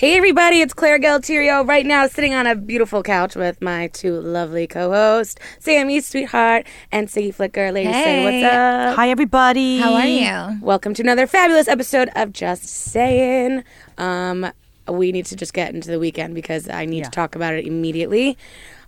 Hey 0.00 0.16
everybody, 0.16 0.62
it's 0.62 0.72
Claire 0.72 0.98
Galterio 0.98 1.68
right 1.68 1.84
now 1.84 2.06
sitting 2.06 2.32
on 2.32 2.46
a 2.46 2.56
beautiful 2.56 3.02
couch 3.02 3.36
with 3.36 3.60
my 3.60 3.88
two 3.88 4.18
lovely 4.18 4.66
co-hosts, 4.66 5.38
Sammi 5.58 6.02
Sweetheart 6.02 6.66
and 6.90 7.06
Siggy 7.06 7.34
Flicker. 7.34 7.70
Ladies, 7.70 7.92
say 7.92 8.24
what's 8.24 8.50
up. 8.50 8.96
Hi, 8.96 9.10
everybody. 9.10 9.76
How 9.76 9.92
are 9.92 10.06
you? 10.06 10.58
Welcome 10.62 10.94
to 10.94 11.02
another 11.02 11.26
fabulous 11.26 11.68
episode 11.68 12.08
of 12.16 12.32
Just 12.32 12.64
Saying. 12.64 13.62
Um, 13.98 14.50
we 14.88 15.12
need 15.12 15.26
to 15.26 15.36
just 15.36 15.52
get 15.52 15.74
into 15.74 15.90
the 15.90 15.98
weekend 15.98 16.34
because 16.34 16.66
I 16.66 16.86
need 16.86 17.04
to 17.04 17.10
talk 17.10 17.34
about 17.34 17.52
it 17.52 17.66
immediately. 17.66 18.38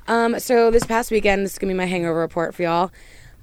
Um, 0.09 0.41
so 0.41 0.71
this 0.71 0.87
past 0.87 1.11
weekend, 1.11 1.45
this 1.45 1.53
is 1.53 1.59
gonna 1.59 1.75
be 1.75 1.77
my 1.77 1.85
hangover 1.85 2.21
report 2.21 2.55
for 2.55 2.63
y'all. 2.63 2.91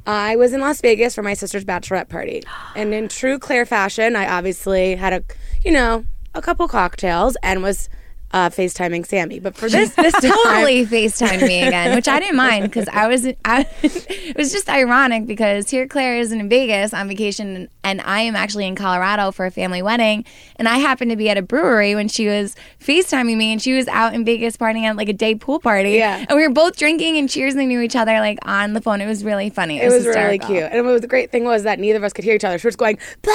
I 0.08 0.38
was 0.38 0.54
in 0.54 0.60
Las 0.60 0.82
Vegas 0.82 1.14
for 1.14 1.22
my 1.22 1.36
sister's 1.36 1.66
bachelorette 1.66 2.10
party, 2.10 2.42
and 2.76 2.96
in 2.96 3.10
true 3.10 3.38
Claire 3.38 3.68
fashion, 3.68 4.16
I 4.16 4.28
obviously 4.28 4.96
had 4.96 5.14
a, 5.14 5.24
you 5.64 5.72
know, 5.72 6.06
a 6.34 6.41
couple 6.41 6.68
cocktails 6.68 7.36
and 7.43 7.64
was 7.64 7.89
uh, 8.32 8.50
FaceTiming 8.50 9.05
Sammi. 9.05 9.39
But 9.41 9.55
for 9.55 9.70
this, 9.70 9.90
this 9.95 10.13
Totally 10.13 10.85
FaceTimed 10.85 11.48
me 11.48 11.63
again, 11.63 11.95
which 11.95 12.08
I 12.08 12.20
didn't 12.20 12.35
mind 12.35 12.63
because 12.66 12.88
I 12.90 13.08
was. 13.08 13.26
I, 13.45 13.66
it 13.84 14.38
was 14.38 14.52
just 14.52 14.70
ironic 14.70 15.26
because 15.26 15.70
here 15.70 15.88
Claire 15.88 16.17
is 16.17 16.31
in 16.31 16.48
Vegas 16.49 16.94
on 16.94 17.07
vacation, 17.07 17.70
and 17.84 18.02
I 18.02 18.21
am 18.21 18.35
actually 18.35 18.68
in 18.68 18.76
Colorado 18.76 19.31
for 19.31 19.45
a 19.45 19.52
family 19.52 19.81
wedding, 19.81 20.26
and 20.57 20.68
I 20.68 20.77
happened 20.77 21.12
to 21.12 21.18
be 21.18 21.30
at 21.30 21.38
a 21.38 21.41
brewery 21.41 21.95
when 21.95 22.07
she 22.07 22.27
was 22.27 22.55
FaceTiming 22.80 23.38
me, 23.38 23.52
and 23.52 23.62
she 23.62 23.73
was 23.73 23.88
out 23.88 24.13
in 24.13 24.26
Vegas 24.26 24.57
partying 24.57 24.84
at 24.84 24.96
like 24.96 25.09
a 25.09 25.13
day 25.13 25.35
pool 25.35 25.59
party, 25.59 25.91
Yeah. 25.93 26.26
and 26.30 26.38
we 26.38 26.48
were 26.48 26.54
both 26.54 26.77
drinking 26.77 27.18
and 27.18 27.27
cheersing 27.30 27.70
to 27.70 27.82
each 27.82 27.96
other 27.96 28.20
like 28.20 28.40
on 28.43 28.73
the 28.73 28.82
phone. 28.82 29.02
It 29.02 29.07
was 29.07 29.23
really 29.23 29.49
funny. 29.49 29.80
It, 29.80 29.85
It 29.85 29.91
was 29.91 30.05
really 30.05 30.40
cute. 30.40 30.63
And 30.71 30.85
what 30.85 30.91
was 30.93 31.02
the 31.02 31.07
great 31.07 31.32
thing 31.32 31.46
was 31.46 31.63
that 31.63 31.80
neither 31.80 31.98
of 31.98 32.04
us 32.04 32.13
could 32.13 32.26
hear 32.26 32.35
each 32.35 32.43
other. 32.43 32.57
She 32.59 32.68
we're 32.68 32.71
going, 32.71 32.98
"Bah!" 33.21 33.32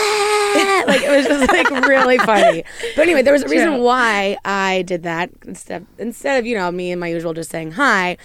like 0.86 1.02
it 1.02 1.10
was 1.10 1.26
just 1.26 1.50
like 1.50 1.70
really 1.86 2.18
funny. 2.18 2.64
But 2.96 3.02
anyway, 3.02 3.22
there 3.22 3.32
was 3.32 3.42
a 3.42 3.48
reason 3.48 3.70
True. 3.74 3.82
why 3.82 4.36
I 4.44 4.82
did 4.84 5.02
that 5.02 5.30
instead 5.44 5.86
instead 5.98 6.38
of, 6.38 6.46
you 6.46 6.56
know, 6.56 6.70
me 6.70 6.90
and 6.90 7.00
my 7.00 7.08
usual 7.08 7.34
just 7.34 7.50
saying 7.50 7.72
hi. 7.72 8.16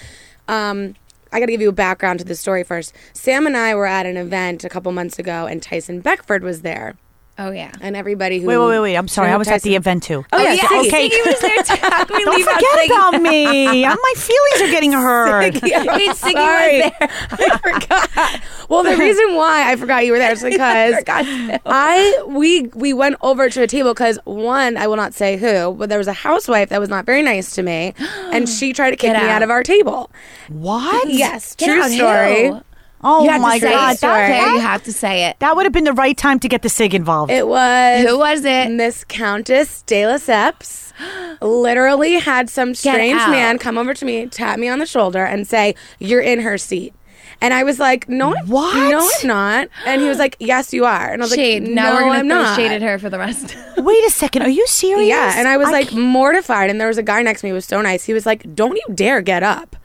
Um, 0.48 0.96
I 1.32 1.40
got 1.40 1.46
to 1.46 1.52
give 1.52 1.62
you 1.62 1.70
a 1.70 1.74
background 1.74 2.20
to 2.20 2.26
the 2.26 2.36
story 2.36 2.64
first. 2.64 2.94
Sam 3.14 3.46
and 3.46 3.56
I 3.56 3.76
were 3.76 3.86
at 3.86 4.06
an 4.06 4.18
event 4.18 4.64
a 4.64 4.70
couple 4.70 4.92
months 4.92 5.20
ago, 5.20 5.46
and 5.46 5.62
Tyson 5.62 6.02
Beckford 6.02 6.44
was 6.44 6.62
there. 6.62 6.96
Oh 7.42 7.52
yeah. 7.52 7.72
And 7.80 7.96
everybody 7.96 8.42
who 8.42 8.48
Wait, 8.48 8.58
wait, 8.58 8.68
wait, 8.68 8.80
wait. 8.82 8.96
I'm 8.98 9.08
sorry. 9.08 9.30
I 9.32 9.38
was 9.38 9.48
at 9.48 9.62
the 9.62 9.76
event 9.78 10.04
too. 10.04 10.26
Oh, 10.34 10.38
yeah, 10.38 10.52
yeah, 10.54 10.66
okay. 10.82 11.10
Siggy 11.10 11.26
was 11.26 11.40
there 11.40 11.64
too. 11.64 11.82
How 11.90 12.04
can 12.04 12.18
we 12.18 12.26
Don't 12.26 12.36
leave 12.36 12.46
out 12.48 12.56
forget 12.56 12.80
Siggy? 12.80 12.86
about 12.92 13.22
me. 13.22 13.84
My 13.86 14.14
feelings 14.18 14.62
are 14.70 14.72
getting 14.72 14.92
hurt. 14.92 15.64
Yeah, 15.66 15.80
I'm 15.90 15.98
Wait, 15.98 16.10
Siggy 16.12 16.34
sorry. 16.34 16.82
was 16.82 16.92
there. 17.00 17.10
I 17.32 17.58
forgot. 17.58 18.42
Well, 18.70 18.84
the 18.84 18.98
reason 18.98 19.36
why 19.36 19.72
I 19.72 19.78
forgot 19.78 20.06
you 20.06 20.12
were 20.12 20.18
there 20.18 20.34
is 20.34 20.44
because 20.44 20.96
forgot. 20.96 21.26
I 21.66 22.24
we 22.28 22.64
we 22.74 22.92
went 22.92 23.16
over 23.22 23.50
to 23.50 23.64
a 23.64 23.68
table 23.68 23.94
because 23.94 24.20
one 24.26 24.76
I 24.76 24.88
will 24.88 24.98
not 24.98 25.14
say 25.14 25.38
who, 25.38 25.74
but 25.76 25.88
there 25.88 25.98
was 25.98 26.08
a 26.08 26.14
housewife 26.14 26.68
that 26.70 26.80
was 26.82 26.90
not 26.90 27.06
very 27.06 27.22
nice 27.24 27.56
to 27.56 27.64
me, 27.64 27.94
and 28.34 28.50
she 28.60 28.74
tried 28.74 28.90
to 28.92 28.98
kick 28.98 29.14
Get 29.14 29.24
me 29.24 29.30
out 29.30 29.38
out. 29.38 29.44
of 29.44 29.50
our 29.50 29.64
table. 29.64 30.12
What? 30.50 31.10
Yes, 31.10 31.56
Get 31.56 31.68
true 31.68 31.82
out, 31.84 31.90
story. 31.90 32.48
who? 32.50 32.62
Oh 33.02 33.24
You 33.24 33.40
my 33.40 33.60
to 33.60 33.66
God. 33.66 33.96
it, 33.96 34.02
That, 34.02 34.52
You 34.54 34.60
have 34.60 34.84
to 34.84 34.92
say 34.94 35.26
it. 35.30 35.38
that 35.40 35.56
would 35.56 35.66
have 35.66 35.72
been 35.74 35.86
the 35.86 35.94
right 35.94 36.18
time 36.18 36.40
to 36.42 36.48
get 36.50 36.62
the 36.64 36.70
SIG 36.70 36.94
involved. 36.94 37.32
It 37.32 37.48
was 37.48 38.06
Who 38.06 38.18
was 38.18 38.44
it? 38.44 38.72
Miss 38.72 39.04
Countess 39.06 39.84
de 39.84 40.04
Lesseps. 40.04 40.92
Literally 41.42 42.14
had 42.16 42.50
some 42.50 42.76
strange 42.76 43.16
man 43.30 43.58
come 43.58 43.78
over 43.78 43.94
to 43.94 44.06
me, 44.06 44.28
tap 44.28 44.60
me 44.60 44.68
on 44.68 44.80
the 44.80 44.86
shoulder, 44.86 45.24
and 45.24 45.48
say, 45.48 45.76
"You're 46.00 46.22
in 46.22 46.42
her 46.42 46.58
seat." 46.58 46.94
And 47.42 47.54
I 47.54 47.64
was 47.64 47.80
like, 47.80 48.10
"No, 48.10 48.36
I'm- 48.36 48.48
What? 48.48 48.76
No, 48.90 49.00
I'm 49.22 49.28
not." 49.28 49.68
And 49.86 50.02
he 50.02 50.10
was 50.10 50.18
like, 50.20 50.36
"Yes, 50.42 50.74
you 50.74 50.84
are." 50.84 51.08
And 51.10 51.22
I 51.22 51.26
was 51.26 51.34
Shade. 51.34 51.64
like, 51.64 51.72
now 51.72 51.90
"No, 51.90 51.96
we're 51.96 52.02
gonna 52.02 52.20
I'm 52.20 52.28
throw 52.28 52.42
not." 52.42 52.56
shade 52.58 52.72
at 52.74 52.82
her 52.82 53.00
for 53.00 53.10
the 53.10 53.18
rest. 53.18 53.56
Wait 53.78 54.06
a 54.06 54.10
second. 54.10 54.42
Are 54.42 54.50
you 54.50 54.68
serious? 54.68 55.08
Yeah, 55.08 55.34
and 55.40 55.48
I 55.48 55.56
was 55.56 55.70
like 55.70 55.90
can't- 55.90 56.02
mortified. 56.04 56.70
And 56.70 56.82
there 56.82 56.90
was 56.90 56.98
a 56.98 57.04
guy 57.04 57.22
next 57.22 57.40
to 57.42 57.46
me 57.46 57.52
who 57.52 57.56
was 57.56 57.66
so 57.66 57.82
nice. 57.82 58.04
He 58.04 58.14
was 58.14 58.26
like, 58.26 58.54
"Don't 58.54 58.76
you 58.76 58.84
dare 58.94 59.22
get 59.22 59.42
up." 59.42 59.78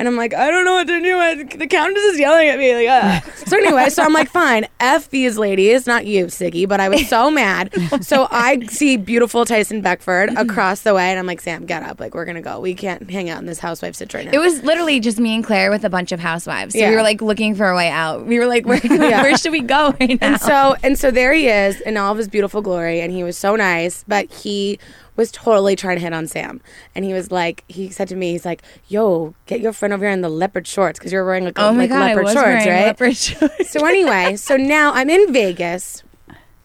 And 0.00 0.08
I'm 0.08 0.16
like, 0.16 0.32
I 0.32 0.50
don't 0.50 0.64
know 0.64 0.72
what 0.72 0.86
to 0.86 1.00
do. 1.02 1.16
I- 1.18 1.34
The 1.44 1.66
countess 1.66 2.02
is 2.04 2.18
yelling 2.18 2.48
at 2.48 2.58
me. 2.58 2.74
Like, 2.74 2.88
ah. 2.88 3.22
so 3.46 3.56
anyway, 3.58 3.90
so 3.90 4.02
I'm 4.02 4.14
like, 4.14 4.30
fine, 4.30 4.66
f 4.80 5.10
these 5.10 5.36
ladies, 5.36 5.86
not 5.86 6.06
you, 6.06 6.24
Siggy. 6.26 6.66
But 6.66 6.80
I 6.80 6.88
was 6.88 7.06
so 7.06 7.30
mad. 7.30 7.70
So 8.02 8.26
I 8.30 8.60
see 8.66 8.96
beautiful 8.96 9.44
Tyson 9.44 9.82
Beckford 9.82 10.30
across 10.38 10.80
the 10.80 10.94
way, 10.94 11.10
and 11.10 11.18
I'm 11.18 11.26
like, 11.26 11.42
Sam, 11.42 11.66
get 11.66 11.82
up. 11.82 12.00
Like, 12.00 12.14
we're 12.14 12.24
gonna 12.24 12.40
go. 12.40 12.60
We 12.60 12.72
can't 12.74 13.10
hang 13.10 13.28
out 13.28 13.40
in 13.40 13.46
this 13.46 13.58
housewife 13.58 13.94
sit 13.94 14.14
right 14.14 14.24
now. 14.24 14.30
it 14.32 14.38
was 14.38 14.62
literally 14.62 15.00
just 15.00 15.18
me 15.18 15.34
and 15.34 15.44
Claire 15.44 15.70
with 15.70 15.84
a 15.84 15.90
bunch 15.90 16.12
of 16.12 16.18
housewives. 16.20 16.72
So 16.72 16.80
Yeah. 16.80 16.88
we 16.90 16.96
were 16.96 17.02
like 17.02 17.20
looking 17.20 17.54
for 17.54 17.68
a 17.68 17.76
way 17.76 17.90
out. 17.90 18.24
We 18.26 18.38
were 18.38 18.46
like, 18.46 18.64
where, 18.70 18.80
Yeah. 18.82 19.20
where 19.22 19.36
should 19.36 19.52
we 19.52 19.60
go 19.60 19.94
right 20.00 20.18
now? 20.18 20.28
And 20.32 20.40
so 20.40 20.76
and 20.82 20.98
so 20.98 21.10
there 21.10 21.34
he 21.34 21.48
is 21.48 21.78
in 21.82 21.98
all 21.98 22.12
of 22.12 22.16
his 22.18 22.28
beautiful 22.28 22.62
glory, 22.62 23.02
and 23.02 23.12
he 23.12 23.22
was 23.22 23.36
so 23.36 23.54
nice, 23.54 24.02
but 24.08 24.32
he 24.32 24.78
was 25.16 25.30
totally 25.30 25.76
trying 25.76 25.96
to 25.96 26.02
hit 26.02 26.12
on 26.12 26.26
Sam. 26.26 26.60
And 26.94 27.04
he 27.04 27.12
was 27.12 27.30
like, 27.30 27.64
he 27.68 27.90
said 27.90 28.08
to 28.08 28.16
me, 28.16 28.32
he's 28.32 28.44
like, 28.44 28.62
"Yo, 28.88 29.34
get 29.46 29.60
your 29.60 29.72
friend 29.72 29.92
over 29.92 30.04
here 30.04 30.12
in 30.12 30.20
the 30.20 30.28
leopard 30.28 30.66
shorts 30.66 30.98
because 30.98 31.12
you're 31.12 31.24
wearing 31.24 31.44
like, 31.44 31.58
oh 31.58 31.72
my 31.72 31.80
like 31.80 31.90
god, 31.90 32.00
leopard 32.00 32.24
was 32.24 32.32
shorts, 32.32 32.46
right?" 32.46 32.86
leopard 32.86 33.16
shorts. 33.16 33.70
So 33.70 33.84
anyway, 33.86 34.36
so 34.36 34.56
now 34.56 34.92
I'm 34.92 35.10
in 35.10 35.32
Vegas, 35.32 36.02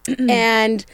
and 0.30 0.86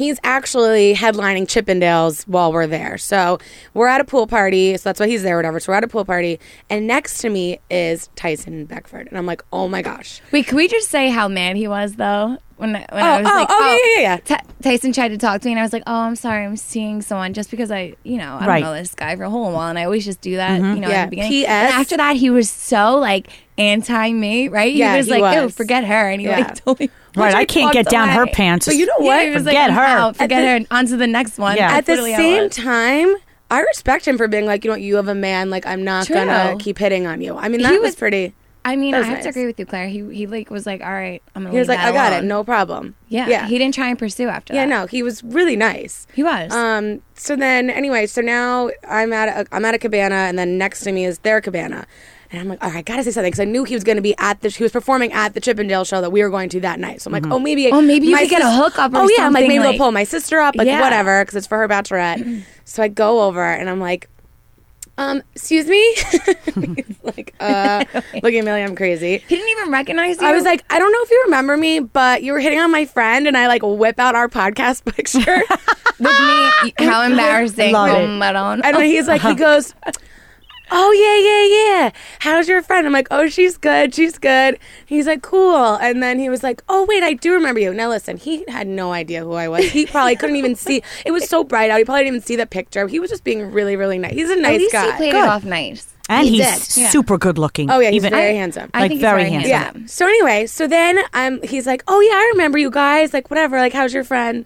he's 0.00 0.18
actually 0.24 0.94
headlining 0.94 1.46
Chippendales 1.46 2.26
while 2.26 2.52
we're 2.52 2.66
there. 2.66 2.96
So 2.96 3.38
we're 3.74 3.88
at 3.88 4.00
a 4.00 4.04
pool 4.04 4.26
party, 4.26 4.76
so 4.76 4.88
that's 4.88 4.98
why 5.00 5.08
he's 5.08 5.22
there, 5.22 5.36
whatever. 5.36 5.60
So 5.60 5.72
we're 5.72 5.76
at 5.76 5.84
a 5.84 5.88
pool 5.88 6.04
party, 6.04 6.40
and 6.70 6.86
next 6.86 7.18
to 7.18 7.28
me 7.28 7.58
is 7.70 8.08
Tyson 8.16 8.64
Beckford, 8.64 9.08
and 9.08 9.18
I'm 9.18 9.26
like, 9.26 9.42
oh 9.52 9.68
my 9.68 9.82
gosh. 9.82 10.22
Wait, 10.32 10.46
can 10.46 10.56
we 10.56 10.68
just 10.68 10.88
say 10.88 11.10
how 11.10 11.28
mad 11.28 11.56
he 11.56 11.68
was 11.68 11.96
though? 11.96 12.38
When, 12.60 12.72
when 12.74 12.84
Oh, 12.92 12.96
I 12.98 13.22
was 13.22 13.30
oh, 13.30 13.34
like, 13.34 13.48
oh, 13.50 13.56
oh 13.58 13.92
yeah, 13.96 14.02
yeah, 14.02 14.08
yeah. 14.10 14.16
Ty- 14.18 14.44
Tyson 14.62 14.92
tried 14.92 15.08
to 15.08 15.18
talk 15.18 15.40
to 15.40 15.46
me, 15.48 15.52
and 15.52 15.58
I 15.58 15.62
was 15.62 15.72
like, 15.72 15.82
"Oh, 15.86 15.94
I'm 16.02 16.14
sorry, 16.14 16.44
I'm 16.44 16.56
seeing 16.56 17.00
someone." 17.00 17.32
Just 17.32 17.50
because 17.50 17.70
I, 17.70 17.94
you 18.04 18.18
know, 18.18 18.36
I 18.38 18.46
Right. 18.46 18.60
don't 18.60 18.72
know 18.74 18.78
this 18.78 18.94
guy 18.94 19.16
for 19.16 19.22
a 19.24 19.30
whole 19.30 19.50
while, 19.52 19.68
and 19.70 19.78
I 19.78 19.84
always 19.84 20.04
just 20.04 20.20
do 20.20 20.36
that, 20.36 20.56
you 20.60 20.62
know, 20.62 20.72
Mm-hmm. 20.72 20.82
Yeah. 20.82 20.88
at 20.90 21.04
the 21.06 21.16
beginning. 21.16 21.42
PS. 21.44 21.48
And 21.48 21.68
after 21.74 21.96
that, 21.96 22.16
he 22.16 22.28
was 22.30 22.50
so 22.50 22.96
like 22.98 23.28
anti 23.58 24.12
me, 24.12 24.48
right? 24.48 24.72
Yeah, 24.74 24.92
he 24.92 24.96
was 24.98 25.06
he 25.06 25.12
like, 25.18 25.36
"Oh, 25.38 25.48
forget 25.48 25.84
her," 25.84 26.10
and 26.10 26.20
he 26.20 26.26
Yeah. 26.26 26.38
like 26.38 26.54
totally. 26.64 26.90
right, 27.16 27.34
I 27.42 27.44
can't 27.46 27.72
get 27.72 27.86
walked 27.86 27.90
down 27.90 28.08
her 28.10 28.26
pants. 28.26 28.66
But 28.66 28.76
you 28.76 28.86
know 28.86 28.92
Yeah, 29.00 29.06
what? 29.06 29.26
he 29.26 29.30
was 29.34 29.44
like, 29.44 29.54
Forget 29.54 29.70
"I'm 29.70 29.76
her." 29.76 29.82
out, 29.82 30.16
forget 30.16 30.40
the- 30.42 30.46
her, 30.48 30.56
and 30.56 30.66
on 30.70 30.86
to 30.86 30.96
the 30.96 31.06
next 31.06 31.38
one. 31.38 31.56
Yeah. 31.56 31.68
At 31.72 31.86
That's 31.86 31.86
the 31.86 31.92
literally 31.92 32.12
how 32.12 32.18
same 32.18 32.42
was. 32.44 32.56
time, 32.56 33.14
I 33.50 33.60
respect 33.62 34.06
him 34.06 34.16
for 34.18 34.28
being 34.28 34.44
like, 34.46 34.64
you 34.64 34.68
know 34.70 34.74
what, 34.74 34.82
you 34.82 34.96
have 34.96 35.08
a 35.08 35.14
man, 35.14 35.48
like 35.50 35.66
I'm 35.66 35.82
not 35.82 36.06
True. 36.06 36.16
gonna 36.16 36.56
keep 36.60 36.76
hitting 36.78 37.06
on 37.06 37.20
you. 37.22 37.36
I 37.36 37.48
mean, 37.48 37.62
that 37.62 37.72
He 37.72 37.78
was, 37.78 37.88
was- 37.88 37.96
pretty. 37.96 38.34
I 38.64 38.76
mean, 38.76 38.94
I 38.94 38.98
have 39.02 39.14
nice. 39.14 39.22
to 39.24 39.30
agree 39.30 39.46
with 39.46 39.58
you, 39.58 39.64
Claire. 39.64 39.88
He 39.88 39.98
he 40.14 40.26
like 40.26 40.50
was 40.50 40.66
like, 40.66 40.82
"All 40.82 40.92
right, 40.92 41.22
I'm 41.34 41.42
gonna." 41.42 41.52
He 41.52 41.58
was 41.58 41.68
like, 41.68 41.78
I 41.78 41.92
got 41.92 42.12
it, 42.12 42.24
no 42.24 42.44
problem. 42.44 42.94
Yeah, 43.08 43.26
yeah. 43.28 43.46
he 43.46 43.56
didn't 43.56 43.74
try 43.74 43.88
and 43.88 43.98
pursue 43.98 44.28
after 44.28 44.52
yeah, 44.52 44.66
that. 44.66 44.68
no, 44.68 44.86
he 44.86 45.02
was 45.02 45.24
really 45.24 45.56
nice. 45.56 46.06
he 46.12 46.22
was. 46.22 46.52
Um. 46.52 47.00
So 47.14 47.36
then, 47.36 47.70
anyway, 47.70 48.06
so 48.06 48.20
now 48.20 48.70
I'm 48.88 49.12
at 49.12 49.28
a, 49.28 49.54
I'm 49.54 49.64
at 49.64 49.74
a 49.74 49.78
cabana, 49.78 50.14
and 50.14 50.38
then 50.38 50.58
next 50.58 50.80
to 50.80 50.92
me 50.92 51.04
is 51.06 51.20
their 51.20 51.40
cabana, 51.40 51.86
and 52.30 52.40
I'm 52.40 52.48
like, 52.48 52.62
all 52.62 52.70
right, 52.70 52.78
I 52.78 52.82
gotta 52.82 53.02
say 53.02 53.10
something 53.10 53.30
because 53.30 53.40
I 53.40 53.44
knew 53.44 53.64
he 53.64 53.74
was 53.74 53.82
going 53.84 53.96
to 53.96 54.02
be 54.02 54.14
at 54.18 54.40
the 54.42 54.50
he 54.50 54.62
was 54.62 54.72
performing 54.72 55.12
at 55.12 55.32
the 55.34 55.40
Chippendale 55.40 55.84
show 55.84 56.00
that 56.02 56.10
we 56.12 56.22
were 56.22 56.30
going 56.30 56.48
to 56.50 56.60
that 56.60 56.78
night. 56.78 57.00
So 57.00 57.08
I'm 57.08 57.12
like, 57.12 57.26
oh, 57.32 57.38
maybe 57.38 57.70
Oh, 57.72 57.80
maybe 57.80 58.06
you 58.08 58.16
could 58.16 58.28
get 58.30 58.42
a 58.42 58.50
hookup 58.50 58.92
or 58.92 58.98
oh 58.98 59.08
yeah, 59.16 59.26
I'm 59.26 59.32
like 59.32 59.42
maybe 59.42 59.58
like- 59.58 59.70
they'll 59.70 59.78
pull 59.78 59.92
my 59.92 60.04
sister 60.04 60.38
up, 60.38 60.54
like 60.54 60.66
Yeah. 60.66 60.80
whatever, 60.80 61.22
because 61.24 61.34
it's 61.36 61.46
for 61.46 61.58
her 61.58 61.66
bachelorette. 61.68 62.44
so 62.64 62.82
I 62.82 62.88
go 62.88 63.22
over 63.22 63.42
and 63.42 63.70
I'm 63.70 63.80
like. 63.80 64.08
Um, 65.00 65.22
excuse 65.34 65.66
me. 65.66 65.94
He's 65.94 66.98
like, 67.02 67.34
uh, 67.40 67.86
looking 68.22 68.40
at 68.40 68.44
me 68.44 68.50
like 68.52 68.68
I'm 68.68 68.76
crazy. 68.76 69.16
he 69.16 69.34
didn't 69.36 69.48
even 69.48 69.70
recognize 69.72 70.20
you. 70.20 70.26
I 70.26 70.32
was 70.32 70.44
like, 70.44 70.62
I 70.68 70.78
don't 70.78 70.92
know 70.92 71.02
if 71.02 71.10
you 71.10 71.22
remember 71.24 71.56
me, 71.56 71.80
but 71.80 72.22
you 72.22 72.34
were 72.34 72.38
hitting 72.38 72.58
on 72.58 72.70
my 72.70 72.84
friend, 72.84 73.26
and 73.26 73.34
I 73.34 73.46
like 73.46 73.62
whip 73.64 73.98
out 73.98 74.14
our 74.14 74.28
podcast 74.28 74.84
picture. 74.94 75.42
with 75.98 76.20
me. 76.20 76.86
How 76.86 77.02
embarrassing! 77.02 77.72
Love 77.72 77.96
it. 77.96 78.36
own. 78.36 78.60
And 78.62 78.76
he's 78.82 79.08
like, 79.08 79.22
he 79.22 79.34
goes, 79.34 79.74
Oh, 80.70 80.92
yeah, 80.92 81.16
yeah, 81.80 81.82
yeah. 81.84 81.90
How's 82.20 82.48
your 82.48 82.62
friend? 82.62 82.86
I'm 82.86 82.92
like, 82.92 83.08
Oh, 83.10 83.28
she's 83.28 83.56
good. 83.56 83.94
She's 83.94 84.18
good. 84.18 84.58
He's 84.86 85.06
like, 85.06 85.22
Cool. 85.22 85.56
And 85.76 86.02
then 86.02 86.18
he 86.18 86.28
was 86.28 86.42
like, 86.42 86.62
Oh, 86.68 86.84
wait, 86.88 87.02
I 87.02 87.14
do 87.14 87.32
remember 87.32 87.60
you. 87.60 87.74
Now, 87.74 87.88
listen, 87.88 88.16
he 88.16 88.44
had 88.48 88.66
no 88.68 88.92
idea 88.92 89.22
who 89.24 89.32
I 89.32 89.48
was. 89.48 89.64
He 89.70 89.86
probably 89.86 90.16
couldn't 90.16 90.36
even 90.36 90.54
see. 90.54 90.82
It 91.04 91.10
was 91.12 91.28
so 91.28 91.42
bright 91.44 91.70
out. 91.70 91.78
He 91.78 91.84
probably 91.84 92.02
didn't 92.04 92.14
even 92.16 92.26
see 92.26 92.36
the 92.36 92.46
picture. 92.46 92.86
He 92.88 93.00
was 93.00 93.10
just 93.10 93.24
being 93.24 93.50
really, 93.52 93.76
really 93.76 93.98
nice. 93.98 94.12
He's 94.14 94.30
a 94.30 94.34
At 94.34 94.38
nice 94.40 94.58
least 94.60 94.72
guy. 94.72 94.90
he 94.90 94.96
played 94.96 95.12
Good. 95.12 95.24
it 95.24 95.28
off 95.28 95.44
nice. 95.44 95.86
and 96.08 96.26
he 96.26 96.38
he's 96.42 96.74
did. 96.74 96.82
Yeah. 96.82 96.88
super 96.90 97.18
good 97.18 97.36
looking. 97.38 97.70
Oh, 97.70 97.78
yeah, 97.80 97.90
he's 97.90 98.02
Even- 98.04 98.10
very 98.12 98.30
I- 98.30 98.34
handsome. 98.34 98.70
I 98.74 98.80
Like, 98.80 98.90
think 98.90 98.98
he's 98.98 99.00
very 99.10 99.22
very 99.24 99.30
handsome. 99.32 99.50
handsome. 99.52 99.80
Yeah. 99.82 99.86
So 99.88 100.06
anyway, 100.06 100.46
so 100.46 100.66
then 100.66 100.98
um, 101.14 101.40
he's 101.42 101.66
like, 101.66 101.82
"Oh 101.88 102.00
yeah, 102.00 102.14
I 102.14 102.30
remember 102.34 102.58
you 102.58 102.70
guys. 102.70 103.12
Like 103.12 103.28
whatever. 103.30 103.58
Like 103.58 103.72
how's 103.72 103.92
your 103.94 104.04
friend? 104.04 104.44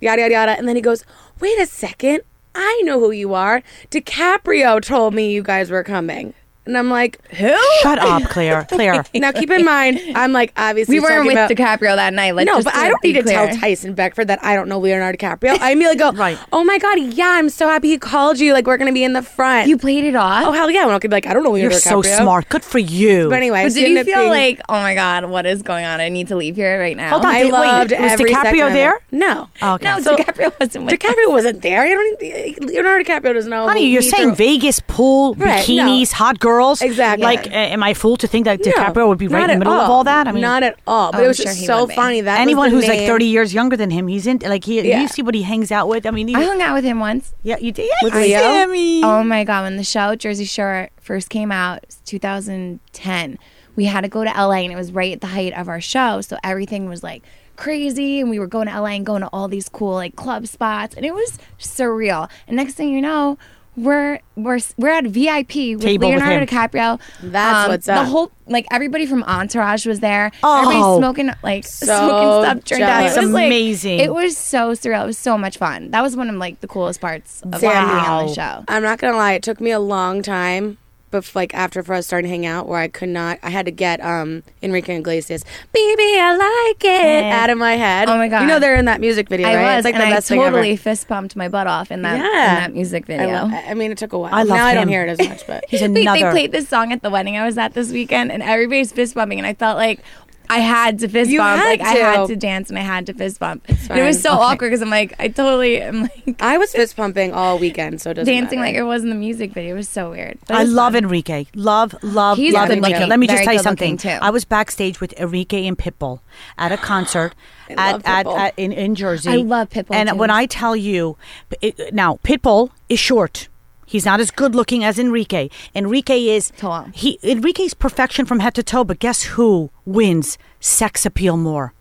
Yada 0.00 0.22
yada 0.22 0.32
yada." 0.32 0.52
And 0.52 0.66
then 0.68 0.76
he 0.76 0.82
goes, 0.82 1.04
"Wait 1.40 1.58
a 1.60 1.66
second. 1.66 2.20
I 2.56 2.82
know 2.84 2.98
who 2.98 3.10
you 3.10 3.34
are. 3.34 3.62
DiCaprio 3.90 4.80
told 4.80 5.14
me 5.14 5.30
you 5.30 5.42
guys 5.42 5.70
were 5.70 5.84
coming." 5.84 6.34
And 6.66 6.76
I'm 6.76 6.90
like, 6.90 7.18
Who? 7.32 7.56
Shut 7.82 7.98
up, 7.98 8.24
Claire. 8.24 8.64
Claire. 8.70 9.04
now 9.14 9.32
keep 9.32 9.50
in 9.50 9.64
mind, 9.64 10.00
I'm 10.14 10.32
like 10.32 10.52
obviously 10.56 10.96
We 10.96 11.00
weren't 11.00 11.26
with 11.26 11.34
about, 11.34 11.50
DiCaprio 11.50 11.94
that 11.96 12.12
night. 12.12 12.34
Let's 12.34 12.46
no, 12.46 12.54
just 12.54 12.64
but 12.66 12.74
I 12.74 12.88
don't 12.88 13.00
be 13.00 13.08
need 13.12 13.18
to 13.18 13.22
clear. 13.22 13.46
tell 13.46 13.56
Tyson 13.56 13.94
Beckford 13.94 14.28
that 14.28 14.42
I 14.44 14.54
don't 14.56 14.68
know 14.68 14.78
Leonardo 14.78 15.16
DiCaprio. 15.16 15.58
I 15.60 15.70
immediately 15.72 15.96
go, 15.98 16.12
Right. 16.16 16.38
Oh 16.52 16.64
my 16.64 16.78
god, 16.78 16.98
yeah, 17.00 17.30
I'm 17.30 17.48
so 17.48 17.68
happy 17.68 17.88
he 17.88 17.98
called 17.98 18.38
you. 18.40 18.52
Like 18.52 18.66
we're 18.66 18.76
gonna 18.78 18.92
be 18.92 19.04
in 19.04 19.12
the 19.12 19.22
front. 19.22 19.68
You 19.68 19.78
played 19.78 20.04
it 20.04 20.16
off. 20.16 20.44
oh 20.44 20.52
hell 20.52 20.70
yeah, 20.70 20.80
I'm 20.82 20.88
not 20.88 21.00
gonna 21.00 21.10
be 21.10 21.16
like 21.16 21.26
I 21.26 21.34
don't 21.34 21.44
know 21.44 21.54
You're 21.54 21.70
Leonardo 21.70 22.02
so 22.02 22.16
smart. 22.16 22.48
Good 22.48 22.64
for 22.64 22.78
you. 22.78 23.28
But 23.28 23.36
anyway, 23.36 23.64
But 23.64 23.74
did 23.74 23.88
you 23.88 24.04
feel 24.04 24.18
being- 24.20 24.30
like, 24.30 24.60
oh 24.68 24.74
my 24.74 24.94
god, 24.94 25.24
what 25.30 25.46
is 25.46 25.62
going 25.62 25.84
on? 25.84 26.00
I 26.00 26.08
need 26.08 26.28
to 26.28 26.36
leave 26.36 26.56
here 26.56 26.80
right 26.80 26.96
now. 26.96 27.10
Hold 27.10 27.24
on. 27.24 27.34
I 27.34 27.44
Wait, 27.44 27.52
loved 27.52 27.90
was 27.92 28.00
every 28.00 28.30
DiCaprio 28.30 28.42
second 28.42 28.60
of 28.62 28.70
it. 28.70 28.74
there? 28.74 29.00
No. 29.12 29.48
Oh, 29.62 29.74
okay. 29.74 29.84
No, 29.84 30.00
So- 30.00 30.16
DiCaprio 30.16 30.52
wasn't 30.58 30.84
with. 30.86 30.98
DiCaprio 30.98 31.28
wasn't 31.30 31.62
there. 31.62 31.82
I 31.82 31.88
don't 31.88 32.66
Leonardo 32.66 33.04
DiCaprio 33.04 33.34
doesn't 33.34 33.50
know. 33.50 33.66
Honey, 33.68 33.86
you're 33.88 34.02
saying 34.02 34.34
Vegas 34.34 34.80
pool, 34.80 35.34
bikinis, 35.36 36.12
hot 36.12 36.38
girls. 36.56 36.82
Exactly. 36.82 37.24
Like, 37.24 37.50
am 37.52 37.82
I 37.82 37.94
fool 37.94 38.16
to 38.18 38.26
think 38.26 38.44
that 38.46 38.64
No, 38.64 38.72
DiCaprio 38.72 39.08
would 39.08 39.18
be 39.18 39.28
right 39.28 39.42
in 39.42 39.46
the 39.48 39.52
at 39.54 39.58
middle 39.58 39.72
of 39.74 39.90
all 39.90 40.04
that? 40.04 40.26
I 40.26 40.32
mean, 40.32 40.42
not 40.42 40.62
at 40.62 40.78
all. 40.86 41.12
But 41.12 41.20
Oh, 41.20 41.24
it 41.24 41.28
was 41.28 41.36
sure 41.36 41.46
just 41.46 41.64
so 41.66 41.86
funny 41.86 42.20
that 42.22 42.40
anyone 42.40 42.72
was 42.72 42.84
the 42.84 42.90
who's 42.92 42.98
like 43.00 43.06
30 43.06 43.24
years 43.26 43.52
younger 43.54 43.76
than 43.76 43.90
him, 43.90 44.08
he's 44.08 44.26
in. 44.26 44.38
Like, 44.38 44.64
he, 44.64 44.80
Yeah. 44.80 45.00
you 45.02 45.08
see 45.08 45.22
what 45.22 45.34
he 45.34 45.42
hangs 45.42 45.70
out 45.70 45.88
with. 45.88 46.06
I 46.06 46.10
mean, 46.10 46.28
he, 46.28 46.34
I 46.34 46.42
hung 46.44 46.60
out 46.62 46.74
with 46.74 46.84
him 46.84 46.98
once. 47.00 47.34
yeah, 47.42 47.58
you 47.58 47.72
did. 47.72 47.90
With 48.02 48.14
Yeah, 48.14 48.20
Leo? 48.20 48.38
Sammi. 48.40 49.00
Oh 49.04 49.22
my 49.24 49.44
god, 49.44 49.62
when 49.64 49.76
the 49.76 49.84
show 49.84 50.14
Jersey 50.16 50.44
Shore 50.44 50.88
first 51.00 51.28
came 51.30 51.52
out, 51.52 51.84
2010. 52.04 53.38
We 53.74 53.84
had 53.84 54.02
to 54.02 54.08
go 54.08 54.24
to 54.24 54.30
LA 54.30 54.62
and 54.64 54.72
it 54.72 54.76
was 54.76 54.90
right 54.92 55.12
at 55.12 55.20
the 55.20 55.26
height 55.26 55.52
of 55.52 55.68
our 55.68 55.80
show, 55.82 56.20
so 56.22 56.38
everything 56.42 56.88
was 56.88 57.02
like 57.02 57.22
crazy 57.56 58.20
and 58.20 58.28
we 58.30 58.38
were 58.38 58.46
going 58.46 58.68
to 58.68 58.80
LA 58.80 58.88
and 58.88 59.04
going 59.06 59.22
to 59.22 59.28
all 59.28 59.48
these 59.48 59.68
cool 59.68 59.94
like 59.94 60.14
club 60.16 60.46
spots 60.46 60.94
and 60.94 61.04
it 61.04 61.14
was 61.14 61.38
surreal. 61.58 62.30
And 62.46 62.56
next 62.56 62.74
thing 62.74 62.88
you 62.90 63.00
know, 63.02 63.38
we're 63.76 64.20
we're 64.36 64.58
we're 64.76 64.88
at 64.90 65.04
VIP 65.04 65.54
with 65.54 65.82
Table 65.82 66.08
Leonardo 66.08 66.40
him. 66.40 66.46
DiCaprio. 66.46 66.92
Um, 67.22 67.30
That's 67.32 67.68
what's 67.68 67.86
The 67.86 68.04
whole 68.04 68.30
like 68.46 68.66
everybody 68.70 69.06
from 69.06 69.22
Entourage 69.24 69.86
was 69.86 70.00
there. 70.00 70.30
Oh. 70.42 70.62
Everybody 70.62 70.98
smoking 70.98 71.30
like 71.42 71.66
smoking 71.66 72.42
stuff 72.42 72.64
during 72.64 72.84
that. 72.84 73.16
It 73.16 73.20
was 73.20 73.30
like- 73.30 73.46
amazing. 73.46 73.98
it 74.00 74.12
was 74.14 74.36
so 74.36 74.72
surreal. 74.72 75.04
It 75.04 75.06
was 75.06 75.18
so 75.18 75.36
much 75.36 75.58
fun. 75.58 75.90
That 75.90 76.02
was 76.02 76.16
one 76.16 76.28
of 76.30 76.36
like 76.36 76.60
the 76.60 76.68
coolest 76.68 77.00
parts 77.00 77.42
of 77.42 77.60
being 77.60 77.72
on 77.72 78.26
the 78.26 78.34
show. 78.34 78.64
I'm 78.68 78.82
not 78.82 78.98
gonna 78.98 79.16
lie. 79.16 79.34
It 79.34 79.42
took 79.42 79.60
me 79.60 79.70
a 79.70 79.80
long 79.80 80.22
time, 80.22 80.78
but 81.10 81.30
like 81.34 81.54
after 81.54 81.82
for 81.82 81.94
us 81.94 82.06
starting 82.06 82.28
to 82.28 82.34
hang 82.34 82.46
out, 82.46 82.66
where 82.68 82.78
I 82.80 82.88
could 82.88 83.08
not. 83.08 83.38
I 83.42 83.50
had 83.50 83.66
to 83.66 83.72
get 83.72 84.00
um 84.00 84.42
Enrique 84.62 84.96
Iglesias, 84.96 85.44
"Baby, 85.72 86.02
I 86.18 86.36
like 86.36 86.84
it" 86.84 87.24
Yeah. 87.24 87.40
out 87.42 87.50
of 87.50 87.58
my 87.58 87.74
head. 87.74 88.08
Oh 88.08 88.16
my 88.16 88.28
God. 88.28 88.40
You 88.42 88.46
know 88.48 88.58
they're 88.58 88.74
in 88.76 88.86
that 88.86 89.00
music 89.00 89.28
video, 89.28 89.46
I 89.48 89.54
right? 89.54 89.62
was, 89.76 89.78
it's 89.78 89.84
like 89.84 89.94
and 89.94 90.02
the 90.02 90.06
I 90.08 90.10
best 90.10 90.28
totally 90.28 90.62
thing 90.62 90.72
ever. 90.72 90.76
fist 90.82 91.08
pumped 91.08 91.36
my 91.36 91.48
butt 91.48 91.66
off 91.66 91.90
in 91.90 92.02
that 92.02 92.16
Yeah. 92.18 92.24
in 92.24 92.54
that 92.56 92.74
music 92.74 93.04
I, 93.04 93.06
video. 93.06 93.28
lo- 93.46 93.50
I 93.68 93.74
mean, 93.74 93.92
it 93.92 93.98
took 93.98 94.12
a 94.12 94.18
while. 94.18 94.34
I 94.34 94.42
love 94.42 94.56
now 94.58 94.66
I 94.66 94.74
don't 94.74 94.88
hear 94.88 95.04
it 95.06 95.18
as 95.20 95.28
much, 95.28 95.46
but 95.46 95.64
He's 95.68 95.80
Wait, 95.80 95.96
another. 96.02 96.20
they 96.20 96.30
played 96.30 96.52
this 96.52 96.68
song 96.68 96.92
at 96.92 97.02
the 97.02 97.10
wedding 97.10 97.36
I 97.36 97.44
was 97.46 97.56
at 97.56 97.74
this 97.74 97.90
weekend, 97.92 98.32
and 98.32 98.42
everybody's 98.42 98.92
fist 98.92 99.14
bumping, 99.14 99.38
and 99.38 99.46
I 99.46 99.54
felt 99.54 99.76
like 99.78 100.00
I 100.48 100.58
had 100.58 100.98
to 101.00 101.08
fist 101.08 101.30
You 101.30 101.40
bump. 101.40 101.60
had 101.60 101.68
like 101.68 101.80
I 101.80 101.92
had 101.94 102.26
to 102.28 102.36
dance, 102.36 102.68
and 102.70 102.78
I 102.78 102.82
had 102.82 103.06
to 103.06 103.14
fist 103.14 103.38
bump. 103.40 103.64
And 103.68 103.98
it 103.98 104.04
was 104.04 104.16
fine. 104.16 104.22
so 104.22 104.30
awkward 104.32 104.68
because 104.68 104.82
I'm 104.82 104.90
like, 104.90 105.14
I 105.18 105.28
totally 105.28 105.80
am 105.82 106.02
like 106.02 106.36
I 106.40 106.58
was 106.58 106.72
fist 106.72 106.96
pumping 106.96 107.32
all 107.32 107.58
weekend, 107.58 108.00
so 108.00 108.10
it 108.10 108.14
doesn't 108.14 108.32
dancing 108.32 108.58
matter. 108.60 108.72
like 108.72 108.78
it 108.78 108.82
was 108.84 109.02
in 109.02 109.08
the 109.10 109.14
music 109.16 109.52
video. 109.52 109.74
It 109.74 109.76
was 109.78 109.88
so 109.88 110.10
weird. 110.10 110.38
But 110.46 110.56
I 110.56 110.62
love 110.64 110.92
fun. 110.94 111.04
Enrique. 111.04 111.46
Love, 111.54 111.94
love, 112.02 112.38
He's 112.38 112.54
love 112.54 112.70
Enrique. 112.70 112.92
looking. 112.94 113.08
Let 113.08 113.18
me 113.18 113.26
just 113.26 113.44
tell 113.44 113.52
you 113.54 113.58
something. 113.60 113.96
too. 113.96 114.08
I 114.08 114.30
was 114.30 114.44
backstage 114.44 115.00
with 115.00 115.12
Enrique 115.14 115.66
and 115.66 115.78
Pitbull 115.78 116.20
at 116.58 116.72
a 116.72 116.76
concert 116.76 117.34
at, 117.70 117.76
love 117.92 118.02
at, 118.04 118.26
at 118.26 118.54
in, 118.56 118.72
in 118.72 118.94
Jersey. 118.94 119.30
I 119.30 119.36
love 119.36 119.70
Pitbull, 119.70 119.94
And 119.94 120.08
too. 120.10 120.14
when 120.16 120.30
I 120.30 120.46
tell 120.46 120.74
you, 120.76 121.16
it, 121.60 121.92
now 121.94 122.18
Pitbull 122.24 122.70
is 122.88 122.98
short. 122.98 123.48
He's 123.86 124.04
not 124.04 124.20
as 124.20 124.30
good 124.30 124.54
looking 124.54 124.82
as 124.84 124.98
Enrique. 124.98 125.48
Enrique 125.74 126.24
is 126.26 126.50
Tall. 126.56 126.88
He 126.92 127.18
Enrique's 127.22 127.72
perfection 127.74 128.26
from 128.26 128.40
head 128.40 128.54
to 128.54 128.62
toe. 128.62 128.84
But 128.84 128.98
guess 128.98 129.22
who 129.22 129.70
wins 129.84 130.36
sex 130.60 131.06
appeal 131.06 131.36
more? 131.36 131.72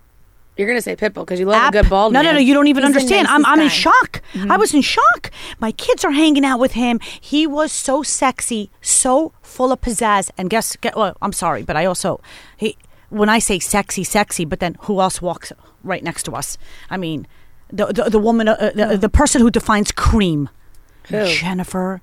You're 0.57 0.67
gonna 0.69 0.81
say 0.81 0.95
Pitbull 0.95 1.25
because 1.25 1.39
you 1.39 1.47
love 1.47 1.61
App- 1.61 1.73
a 1.73 1.81
good 1.81 1.89
bald 1.89 2.13
No, 2.13 2.19
man. 2.19 2.25
no, 2.27 2.31
no. 2.33 2.39
You 2.39 2.53
don't 2.53 2.67
even 2.67 2.83
He's 2.83 2.95
understand. 2.95 3.27
I'm, 3.27 3.45
I'm 3.45 3.59
in 3.59 3.67
guy. 3.67 3.73
shock. 3.73 4.21
Mm-hmm. 4.33 4.51
I 4.51 4.55
was 4.57 4.73
in 4.73 4.81
shock. 4.81 5.31
My 5.59 5.73
kids 5.73 6.05
are 6.05 6.11
hanging 6.11 6.45
out 6.45 6.59
with 6.61 6.73
him. 6.73 6.99
He 7.19 7.45
was 7.45 7.73
so 7.73 8.03
sexy, 8.03 8.69
so 8.81 9.33
full 9.41 9.73
of 9.73 9.81
pizzazz. 9.81 10.29
And 10.37 10.49
guess, 10.49 10.77
get, 10.77 10.95
well, 10.95 11.17
I'm 11.21 11.33
sorry, 11.33 11.63
but 11.63 11.75
I 11.75 11.83
also, 11.85 12.21
he, 12.55 12.77
when 13.09 13.27
I 13.27 13.39
say 13.39 13.59
sexy, 13.59 14.05
sexy, 14.05 14.45
but 14.45 14.61
then 14.61 14.77
who 14.81 15.01
else 15.01 15.21
walks 15.21 15.51
right 15.83 16.01
next 16.03 16.23
to 16.23 16.31
us? 16.31 16.57
I 16.89 16.95
mean, 16.95 17.27
the 17.69 17.87
the, 17.87 18.03
the 18.11 18.19
woman, 18.19 18.47
uh, 18.47 18.71
the, 18.73 18.95
the 18.97 19.09
person 19.09 19.41
who 19.41 19.49
defines 19.51 19.91
cream, 19.91 20.47
Who? 21.09 21.25
Jennifer 21.27 22.01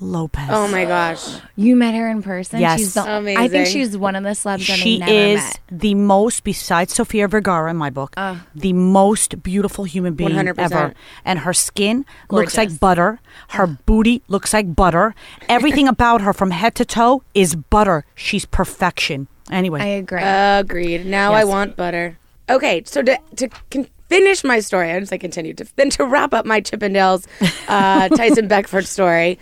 Lopez. 0.00 0.48
Oh 0.50 0.66
my 0.68 0.86
gosh. 0.86 1.36
You 1.56 1.76
met 1.76 1.94
her 1.94 2.08
in 2.08 2.22
person. 2.22 2.60
Yes. 2.60 2.78
she's 2.78 2.94
the, 2.94 3.02
I 3.02 3.48
think 3.48 3.66
she's 3.66 3.96
one 3.96 4.16
of 4.16 4.22
the 4.22 4.30
celebs 4.30 4.66
that 4.66 4.70
I 4.70 4.76
She 4.76 4.98
never 4.98 5.12
is 5.12 5.36
met. 5.40 5.60
the 5.70 5.94
most, 5.94 6.42
besides 6.42 6.94
Sofia 6.94 7.28
Vergara 7.28 7.70
in 7.70 7.76
my 7.76 7.90
book, 7.90 8.14
ah. 8.16 8.46
the 8.54 8.72
most 8.72 9.42
beautiful 9.42 9.84
human 9.84 10.14
being 10.14 10.30
100%. 10.30 10.54
ever. 10.58 10.94
And 11.24 11.40
her 11.40 11.52
skin 11.52 12.06
looks 12.30 12.56
like 12.56 12.80
butter. 12.80 13.20
Her 13.50 13.64
ah. 13.64 13.76
booty 13.84 14.22
looks 14.28 14.54
like 14.54 14.74
butter. 14.74 15.14
Everything 15.48 15.86
about 15.96 16.22
her 16.22 16.32
from 16.32 16.50
head 16.50 16.74
to 16.76 16.84
toe 16.84 17.22
is 17.34 17.54
butter. 17.54 18.06
She's 18.14 18.46
perfection. 18.46 19.28
Anyway, 19.50 19.80
I 19.80 19.86
agree. 19.86 20.22
Agreed. 20.22 21.06
Now 21.06 21.34
I 21.34 21.44
want 21.44 21.76
butter. 21.76 22.16
Okay, 22.48 22.82
so 22.84 23.02
to 23.02 23.18
to 23.36 23.48
con- 23.70 23.88
finish 24.10 24.44
my 24.44 24.60
story, 24.60 24.90
I 24.90 25.00
just 25.00 25.12
I 25.12 25.18
continue 25.18 25.54
to 25.54 25.64
then 25.76 25.88
to 25.90 26.04
wrap 26.04 26.34
up 26.34 26.44
my 26.44 26.60
Chippendales 26.60 27.26
uh, 27.68 28.08
Tyson 28.16 28.48
Beckford 28.48 28.84
story. 28.84 29.38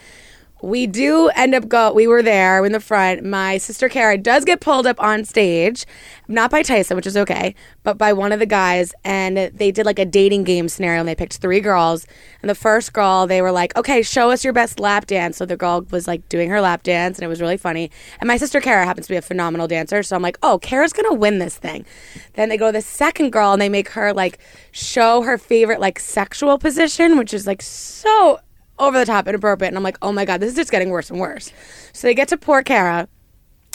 We 0.60 0.88
do 0.88 1.28
end 1.37 1.55
up 1.55 1.69
go. 1.69 1.93
We 1.93 2.08
were 2.08 2.22
there 2.22 2.64
in 2.64 2.72
the 2.72 2.81
front. 2.81 3.25
My 3.25 3.58
sister 3.58 3.88
Kara 3.88 4.19
does 4.19 4.44
get 4.44 4.60
pulled 4.60 4.87
up 4.88 5.00
on 5.00 5.25
stage, 5.25 5.87
not 6.26 6.50
by 6.50 6.62
Tyson, 6.62 6.96
which 6.96 7.06
is 7.06 7.16
okay, 7.16 7.55
but 7.84 7.96
by 7.96 8.12
one 8.12 8.32
of 8.32 8.40
the 8.40 8.46
guys. 8.46 8.93
And 9.05 9.37
they 9.37 9.70
did 9.70 9.87
like 9.87 10.00
a 10.00 10.05
dating 10.05 10.44
game 10.44 10.69
scenario. 10.69 10.99
And 11.00 11.08
they 11.08 11.14
picked 11.14 11.37
three 11.37 11.60
girls. 11.60 12.06
And 12.43 12.50
the 12.50 12.56
first 12.56 12.93
girl, 12.93 13.26
they 13.26 13.40
were 13.40 13.52
like, 13.52 13.76
"Okay, 13.76 14.02
show 14.02 14.31
us 14.32 14.43
your 14.43 14.52
best 14.52 14.81
lap 14.81 15.06
dance." 15.06 15.37
So 15.37 15.46
the 15.46 15.56
girl 15.56 15.87
was 15.90 16.08
like 16.08 16.28
doing 16.28 16.50
her 16.50 16.61
lap 16.61 16.82
dance, 16.82 17.19
and 17.19 17.25
it 17.25 17.28
was 17.28 17.40
really 17.40 17.56
funny. 17.56 17.90
And 18.20 18.26
my 18.26 18.37
sister 18.37 18.61
Kara 18.61 18.84
happens 18.84 19.06
to 19.06 19.12
be 19.12 19.16
a 19.16 19.22
phenomenal 19.22 19.69
dancer, 19.69 20.02
so 20.02 20.16
I'm 20.16 20.22
like, 20.22 20.38
"Oh, 20.43 20.58
Kara's 20.58 20.93
gonna 20.93 21.14
win 21.14 21.38
this 21.38 21.56
thing." 21.56 21.87
Then 22.34 22.49
they 22.49 22.56
go 22.56 22.66
to 22.66 22.72
the 22.72 22.82
second 22.82 23.31
girl, 23.31 23.52
and 23.52 23.62
they 23.62 23.69
make 23.69 23.90
her 23.90 24.12
like 24.12 24.38
show 24.72 25.22
her 25.22 25.38
favorite 25.38 25.81
like 25.81 26.00
sexual 26.00 26.58
position, 26.58 27.16
which 27.16 27.32
is 27.32 27.46
like 27.46 27.62
so 27.62 28.40
over 28.78 28.98
the 28.98 29.06
top 29.06 29.26
inappropriate 29.28 29.69
and 29.69 29.76
i'm 29.76 29.82
like 29.82 29.98
oh 30.02 30.12
my 30.12 30.25
god 30.25 30.40
this 30.40 30.50
is 30.50 30.56
just 30.56 30.70
getting 30.70 30.90
worse 30.90 31.10
and 31.10 31.20
worse. 31.20 31.52
So 31.92 32.06
they 32.06 32.14
get 32.14 32.28
to 32.28 32.36
poor 32.36 32.62
kara 32.62 33.08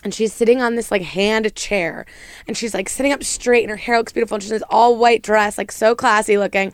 and 0.04 0.14
she's 0.14 0.34
sitting 0.34 0.62
on 0.62 0.76
this 0.76 0.92
like 0.92 1.02
hand 1.02 1.54
chair 1.56 2.06
and 2.48 2.58
she's 2.58 2.74
like 2.74 2.90
sitting 2.90 3.14
up 3.14 3.24
straight 3.24 3.64
and 3.64 3.70
her 3.70 3.78
hair 3.78 3.98
looks 3.98 4.12
beautiful 4.12 4.36
and 4.36 4.44
she's 4.44 4.52
in 4.52 4.56
this 4.58 4.68
all 4.70 4.98
white 4.98 5.24
dress 5.24 5.58
like 5.58 5.72
so 5.72 5.96
classy 5.96 6.38
looking. 6.38 6.74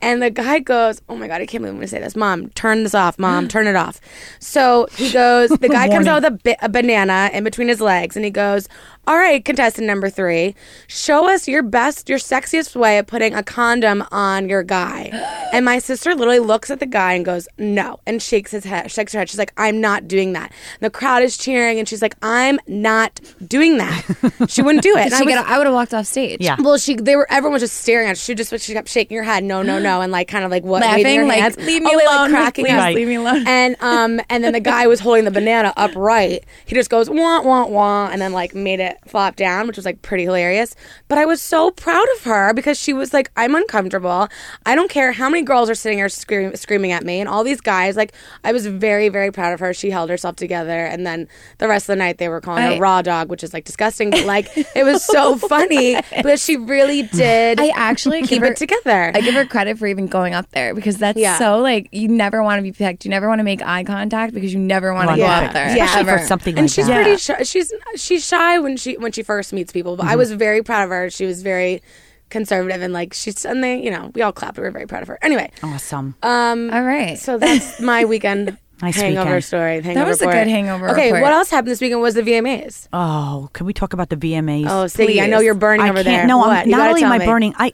And 0.00 0.22
the 0.22 0.30
guy 0.30 0.60
goes 0.60 1.02
oh 1.08 1.16
my 1.16 1.26
god 1.26 1.40
i 1.40 1.46
can't 1.46 1.62
believe 1.62 1.74
i'm 1.74 1.78
gonna 1.78 1.88
say 1.88 1.98
this. 1.98 2.14
Mom 2.14 2.50
turn 2.50 2.84
this 2.84 2.94
off. 2.94 3.18
Mom 3.18 3.48
turn 3.48 3.66
it 3.66 3.74
off. 3.76 4.00
So 4.38 4.86
he 4.92 5.10
goes 5.12 5.50
the 5.50 5.68
guy 5.72 5.88
comes 5.88 6.06
out 6.06 6.22
with 6.22 6.32
a, 6.32 6.36
bi- 6.36 6.56
a 6.62 6.68
banana 6.68 7.30
in 7.32 7.42
between 7.42 7.68
his 7.68 7.80
legs 7.80 8.14
and 8.14 8.24
he 8.24 8.30
goes 8.30 8.68
all 9.08 9.16
right 9.16 9.44
contestant 9.44 9.86
number 9.86 10.08
three 10.10 10.54
show 10.86 11.28
us 11.28 11.48
your 11.48 11.62
best 11.62 12.08
your 12.08 12.18
sexiest 12.18 12.76
way 12.76 12.98
of 12.98 13.06
putting 13.06 13.34
a 13.34 13.42
condom 13.42 14.04
on 14.12 14.48
your 14.48 14.62
guy 14.62 15.08
and 15.52 15.64
my 15.64 15.78
sister 15.78 16.14
literally 16.14 16.38
looks 16.38 16.70
at 16.70 16.78
the 16.78 16.86
guy 16.86 17.14
and 17.14 17.24
goes 17.24 17.48
no 17.58 17.98
and 18.06 18.22
shakes 18.22 18.50
his 18.50 18.64
head 18.64 18.90
shakes 18.90 19.12
her 19.14 19.18
head 19.18 19.28
she's 19.30 19.38
like 19.38 19.52
i'm 19.56 19.80
not 19.80 20.06
doing 20.06 20.34
that 20.34 20.52
the 20.80 20.90
crowd 20.90 21.22
is 21.22 21.36
cheering 21.38 21.78
and 21.78 21.88
she's 21.88 22.02
like 22.02 22.14
i'm 22.22 22.58
not 22.68 23.18
doing 23.46 23.78
that 23.78 24.02
she 24.48 24.60
wouldn't 24.62 24.82
do 24.82 24.94
it 24.96 25.06
And 25.06 25.14
I 25.14 25.20
was- 25.22 25.34
get, 25.34 25.46
I 25.46 25.56
would 25.58 25.66
have 25.66 25.74
walked 25.74 25.94
off 25.94 26.06
stage. 26.06 26.40
Yeah. 26.40 26.56
well, 26.60 26.76
she 26.76 26.94
they 26.96 27.16
were 27.16 27.26
everyone 27.30 27.54
was 27.54 27.62
just 27.62 27.76
staring 27.78 28.06
at 28.08 28.10
her. 28.10 28.14
She 28.16 28.34
just 28.34 28.50
she 28.60 28.72
kept 28.74 28.88
shaking 28.88 29.16
her 29.16 29.22
head, 29.22 29.42
no, 29.42 29.62
no, 29.62 29.78
no, 29.78 30.00
and 30.02 30.12
like 30.12 30.28
kind 30.28 30.44
of 30.44 30.50
like 30.50 30.62
what 30.64 30.82
Laughing, 30.82 31.04
waving 31.04 31.28
like, 31.28 31.40
hands. 31.40 31.56
"Leave 31.56 31.82
me 31.82 31.90
Oh, 31.92 31.96
wait, 31.96 32.04
like, 32.06 32.16
alone, 32.18 32.30
cracking 32.30 32.64
please. 32.66 32.74
Right. 32.74 32.94
leave 32.94 33.08
me 33.08 33.14
alone. 33.14 33.44
And 33.46 33.76
um 33.80 34.20
and 34.28 34.44
then 34.44 34.52
the 34.52 34.60
guy 34.60 34.86
was 34.86 35.00
holding 35.00 35.24
the 35.24 35.30
banana 35.30 35.72
upright. 35.76 36.44
He 36.66 36.74
just 36.74 36.90
goes 36.90 37.08
wah 37.08 37.40
wah 37.42 37.66
wah, 37.66 38.08
and 38.12 38.20
then 38.20 38.32
like 38.32 38.54
made 38.54 38.80
it 38.80 38.97
flop 39.06 39.36
down, 39.36 39.66
which 39.66 39.76
was 39.76 39.84
like 39.84 40.02
pretty 40.02 40.24
hilarious. 40.24 40.74
But 41.08 41.18
I 41.18 41.24
was 41.24 41.40
so 41.40 41.70
proud 41.70 42.06
of 42.16 42.24
her 42.24 42.52
because 42.54 42.78
she 42.78 42.92
was 42.92 43.12
like, 43.12 43.30
I'm 43.36 43.54
uncomfortable. 43.54 44.28
I 44.66 44.74
don't 44.74 44.90
care 44.90 45.12
how 45.12 45.28
many 45.28 45.42
girls 45.42 45.70
are 45.70 45.74
sitting 45.74 45.98
here 45.98 46.08
screaming 46.08 46.56
screaming 46.56 46.92
at 46.92 47.04
me, 47.04 47.20
and 47.20 47.28
all 47.28 47.44
these 47.44 47.60
guys. 47.60 47.96
Like 47.96 48.12
I 48.44 48.52
was 48.52 48.66
very 48.66 49.08
very 49.08 49.30
proud 49.32 49.52
of 49.52 49.60
her. 49.60 49.72
She 49.74 49.90
held 49.90 50.10
herself 50.10 50.36
together, 50.36 50.84
and 50.86 51.06
then 51.06 51.28
the 51.58 51.68
rest 51.68 51.84
of 51.84 51.94
the 51.94 51.96
night 51.96 52.18
they 52.18 52.28
were 52.28 52.40
calling 52.40 52.64
I- 52.64 52.74
her 52.76 52.80
raw 52.80 53.02
dog, 53.02 53.28
which 53.30 53.42
is 53.44 53.52
like 53.52 53.64
disgusting. 53.64 54.10
But 54.10 54.24
like 54.24 54.48
it 54.56 54.84
was 54.84 55.04
so 55.04 55.36
funny 55.48 55.96
because 56.16 56.42
she 56.42 56.56
really 56.56 57.02
did. 57.02 57.60
I 57.60 57.68
actually 57.74 58.22
keep 58.22 58.40
her, 58.42 58.52
it 58.52 58.56
together. 58.56 59.12
I 59.14 59.20
give 59.20 59.34
her 59.34 59.44
credit 59.44 59.78
for 59.78 59.86
even 59.86 60.06
going 60.06 60.34
up 60.34 60.48
there 60.50 60.74
because 60.74 60.98
that's 60.98 61.18
Yeah. 61.18 61.38
so 61.38 61.58
like 61.58 61.88
you 61.92 62.08
never 62.08 62.42
want 62.42 62.58
to 62.58 62.62
be 62.62 62.72
picked. 62.72 63.04
You 63.04 63.10
never 63.10 63.28
want 63.28 63.38
to 63.40 63.44
make 63.44 63.62
eye 63.62 63.84
contact 63.84 64.34
because 64.34 64.52
you 64.52 64.58
never 64.58 64.94
want 64.94 65.10
to 65.10 65.16
go 65.16 65.22
Yeah. 65.22 65.40
up 65.40 65.52
there. 65.52 65.76
Yeah. 65.76 65.84
especially 65.84 66.08
ever. 66.10 66.18
for 66.20 66.26
something 66.26 66.58
and 66.58 66.64
like 66.66 66.72
she's 66.72 66.86
that. 66.86 67.02
pretty 67.02 67.16
shy. 67.18 67.42
She's 67.42 67.72
she's 67.96 68.26
shy 68.26 68.58
when 68.58 68.76
she 68.78 68.96
when 68.96 69.12
she 69.12 69.22
first 69.22 69.52
meets 69.52 69.72
people, 69.72 69.96
but 69.96 70.06
I 70.06 70.10
Mm-hmm. 70.10 70.18
was 70.18 70.32
very 70.32 70.62
proud 70.62 70.84
of 70.84 70.90
her. 70.90 71.10
She 71.10 71.26
was 71.26 71.42
very 71.42 71.82
conservative 72.30 72.82
and 72.82 72.92
like 72.92 73.14
she's 73.14 73.44
and 73.44 73.64
they 73.64 73.82
you 73.82 73.90
know 73.90 74.10
we 74.14 74.22
all 74.22 74.32
clapped. 74.32 74.56
We 74.58 74.62
were 74.64 74.70
very 74.70 74.86
proud 74.86 75.02
of 75.02 75.08
her. 75.08 75.18
Anyway, 75.22 75.50
Awesome. 75.62 76.14
um, 76.22 76.70
All 76.72 76.82
right. 76.82 77.18
so 77.18 77.38
that's 77.38 77.80
my 77.80 78.04
weekend 78.04 78.56
Nice 78.82 78.94
hangover 78.96 79.24
weekend. 79.24 79.44
story. 79.44 79.72
Hangover 79.82 79.94
that 79.94 80.06
was 80.06 80.22
a 80.22 80.26
good 80.26 80.46
hangover 80.46 80.90
Okay, 80.90 81.06
report. 81.06 81.22
what 81.22 81.32
else 81.32 81.50
happened 81.50 81.72
this 81.72 81.80
weekend 81.80 82.00
was 82.00 82.14
the 82.14 82.22
VMAs. 82.22 82.86
Oh, 82.92 83.48
can 83.52 83.66
we 83.66 83.72
talk 83.72 83.92
about 83.92 84.08
the 84.08 84.16
VMAs? 84.16 84.66
Oh, 84.66 84.84
Siggy, 84.86 85.20
I 85.20 85.26
know 85.26 85.40
you're 85.40 85.54
burning 85.54 85.86
I 85.86 85.90
over 85.90 86.02
there. 86.04 86.26
No, 86.28 86.38
what? 86.38 86.50
I'm, 86.50 86.70
not 86.70 86.86
only 86.88 87.02
am 87.02 87.10
I 87.10 87.18
burning. 87.24 87.54
I, 87.58 87.72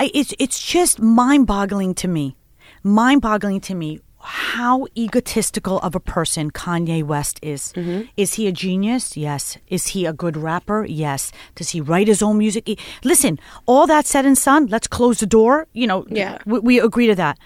I, 0.00 0.10
it's 0.12 0.34
it's 0.40 0.58
just 0.60 0.98
mind-boggling 0.98 1.94
to 1.96 2.08
me, 2.08 2.34
mind-boggling 2.82 3.60
to 3.60 3.74
me 3.74 4.00
how 4.22 4.86
egotistical 4.96 5.78
of 5.80 5.94
a 5.94 6.00
person 6.00 6.50
Kanye 6.50 7.02
West 7.02 7.38
is. 7.42 7.72
Mm-hmm. 7.74 8.02
Is 8.16 8.34
he 8.34 8.46
a 8.46 8.52
genius? 8.52 9.16
Yes. 9.16 9.56
Is 9.68 9.88
he 9.88 10.06
a 10.06 10.12
good 10.12 10.36
rapper? 10.36 10.84
Yes. 10.84 11.32
Does 11.54 11.70
he 11.70 11.80
write 11.80 12.06
his 12.08 12.22
own 12.22 12.38
music? 12.38 12.66
He- 12.66 12.78
Listen, 13.04 13.38
all 13.66 13.86
that 13.86 14.06
said 14.06 14.26
and 14.26 14.36
done, 14.42 14.66
let's 14.66 14.86
close 14.86 15.20
the 15.20 15.26
door. 15.26 15.66
You 15.72 15.86
know, 15.86 16.06
Yeah. 16.10 16.38
we, 16.46 16.58
we 16.60 16.80
agree 16.80 17.06
to 17.06 17.14
that. 17.14 17.38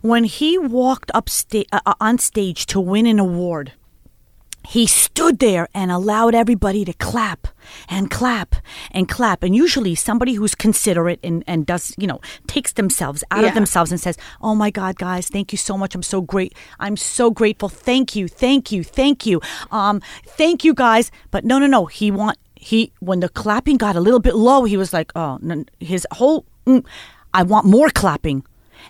When 0.00 0.24
he 0.24 0.56
walked 0.58 1.10
up 1.12 1.28
sta- 1.28 1.66
uh, 1.72 1.94
on 2.00 2.18
stage 2.18 2.66
to 2.66 2.80
win 2.80 3.06
an 3.06 3.18
award, 3.18 3.72
he 4.68 4.86
stood 4.86 5.38
there 5.38 5.66
and 5.72 5.90
allowed 5.90 6.34
everybody 6.34 6.84
to 6.84 6.92
clap 6.92 7.48
and 7.88 8.10
clap 8.10 8.54
and 8.90 9.08
clap. 9.08 9.42
And 9.42 9.56
usually 9.56 9.94
somebody 9.94 10.34
who's 10.34 10.54
considerate 10.54 11.20
and, 11.22 11.42
and 11.46 11.64
does, 11.64 11.94
you 11.96 12.06
know, 12.06 12.20
takes 12.46 12.72
themselves 12.74 13.24
out 13.30 13.42
Yeah. 13.42 13.48
of 13.48 13.54
themselves 13.54 13.90
and 13.90 13.98
says, 14.00 14.18
Oh 14.42 14.54
my 14.54 14.70
God, 14.70 14.96
guys, 14.96 15.28
thank 15.28 15.52
you 15.52 15.58
so 15.58 15.78
much. 15.78 15.94
I'm 15.94 16.02
so 16.02 16.20
great. 16.20 16.52
I'm 16.78 16.96
so 16.98 17.30
grateful. 17.30 17.70
Thank 17.70 18.14
you. 18.14 18.28
Thank 18.28 18.70
you. 18.70 18.84
Thank 18.84 19.24
you. 19.24 19.40
Um, 19.70 20.02
thank 20.26 20.64
you 20.64 20.74
guys. 20.74 21.10
But 21.30 21.46
no, 21.46 21.58
no, 21.58 21.66
no. 21.66 21.86
He 21.86 22.10
want, 22.10 22.36
he, 22.54 22.92
when 23.00 23.20
the 23.20 23.30
clapping 23.30 23.78
got 23.78 23.96
a 23.96 24.00
little 24.00 24.20
bit 24.20 24.34
low, 24.34 24.64
he 24.64 24.76
was 24.76 24.92
like, 24.92 25.10
Oh, 25.16 25.38
his 25.80 26.06
whole, 26.12 26.44
mm, 26.66 26.84
I 27.32 27.42
want 27.42 27.64
more 27.66 27.88
clapping. 27.88 28.44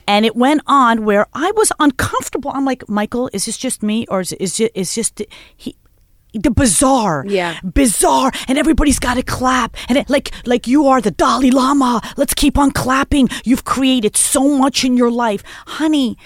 And 0.08 0.24
it 0.26 0.34
went 0.34 0.62
on 0.66 1.04
where 1.04 1.26
I 1.34 1.52
was 1.54 1.70
uncomfortable. 1.78 2.50
I'm 2.54 2.64
like, 2.64 2.88
Michael, 2.88 3.28
is 3.32 3.44
this 3.44 3.58
just 3.58 3.82
me, 3.82 4.06
or 4.08 4.20
is 4.22 4.32
is 4.32 4.58
it, 4.58 4.72
is 4.74 4.94
just 4.94 5.22
he? 5.56 5.76
The 6.34 6.50
bizarre, 6.50 7.24
Yeah. 7.26 7.58
bizarre, 7.64 8.30
and 8.48 8.58
everybody's 8.58 8.98
got 8.98 9.14
to 9.14 9.22
clap, 9.22 9.74
and 9.88 9.96
it, 9.98 10.10
like 10.10 10.30
like 10.44 10.68
you 10.68 10.86
are 10.86 11.00
the 11.00 11.10
Dalai 11.10 11.50
Lama. 11.50 12.00
Let's 12.18 12.34
keep 12.34 12.58
on 12.58 12.70
clapping. 12.70 13.28
You've 13.44 13.64
created 13.64 14.14
so 14.16 14.42
much 14.58 14.84
in 14.84 14.96
your 14.96 15.10
life, 15.10 15.42
honey. 15.80 16.16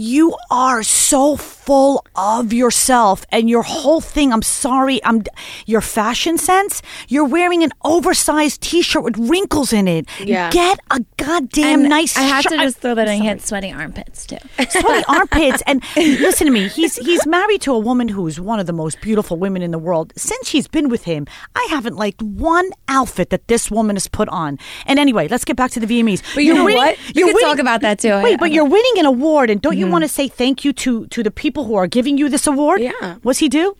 You 0.00 0.34
are 0.50 0.82
so 0.82 1.36
full 1.36 2.06
of 2.16 2.54
yourself 2.54 3.26
and 3.30 3.50
your 3.50 3.62
whole 3.62 4.00
thing. 4.00 4.32
I'm 4.32 4.40
sorry, 4.40 5.04
I'm 5.04 5.24
your 5.66 5.82
fashion 5.82 6.38
sense. 6.38 6.80
You're 7.08 7.26
wearing 7.26 7.62
an 7.62 7.70
oversized 7.84 8.62
T-shirt 8.62 9.02
with 9.04 9.18
wrinkles 9.18 9.74
in 9.74 9.86
it. 9.86 10.08
Yeah. 10.18 10.48
Get 10.48 10.80
a 10.90 11.04
goddamn 11.18 11.80
And 11.80 11.88
nice. 11.90 12.16
I 12.16 12.22
have 12.22 12.44
to 12.44 12.56
just 12.56 12.78
throw 12.78 12.94
that 12.94 13.08
in. 13.08 13.20
He 13.20 13.26
had 13.26 13.42
sweaty 13.42 13.70
armpits 13.70 14.24
too. 14.24 14.38
sweaty 14.70 15.04
armpits. 15.08 15.62
And 15.66 15.84
listen 15.96 16.46
to 16.46 16.50
me, 16.50 16.68
he's 16.68 16.96
he's 16.96 17.26
married 17.26 17.60
to 17.60 17.74
a 17.74 17.78
woman 17.78 18.08
who's 18.08 18.40
one 18.40 18.58
of 18.58 18.64
the 18.64 18.72
most 18.72 19.02
beautiful 19.02 19.36
women 19.36 19.60
in 19.60 19.70
the 19.70 19.78
world. 19.78 20.14
Since 20.16 20.48
she's 20.48 20.66
been 20.66 20.88
with 20.88 21.04
him, 21.04 21.26
I 21.54 21.66
haven't 21.68 21.96
liked 21.96 22.22
one 22.22 22.70
outfit 22.88 23.28
that 23.28 23.48
this 23.48 23.70
woman 23.70 23.96
has 23.96 24.08
put 24.08 24.30
on. 24.30 24.58
And 24.86 24.98
anyway, 24.98 25.28
let's 25.28 25.44
get 25.44 25.56
back 25.56 25.72
to 25.72 25.80
the 25.80 25.86
VMAs. 25.86 26.22
But 26.34 26.44
you 26.44 26.54
know 26.54 26.64
what? 26.64 26.96
We 27.14 27.22
could 27.22 27.40
talk 27.42 27.58
about 27.58 27.82
that, 27.82 27.98
too. 27.98 28.18
Wait, 28.22 28.40
but 28.40 28.50
you're 28.50 28.64
winning 28.64 28.98
an 28.98 29.04
award, 29.04 29.50
and 29.50 29.60
don't 29.60 29.76
you 29.76 29.89
want 29.90 30.04
to 30.04 30.08
say 30.08 30.28
thank 30.28 30.64
you 30.64 30.72
to 30.72 31.06
to 31.06 31.22
the 31.22 31.30
people 31.30 31.64
who 31.64 31.74
are 31.74 31.86
giving 31.86 32.18
you 32.18 32.28
this 32.28 32.46
award? 32.46 32.80
Yeah. 32.80 33.16
What's 33.22 33.40
he 33.40 33.48
do? 33.48 33.76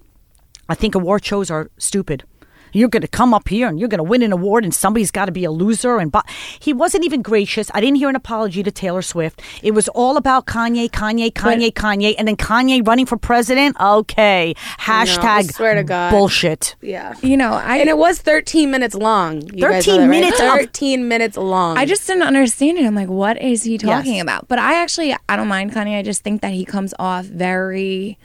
I 0.69 0.75
think 0.75 0.95
award 0.95 1.25
shows 1.25 1.51
are 1.51 1.71
stupid. 1.79 2.25
You're 2.73 2.89
going 2.89 3.03
to 3.03 3.09
come 3.09 3.33
up 3.35 3.49
here 3.49 3.69
and 3.69 3.79
you're 3.79 3.89
going 3.89 3.99
to 3.99 4.05
win 4.05 4.23
an 4.23 4.33
award, 4.33 4.65
and 4.65 4.75
somebody's 4.75 5.11
got 5.11 5.27
to 5.27 5.33
be 5.33 5.45
a 5.45 5.51
loser. 5.51 5.99
And 5.99 6.11
but 6.13 6.25
he 6.61 6.73
wasn't 6.73 7.05
even 7.05 7.23
gracious. 7.23 7.71
I 7.75 7.81
didn't 7.81 7.97
hear 7.97 8.09
an 8.09 8.17
apology 8.17 8.63
to 8.63 8.71
Taylor 8.71 9.03
Swift. 9.03 9.43
It 9.63 9.73
was 9.73 9.89
all 9.89 10.17
about 10.17 10.47
Kanye, 10.47 10.89
Kanye, 10.91 11.33
Kanye, 11.33 11.73
Kanye, 11.73 12.15
and 12.19 12.27
then 12.29 12.37
Kanye 12.37 12.87
running 12.87 13.07
for 13.07 13.17
president. 13.17 13.77
Okay, 13.81 14.55
hashtag 14.79 15.53
swear 15.53 15.75
to 15.75 15.85
God. 15.85 16.11
bullshit. 16.11 16.75
Yeah. 16.81 17.15
You 17.23 17.37
know, 17.37 17.53
I 17.53 17.79
And 17.79 17.89
it 17.89 17.99
was 17.99 18.19
13 18.21 18.71
minutes 18.71 18.95
long. 18.95 19.43
You 19.43 19.63
guys 19.69 19.85
13 19.85 19.95
that, 19.95 20.01
right? 20.03 20.11
minutes 20.11 20.41
of- 20.41 20.47
13 20.51 21.09
minutes 21.09 21.37
long. 21.37 21.77
I 21.79 21.87
just 21.87 22.07
didn't 22.07 22.23
understand 22.25 22.79
it. 22.79 22.85
I'm 22.87 22.95
like, 22.95 23.09
what 23.09 23.41
is 23.41 23.63
he 23.65 23.79
talking 23.79 24.15
Yes. 24.17 24.23
about? 24.23 24.49
But 24.49 24.59
I 24.59 24.75
actually, 24.83 25.17
I 25.29 25.37
don't 25.37 25.49
mind 25.49 25.73
Kanye. 25.73 25.99
I 25.99 26.03
just 26.03 26.23
think 26.23 26.43
that 26.43 26.53
he 26.53 26.65
comes 26.65 26.95
off 26.99 27.25
very 27.27 28.19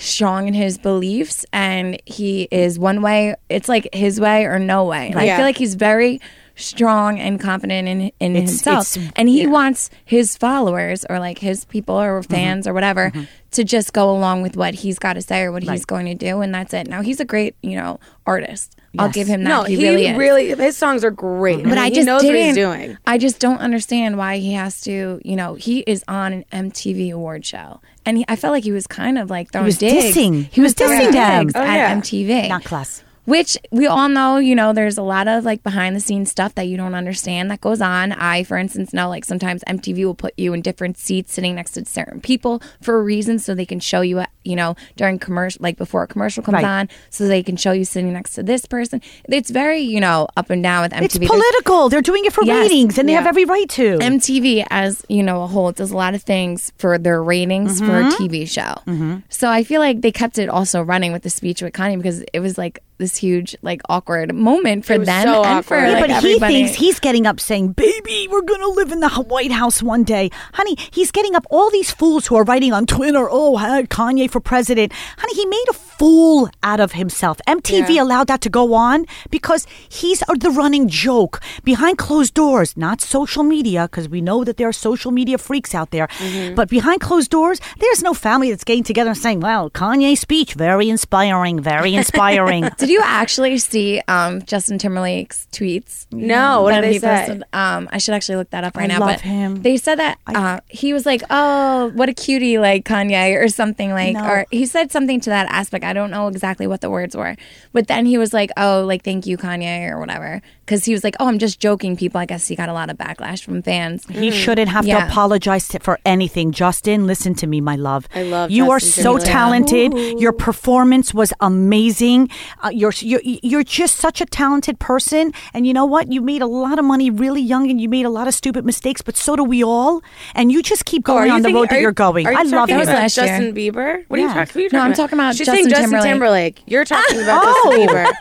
strong 0.00 0.48
in 0.48 0.54
his 0.54 0.78
beliefs 0.78 1.44
and 1.52 2.00
he 2.06 2.48
is 2.50 2.78
one 2.78 3.02
way. 3.02 3.34
It's 3.48 3.68
like 3.68 3.88
his 3.94 4.18
way 4.20 4.44
or 4.46 4.58
no 4.58 4.84
way. 4.86 5.08
And 5.10 5.18
i 5.20 5.26
feel 5.36 5.44
like 5.44 5.58
he's 5.58 5.74
very 5.74 6.20
strong 6.56 7.18
and 7.18 7.40
confident 7.40 7.88
in 7.88 8.00
in 8.20 8.36
It's- 8.36 8.50
himself. 8.50 8.96
it's- 8.96 9.12
and 9.16 9.28
he 9.28 9.46
wants 9.46 9.88
his 10.04 10.36
followers 10.36 11.04
or 11.08 11.18
like 11.18 11.38
his 11.38 11.64
people 11.64 11.94
or 12.00 12.20
Mm-hmm. 12.20 12.32
fans 12.34 12.66
or 12.66 12.74
whatever 12.74 13.12
to 13.52 13.64
just 13.64 13.92
go 13.92 14.10
along 14.10 14.42
with 14.42 14.56
what 14.56 14.74
he's 14.74 14.98
got 14.98 15.14
to 15.14 15.22
say 15.22 15.42
or 15.42 15.52
what 15.52 15.62
he's 15.62 15.84
going 15.84 16.06
to 16.06 16.14
do 16.14 16.40
and 16.40 16.54
that's 16.54 16.74
it. 16.74 16.86
Now 16.88 17.02
he's 17.02 17.20
a 17.20 17.24
great 17.24 17.54
you 17.62 17.76
know 17.76 17.98
artist. 18.26 18.76
I'll 18.98 19.08
give 19.08 19.28
him 19.28 19.44
that. 19.44 19.48
No, 19.48 19.62
he, 19.62 19.76
he, 19.76 19.84
really 19.88 20.12
really, 20.18 20.48
his 20.54 20.76
songs 20.76 21.04
are 21.04 21.12
great. 21.12 21.62
but 21.62 21.78
I, 21.78 21.84
I 21.84 21.88
just 21.90 22.00
he 22.00 22.04
knows 22.06 22.22
didn't, 22.22 22.36
what 22.36 22.44
he's 22.46 22.54
doing. 22.56 22.98
I 23.06 23.18
just 23.18 23.38
don't 23.38 23.58
understand 23.58 24.18
why 24.18 24.38
he 24.38 24.52
has 24.54 24.80
to. 24.82 25.20
You 25.24 25.36
know, 25.36 25.54
he 25.54 25.80
is 25.80 26.02
on 26.08 26.32
an 26.32 26.44
MTV 26.52 27.12
award 27.12 27.46
show, 27.46 27.80
and 28.10 28.18
he, 28.18 28.24
I 28.28 28.34
felt 28.36 28.52
like 28.52 28.64
he 28.64 28.72
was 28.72 28.86
kind 28.88 29.16
of 29.18 29.30
like 29.30 29.52
throwing 29.52 29.64
he 29.64 29.68
was 29.68 29.78
digs. 29.78 30.16
dissing. 30.16 30.48
He 30.52 30.60
was 30.60 30.74
throwing 30.74 30.98
dissing 31.12 31.40
digs 31.42 31.52
Oh, 31.54 31.62
at 31.62 31.74
yeah. 31.76 31.94
MTV. 31.96 32.48
Not 32.48 32.64
class. 32.64 33.04
Which 33.26 33.56
we 33.70 33.86
all 33.86 34.08
know, 34.08 34.38
you 34.38 34.56
know, 34.56 34.72
there's 34.72 34.98
a 34.98 35.02
lot 35.02 35.28
of 35.28 35.44
like 35.44 35.62
behind 35.62 35.94
the 35.94 36.00
scenes 36.00 36.30
stuff 36.32 36.54
that 36.56 36.66
you 36.66 36.76
don't 36.76 36.96
understand 36.96 37.48
that 37.52 37.60
goes 37.60 37.80
on. 37.80 38.10
I, 38.12 38.42
for 38.42 38.56
instance, 38.58 38.92
know 38.92 39.08
like 39.08 39.24
sometimes 39.24 39.62
MTV 39.68 40.04
will 40.04 40.14
put 40.16 40.34
you 40.36 40.52
in 40.52 40.62
different 40.62 40.98
seats 40.98 41.32
sitting 41.34 41.54
next 41.54 41.72
to 41.72 41.84
certain 41.84 42.20
people 42.20 42.60
for 42.82 42.98
a 42.98 43.02
reason 43.02 43.38
so 43.38 43.54
they 43.54 43.66
can 43.66 43.78
show 43.78 44.00
you, 44.00 44.24
you 44.44 44.56
know, 44.56 44.74
during 44.96 45.18
commercial, 45.18 45.62
like 45.62 45.76
before 45.76 46.02
a 46.02 46.06
commercial 46.06 46.42
comes 46.42 46.54
Right. 46.54 46.64
on, 46.64 46.88
so 47.10 47.26
they 47.28 47.42
can 47.42 47.56
show 47.56 47.72
you 47.72 47.84
sitting 47.84 48.12
next 48.12 48.34
to 48.34 48.42
this 48.42 48.64
person. 48.66 49.00
It's 49.28 49.50
very, 49.50 49.80
you 49.80 50.00
know, 50.00 50.28
up 50.36 50.50
and 50.50 50.62
down 50.62 50.82
with 50.82 50.92
MTV. 50.92 51.04
It's 51.04 51.18
There's- 51.18 51.30
political. 51.30 51.88
They're 51.88 52.00
doing 52.02 52.24
it 52.24 52.32
for 52.32 52.44
Yes. 52.44 52.62
ratings, 52.68 52.98
and 52.98 53.08
they 53.08 53.12
have 53.12 53.26
every 53.26 53.44
right 53.44 53.68
to. 53.70 53.98
MTV, 54.00 54.64
as 54.70 55.02
you 55.08 55.22
know, 55.22 55.42
a 55.42 55.46
whole 55.46 55.72
does 55.72 55.90
a 55.90 55.96
lot 55.96 56.14
of 56.14 56.22
things 56.22 56.72
for 56.78 56.96
their 56.98 57.22
ratings 57.22 57.80
for 57.80 57.86
Mm-hmm. 57.86 58.24
a 58.24 58.28
TV 58.28 58.46
show. 58.46 59.20
So 59.28 59.48
I 59.50 59.62
feel 59.64 59.80
like 59.80 60.00
they 60.00 60.12
kept 60.12 60.38
it 60.38 60.48
also 60.48 60.82
running 60.82 61.12
with 61.12 61.22
the 61.22 61.30
speech 61.30 61.62
with 61.62 61.72
Kanye 61.72 61.96
because 61.96 62.22
it 62.32 62.40
was 62.40 62.56
like 62.58 62.80
this 62.98 63.16
huge, 63.16 63.56
like 63.62 63.80
awkward 63.88 64.34
moment 64.34 64.84
for 64.84 64.98
them 64.98 65.22
so 65.26 65.42
and 65.42 65.64
for 65.64 65.74
awkward. 65.74 65.86
Yeah, 65.86 65.92
like 65.94 66.00
but 66.02 66.10
everybody. 66.10 66.54
he 66.54 66.60
thinks 66.64 66.74
he's 66.78 67.00
getting 67.00 67.26
up 67.26 67.40
saying, 67.40 67.68
"Baby, 67.72 68.28
we're 68.30 68.42
gonna 68.42 68.68
live 68.68 68.92
in 68.92 69.00
the 69.00 69.08
White 69.08 69.52
House 69.52 69.82
one 69.82 70.04
day, 70.04 70.30
honey." 70.52 70.76
He's 70.90 71.10
getting 71.10 71.34
up. 71.34 71.46
All 71.50 71.70
these 71.70 71.90
fools 71.90 72.26
who 72.26 72.36
are 72.36 72.44
writing 72.44 72.74
on 72.74 72.84
Twitter, 72.84 73.26
"Oh, 73.30 73.56
hey, 73.56 73.84
Kanye 73.84 74.29
for 74.30 74.40
president," 74.40 74.92
honey. 75.18 75.34
He 75.34 75.46
made 75.46 75.64
a 75.68 75.72
fool 76.00 76.48
out 76.62 76.80
of 76.86 76.90
himself. 77.02 77.36
MTV 77.46 77.90
Yeah. 77.96 78.04
allowed 78.04 78.26
that 78.32 78.40
to 78.46 78.50
go 78.60 78.64
on 78.88 78.98
because 79.36 79.62
he's 79.98 80.20
the 80.44 80.50
running 80.60 80.84
joke 80.88 81.34
behind 81.72 81.94
closed 82.06 82.32
doors, 82.42 82.70
not 82.86 82.96
social 83.16 83.44
media, 83.56 83.82
because 83.88 84.08
we 84.08 84.20
know 84.28 84.38
that 84.46 84.56
there 84.58 84.68
are 84.72 84.78
social 84.90 85.10
media 85.20 85.36
freaks 85.48 85.72
out 85.78 85.90
there. 85.96 86.08
Mm-hmm. 86.08 86.54
But 86.58 86.66
behind 86.78 86.98
closed 87.08 87.30
doors, 87.38 87.58
there's 87.82 88.02
no 88.08 88.14
family 88.14 88.48
that's 88.50 88.64
getting 88.70 88.86
together 88.92 89.10
and 89.14 89.18
saying, 89.26 89.40
"Well, 89.48 89.64
Kanye's 89.80 90.20
speech 90.28 90.50
very 90.54 90.88
inspiring, 90.96 91.56
very 91.72 91.92
inspiring." 92.02 92.62
Did 92.82 92.88
you 92.96 93.02
actually 93.04 93.58
see 93.58 94.00
um, 94.16 94.32
Justin 94.52 94.78
Timberlake's 94.78 95.38
tweets? 95.56 95.92
No, 96.12 96.62
what 96.62 96.72
did 96.74 96.84
they 96.84 96.92
he 96.94 96.98
say? 96.98 97.40
Um, 97.52 97.82
I 97.94 97.98
should 98.02 98.14
actually 98.18 98.36
look 98.40 98.50
that 98.56 98.64
up 98.64 98.74
right 98.76 98.90
I 98.90 98.94
now. 98.94 99.00
love 99.04 99.08
but 99.16 99.20
him. 99.20 99.50
They 99.68 99.76
said 99.76 99.98
that 100.04 100.16
uh, 100.26 100.60
he 100.68 100.88
was 100.96 101.04
like, 101.04 101.22
"Oh, 101.28 101.90
what 101.98 102.08
a 102.08 102.14
cutie!" 102.24 102.58
Like 102.68 102.82
Kanye 102.92 103.28
or 103.42 103.48
something 103.48 103.90
like, 104.00 104.14
No. 104.14 104.24
or 104.30 104.38
he 104.50 104.64
said 104.66 104.86
something 104.96 105.20
to 105.26 105.30
that 105.36 105.46
aspect. 105.60 105.84
I 105.90 105.92
don't 105.92 106.10
know 106.10 106.28
exactly 106.28 106.66
what 106.66 106.80
the 106.80 106.90
words 106.90 107.14
were, 107.16 107.34
but 107.72 107.88
then 107.88 108.06
he 108.06 108.16
was 108.16 108.32
like, 108.32 108.50
"Oh, 108.56 108.84
like 108.86 109.02
thank 109.02 109.26
you, 109.26 109.36
Kanye," 109.36 109.90
or 109.90 109.98
whatever, 109.98 110.40
because 110.64 110.84
he 110.84 110.92
was 110.92 111.02
like, 111.04 111.16
"Oh, 111.20 111.26
I'm 111.26 111.38
just 111.38 111.58
joking." 111.60 111.96
People, 111.96 112.20
I 112.20 112.26
guess 112.26 112.46
he 112.46 112.54
got 112.56 112.68
a 112.68 112.72
lot 112.72 112.88
of 112.90 112.96
backlash 112.96 113.42
from 113.42 113.60
fans. 113.62 114.06
He 114.08 114.30
shouldn't 114.30 114.70
have 114.70 114.86
Yeah. 114.86 115.00
to 115.00 115.06
apologize 115.08 115.66
to, 115.68 115.80
for 115.80 115.98
anything. 116.06 116.52
Justin, 116.52 117.06
listen 117.06 117.34
to 117.42 117.46
me, 117.46 117.60
my 117.60 117.76
love. 117.76 118.06
I 118.14 118.22
love 118.22 118.50
you. 118.50 118.70
are 118.70 118.78
so 118.80 119.18
Timberlake. 119.18 119.32
talented. 119.32 120.20
Your 120.20 120.32
performance 120.32 121.12
was 121.12 121.32
amazing. 121.40 122.28
Uh, 122.64 122.70
you're, 122.72 122.92
you're 123.00 123.20
you're 123.24 123.64
just 123.64 123.96
such 123.96 124.20
a 124.20 124.26
talented 124.26 124.78
person. 124.78 125.32
And 125.54 125.66
you 125.66 125.72
know 125.72 125.84
what? 125.86 126.10
You 126.12 126.20
made 126.20 126.42
a 126.42 126.46
lot 126.46 126.78
of 126.78 126.84
money 126.84 127.10
really 127.10 127.42
young, 127.42 127.68
and 127.70 127.80
you 127.80 127.88
made 127.88 128.06
a 128.06 128.10
lot 128.10 128.26
of 128.28 128.34
stupid 128.34 128.64
mistakes. 128.64 129.02
But 129.02 129.16
so 129.16 129.36
do 129.36 129.44
we 129.44 129.62
all. 129.64 130.02
And 130.34 130.52
you 130.52 130.62
just 130.62 130.84
keep 130.84 131.02
Oh, 131.08 131.14
going 131.14 131.26
you 131.28 131.32
on 131.32 131.42
the 131.42 131.48
thinking- 131.48 131.56
road 131.60 131.68
that 131.70 131.74
are 131.74 131.78
you- 131.78 131.82
you're 131.82 131.92
going. 131.92 132.26
Are 132.26 132.32
you 132.32 132.38
I 132.38 132.42
love 132.42 132.50
talking 132.68 132.74
it. 132.76 132.78
was 132.78 132.88
about 132.88 133.02
last 133.02 133.16
year. 133.16 133.26
Justin 133.26 133.54
Bieber? 133.54 134.04
What 134.08 134.18
are 134.18 134.22
you 134.22 134.28
talking? 134.28 134.42
about? 134.42 134.56
are 134.56 134.60
you 134.60 134.68
No, 134.72 134.80
I'm 134.80 134.92
talking 134.94 135.18
about 135.18 135.34
She's 135.34 135.46
Justin 135.46 135.64
saying 135.70 135.74
Justin 135.82 136.02
Timberlake. 136.02 136.56
Timberlake. 136.56 136.62
You're 136.66 136.84
talking 136.84 137.18
ah, 137.20 137.22
about 137.22 137.42
Oh. 137.46 137.76
Justin 137.76 137.88
Bieber. 137.96 138.12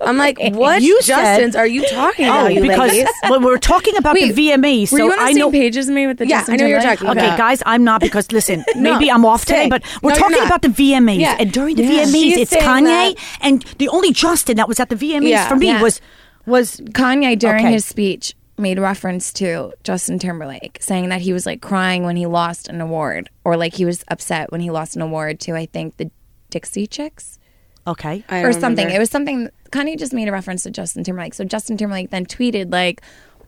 I'm 0.00 0.16
like, 0.18 0.38
what 0.52 0.82
You 0.82 1.00
said- 1.02 1.40
Justins 1.52 1.58
are 1.58 1.66
you 1.66 1.84
talking 1.86 2.26
about? 2.26 2.44
Oh, 2.46 2.48
you 2.48 2.60
because 2.60 2.90
ladies? 2.90 3.08
well, 3.30 3.40
we're 3.40 3.58
talking 3.58 3.96
about 3.96 4.14
Wait, 4.14 4.34
the 4.34 4.50
VMAs. 4.50 4.92
Were 4.92 4.98
you 4.98 5.04
on 5.04 5.10
the 5.10 5.22
I 5.22 5.26
same 5.32 5.38
know. 5.38 5.50
page 5.50 5.76
as 5.76 5.88
me 5.90 6.06
with 6.06 6.18
the 6.18 6.26
Yeah, 6.26 6.38
Justin 6.38 6.54
I 6.54 6.56
know 6.58 6.66
you're 6.66 6.80
talking 6.80 7.08
Okay, 7.08 7.18
about- 7.26 7.38
guys, 7.38 7.62
I'm 7.66 7.84
not 7.84 8.00
because 8.00 8.30
listen, 8.32 8.64
No, 8.76 8.92
maybe 8.94 9.10
I'm 9.10 9.24
off 9.24 9.44
today, 9.44 9.68
but 9.68 9.82
we're 10.02 10.10
No, 10.10 10.16
talking 10.16 10.42
about 10.44 10.62
the 10.62 10.68
VMAs, 10.68 11.18
Yeah. 11.20 11.36
and 11.38 11.50
during 11.52 11.76
the 11.76 11.84
Yeah. 11.84 12.04
VMAs, 12.04 12.12
She's 12.12 12.36
it's 12.52 12.56
Kanye, 12.56 12.84
that- 13.14 13.38
and 13.40 13.62
the 13.78 13.88
only 13.88 14.12
Justin 14.12 14.56
that 14.58 14.68
was 14.68 14.78
at 14.80 14.88
the 14.90 14.96
VMAs 14.96 15.48
for 15.48 15.56
me 15.56 15.80
was 15.80 16.00
was 16.46 16.76
Kanye 16.92 17.36
during 17.38 17.64
Okay. 17.64 17.72
his 17.72 17.84
speech 17.84 18.34
made 18.58 18.78
reference 18.78 19.32
to 19.34 19.72
Justin 19.84 20.18
Timberlake, 20.18 20.78
saying 20.80 21.08
that 21.10 21.20
he 21.20 21.32
was 21.32 21.44
like 21.44 21.60
crying 21.60 22.04
when 22.04 22.16
he 22.16 22.24
lost 22.24 22.68
an 22.68 22.80
award, 22.80 23.28
or 23.44 23.56
like 23.56 23.74
he 23.74 23.84
was 23.84 24.02
upset 24.08 24.50
when 24.52 24.60
he 24.60 24.70
lost 24.70 24.96
an 24.96 25.02
award 25.02 25.40
to 25.40 25.54
I 25.56 25.66
think 25.66 25.96
the 25.98 26.10
Dixie 26.50 26.86
Chicks 26.86 27.38
Okay. 27.86 28.24
Or 28.30 28.52
something. 28.52 28.70
remember. 28.86 28.96
It 28.96 28.98
was 28.98 29.10
something. 29.10 29.48
Kanye 29.70 29.96
just 29.96 30.12
made 30.12 30.26
a 30.28 30.32
reference 30.32 30.64
to 30.64 30.70
Justin 30.70 31.04
Timberlake. 31.04 31.34
So 31.34 31.44
Justin 31.44 31.76
Timberlake 31.76 32.10
then 32.10 32.26
tweeted 32.26 32.72
like, 32.72 33.00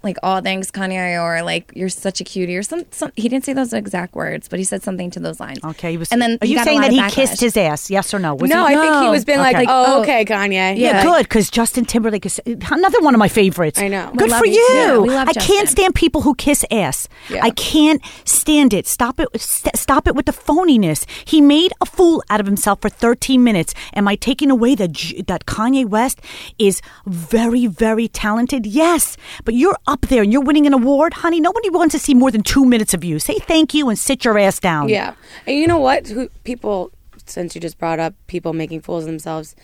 like 0.08 0.18
all 0.22 0.40
thanks 0.40 0.70
Kanye 0.70 1.20
or 1.22 1.42
like 1.42 1.70
you're 1.74 1.88
such 1.88 2.20
a 2.20 2.24
cutie 2.24 2.56
or 2.56 2.62
some. 2.62 2.84
some 2.90 3.12
he 3.16 3.28
didn't 3.28 3.44
say 3.44 3.52
those 3.52 3.72
exact 3.72 4.14
words, 4.14 4.48
but 4.48 4.58
he 4.58 4.64
said 4.64 4.82
something 4.82 5.10
to 5.12 5.20
those 5.20 5.38
lines. 5.38 5.60
Okay. 5.72 5.90
He 5.92 5.96
was. 5.98 6.10
And 6.12 6.20
then 6.22 6.38
are 6.40 6.46
he 6.46 6.52
you 6.52 6.56
got 6.58 6.64
saying 6.64 6.80
that 6.80 6.88
of 6.90 6.94
he 6.94 7.10
kissed 7.10 7.40
his 7.40 7.56
ass? 7.56 7.90
Yes 7.90 8.12
or 8.14 8.18
no? 8.18 8.34
Was 8.34 8.48
no, 8.50 8.66
he- 8.66 8.74
I 8.74 8.80
think 8.80 9.02
he 9.04 9.08
was 9.10 9.24
been 9.24 9.38
like, 9.38 9.56
Okay. 9.56 9.66
oh, 9.68 9.84
Oh. 9.98 10.02
okay, 10.02 10.24
Kanye. 10.24 10.76
Yeah, 10.78 10.92
like- 10.92 11.04
good 11.04 11.22
because 11.28 11.50
Justin 11.50 11.84
Timberlake 11.84 12.24
is 12.26 12.40
another 12.70 13.00
one 13.00 13.14
of 13.14 13.18
my 13.18 13.28
favorites. 13.28 13.78
I 13.78 13.88
know. 13.88 14.08
We 14.12 14.18
Good 14.18 14.30
love 14.30 14.40
for 14.40 14.46
you 14.46 14.54
you. 14.54 14.68
Yeah, 14.74 14.98
we 14.98 15.08
love 15.10 15.28
I 15.28 15.32
Justin. 15.32 15.54
can't 15.56 15.68
stand 15.68 15.94
people 15.94 16.20
who 16.22 16.34
kiss 16.34 16.64
ass. 16.70 17.08
Yeah. 17.30 17.44
I 17.44 17.50
can't 17.50 18.00
stand 18.24 18.72
it. 18.74 18.86
Stop 18.86 19.20
it. 19.20 19.28
st- 19.40 19.76
Stop 19.76 20.06
it 20.08 20.14
with 20.14 20.26
the 20.26 20.32
phoniness. 20.32 21.04
He 21.24 21.40
made 21.40 21.72
a 21.80 21.86
fool 21.86 22.22
out 22.30 22.40
of 22.40 22.46
himself 22.46 22.80
for 22.80 22.88
13 22.88 23.42
minutes. 23.44 23.74
Am 23.94 24.06
I 24.08 24.16
taking 24.16 24.50
away 24.50 24.74
that 24.74 24.92
that 25.26 25.46
Kanye 25.46 25.84
West 25.86 26.20
is 26.58 26.80
very 27.06 27.66
very 27.66 28.08
talented? 28.08 28.66
Yes, 28.66 29.16
but 29.44 29.54
you're 29.54 29.76
up 29.86 29.97
there 30.02 30.22
and 30.22 30.32
you're 30.32 30.42
winning 30.42 30.66
an 30.66 30.72
award, 30.72 31.14
honey. 31.14 31.40
Nobody 31.40 31.70
wants 31.70 31.92
to 31.92 31.98
see 31.98 32.14
more 32.14 32.30
than 32.30 32.42
two 32.42 32.64
minutes 32.64 32.94
of 32.94 33.04
you. 33.04 33.18
Say 33.18 33.38
thank 33.38 33.74
you 33.74 33.88
and 33.88 33.98
sit 33.98 34.24
your 34.24 34.38
ass 34.38 34.58
down. 34.58 34.88
Yeah. 34.88 35.14
And 35.46 35.56
you 35.56 35.66
know 35.66 35.78
what? 35.78 36.10
People, 36.44 36.90
since 37.26 37.54
you 37.54 37.60
just 37.60 37.78
brought 37.78 37.98
up 37.98 38.14
people 38.26 38.52
making 38.52 38.80
fools 38.80 39.04
of 39.04 39.08
themselves, 39.08 39.54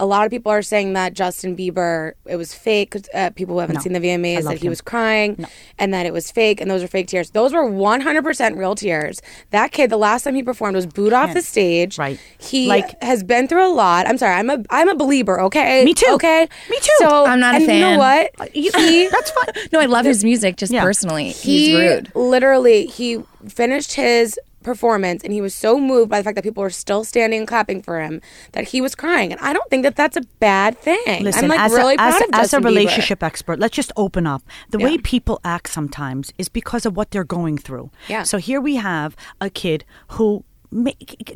a 0.00 0.06
lot 0.06 0.24
of 0.24 0.30
people 0.30 0.50
are 0.50 0.62
saying 0.62 0.94
that 0.94 1.12
Justin 1.14 1.54
Bieber, 1.56 2.12
it 2.26 2.36
was 2.36 2.52
fake. 2.54 2.96
Uh, 3.14 3.30
people 3.30 3.54
who 3.54 3.60
haven't 3.60 3.76
No. 3.76 3.80
seen 3.82 3.92
the 3.92 4.00
VMAs, 4.00 4.36
love 4.44 4.54
that 4.54 4.58
he 4.60 4.66
him. 4.66 4.70
was 4.70 4.80
crying 4.80 5.46
and 5.78 5.94
that 5.94 6.06
it 6.06 6.12
was 6.12 6.30
fake, 6.32 6.60
and 6.60 6.68
those 6.70 6.82
are 6.82 6.88
fake 6.88 7.06
tears. 7.06 7.30
Those 7.30 7.52
were 7.52 7.64
100% 7.70 8.56
real 8.56 8.74
tears. 8.74 9.20
That 9.50 9.72
kid, 9.72 9.90
the 9.90 9.96
last 9.98 10.24
time 10.24 10.34
he 10.34 10.42
performed, 10.42 10.74
was 10.74 10.86
booed 10.86 11.12
off 11.12 11.34
the 11.34 11.42
stage. 11.42 11.98
Right. 11.98 12.18
He 12.38 12.66
Like- 12.66 13.00
has 13.02 13.22
been 13.22 13.46
through 13.46 13.66
a 13.66 13.68
lot. 13.72 14.06
I'm 14.08 14.18
sorry. 14.18 14.34
I'm 14.34 14.48
a 14.50 14.62
I'm 14.70 14.88
a 14.88 14.94
believer. 14.94 15.40
Okay. 15.42 15.84
Me 15.84 15.94
too. 15.94 16.06
Okay. 16.12 16.48
Me 16.70 16.76
too. 16.80 16.90
So 17.00 17.26
I'm 17.26 17.38
not 17.38 17.54
a 17.54 17.58
and 17.58 17.66
You 17.70 17.78
know 17.80 17.98
what? 17.98 18.56
You- 18.56 18.70
He 18.76 19.06
that's 19.12 19.30
fine. 19.30 19.54
No, 19.72 19.80
I 19.80 19.84
love 19.86 20.06
his 20.06 20.24
music 20.24 20.56
just 20.56 20.72
Yeah. 20.72 20.82
personally. 20.82 21.30
he 21.30 21.68
He's 21.68 21.76
rude. 21.78 22.10
literally 22.14 22.86
he 22.86 23.22
finished 23.48 23.92
his 23.94 24.38
performance 24.62 25.22
and 25.24 25.32
he 25.32 25.40
was 25.40 25.54
so 25.54 25.80
moved 25.80 26.10
by 26.10 26.18
the 26.18 26.24
fact 26.24 26.34
that 26.36 26.44
people 26.44 26.62
were 26.62 26.70
still 26.70 27.02
standing 27.04 27.40
and 27.40 27.48
clapping 27.48 27.82
for 27.82 28.00
him 28.00 28.20
that 28.52 28.68
he 28.68 28.80
was 28.80 28.94
crying 28.94 29.32
and 29.32 29.40
i 29.40 29.52
don't 29.52 29.68
think 29.70 29.82
that 29.82 29.96
that's 29.96 30.16
a 30.16 30.22
bad 30.38 30.76
thing 30.78 31.24
Listen, 31.24 31.44
i'm 31.44 31.50
like 31.50 31.60
as, 31.60 31.72
really 31.72 31.94
a, 31.94 31.96
proud 31.96 32.08
as, 32.08 32.14
of 32.22 32.22
as 32.22 32.28
a 32.28 32.42
Justin 32.42 32.62
Bieber. 32.62 32.66
relationship 32.66 33.22
expert, 33.22 33.58
let's 33.58 33.74
just 33.74 33.92
open 33.96 34.26
up. 34.26 34.42
The 34.70 34.78
way 34.78 34.98
people 34.98 35.40
act 35.44 35.68
sometimes 35.70 36.32
is 36.38 36.48
because 36.48 36.84
of 36.86 36.96
what 36.96 37.10
they're 37.10 37.24
going 37.24 37.56
through. 37.58 37.90
Yeah. 38.08 38.22
So 38.24 38.38
here 38.38 38.60
we 38.60 38.76
have 38.76 39.16
a 39.40 39.50
kid 39.50 39.84
who 40.08 40.44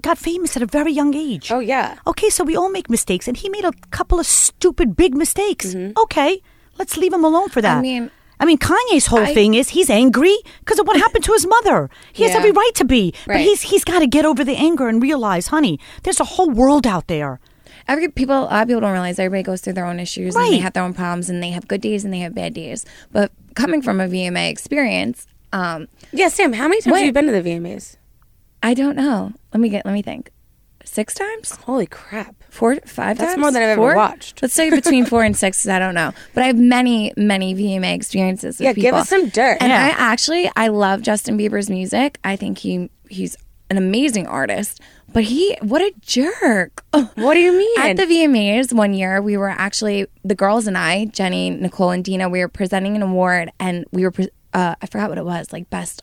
got 0.02 0.19
famous 0.19 0.57
at 0.57 0.62
a 0.62 0.66
very 0.66 0.93
young 0.93 1.14
age. 1.14 1.50
oh 1.50 1.59
yeah 1.61 1.97
Okay, 2.07 2.31
so 2.31 2.45
we 2.45 2.57
all 2.57 2.71
make 2.71 2.88
mistakes, 2.90 3.26
and 3.28 3.37
he 3.37 3.49
made 3.49 3.64
a 3.64 3.73
couple 3.90 4.21
of 4.21 4.26
stupid 4.26 4.97
big 4.97 5.16
mistakes. 5.16 5.75
Mm-hmm. 5.75 5.99
Okay, 5.99 6.40
let's 6.78 6.97
leave 6.97 7.12
him 7.12 7.25
alone 7.25 7.49
for 7.49 7.61
that. 7.62 7.78
I 7.78 7.83
mean- 7.83 8.11
I 8.41 8.45
mean, 8.45 8.59
Kanye's 8.59 9.07
whole 9.07 9.21
I- 9.21 9.35
thing 9.35 9.55
is 9.55 9.71
he's 9.71 9.88
angry 9.91 10.37
because 10.61 10.79
of 10.79 10.87
what 10.87 10.97
happened 10.97 11.25
to 11.25 11.33
his 11.33 11.47
mother. 11.47 11.88
He 12.12 12.25
has 12.25 12.35
every 12.35 12.50
right 12.50 12.73
to 12.76 12.85
be, 12.85 13.12
but 13.26 13.35
Right. 13.35 13.41
he's 13.45 13.62
he's 13.62 13.85
got 13.85 14.00
to 14.00 14.07
get 14.07 14.25
over 14.25 14.43
the 14.45 14.57
anger 14.57 14.88
and 14.88 15.00
realize, 15.03 15.49
honey, 15.49 15.79
there's 16.03 16.21
a 16.21 16.25
whole 16.25 16.50
world 16.50 16.87
out 16.87 17.07
there. 17.07 17.41
Every 17.87 18.09
people, 18.09 18.35
a 18.35 18.45
lot 18.45 18.62
of 18.62 18.69
people 18.69 18.81
don't 18.81 18.93
realize 18.93 19.19
everybody 19.19 19.43
goes 19.43 19.61
through 19.61 19.75
their 19.75 19.85
own 19.87 20.00
issues 20.00 20.35
and 20.35 20.45
they 20.47 20.59
have 20.59 20.73
their 20.73 20.83
own 20.83 20.95
problems 20.95 21.29
and 21.29 21.43
they 21.43 21.50
have 21.50 21.69
good 21.69 21.81
days 21.83 22.03
and 22.05 22.12
they 22.14 22.21
have 22.21 22.35
bad 22.35 22.55
days. 22.55 22.85
But 23.12 23.31
coming 23.55 23.83
from 23.83 24.00
a 24.00 24.09
VMA 24.09 24.49
experience, 24.50 25.26
um, 25.53 25.88
yeah 26.12 26.29
sam 26.29 26.53
how 26.55 26.67
many 26.67 26.81
times 26.81 26.91
What? 26.93 26.99
have 27.00 27.07
you 27.07 27.12
been 27.12 27.26
to 27.26 27.33
the 27.33 27.43
vmas 27.43 27.97
I 28.62 28.73
don't 28.75 28.97
know. 28.97 29.33
Let 29.53 29.61
me 29.61 29.69
get. 29.69 29.85
Let 29.85 29.93
me 29.93 30.03
think. 30.03 30.31
Six 30.85 31.14
times. 31.14 31.57
holy 31.67 31.87
crap 31.87 32.35
Four, 32.54 32.76
five 32.87 33.18
That's 33.18 33.32
times? 33.32 33.40
more 33.40 33.50
than 33.50 33.64
I've 33.64 33.70
ever 33.70 33.96
watched. 33.96 34.40
Let's 34.40 34.54
say 34.54 34.70
between 34.70 35.06
four 35.06 35.25
and 35.25 35.37
six. 35.37 35.66
I 35.66 35.80
don't 35.80 35.96
know. 35.96 36.12
But 36.34 36.44
I 36.44 36.46
have 36.46 36.56
many, 36.56 37.12
many 37.16 37.52
VMA 37.52 37.92
experiences. 37.92 38.61
With 38.61 38.64
Yeah, 38.64 38.73
give 38.75 38.94
us 38.94 39.08
some 39.08 39.28
dirt. 39.28 39.58
And 39.61 39.70
Yeah. 39.70 39.87
I 39.87 39.88
actually, 39.88 40.49
I 40.54 40.68
love 40.68 41.02
Justin 41.02 41.37
Bieber's 41.37 41.68
music. 41.68 42.20
I 42.23 42.37
think 42.37 42.58
he 42.58 42.90
he's 43.08 43.37
an 43.70 43.76
amazing 43.76 44.28
artist. 44.28 44.80
But 45.12 45.25
he, 45.25 45.56
what 45.62 45.82
a 45.82 45.92
jerk! 46.00 46.84
what 47.16 47.34
do 47.34 47.40
you 47.40 47.58
mean 47.58 47.80
At 47.80 47.96
the 47.96 48.04
VMAs 48.04 48.73
one 48.73 48.94
year, 48.94 49.20
we 49.20 49.37
were 49.37 49.49
actually 49.49 50.06
the 50.23 50.37
girls 50.37 50.68
and 50.68 50.78
I, 50.78 51.06
Jenny, 51.06 51.50
Nicole, 51.50 51.90
and 51.90 52.04
Dina. 52.04 52.28
We 52.28 52.38
were 52.38 52.49
presenting 52.49 52.94
an 52.94 53.02
award, 53.02 53.50
and 53.58 53.84
we 53.90 54.04
were 54.04 54.12
uh, 54.52 54.76
I 54.80 54.87
forgot 54.87 55.08
what 55.08 55.18
it 55.18 55.25
was, 55.25 55.52
like 55.52 55.68
best 55.70 56.02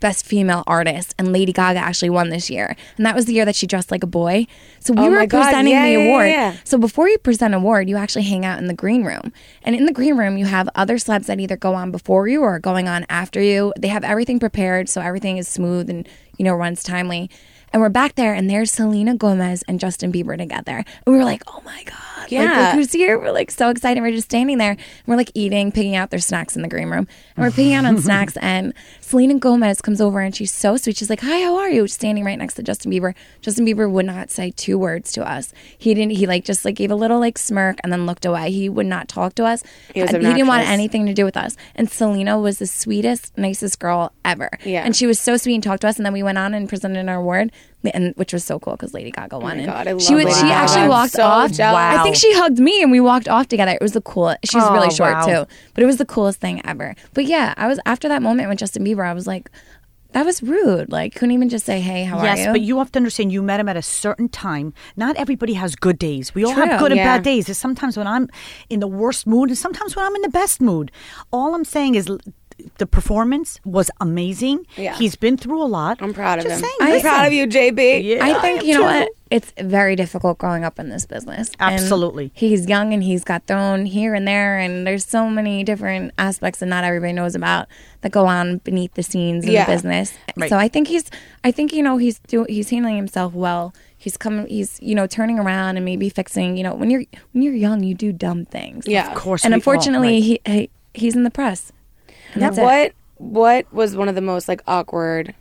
best 0.00 0.24
female 0.24 0.64
artist, 0.66 1.14
and 1.18 1.32
Lady 1.32 1.52
Gaga 1.52 1.78
actually 1.80 2.10
won 2.10 2.28
this 2.30 2.48
year, 2.50 2.76
and 2.96 3.06
that 3.06 3.14
was 3.14 3.26
the 3.26 3.32
year 3.32 3.44
that 3.44 3.56
she 3.56 3.66
dressed 3.66 3.90
like 3.90 4.02
a 4.02 4.06
boy. 4.06 4.46
So 4.80 4.92
we 4.92 5.02
Oh 5.02 5.10
were 5.10 5.26
presenting 5.26 5.72
yeah, 5.72 5.86
the 5.86 5.92
yeah, 5.92 5.98
award. 6.06 6.28
yeah. 6.28 6.56
So 6.64 6.78
before 6.78 7.08
you 7.08 7.18
present 7.18 7.54
an 7.54 7.60
award, 7.60 7.88
you 7.88 7.96
actually 7.96 8.22
hang 8.24 8.44
out 8.44 8.58
in 8.58 8.66
the 8.66 8.74
green 8.74 9.04
room, 9.04 9.32
and 9.62 9.74
in 9.74 9.86
the 9.86 9.92
green 9.92 10.16
room 10.16 10.36
you 10.38 10.46
have 10.46 10.68
other 10.74 10.96
celebs 10.96 11.26
that 11.26 11.40
either 11.40 11.56
go 11.56 11.74
on 11.74 11.90
before 11.90 12.28
you 12.28 12.42
or 12.42 12.58
going 12.58 12.88
on 12.88 13.06
after 13.08 13.40
you. 13.42 13.72
They 13.78 13.88
have 13.88 14.04
everything 14.04 14.38
prepared, 14.38 14.88
so 14.88 15.00
everything 15.00 15.36
is 15.38 15.48
smooth 15.48 15.88
and 15.90 16.08
you 16.36 16.44
know 16.44 16.54
runs 16.54 16.82
timely. 16.82 17.30
And 17.72 17.82
we're 17.82 17.90
back 17.90 18.14
there, 18.14 18.32
and 18.32 18.48
there's 18.48 18.70
Selena 18.70 19.14
Gomez 19.14 19.62
and 19.68 19.78
Justin 19.78 20.10
Bieber 20.10 20.38
together. 20.38 20.76
And 20.78 21.12
we 21.12 21.18
were 21.18 21.24
like, 21.24 21.42
oh 21.48 21.60
my 21.66 21.82
God. 21.84 21.96
Like, 22.30 22.40
Yeah. 22.48 22.66
look 22.66 22.74
who's 22.74 22.92
here. 22.92 23.18
We're 23.18 23.32
like 23.32 23.50
so 23.50 23.70
excited. 23.70 24.00
We're 24.02 24.10
just 24.12 24.26
standing 24.26 24.58
there. 24.58 24.76
We're 25.06 25.16
like 25.16 25.30
eating, 25.34 25.72
picking 25.72 25.96
out 25.96 26.10
their 26.10 26.18
snacks 26.20 26.56
in 26.56 26.62
the 26.62 26.68
green 26.68 26.88
room. 26.88 27.06
And 27.36 27.44
we're 27.44 27.50
picking 27.50 27.74
out 27.74 27.84
on 27.84 27.98
snacks. 28.02 28.36
And 28.38 28.74
Selena 29.00 29.34
Gomez 29.38 29.80
comes 29.80 30.00
over 30.00 30.20
and 30.20 30.34
she's 30.34 30.52
so 30.52 30.76
sweet. 30.76 30.96
She's 30.96 31.10
like, 31.10 31.20
hi, 31.20 31.40
how 31.42 31.56
are 31.56 31.70
you? 31.70 31.86
Standing 31.86 32.24
right 32.24 32.38
next 32.38 32.54
to 32.54 32.62
Justin 32.62 32.92
Bieber. 32.92 33.14
Justin 33.40 33.64
Bieber 33.66 33.90
would 33.90 34.06
not 34.06 34.30
say 34.30 34.50
two 34.56 34.78
words 34.78 35.12
to 35.12 35.26
us. 35.28 35.52
He 35.78 35.94
didn't, 35.94 36.12
he 36.12 36.26
like 36.26 36.44
just 36.44 36.64
like 36.64 36.74
gave 36.74 36.90
a 36.90 36.94
little 36.96 37.18
like 37.18 37.38
smirk 37.38 37.78
and 37.82 37.92
then 37.92 38.06
looked 38.06 38.26
away. 38.26 38.50
He 38.50 38.68
would 38.68 38.86
not 38.86 39.08
talk 39.08 39.34
to 39.36 39.44
us. 39.44 39.62
He 39.94 40.02
was 40.02 40.10
he 40.10 40.18
didn't 40.18 40.46
want 40.46 40.68
anything 40.68 41.06
to 41.06 41.14
do 41.14 41.24
with 41.24 41.36
us. 41.36 41.56
And 41.74 41.90
Selena 41.90 42.38
was 42.38 42.58
the 42.58 42.66
sweetest, 42.66 43.36
nicest 43.38 43.78
girl 43.78 44.12
ever. 44.24 44.50
Yeah. 44.64 44.82
And 44.84 44.94
she 44.94 45.06
was 45.06 45.18
so 45.18 45.36
sweet 45.36 45.54
and 45.54 45.62
talked 45.62 45.82
to 45.82 45.88
us. 45.88 45.96
And 45.96 46.04
then 46.06 46.12
we 46.12 46.22
went 46.22 46.38
on 46.38 46.52
and 46.54 46.68
presented 46.68 47.08
our 47.08 47.16
award. 47.16 47.52
And 47.94 48.12
which 48.16 48.32
was 48.32 48.44
so 48.44 48.58
cool 48.58 48.74
because 48.74 48.92
Lady 48.92 49.12
Gaga 49.12 49.38
won. 49.38 49.58
Oh 49.60 49.60
my 49.60 49.66
God, 49.66 49.86
I 49.86 49.96
she 49.98 50.14
love 50.14 50.24
was, 50.24 50.34
Lady 50.34 50.34
she 50.34 50.40
Gaga. 50.48 50.54
actually 50.54 50.88
walked 50.88 51.12
so 51.12 51.22
off. 51.22 51.52
jealous. 51.52 51.76
I 51.98 52.02
think 52.02 52.16
she 52.16 52.34
hugged 52.34 52.58
me 52.58 52.82
and 52.82 52.90
we 52.90 52.98
walked 52.98 53.28
off 53.28 53.46
together. 53.46 53.70
It 53.72 53.80
was 53.80 53.92
the 53.92 54.00
coolest. 54.00 54.38
She's 54.44 54.62
Oh, 54.64 54.72
really 54.72 54.90
short 54.90 55.12
wow. 55.14 55.26
too, 55.26 55.46
but 55.74 55.84
it 55.84 55.86
was 55.86 55.96
the 55.98 56.04
coolest 56.04 56.40
thing 56.40 56.60
ever. 56.66 56.96
But 57.14 57.26
yeah, 57.26 57.54
I 57.56 57.68
was 57.68 57.78
after 57.86 58.08
that 58.08 58.20
moment 58.20 58.48
with 58.48 58.58
Justin 58.58 58.84
Bieber. 58.84 59.06
I 59.08 59.12
was 59.12 59.28
like, 59.28 59.48
that 60.12 60.24
was 60.26 60.42
rude. 60.42 60.90
Like, 60.90 61.14
couldn't 61.14 61.32
even 61.32 61.48
just 61.50 61.66
say, 61.66 61.80
"Hey, 61.80 62.02
how 62.02 62.16
yes, 62.22 62.24
are 62.24 62.40
you?" 62.40 62.44
Yes, 62.46 62.52
but 62.54 62.60
you 62.62 62.78
have 62.78 62.90
to 62.92 62.98
understand 62.98 63.30
you 63.30 63.42
met 63.42 63.60
him 63.60 63.68
at 63.68 63.76
a 63.76 63.82
certain 63.82 64.28
time. 64.28 64.72
Not 64.96 65.14
everybody 65.16 65.52
has 65.54 65.76
good 65.76 65.98
days. 65.98 66.34
We 66.34 66.44
all 66.44 66.54
True, 66.54 66.64
have 66.64 66.80
good 66.80 66.92
and 66.92 66.98
bad 66.98 67.22
days. 67.22 67.46
There's 67.46 67.58
sometimes 67.58 67.96
when 67.96 68.06
I'm 68.08 68.28
in 68.70 68.80
the 68.80 68.88
worst 68.88 69.26
mood 69.26 69.50
and 69.50 69.58
sometimes 69.58 69.94
when 69.94 70.04
I'm 70.04 70.14
in 70.16 70.22
the 70.22 70.30
best 70.30 70.60
mood. 70.60 70.90
All 71.30 71.54
I'm 71.54 71.64
saying 71.64 71.94
is 71.94 72.08
l- 72.08 72.18
the 72.78 72.86
performance 72.86 73.60
was 73.64 73.90
amazing. 74.00 74.66
Yeah. 74.76 74.94
He's 74.96 75.16
been 75.16 75.36
through 75.36 75.62
a 75.62 75.66
lot. 75.66 75.98
i'm 76.02 76.12
proud 76.14 76.38
of 76.38 76.44
Just 76.44 76.56
him 76.56 76.60
saying, 76.64 76.76
i'm 76.80 76.88
listen. 76.90 77.08
proud 77.08 77.26
of 77.26 77.32
you 77.32 77.46
jb 77.46 78.04
Yeah. 78.04 78.24
I 78.26 78.40
think 78.40 78.60
am 78.60 78.66
you 78.66 78.74
know 78.74 78.80
too. 78.80 78.84
what? 79.00 79.08
It's 79.30 79.52
very 79.60 79.94
difficult 79.94 80.38
growing 80.38 80.64
up 80.64 80.78
in 80.78 80.88
this 80.88 81.04
business. 81.04 81.50
And 81.60 81.74
Absolutely. 81.74 82.30
he's 82.34 82.66
young 82.66 82.94
and 82.94 83.02
he's 83.02 83.24
got 83.24 83.46
thrown 83.46 83.84
here 83.84 84.14
and 84.14 84.26
there, 84.26 84.58
and 84.58 84.86
there's 84.86 85.04
so 85.04 85.28
many 85.28 85.64
different 85.64 86.14
aspects 86.16 86.60
that 86.60 86.66
not 86.66 86.82
everybody 86.82 87.12
knows 87.12 87.34
about 87.34 87.68
that 88.00 88.10
go 88.10 88.24
on 88.26 88.56
beneath 88.64 88.94
the 88.94 89.02
scenes 89.02 89.44
in 89.44 89.50
Yeah. 89.52 89.66
the 89.66 89.72
business. 89.72 90.14
Right. 90.34 90.48
So 90.48 90.56
I 90.56 90.68
think 90.68 90.88
he's, 90.88 91.10
I 91.44 91.50
think 91.50 91.74
you 91.74 91.82
know 91.82 91.98
he's 91.98 92.20
do 92.20 92.46
he's 92.48 92.70
handling 92.70 92.96
himself 92.96 93.34
well. 93.34 93.74
He's 93.98 94.16
coming, 94.16 94.46
he's 94.46 94.78
you 94.80 94.94
know 94.94 95.06
turning 95.06 95.38
around 95.38 95.76
and 95.76 95.84
maybe 95.84 96.08
fixing. 96.08 96.56
You 96.56 96.62
know 96.62 96.74
when 96.74 96.88
you're 96.88 97.04
when 97.32 97.42
you're 97.42 97.52
young, 97.54 97.82
you 97.82 97.94
do 97.94 98.12
dumb 98.12 98.46
things. 98.46 98.86
yeah 98.88 99.12
Of 99.12 99.18
course. 99.18 99.44
and 99.44 99.52
we 99.52 99.56
unfortunately, 99.56 100.14
right. 100.14 100.22
he, 100.22 100.52
he 100.52 100.70
he's 100.94 101.14
in 101.14 101.24
the 101.24 101.30
press. 101.30 101.70
And 102.34 102.42
that's 102.42 102.58
it. 102.58 102.62
what 102.62 102.92
what 103.16 103.72
was 103.72 103.96
one 103.96 104.08
of 104.08 104.14
the 104.14 104.20
most 104.20 104.48
like 104.48 104.62
awkward 104.66 105.34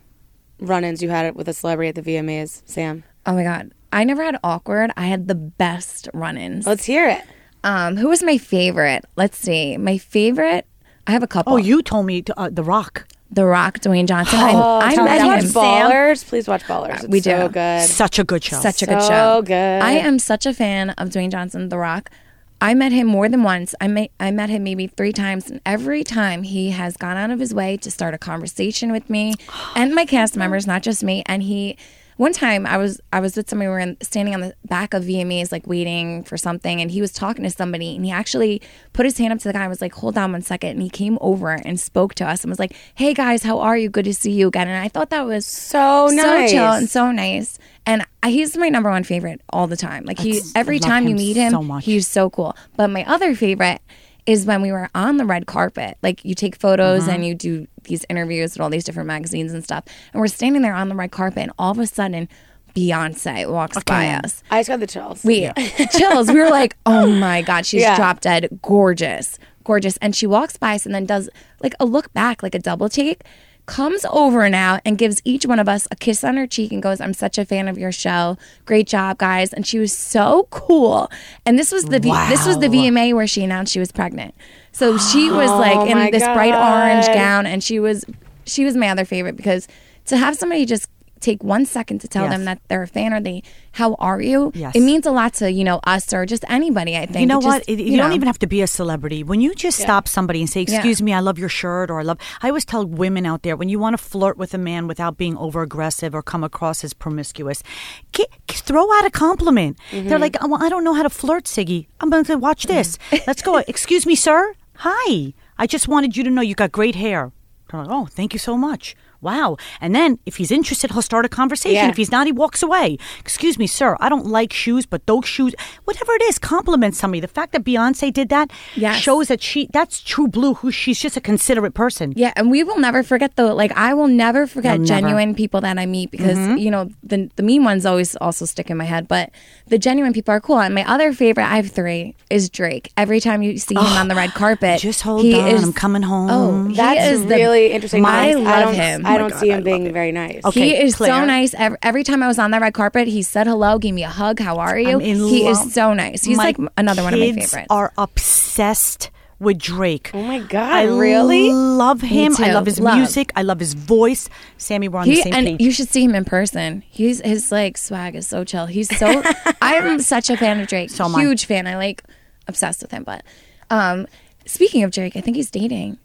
run-ins 0.59 1.03
you 1.03 1.09
had 1.09 1.35
with 1.35 1.47
a 1.47 1.53
celebrity 1.53 1.89
at 1.89 1.95
the 1.95 2.01
vmas 2.01 2.61
sam 2.65 3.03
Oh 3.25 3.33
my 3.33 3.43
god, 3.43 3.71
I 3.91 4.03
never 4.05 4.23
had 4.23 4.37
awkward. 4.43 4.91
I 4.95 5.07
had 5.07 5.27
the 5.27 5.35
best 5.35 6.07
run-ins. 6.13 6.65
let's 6.65 6.85
hear 6.85 7.07
it 7.09 7.21
Um, 7.63 7.97
who 7.97 8.07
was 8.07 8.23
my 8.23 8.37
favorite? 8.37 9.03
Let's 9.17 9.37
see. 9.37 9.75
My 9.77 9.97
favorite. 9.97 10.65
I 11.05 11.11
have 11.11 11.23
a 11.23 11.27
couple. 11.27 11.53
Oh, 11.53 11.57
you 11.57 11.81
told 11.81 12.05
me 12.05 12.21
to, 12.21 12.39
uh, 12.39 12.49
The 12.49 12.63
Rock. 12.63 13.07
The 13.29 13.45
Rock, 13.45 13.79
Dwayne 13.79 14.07
Johnson. 14.07 14.39
I, 14.39 14.51
I 14.87 14.95
tell 14.95 15.03
me 15.03 15.09
met 15.11 15.17
that 15.19 15.25
watch 15.27 15.43
him. 15.43 15.51
one. 15.53 15.65
ballers 15.91 16.25
please 16.25 16.47
watch 16.47 16.63
ballers 16.63 16.95
it's 17.03 17.07
we 17.07 17.19
do. 17.19 17.31
so 17.31 17.49
good 17.49 17.83
Such 17.87 18.19
a 18.19 18.23
good 18.23 18.43
show. 18.43 18.57
Such 18.61 18.81
a 18.83 18.85
good 18.85 19.01
So 19.01 19.07
show. 19.09 19.41
good. 19.41 19.81
I 19.81 19.91
am 19.91 20.17
such 20.19 20.45
a 20.45 20.53
fan 20.53 20.91
of 20.91 21.09
Dwayne 21.09 21.29
Johnson, 21.31 21.67
The 21.69 21.77
Rock. 21.77 22.09
I 22.59 22.73
met 22.73 22.91
him 22.91 23.07
more 23.07 23.29
than 23.29 23.43
once. 23.43 23.75
I 23.79 23.87
met 23.87 24.11
I 24.19 24.31
met 24.31 24.49
him 24.49 24.63
maybe 24.63 24.87
three 24.87 25.13
times, 25.13 25.49
and 25.49 25.61
every 25.65 26.03
time 26.03 26.43
he 26.43 26.71
has 26.71 26.97
gone 26.97 27.17
out 27.17 27.29
of 27.29 27.39
his 27.39 27.53
way 27.53 27.77
to 27.77 27.91
start 27.91 28.13
a 28.13 28.17
conversation 28.17 28.91
with 28.91 29.09
me 29.09 29.33
and 29.75 29.93
my 29.93 30.05
cast 30.05 30.35
oh 30.37 30.39
members, 30.39 30.65
not 30.65 30.83
just 30.83 31.03
me. 31.03 31.23
And 31.27 31.43
he 31.43 31.77
one 32.17 32.33
time 32.33 32.65
I 32.65 32.77
was 32.77 32.99
I 33.13 33.19
was 33.19 33.35
with 33.35 33.49
somebody 33.49 33.67
we 33.67 33.71
were 33.71 33.79
in, 33.79 33.97
standing 34.01 34.33
on 34.33 34.41
the 34.41 34.53
back 34.65 34.93
of 34.93 35.03
VMAs 35.03 35.51
like 35.51 35.65
waiting 35.67 36.23
for 36.23 36.35
something 36.37 36.81
and 36.81 36.91
he 36.91 36.99
was 37.01 37.11
talking 37.13 37.43
to 37.43 37.49
somebody 37.49 37.95
and 37.95 38.03
he 38.05 38.11
actually 38.11 38.61
put 38.93 39.05
his 39.05 39.17
hand 39.17 39.31
up 39.33 39.39
to 39.39 39.47
the 39.47 39.53
guy 39.53 39.61
and 39.61 39.69
was 39.69 39.81
like 39.81 39.93
hold 39.93 40.17
on 40.17 40.31
one 40.31 40.41
second 40.41 40.71
and 40.71 40.81
he 40.81 40.89
came 40.89 41.17
over 41.21 41.51
and 41.51 41.79
spoke 41.79 42.13
to 42.15 42.25
us 42.27 42.43
and 42.43 42.49
was 42.49 42.59
like 42.59 42.73
hey 42.95 43.13
guys 43.13 43.43
how 43.43 43.59
are 43.59 43.77
you? 43.77 43.89
Good 43.89 44.05
to 44.05 44.13
see 44.13 44.31
you 44.31 44.47
again. 44.47 44.67
And 44.67 44.83
I 44.83 44.89
thought 44.89 45.09
that 45.11 45.25
was 45.25 45.45
So 45.45 46.07
nice. 46.11 46.49
so 46.51 46.55
chill 46.55 46.71
and 46.73 46.89
so 46.89 47.11
nice. 47.11 47.57
And 47.85 48.05
I, 48.21 48.31
he's 48.31 48.57
my 48.57 48.67
number 48.69 48.89
one 48.89 49.03
favorite 49.05 49.39
all 49.53 49.67
the 49.67 49.77
time. 49.77 50.03
Like 50.03 50.19
he 50.19 50.33
That's- 50.33 50.51
every 50.55 50.79
time 50.79 51.07
you 51.07 51.15
meet 51.15 51.37
him 51.37 51.51
so 51.51 51.61
he's 51.77 52.07
so 52.07 52.29
cool. 52.29 52.55
But 52.75 52.87
my 52.89 53.05
other 53.05 53.33
favorite 53.35 53.81
is 54.27 54.45
when 54.45 54.61
we 54.61 54.71
were 54.71 54.89
on 54.93 55.17
the 55.17 55.25
red 55.25 55.47
carpet. 55.47 55.97
Like 56.03 56.23
you 56.23 56.35
take 56.35 56.55
photos 56.57 57.03
Mm-hmm. 57.03 57.09
and 57.11 57.25
you 57.25 57.33
do 57.33 57.67
these 57.85 58.05
interviews 58.09 58.53
with 58.53 58.61
all 58.61 58.69
these 58.69 58.83
different 58.83 59.07
magazines 59.07 59.53
and 59.53 59.63
stuff. 59.63 59.85
And 60.13 60.19
we're 60.19 60.27
standing 60.27 60.61
there 60.61 60.75
on 60.75 60.89
the 60.89 60.95
red 60.95 61.11
carpet 61.11 61.43
and 61.43 61.51
all 61.57 61.71
of 61.71 61.79
a 61.79 61.87
sudden 61.87 62.27
Beyonce 62.75 63.49
walks 63.51 63.81
by 63.85 64.09
us. 64.09 64.43
I 64.51 64.59
just 64.59 64.69
got 64.69 64.79
the 64.79 64.87
chills. 64.87 65.23
We 65.23 65.49
chills. 65.91 66.27
We 66.27 66.39
were 66.39 66.49
like, 66.49 66.75
oh 66.85 67.07
my 67.19 67.41
God, 67.41 67.65
she's 67.65 67.81
Yeah. 67.81 67.95
drop 67.95 68.19
dead 68.21 68.59
gorgeous. 68.61 69.39
Gorgeous. 69.63 69.97
And 69.97 70.15
she 70.15 70.27
walks 70.27 70.57
by 70.57 70.75
us 70.75 70.85
and 70.85 70.93
then 70.93 71.05
does 71.05 71.29
like 71.63 71.73
a 71.79 71.85
look 71.85 72.13
back, 72.13 72.43
like 72.43 72.53
a 72.55 72.59
double 72.59 72.87
take, 72.89 73.23
comes 73.67 74.05
over 74.09 74.49
now 74.49 74.79
and 74.83 74.97
gives 74.97 75.21
each 75.23 75.45
one 75.45 75.59
of 75.59 75.69
us 75.69 75.87
a 75.91 75.95
kiss 75.95 76.23
on 76.23 76.37
her 76.37 76.47
cheek 76.47 76.71
and 76.71 76.81
goes, 76.81 76.99
I'm 76.99 77.13
such 77.13 77.37
a 77.37 77.45
fan 77.45 77.67
of 77.67 77.77
your 77.77 77.91
show. 77.91 78.37
Great 78.65 78.87
job, 78.87 79.19
guys. 79.19 79.53
And 79.53 79.67
she 79.67 79.77
was 79.77 79.95
so 79.95 80.47
cool. 80.49 81.11
And 81.45 81.59
this 81.59 81.71
was 81.71 81.83
the 81.85 81.99
v- 81.99 82.09
this 82.29 82.47
was 82.47 82.57
the 82.59 82.67
VMA 82.67 83.13
where 83.13 83.27
she 83.27 83.43
announced 83.43 83.71
she 83.71 83.79
was 83.79 83.91
pregnant. 83.91 84.33
So 84.71 84.97
she 84.97 85.29
was 85.29 85.51
Oh 85.51 85.59
like 85.59 85.89
in 85.89 86.11
this 86.11 86.23
bright 86.23 86.53
orange 86.53 87.07
gown 87.07 87.45
and 87.45 87.63
she 87.63 87.79
was 87.79 88.05
she 88.45 88.63
was 88.65 88.75
my 88.75 88.89
other 88.89 89.05
favorite 89.05 89.35
because 89.35 89.67
to 90.05 90.17
have 90.17 90.35
somebody 90.37 90.65
just 90.65 90.89
take 91.21 91.43
one 91.43 91.65
second 91.65 91.99
to 92.01 92.07
tell 92.07 92.23
Yes. 92.25 92.33
them 92.33 92.45
that 92.45 92.59
they're 92.67 92.83
a 92.83 92.87
fan 92.87 93.13
or 93.13 93.19
they 93.21 93.43
how 93.73 93.95
are 93.99 94.21
you 94.21 94.51
Yes. 94.55 94.75
it 94.75 94.81
means 94.81 95.05
a 95.05 95.11
lot 95.11 95.33
to 95.35 95.51
you 95.51 95.63
know 95.63 95.79
us 95.85 96.11
or 96.13 96.25
just 96.25 96.43
anybody 96.49 96.95
i 96.97 97.05
think 97.05 97.19
You 97.19 97.25
know 97.25 97.39
It 97.39 97.45
what? 97.45 97.57
just, 97.59 97.69
It- 97.69 97.79
you, 97.91 97.97
don't 97.97 98.13
even 98.13 98.27
have 98.27 98.39
to 98.39 98.47
be 98.47 98.61
a 98.61 98.67
celebrity. 98.67 99.23
When 99.23 99.39
you 99.41 99.53
just 99.55 99.77
stop 99.79 100.07
somebody 100.07 100.39
and 100.41 100.49
say, 100.49 100.61
"Excuse 100.61 101.01
me, 101.01 101.11
I 101.13 101.19
love 101.19 101.37
your 101.39 101.49
shirt," 101.49 101.89
or 101.91 101.99
"I 101.99 102.03
love," 102.03 102.17
I 102.43 102.47
always 102.49 102.65
tell 102.65 102.85
women 102.85 103.25
out 103.25 103.41
there 103.43 103.55
when 103.55 103.69
you 103.69 103.79
want 103.79 103.93
to 103.97 104.01
flirt 104.11 104.37
with 104.37 104.53
a 104.53 104.57
man 104.57 104.87
without 104.87 105.17
being 105.17 105.35
over 105.37 105.61
aggressive 105.61 106.11
or 106.17 106.21
come 106.21 106.43
across 106.43 106.83
as 106.83 106.93
promiscuous, 106.93 107.63
get, 108.11 108.29
throw 108.69 108.85
out 108.95 109.05
a 109.05 109.09
compliment. 109.11 109.77
Mm-hmm. 109.91 110.07
They're 110.07 110.19
like, 110.27 110.35
oh, 110.41 110.47
well, 110.49 110.63
"I 110.63 110.69
don't 110.69 110.83
know 110.83 110.93
how 110.93 111.03
to 111.03 111.09
flirt, 111.09 111.45
Siggy." 111.45 111.87
I'm 112.01 112.09
going 112.09 112.25
to 112.25 112.37
watch 112.37 112.63
this. 112.73 112.97
Let's 113.29 113.41
go. 113.41 113.57
Excuse 113.73 114.05
me, 114.05 114.15
sir. 114.15 114.53
Hi. 114.87 115.33
I 115.57 115.65
just 115.67 115.87
wanted 115.87 116.15
you 116.15 116.23
to 116.23 116.29
know 116.29 116.41
you 116.41 116.55
got 116.55 116.71
great 116.71 116.95
hair. 116.95 117.31
They're 117.71 117.81
like, 117.81 117.89
oh, 117.91 118.05
thank 118.05 118.31
you 118.33 118.39
so 118.39 118.55
much. 118.57 118.95
Wow. 119.21 119.57
And 119.81 119.95
then 119.95 120.19
if 120.25 120.37
he's 120.37 120.51
interested, 120.51 120.91
he'll 120.91 121.01
start 121.01 121.25
a 121.25 121.29
conversation. 121.29 121.75
Yeah. 121.75 121.89
If 121.89 121.97
he's 121.97 122.11
not, 122.11 122.27
he 122.27 122.31
walks 122.33 122.61
away. 122.63 122.97
Excuse 123.19 123.57
me, 123.57 123.67
sir. 123.67 123.97
I 123.99 124.09
don't 124.09 124.25
like 124.27 124.53
shoes, 124.53 124.85
but 124.85 125.05
those 125.07 125.25
shoes, 125.25 125.53
whatever 125.85 126.13
it 126.13 126.21
is, 126.23 126.37
compliment 126.39 126.95
somebody. 126.95 127.19
The 127.21 127.27
fact 127.27 127.51
that 127.53 127.63
Beyonce 127.63 128.11
did 128.13 128.29
that 128.29 128.51
Yes. 128.75 128.97
shows 129.01 129.27
that 129.27 129.41
she 129.41 129.67
that's 129.73 130.01
true 130.01 130.27
blue, 130.27 130.53
who 130.55 130.71
she's 130.71 130.99
just 130.99 131.17
a 131.17 131.21
considerate 131.21 131.73
person. 131.73 132.13
yeah 132.15 132.31
and 132.35 132.51
we 132.51 132.63
will 132.63 132.77
never 132.79 133.03
forget 133.03 133.35
though 133.35 133.53
like 133.53 133.71
i 133.75 133.93
will 133.93 134.07
never 134.07 134.45
forget 134.47 134.77
You'll 134.77 134.87
never. 134.87 135.01
genuine 135.01 135.35
people 135.35 135.61
that 135.61 135.77
i 135.77 135.85
meet 135.85 136.11
because 136.11 136.37
Mm-hmm. 136.37 136.57
you 136.57 136.69
know 136.71 136.89
the, 137.03 137.29
the 137.35 137.43
mean 137.43 137.63
ones 137.63 137.85
always 137.85 138.15
also 138.17 138.45
stick 138.45 138.69
in 138.69 138.77
my 138.77 138.85
head 138.85 139.07
but 139.07 139.31
the 139.67 139.77
genuine 139.77 140.13
people 140.13 140.33
are 140.33 140.39
cool 140.41 140.59
and 140.59 140.73
my 140.75 140.85
other 140.87 141.11
favorite 141.13 141.45
i 141.45 141.55
have 141.55 141.71
three 141.71 142.15
is 142.29 142.49
drake 142.49 142.91
every 142.97 143.19
time 143.19 143.41
you 143.41 143.57
see 143.57 143.75
him 143.75 143.83
on 144.01 144.07
the 144.07 144.15
red 144.15 144.31
carpet 144.33 144.79
Just 144.79 145.01
hold 145.01 145.21
he 145.23 145.33
on, 145.39 145.47
is- 145.47 145.63
I'm 145.63 145.73
coming 145.73 146.01
home. 146.03 146.29
oh 146.29 146.73
That's 146.73 147.05
is 147.13 147.21
the- 147.25 147.35
really 147.35 147.71
interesting. 147.71 148.05
I 148.05 148.31
I 148.31 148.33
love 148.33 148.63
don't, 148.65 148.75
him. 148.75 149.05
I 149.07 149.11
Oh 149.11 149.13
my 149.13 149.17
don't 149.19 149.29
God, 149.31 149.39
see 149.39 149.47
him 149.49 149.55
love 149.55 149.63
being 149.63 149.85
it. 149.87 149.93
very 149.93 150.11
nice. 150.11 150.43
Okay. 150.45 150.61
he 150.69 150.75
is 150.75 150.95
Claire. 150.95 151.11
so 151.13 151.25
nice. 151.25 151.53
Every, 151.53 151.77
every 151.81 152.03
time 152.03 152.21
I 152.23 152.27
was 152.27 152.37
on 152.39 152.51
that 152.51 152.61
red 152.61 152.73
carpet, 152.73 153.07
he 153.07 153.21
said 153.23 153.47
hello, 153.47 153.79
gave 153.79 153.93
me 153.93 154.03
a 154.03 154.09
hug. 154.09 154.39
How 154.39 154.57
are 154.59 154.77
you? 154.77 154.95
I'm 154.97 155.01
in 155.01 155.17
he 155.27 155.43
love. 155.45 155.67
is 155.67 155.73
so 155.73 155.93
nice. 155.93 156.23
He's 156.23 156.37
My 156.37 156.43
like 156.45 156.57
another 156.77 157.03
one 157.03 157.13
of 157.13 157.19
my 157.19 157.25
kids 157.31 157.51
favorites. 157.51 157.67
Are 157.69 157.93
obsessed 157.97 159.09
with 159.39 159.59
Drake. 159.59 160.09
Oh 160.15 160.23
my 160.23 160.39
God, 160.39 160.71
I 160.73 160.83
really? 160.85 161.51
love 161.51 162.01
him. 162.01 162.35
I 162.39 162.51
love 162.53 162.65
his 162.65 162.79
Love. 162.79 162.97
music. 162.97 163.31
I 163.35 163.43
love 163.43 163.59
his 163.59 163.75
voice. 163.75 164.29
Sammi, 164.57 164.89
we're 164.89 164.99
on 164.99 165.07
the 165.07 165.13
He, 165.13 165.21
same 165.21 165.33
and 165.33 165.45
page. 165.45 165.61
you 165.61 165.71
should 165.71 165.89
see 165.89 166.03
him 166.03 166.15
in 166.15 166.25
person. 166.25 166.83
He's 166.89 167.21
his 167.21 167.51
like 167.51 167.77
swag 167.77 168.15
is 168.15 168.27
so 168.27 168.43
chill. 168.43 168.65
He's 168.65 168.95
so. 168.97 169.21
I'm 169.61 169.99
such 169.99 170.29
a 170.31 170.37
fan 170.37 170.59
of 170.59 170.67
Drake. 170.67 170.89
So 170.89 171.05
am 171.05 171.15
I. 171.15 171.21
huge 171.21 171.45
fan. 171.45 171.67
I 171.67 171.75
like 171.77 172.03
obsessed 172.47 172.81
with 172.81 172.89
him. 172.91 173.03
But 173.03 173.23
um, 173.69 174.07
speaking 174.47 174.83
of 174.83 174.89
Drake, 174.91 175.15
I 175.15 175.21
think 175.21 175.35
he's 175.37 175.51
dating 175.51 175.99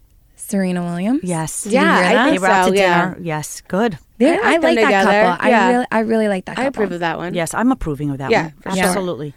Serena 0.47 0.83
Williams. 0.83 1.21
yes. 1.23 1.65
Yeah, 1.65 1.81
hear 1.81 2.05
I 2.05 2.13
that? 2.13 2.23
They 2.25 2.29
think 2.31 2.41
were 2.41 2.47
out 2.47 2.65
so. 2.65 2.71
to 2.71 2.77
Yeah. 2.77 3.01
dinner. 3.11 3.17
Yes. 3.21 3.61
Good. 3.67 3.97
They're- 4.17 4.39
I 4.43 4.47
I 4.47 4.51
like 4.57 4.63
like, 4.63 4.75
that 4.77 4.83
together. 5.03 5.11
couple. 5.37 5.49
Yeah. 5.49 5.65
I 5.65 5.71
really, 5.71 5.85
I 5.91 5.99
really 5.99 6.27
like 6.27 6.45
that. 6.45 6.59
I 6.59 6.63
approve 6.65 6.91
of 6.91 6.99
that 6.99 7.17
one. 7.17 7.33
Yes, 7.33 7.53
I'm 7.53 7.71
approving 7.71 8.09
of 8.11 8.17
that 8.19 8.29
Yeah, 8.31 8.43
one. 8.43 8.53
for 8.61 8.71
sure. 8.71 8.83
Absolutely. 8.85 9.33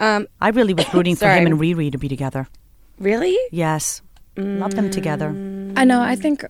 Um, 0.00 0.26
I 0.40 0.48
really 0.50 0.74
was 0.74 0.92
rooting 0.94 1.16
for 1.16 1.28
him 1.28 1.46
and 1.46 1.58
Riri 1.58 1.90
to 1.92 1.98
be 1.98 2.08
together. 2.08 2.46
really? 2.98 3.36
Yes. 3.50 4.02
Love 4.36 4.74
them 4.74 4.90
together. 4.90 5.28
I 5.76 5.84
know. 5.84 6.00
I 6.00 6.14
think 6.14 6.44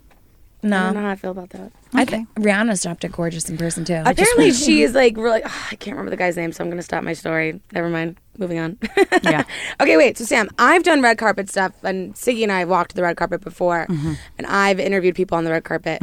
No. 0.62 0.77
I 0.77 0.81
don't 0.87 0.94
know 0.94 1.01
how 1.03 1.11
I 1.11 1.16
feel 1.16 1.31
about 1.31 1.51
that. 1.51 1.73
I 1.94 2.05
think 2.05 2.33
Rihanna's 2.35 2.83
dropped 2.83 3.05
it 3.05 3.12
gorgeous 3.12 3.48
in 3.48 3.57
person 3.57 3.85
too. 3.85 4.03
Apparently, 4.05 4.53
she 4.53 4.83
is 4.83 4.94
like 4.94 5.16
really. 5.16 5.42
I 5.44 5.77
can't 5.77 5.96
remember 5.96 6.11
the 6.11 6.16
guy's 6.16 6.37
name, 6.37 6.53
so 6.53 6.62
I'm 6.62 6.68
going 6.68 6.77
to 6.79 6.83
stop 6.83 7.03
my 7.03 7.12
story. 7.14 7.61
Never 7.72 7.88
mind. 7.88 8.18
Moving 8.37 8.59
on. 8.59 8.79
Yeah. 9.24 9.44
okay, 9.81 9.96
wait. 9.96 10.16
So 10.18 10.24
Sam, 10.24 10.48
I've 10.59 10.83
done 10.85 11.03
red 11.03 11.18
carpet 11.18 11.48
stuff, 11.51 11.72
and 11.83 12.14
Siggy 12.14 12.42
and 12.42 12.53
I 12.53 12.61
have 12.61 12.68
walked 12.68 12.94
the 12.94 13.03
red 13.03 13.16
carpet 13.16 13.40
before, 13.40 13.87
Mm-hmm. 13.88 14.12
and 14.38 14.46
I've 14.46 14.79
interviewed 14.79 15.14
people 15.16 15.37
on 15.38 15.44
the 15.44 15.51
red 15.51 15.64
carpet. 15.64 16.01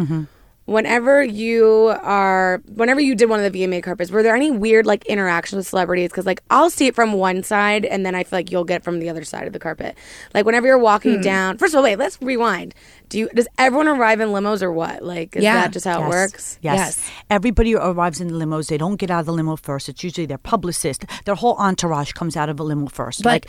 Whenever 0.66 1.24
you 1.24 1.96
are, 2.02 2.60
whenever 2.74 3.00
you 3.00 3.14
did 3.14 3.30
one 3.30 3.40
of 3.40 3.54
the 3.54 3.64
VMA 3.64 3.84
carpets, 3.84 4.10
were 4.10 4.24
there 4.24 4.36
any 4.36 4.50
weird 4.50 4.88
like 4.88 5.06
interactions 5.06 5.58
with 5.58 5.68
celebrities? 5.68 6.10
Because 6.10 6.26
like 6.26 6.42
I'll 6.50 6.72
see 6.72 6.88
it 6.88 6.96
from 6.96 7.14
one 7.14 7.44
side, 7.44 7.86
and 7.86 8.04
then 8.04 8.16
I 8.16 8.24
feel 8.24 8.40
like 8.40 8.50
you'll 8.52 8.64
get 8.64 8.84
from 8.84 8.98
the 9.00 9.08
other 9.10 9.24
side 9.24 9.46
of 9.46 9.54
the 9.54 9.60
carpet. 9.60 9.96
Like 10.34 10.44
whenever 10.48 10.66
you're 10.66 10.78
Hmm. 10.80 10.84
walking 10.84 11.22
down. 11.22 11.60
First 11.60 11.76
of 11.76 11.78
all, 11.78 11.84
wait. 11.84 12.00
Let's 12.00 12.18
rewind. 12.20 12.74
Do 13.10 13.20
you? 13.20 13.30
Does 13.36 13.48
everyone 13.60 13.88
arrive 13.88 14.20
in 14.22 14.30
limos 14.30 14.64
or 14.64 14.72
what? 14.72 15.04
Like, 15.04 15.36
is 15.36 15.44
Yeah. 15.44 15.54
that 15.62 15.72
just 15.72 15.86
how 15.86 16.04
it 16.04 16.10
works? 16.10 16.58
Yes. 16.64 16.78
Yes. 16.78 17.12
Everybody 17.30 17.76
arrives 17.76 18.20
in 18.20 18.32
limos. 18.32 18.68
They 18.68 18.80
don't 18.80 18.96
get 18.96 19.12
out 19.12 19.20
of 19.20 19.26
the 19.28 19.34
limo 19.34 19.58
first. 19.58 19.88
It's 19.88 20.04
usually 20.04 20.26
their 20.26 20.40
publicist. 20.40 21.06
Their 21.26 21.36
whole 21.36 21.56
entourage 21.58 22.14
comes 22.14 22.36
out 22.36 22.50
of 22.50 22.60
a 22.60 22.64
limo 22.64 22.88
first. 22.88 23.22
But- 23.22 23.30
like, 23.32 23.48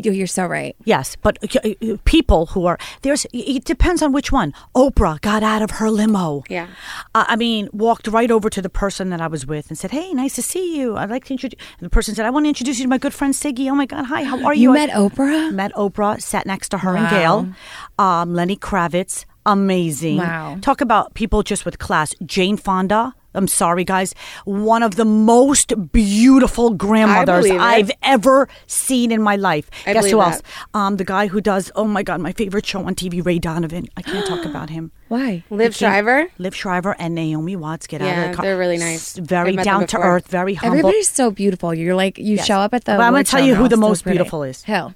You- 0.00 0.12
You're 0.12 0.26
so 0.26 0.46
right. 0.46 0.74
yes, 0.84 1.16
but 1.22 1.38
uh, 1.56 1.96
people 2.04 2.46
who 2.46 2.66
are 2.66 2.78
there's 3.02 3.26
it 3.32 3.64
depends 3.64 4.02
on 4.02 4.12
which 4.12 4.30
one. 4.32 4.52
Oprah 4.74 5.20
got 5.20 5.42
out 5.42 5.62
of 5.62 5.70
her 5.78 5.90
limo. 5.90 6.42
Yeah. 6.48 6.66
Uh, 7.14 7.24
I 7.28 7.36
mean, 7.36 7.68
walked 7.72 8.06
right 8.08 8.30
over 8.30 8.48
to 8.50 8.62
the 8.62 8.68
person 8.70 9.10
that 9.10 9.20
I 9.20 9.26
was 9.28 9.46
with 9.46 9.68
and 9.68 9.78
said, 9.78 9.90
"Hey, 9.90 10.12
nice 10.14 10.34
to 10.36 10.42
see 10.42 10.78
you. 10.78 10.96
I'd 10.96 11.10
like 11.10 11.24
to 11.26 11.32
introduce." 11.34 11.58
And 11.78 11.86
the 11.86 11.90
person 11.90 12.14
said, 12.14 12.26
"I 12.26 12.30
want 12.30 12.44
to 12.44 12.48
introduce 12.48 12.78
you 12.78 12.84
to 12.84 12.88
my 12.88 12.98
good 12.98 13.14
friend 13.14 13.34
Siggy. 13.34 13.70
Oh 13.70 13.74
my 13.74 13.86
God, 13.86 14.04
hi, 14.06 14.22
how 14.24 14.42
are 14.44 14.54
you?" 14.54 14.62
You 14.62 14.70
I- 14.72 14.86
met 14.86 14.90
Oprah? 14.90 15.52
Met 15.52 15.72
Oprah. 15.74 16.20
Sat 16.22 16.46
next 16.46 16.68
to 16.70 16.78
her 16.78 16.94
and 16.96 17.04
Wow. 17.04 17.10
Gayle. 17.10 17.54
Um, 17.98 18.34
Lenny 18.34 18.56
Kravitz, 18.56 19.24
amazing. 19.46 20.18
Wow. 20.18 20.58
Talk 20.60 20.80
about 20.80 21.14
people 21.14 21.42
just 21.42 21.64
with 21.64 21.78
class. 21.78 22.14
Jane 22.24 22.56
Fonda. 22.56 23.14
I'm 23.34 23.48
sorry, 23.48 23.84
guys. 23.84 24.14
One 24.44 24.82
of 24.82 24.96
the 24.96 25.04
most 25.04 25.72
beautiful 25.92 26.70
grandmothers. 26.70 27.50
I've 27.50 27.90
ever 28.02 28.48
seen 28.66 29.10
in 29.12 29.22
my 29.22 29.36
life. 29.36 29.70
I 29.86 29.92
Guess 29.94 30.10
who 30.10 30.18
that. 30.18 30.32
else? 30.34 30.42
Um, 30.74 30.96
the 30.96 31.04
guy 31.04 31.26
who 31.28 31.40
does. 31.40 31.70
Oh 31.74 31.84
my 31.84 32.02
God, 32.02 32.20
my 32.20 32.32
favorite 32.32 32.66
show 32.66 32.84
on 32.84 32.94
TV, 32.94 33.24
Ray 33.24 33.38
Donovan. 33.38 33.86
I 33.96 34.02
can't 34.02 34.26
talk 34.26 34.44
about 34.44 34.70
him. 34.70 34.90
Why? 35.08 35.44
Liev 35.50 35.74
Schreiber. 35.76 36.28
Liev 36.38 36.54
Schreiber 36.54 36.96
and 36.98 37.14
Naomi 37.14 37.54
Watts 37.56 37.86
get 37.86 38.00
out 38.00 38.16
of 38.24 38.30
the 38.30 38.36
car. 38.36 38.44
they're 38.44 38.58
really 38.58 38.78
nice. 38.78 39.16
Very 39.16 39.50
I've 39.50 39.56
met 39.56 39.64
them 39.64 39.80
down 39.80 39.86
to 39.88 39.98
earth, 39.98 40.28
very 40.28 40.54
humble. 40.54 40.78
Everybody's 40.78 41.08
so 41.10 41.30
beautiful. 41.30 41.74
You're 41.74 41.94
like 41.94 42.18
you 42.18 42.36
Yes. 42.36 42.46
show 42.46 42.58
up 42.58 42.72
at 42.74 42.84
the. 42.84 42.92
But 42.92 43.00
I'm 43.02 43.12
gonna 43.12 43.24
tell 43.24 43.44
you 43.44 43.54
who 43.54 43.68
the 43.68 43.76
all 43.76 43.82
so 43.82 43.88
most 43.88 44.04
beautiful 44.04 44.42
is. 44.42 44.62
Hell. 44.62 44.94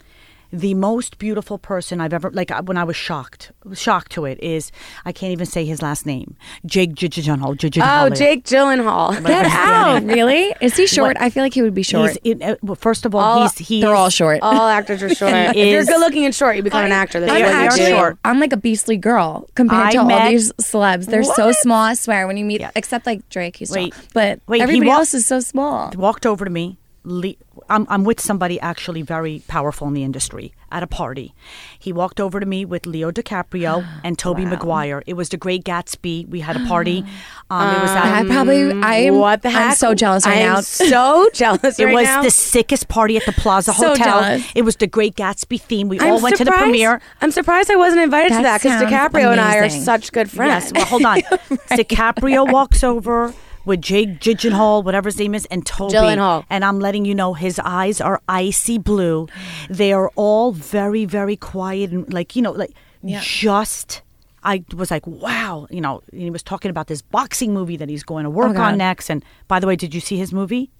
The 0.52 0.74
most 0.74 1.18
beautiful 1.18 1.58
person 1.58 2.00
I've 2.00 2.12
ever 2.12 2.30
like 2.30 2.50
when 2.66 2.76
I 2.76 2.84
was 2.84 2.96
shocked, 2.96 3.52
shocked 3.74 4.12
to 4.12 4.24
it 4.24 4.38
is 4.42 4.70
I 5.04 5.12
can't 5.12 5.32
even 5.32 5.46
say 5.46 5.64
his 5.64 5.82
last 5.82 6.06
name. 6.06 6.36
Jake 6.64 6.94
Gyllenhaal. 6.94 7.48
Oh, 7.82 8.10
Jake 8.10 8.44
Gyllenhaal. 8.44 9.24
Get 9.26 9.46
out! 9.46 10.02
Really? 10.04 10.54
Is 10.60 10.76
he 10.76 10.86
short? 10.86 11.16
What? 11.16 11.20
I 11.22 11.30
feel 11.30 11.42
like 11.42 11.54
he 11.54 11.62
would 11.62 11.74
be 11.74 11.82
short. 11.82 12.16
He's 12.22 12.32
in, 12.34 12.42
uh, 12.42 12.56
well, 12.62 12.74
first 12.76 13.04
of 13.04 13.14
all, 13.14 13.20
All- 13.20 13.42
he's 13.42 13.58
he's 13.58 13.82
They're 13.82 13.94
all 13.94 14.10
short. 14.10 14.38
All 14.42 14.68
actors 14.68 15.02
are 15.02 15.14
short. 15.14 15.32
if 15.32 15.56
you're 15.56 15.84
good 15.84 16.00
looking 16.00 16.24
and 16.24 16.34
short, 16.34 16.56
you 16.56 16.62
become 16.62 16.84
an 16.84 16.92
actor. 16.92 17.20
That's 17.20 17.32
They 17.32 17.42
what 17.42 17.52
are 17.54 17.60
you 17.62 17.66
actually, 17.68 17.86
short. 17.90 18.18
I'm 18.24 18.38
like 18.40 18.52
a 18.52 18.56
beastly 18.56 18.96
girl 18.96 19.48
compared 19.54 19.86
I 19.88 19.92
to 19.92 19.98
all 19.98 20.28
these 20.30 20.52
celebs. 20.54 21.06
They're 21.06 21.22
so 21.24 21.52
small. 21.52 21.82
I 21.82 21.94
swear. 21.94 22.26
When 22.26 22.36
you 22.36 22.44
meet, 22.44 22.60
Yeah. 22.60 22.70
except 22.76 23.06
like 23.06 23.28
Drake, 23.28 23.56
he's 23.56 23.70
Wait. 23.70 23.92
tall. 23.92 24.02
But 24.14 24.40
Wait, 24.46 24.58
he 24.58 24.62
everybody 24.62 24.90
else 24.90 25.14
is 25.14 25.26
so 25.26 25.40
small. 25.40 25.90
walked 25.96 26.24
over 26.26 26.44
to 26.44 26.50
me. 26.50 26.78
Le- 27.08 27.34
I'm, 27.68 27.86
I'm 27.88 28.02
with 28.02 28.20
somebody 28.20 28.58
actually 28.60 29.02
very 29.02 29.40
powerful 29.46 29.86
in 29.86 29.94
the 29.94 30.02
industry 30.02 30.52
at 30.72 30.82
a 30.82 30.88
party. 30.88 31.34
He 31.78 31.92
walked 31.92 32.18
over 32.20 32.40
to 32.40 32.46
me 32.46 32.64
with 32.64 32.84
Leo 32.84 33.12
DiCaprio 33.12 33.86
and 34.04 34.18
Tobey 34.18 34.44
Maguire. 34.44 35.04
It 35.06 35.14
was 35.14 35.28
the 35.28 35.36
Great 35.36 35.62
Gatsby. 35.64 36.28
We 36.28 36.40
had 36.40 36.56
a 36.56 36.66
party. 36.66 37.04
Um, 37.48 37.76
it 37.76 37.80
was 37.80 37.90
I 37.92 38.24
probably. 38.26 38.72
I'm. 38.82 39.18
what 39.18 39.42
the 39.42 39.50
heck? 39.50 39.66
I'm 39.70 39.74
so 39.76 39.94
jealous 39.94 40.26
right 40.26 40.38
I 40.38 40.42
now. 40.46 40.56
am 40.56 40.62
so 40.64 41.30
jealous 41.32 41.78
it 41.78 41.84
right 41.84 41.94
was 41.94 42.04
now. 42.06 42.22
the 42.24 42.30
sickest 42.32 42.88
party 42.88 43.16
at 43.16 43.24
the 43.24 43.30
Plaza 43.30 43.72
So 43.72 43.90
Hotel. 43.90 44.04
jealous. 44.20 44.50
It 44.56 44.62
was 44.62 44.74
the 44.74 44.88
Great 44.88 45.14
Gatsby 45.14 45.60
theme. 45.60 45.88
We 45.88 46.00
I'm 46.00 46.10
all 46.14 46.20
went 46.20 46.34
to 46.38 46.44
the 46.44 46.50
premiere. 46.50 47.00
I'm 47.20 47.30
surprised 47.30 47.70
I 47.70 47.76
wasn't 47.76 48.02
invited 48.02 48.30
to 48.30 48.42
that 48.42 48.62
That 48.62 48.62
because 48.62 48.82
DiCaprio 48.82 49.30
and 49.30 49.40
I 49.40 49.58
are 49.58 49.70
such 49.70 50.10
good 50.10 50.28
friends. 50.28 50.64
Yes. 50.64 50.72
Well, 50.72 50.86
hold 50.86 51.04
on. 51.04 51.20
DiCaprio 51.70 52.50
walks 52.50 52.82
over. 52.82 53.32
With 53.66 53.82
Jake 53.82 54.20
Gyllenhaal, 54.20 54.82
whatever 54.84 55.08
his 55.08 55.18
name 55.18 55.34
is, 55.34 55.44
and 55.50 55.66
Tobey. 55.66 55.92
Gyllenhaal. 55.94 56.44
And 56.48 56.64
I'm 56.64 56.78
letting 56.80 57.04
you 57.04 57.14
know 57.14 57.34
his 57.34 57.58
eyes 57.58 58.00
are 58.00 58.22
icy 58.28 58.78
blue. 58.78 59.26
They 59.68 59.92
are 59.92 60.10
all 60.14 60.52
very, 60.52 61.04
very 61.04 61.36
quiet 61.36 61.90
and 61.90 62.10
like 62.12 62.34
you 62.36 62.42
know, 62.42 62.52
like 62.52 62.72
Yeah. 63.02 63.20
just. 63.22 64.02
I 64.44 64.62
was 64.76 64.92
like, 64.92 65.04
wow, 65.08 65.66
you 65.70 65.80
know. 65.80 66.02
and 66.12 66.22
He 66.22 66.30
was 66.30 66.44
talking 66.44 66.70
about 66.70 66.86
this 66.86 67.02
boxing 67.02 67.52
movie 67.52 67.76
that 67.78 67.88
he's 67.88 68.04
going 68.04 68.22
to 68.22 68.30
work 68.30 68.56
Oh, 68.56 68.60
on 68.62 68.78
next. 68.78 69.10
And 69.10 69.24
by 69.48 69.58
the 69.58 69.66
way, 69.66 69.74
did 69.74 69.92
you 69.92 70.00
see 70.00 70.16
his 70.16 70.32
movie? 70.32 70.70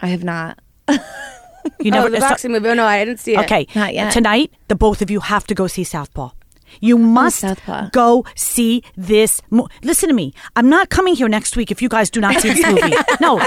I 0.00 0.06
have 0.06 0.22
not. 0.22 0.60
You 0.88 0.98
Oh, 1.92 2.08
the 2.08 2.20
so- 2.20 2.28
boxing 2.28 2.52
movie. 2.52 2.68
Oh 2.68 2.74
no, 2.74 2.84
I 2.86 3.04
didn't 3.04 3.18
see 3.18 3.34
it. 3.34 3.40
Okay. 3.40 3.66
Not 3.74 3.92
yet. 3.94 4.12
Tonight, 4.12 4.52
the 4.68 4.76
both 4.76 5.02
of 5.02 5.10
you 5.10 5.18
have 5.18 5.44
to 5.48 5.54
go 5.56 5.66
see 5.66 5.82
Southpaw. 5.82 6.30
You 6.80 6.98
must 6.98 7.44
go 7.92 8.24
see 8.34 8.82
this. 8.96 9.40
Mo- 9.50 9.68
Listen 9.82 10.08
to 10.08 10.14
me. 10.14 10.32
I'm 10.56 10.68
not 10.68 10.88
coming 10.90 11.14
here 11.14 11.28
next 11.28 11.56
week 11.56 11.70
if 11.70 11.80
you 11.82 11.88
guys 11.88 12.10
do 12.10 12.20
not 12.20 12.40
see 12.40 12.50
this 12.52 12.66
movie. 12.66 12.94
no, 13.20 13.40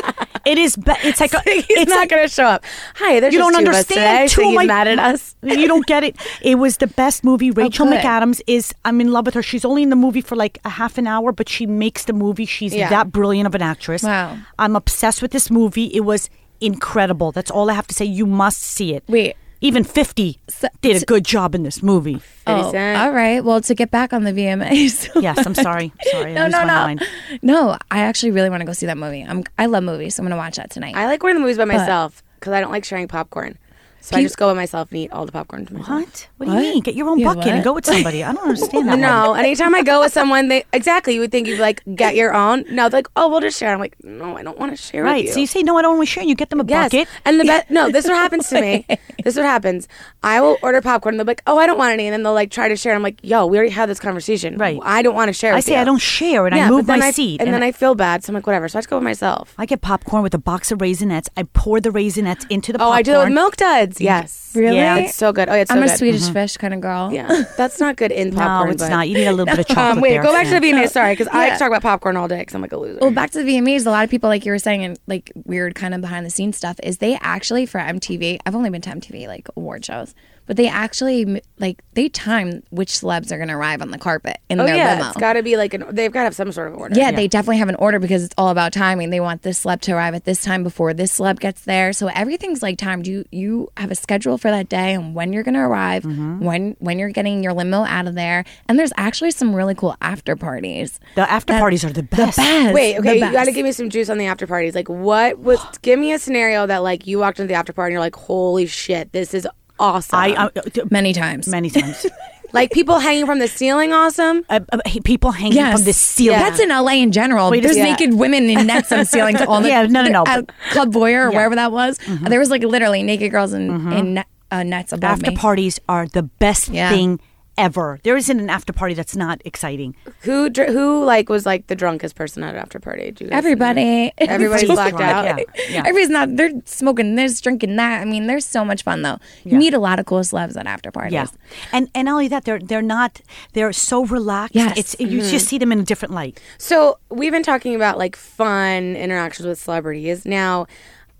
it 0.45 0.57
is. 0.57 0.75
Be- 0.75 0.93
it's 1.03 1.19
like 1.19 1.33
a, 1.33 1.41
He's 1.45 1.65
it's 1.69 1.89
not 1.89 1.99
like 1.99 2.09
going 2.09 2.27
to 2.27 2.33
show 2.33 2.45
up. 2.45 2.63
Hi, 2.95 3.19
there's 3.19 3.33
you 3.33 3.39
don't 3.39 3.53
two 3.53 3.59
of 3.61 3.67
us 3.67 3.75
understand. 3.77 4.29
Two 4.29 4.41
so 4.43 4.51
my- 4.53 4.65
mad 4.65 4.87
at 4.87 4.99
us. 4.99 5.35
You 5.41 5.67
don't 5.67 5.85
get 5.85 6.03
it. 6.03 6.15
It 6.41 6.55
was 6.55 6.77
the 6.77 6.87
best 6.87 7.23
movie. 7.23 7.49
Oh, 7.51 7.53
Rachel 7.55 7.85
good. 7.85 7.99
McAdams 8.01 8.41
is. 8.47 8.73
I'm 8.85 9.01
in 9.01 9.11
love 9.11 9.25
with 9.25 9.35
her. 9.35 9.43
She's 9.43 9.65
only 9.65 9.83
in 9.83 9.89
the 9.89 9.95
movie 9.95 10.21
for 10.21 10.35
like 10.35 10.57
a 10.65 10.69
half 10.69 10.97
an 10.97 11.05
hour, 11.07 11.31
but 11.31 11.49
she 11.49 11.65
makes 11.65 12.05
the 12.05 12.13
movie. 12.13 12.45
She's 12.45 12.73
Yeah. 12.73 12.89
that 12.89 13.11
brilliant 13.11 13.47
of 13.47 13.55
an 13.55 13.61
actress. 13.61 14.03
Wow. 14.03 14.37
I'm 14.57 14.75
obsessed 14.75 15.21
with 15.21 15.31
this 15.31 15.51
movie. 15.51 15.85
It 15.93 16.01
was 16.01 16.29
incredible. 16.61 17.31
That's 17.31 17.51
all 17.51 17.69
I 17.69 17.73
have 17.73 17.87
to 17.87 17.95
say. 17.95 18.05
You 18.05 18.25
must 18.25 18.61
see 18.61 18.93
it. 18.93 19.03
Wait. 19.07 19.35
Even 19.61 19.83
50 19.83 20.39
did 20.81 21.01
a 21.01 21.05
good 21.05 21.25
job 21.25 21.53
in 21.53 21.63
this 21.63 21.83
movie. 21.83 22.21
Oh, 22.47 22.71
Cent. 22.71 22.97
all 23.01 23.11
right. 23.11 23.43
Well, 23.43 23.59
to 23.61 23.75
get 23.75 23.91
back 23.91 24.13
on 24.13 24.23
the 24.23 24.31
VMAs. 24.31 25.09
Yes, 25.21 25.45
I'm 25.45 25.53
sorry. 25.55 25.91
Sorry, 26.11 26.31
I 26.31 26.33
no, 26.33 26.43
lose 26.45 26.51
no, 26.53 26.59
my 26.59 26.63
no, 26.65 26.73
mind. 26.73 27.03
no. 27.41 27.77
I 27.91 27.99
actually 27.99 28.31
really 28.31 28.49
want 28.49 28.61
to 28.61 28.65
go 28.65 28.71
see 28.71 28.85
that 28.85 28.97
movie. 28.97 29.21
I'm. 29.21 29.43
I 29.57 29.65
love 29.65 29.83
movies, 29.83 30.15
so 30.15 30.23
I'm 30.23 30.25
gonna 30.29 30.37
watch 30.37 30.55
that 30.55 30.69
tonight. 30.69 30.95
I 30.95 31.07
like 31.07 31.19
going 31.19 31.33
to 31.33 31.39
the 31.39 31.41
movies 31.41 31.57
by 31.57 31.65
myself 31.65 32.23
because 32.35 32.53
I 32.53 32.61
don't 32.61 32.71
like 32.71 32.85
sharing 32.85 33.07
popcorn. 33.09 33.57
So 34.01 34.15
I 34.15 34.19
Keep- 34.19 34.25
just 34.27 34.37
go 34.37 34.47
by 34.49 34.53
myself 34.53 34.89
and 34.91 34.99
eat 35.01 35.11
all 35.11 35.25
the 35.25 35.31
popcorn 35.31 35.65
to 35.65 35.73
myself. 35.73 35.89
What? 35.89 36.27
What 36.37 36.45
do 36.47 36.51
What? 36.53 36.63
you 36.65 36.71
mean? 36.73 36.83
Get 36.83 36.95
your 36.95 37.09
own 37.09 37.19
Yeah, 37.19 37.33
bucket 37.33 37.47
and 37.47 37.57
what? 37.57 37.63
go 37.65 37.73
with 37.73 37.85
somebody. 37.85 38.23
I 38.23 38.31
don't 38.31 38.43
understand 38.43 38.87
that. 38.87 38.91
one. 38.91 39.01
No, 39.01 39.33
anytime 39.33 39.75
I 39.75 39.83
go 39.83 39.99
with 40.01 40.13
someone, 40.19 40.47
they 40.47 40.63
exactly 40.73 41.13
you 41.15 41.19
would 41.19 41.31
think 41.31 41.47
you'd 41.47 41.59
like 41.59 41.83
get 41.95 42.15
your 42.15 42.33
own. 42.33 42.63
No, 42.71 42.87
they're 42.89 42.99
like, 42.99 43.07
oh, 43.15 43.27
we'll 43.29 43.41
just 43.41 43.59
share. 43.59 43.73
I'm 43.73 43.79
like, 43.79 43.95
no, 44.03 44.37
I 44.37 44.43
don't 44.43 44.57
want 44.57 44.71
to 44.71 44.77
share. 44.81 45.03
Right. 45.03 45.17
with 45.25 45.27
you. 45.27 45.33
So 45.33 45.39
you 45.41 45.47
say 45.47 45.63
no, 45.63 45.77
I 45.77 45.81
don't 45.81 45.97
want 45.97 46.07
to 46.07 46.11
share. 46.13 46.21
And 46.21 46.29
You 46.29 46.35
get 46.35 46.49
them 46.49 46.59
a 46.61 46.65
Yes. 46.65 46.91
bucket. 46.91 47.07
And 47.25 47.39
the 47.39 47.45
best, 47.45 47.69
no, 47.69 47.89
this 47.91 48.05
is 48.05 48.09
what 48.11 48.17
happens 48.25 48.47
to 48.49 48.61
me. 48.61 48.85
This 49.23 49.33
is 49.33 49.37
what 49.37 49.45
happens. 49.45 49.87
I 50.23 50.39
will 50.41 50.57
order 50.61 50.81
popcorn. 50.81 51.13
And 51.15 51.19
they'll 51.19 51.25
be 51.25 51.31
like, 51.31 51.43
oh, 51.45 51.57
I 51.57 51.67
don't 51.67 51.77
want 51.77 51.91
any. 51.91 52.07
And 52.07 52.13
then 52.13 52.23
they'll 52.23 52.33
like 52.33 52.51
try 52.51 52.67
to 52.69 52.75
share. 52.75 52.95
I'm 52.95 53.03
like, 53.03 53.19
yo, 53.21 53.45
we 53.45 53.57
already 53.57 53.71
had 53.73 53.89
this 53.89 53.99
conversation. 53.99 54.57
Right. 54.57 54.79
I 54.81 55.01
don't 55.01 55.15
want 55.15 55.27
to 55.29 55.33
share. 55.33 55.51
I 55.53 55.57
with 55.57 55.65
say 55.65 55.73
you. 55.73 55.79
I 55.79 55.83
don't 55.83 55.97
share, 56.01 56.47
and 56.47 56.55
Yeah, 56.55 56.65
I 56.65 56.69
but 56.69 56.75
move 56.77 56.85
then 56.87 56.99
my 56.99 57.07
I- 57.07 57.11
seat, 57.11 57.41
and, 57.41 57.53
then 57.53 57.63
I 57.63 57.71
feel 57.73 57.95
bad. 57.95 58.23
So 58.23 58.31
I'm 58.31 58.35
like, 58.35 58.47
whatever. 58.47 58.67
So 58.69 58.77
I 58.77 58.81
just 58.81 58.89
go 58.89 58.95
with 58.97 59.03
myself. 59.03 59.53
I 59.57 59.65
get 59.65 59.81
popcorn 59.81 60.23
with 60.23 60.33
a 60.33 60.37
box 60.37 60.71
of 60.71 60.79
Raisinets. 60.79 61.27
I 61.35 61.43
pour 61.43 61.81
the 61.81 61.89
Raisinets 61.89 62.45
into 62.49 62.71
the 62.71 62.77
Oh, 62.79 62.91
popcorn. 62.91 62.97
I 62.97 63.01
do 63.01 63.11
that 63.11 63.23
with 63.25 63.33
milk 63.33 63.57
duds. 63.57 63.88
Yes. 63.99 64.51
Really? 64.55 64.77
Yeah, 64.77 64.97
It's 64.97 65.15
so 65.15 65.31
good. 65.31 65.47
Oh, 65.47 65.53
yeah, 65.53 65.61
it's 65.61 65.69
so 65.71 65.77
I'm 65.77 65.83
a 65.83 65.87
good. 65.87 65.97
Swedish 65.97 66.29
fish 66.31 66.57
kind 66.57 66.73
of 66.73 66.81
girl. 66.81 67.11
Yeah, 67.13 67.43
that's 67.57 67.79
not 67.79 67.95
good 67.97 68.11
in 68.11 68.31
popcorn. 68.31 68.45
No, 68.45 68.47
popcorn. 68.49 68.71
it's 68.71 68.83
but- 68.83 68.89
not. 68.89 69.07
You 69.09 69.13
need 69.15 69.25
a 69.27 69.31
little 69.31 69.45
bit 69.45 69.59
of 69.59 69.67
chocolate 69.75 69.95
Um, 69.97 70.01
wait, 70.01 70.09
there. 70.11 70.23
go 70.23 70.33
back 70.33 70.47
to 70.47 70.59
the 70.59 70.59
VMAs. 70.71 70.89
Sorry, 70.89 71.13
because 71.13 71.27
I 71.27 71.47
Yeah. 71.47 71.57
talk 71.57 71.67
about 71.67 71.81
popcorn 71.83 72.17
all 72.17 72.27
day 72.27 72.39
because 72.39 72.55
I'm 72.55 72.61
like 72.61 72.71
a 72.71 72.77
loser. 72.77 72.99
Well, 73.01 73.11
back 73.11 73.29
to 73.31 73.43
the 73.43 73.49
VMAs, 73.57 73.85
a 73.85 73.89
lot 73.91 74.03
of 74.03 74.09
people, 74.09 74.29
like 74.29 74.45
you 74.45 74.51
were 74.51 74.59
saying, 74.59 74.83
and 74.83 74.99
like 75.07 75.31
weird 75.45 75.75
kind 75.75 75.93
of 75.93 76.01
behind 76.01 76.25
the 76.25 76.29
scenes 76.31 76.57
stuff, 76.57 76.79
is 76.83 76.97
they 76.97 77.17
actually 77.21 77.65
for 77.65 77.79
MTV. 77.79 78.39
I've 78.45 78.55
only 78.55 78.69
been 78.69 78.81
to 78.81 78.89
MTV 78.89 79.27
like 79.27 79.47
award 79.55 79.85
shows, 79.85 80.13
but 80.49 80.57
they 80.57 80.67
actually 80.67 81.41
like 81.59 81.79
they 81.93 82.09
time 82.09 82.63
which 82.71 82.89
celebs 82.89 83.31
are 83.31 83.37
going 83.37 83.49
to 83.49 83.53
arrive 83.53 83.83
on 83.83 83.91
the 83.91 83.99
carpet 83.99 84.39
in 84.49 84.59
oh 84.59 84.65
their 84.65 84.75
yeah, 84.77 84.95
limo. 84.95 85.09
it's 85.09 85.17
got 85.17 85.33
to 85.33 85.43
be 85.43 85.55
like 85.57 85.75
an. 85.75 85.85
They've 85.91 86.11
got 86.11 86.21
to 86.21 86.23
have 86.23 86.35
some 86.35 86.51
sort 86.51 86.69
of 86.69 86.73
order. 86.77 86.95
yeah, 86.97 87.11
they 87.11 87.27
definitely 87.27 87.59
have 87.59 87.69
an 87.69 87.75
order 87.75 87.99
because 87.99 88.23
it's 88.23 88.33
all 88.35 88.49
about 88.49 88.73
timing. 88.73 89.11
They 89.11 89.19
want 89.19 89.43
this 89.43 89.63
celeb 89.63 89.81
to 89.81 89.91
arrive 89.91 90.15
at 90.15 90.25
this 90.25 90.41
time 90.43 90.63
before 90.63 90.93
this 90.95 91.19
celeb 91.19 91.39
gets 91.39 91.61
there. 91.65 91.93
So 91.93 92.07
everything's 92.07 92.63
like 92.63 92.79
timed. 92.79 93.05
You 93.05 93.25
you 93.31 93.69
have 93.77 93.91
a 93.91 93.95
schedule 93.95 94.39
for 94.39 94.49
that 94.49 94.69
day 94.69 94.95
and 94.95 95.13
when 95.13 95.31
you're 95.33 95.43
going 95.43 95.53
to 95.53 95.59
arrive, 95.61 96.01
Mm-hmm. 96.03 96.43
when 96.43 96.75
when 96.79 96.97
you're 96.97 97.09
getting 97.11 97.43
your 97.43 97.53
limo 97.53 97.83
out 97.83 98.07
of 98.07 98.15
there. 98.15 98.43
And 98.67 98.79
there's 98.79 98.93
actually 98.97 99.29
some 99.31 99.55
really 99.55 99.75
cool 99.75 99.95
after 100.01 100.35
parties. 100.35 100.99
The 101.13 101.29
after 101.29 101.53
That- 101.53 101.59
parties 101.59 101.85
are 101.85 101.93
the 101.93 102.01
best. 102.03 102.37
best. 102.37 102.73
Wait, 102.73 102.93
the 102.93 102.99
okay, 103.01 103.15
you 103.15 103.31
got 103.31 103.43
to 103.45 103.51
give 103.51 103.63
me 103.65 103.71
some 103.71 103.89
juice 103.91 104.09
on 104.09 104.17
the 104.17 104.25
after 104.25 104.47
parties. 104.47 104.73
Like, 104.73 104.89
what 104.89 105.37
was? 105.37 105.59
give 105.83 105.99
me 105.99 106.11
a 106.13 106.17
scenario 106.19 106.65
that 106.65 106.79
like 106.79 107.05
you 107.05 107.19
walked 107.19 107.39
into 107.39 107.47
the 107.49 107.53
after 107.53 107.71
party 107.73 107.89
and 107.89 107.93
you're 107.93 108.01
like, 108.01 108.15
holy 108.15 108.65
shit, 108.65 109.11
this 109.11 109.35
is 109.35 109.47
awesome. 109.79 110.19
I, 110.19 110.49
I 110.55 110.61
many 110.91 111.13
times. 111.13 111.47
many 111.47 111.69
times. 111.69 112.05
like 112.53 112.71
people 112.71 112.99
hanging 112.99 113.25
from 113.25 113.39
the 113.39 113.47
ceiling, 113.47 113.93
awesome. 113.93 114.43
uh, 114.49 114.59
uh, 114.71 114.79
people 115.03 115.31
hanging 115.31 115.53
Yes. 115.53 115.77
from 115.77 115.85
the 115.85 115.93
ceiling. 115.93 116.39
That's 116.39 116.59
in 116.59 116.69
LA 116.69 116.93
in 116.93 117.11
general. 117.11 117.49
Wait 117.51 117.61
There's 117.63 117.75
second. 117.75 117.91
naked 118.09 118.19
women 118.19 118.49
in 118.49 118.67
nets 118.67 118.91
on 118.91 119.05
ceilings 119.05 119.41
all 119.41 119.61
the 119.61 119.67
Yeah, 119.75 119.83
no, 119.83 120.01
no, 120.03 120.09
no, 120.09 120.23
At 120.25 120.51
Club 120.71 120.91
Voyeur 120.93 121.27
or 121.27 121.31
wherever 121.31 121.55
that 121.55 121.71
was. 121.71 121.97
There 122.07 122.39
was 122.39 122.49
like 122.49 122.63
literally 122.63 123.03
naked 123.03 123.31
girls 123.31 123.53
in, 123.53 123.91
in 123.93 124.23
uh, 124.51 124.63
nets 124.63 124.91
above 124.93 125.11
after 125.11 125.31
me. 125.31 125.37
parties 125.37 125.79
are 125.87 126.07
the 126.07 126.23
best 126.23 126.69
Yeah. 126.69 126.89
thing 126.89 127.19
ever. 127.59 127.99
There 128.03 128.17
isn't 128.17 128.39
an 128.39 128.49
after 128.49 128.73
party 128.73 128.93
that's 128.93 129.15
not 129.15 129.41
exciting. 129.45 129.95
Who 130.21 130.49
dr- 130.49 130.69
who 130.69 131.03
like 131.03 131.29
was 131.29 131.45
like 131.45 131.67
the 131.67 131.75
drunkest 131.75 132.15
person 132.15 132.43
at 132.43 132.55
an 132.55 132.61
after 132.61 132.79
party? 132.79 133.11
Do 133.11 133.25
you 133.25 133.29
guys 133.29 133.37
Everybody. 133.37 134.11
Everybody's 134.17 134.69
blacked 134.69 134.97
drunk, 134.97 135.11
out. 135.11 135.39
yeah. 135.39 135.43
Yeah. 135.69 135.79
Everybody's 135.81 136.09
not, 136.09 136.35
they're 136.35 136.51
smoking 136.65 137.15
this, 137.15 137.39
drinking 137.41 137.75
that. 137.75 138.01
I 138.01 138.05
mean, 138.05 138.25
there's 138.25 138.45
so 138.45 138.65
much 138.65 138.83
fun 138.83 139.03
though. 139.03 139.19
You 139.43 139.57
meet 139.57 139.73
a 139.73 139.79
lot 139.79 139.99
of 139.99 140.05
cool 140.05 140.21
celebs 140.21 140.57
at 140.57 140.65
after 140.65 140.89
parties. 140.91 141.13
Yeah, 141.13 141.27
and 141.71 141.89
and 141.93 142.05
not 142.05 142.13
only 142.13 142.27
that, 142.29 142.45
they're 142.45 142.59
they're 142.59 142.81
not. 142.81 143.21
They're 143.53 143.73
so 143.73 144.05
relaxed. 144.05 144.55
Yes. 144.55 144.77
it's 144.77 144.95
you 144.99 145.19
mm-hmm. 145.19 145.29
just 145.29 145.47
see 145.47 145.57
them 145.57 145.71
in 145.71 145.79
a 145.79 145.83
different 145.83 146.13
light. 146.13 146.39
So 146.57 146.97
we've 147.09 147.31
been 147.31 147.43
talking 147.43 147.75
about 147.75 147.97
like 147.97 148.15
fun 148.15 148.95
interactions 148.95 149.47
with 149.47 149.59
celebrities. 149.59 150.25
Now, 150.25 150.65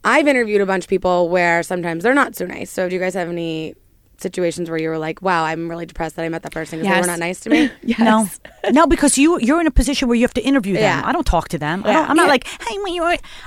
I've 0.03 0.27
interviewed 0.27 0.61
a 0.61 0.65
bunch 0.65 0.85
of 0.85 0.89
people 0.89 1.29
where 1.29 1.61
sometimes 1.63 2.03
they're 2.03 2.13
not 2.13 2.35
so 2.35 2.45
nice. 2.45 2.71
So 2.71 2.87
do 2.87 2.95
you 2.95 3.01
guys 3.01 3.13
have 3.13 3.29
any 3.29 3.75
situations 4.21 4.69
where 4.69 4.79
you 4.79 4.89
were 4.89 4.97
like, 4.97 5.21
"Wow, 5.21 5.43
I'm 5.43 5.69
really 5.69 5.85
depressed 5.85 6.15
that 6.15 6.23
I 6.25 6.29
met 6.29 6.43
that 6.43 6.51
person 6.51 6.79
because 6.79 6.93
they 6.95 7.01
were 7.01 7.07
not 7.07 7.19
nice 7.19 7.39
to 7.41 7.49
me"? 7.49 7.69
Yes. 7.83 7.99
No, 7.99 8.27
no, 8.71 8.87
because 8.87 9.17
you 9.17 9.39
you're 9.39 9.59
in 9.61 9.67
a 9.67 9.71
position 9.71 10.07
where 10.07 10.15
you 10.15 10.23
have 10.23 10.33
to 10.35 10.41
interview 10.41 10.73
them. 10.75 10.83
Yeah. 10.83 11.01
I 11.05 11.11
don't 11.11 11.25
talk 11.25 11.47
to 11.49 11.57
them. 11.57 11.83
I 11.85 11.89
Yeah. 11.89 11.93
don't, 11.93 12.09
I'm 12.11 12.15
not 12.17 12.23
Yeah. 12.25 12.29
like, 12.31 12.47
hey, 12.47 12.77
when 12.83 12.93
you 12.93 13.03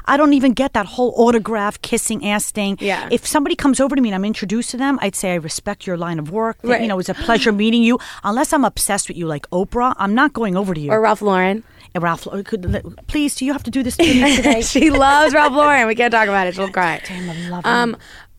I 0.06 0.16
don't 0.16 0.32
even 0.32 0.52
get 0.52 0.72
that 0.72 0.86
whole 0.86 1.12
autograph 1.16 1.80
kissing 1.82 2.26
ass 2.28 2.50
thing. 2.50 2.76
Yeah. 2.80 3.08
If 3.10 3.26
somebody 3.26 3.54
comes 3.56 3.78
over 3.80 3.94
to 3.96 4.02
me 4.02 4.08
and 4.08 4.14
I'm 4.16 4.24
introduced 4.24 4.70
to 4.70 4.76
them, 4.76 4.98
I'd 5.02 5.14
say 5.14 5.32
I 5.32 5.36
respect 5.36 5.86
your 5.86 5.96
line 5.96 6.18
of 6.18 6.30
work. 6.30 6.60
that, 6.62 6.68
Right. 6.68 6.80
You 6.82 6.88
know, 6.88 6.98
it's 6.98 7.08
a 7.08 7.14
pleasure 7.14 7.52
meeting 7.52 7.82
you. 7.82 7.98
Unless 8.24 8.52
I'm 8.52 8.64
obsessed 8.64 9.08
with 9.08 9.16
you, 9.16 9.26
like 9.26 9.48
Oprah, 9.50 9.94
I'm 9.98 10.14
not 10.14 10.32
going 10.32 10.56
over 10.56 10.74
to 10.74 10.80
you. 10.80 10.90
Or 10.90 11.00
Ralph 11.00 11.22
Lauren. 11.22 11.62
And 11.94 12.02
Ralph, 12.02 12.26
uh, 12.26 12.42
could, 12.42 12.62
please, 13.06 13.34
do 13.34 13.44
you 13.44 13.52
have 13.52 13.62
to 13.64 13.70
do 13.70 13.82
this 13.82 13.96
to 13.98 14.02
me 14.04 14.36
today? 14.40 14.62
she 14.62 14.88
loves 14.90 15.34
Ralph 15.34 15.52
Lauren. 15.52 15.86
We 15.86 15.94
can't 15.94 16.10
talk 16.10 16.26
about 16.28 16.46
it. 16.46 16.54
She'll 16.54 16.70
cry. 16.70 17.00
Damn, 17.06 17.28
I 17.30 17.48
love 17.50 17.66
Um, 17.66 17.96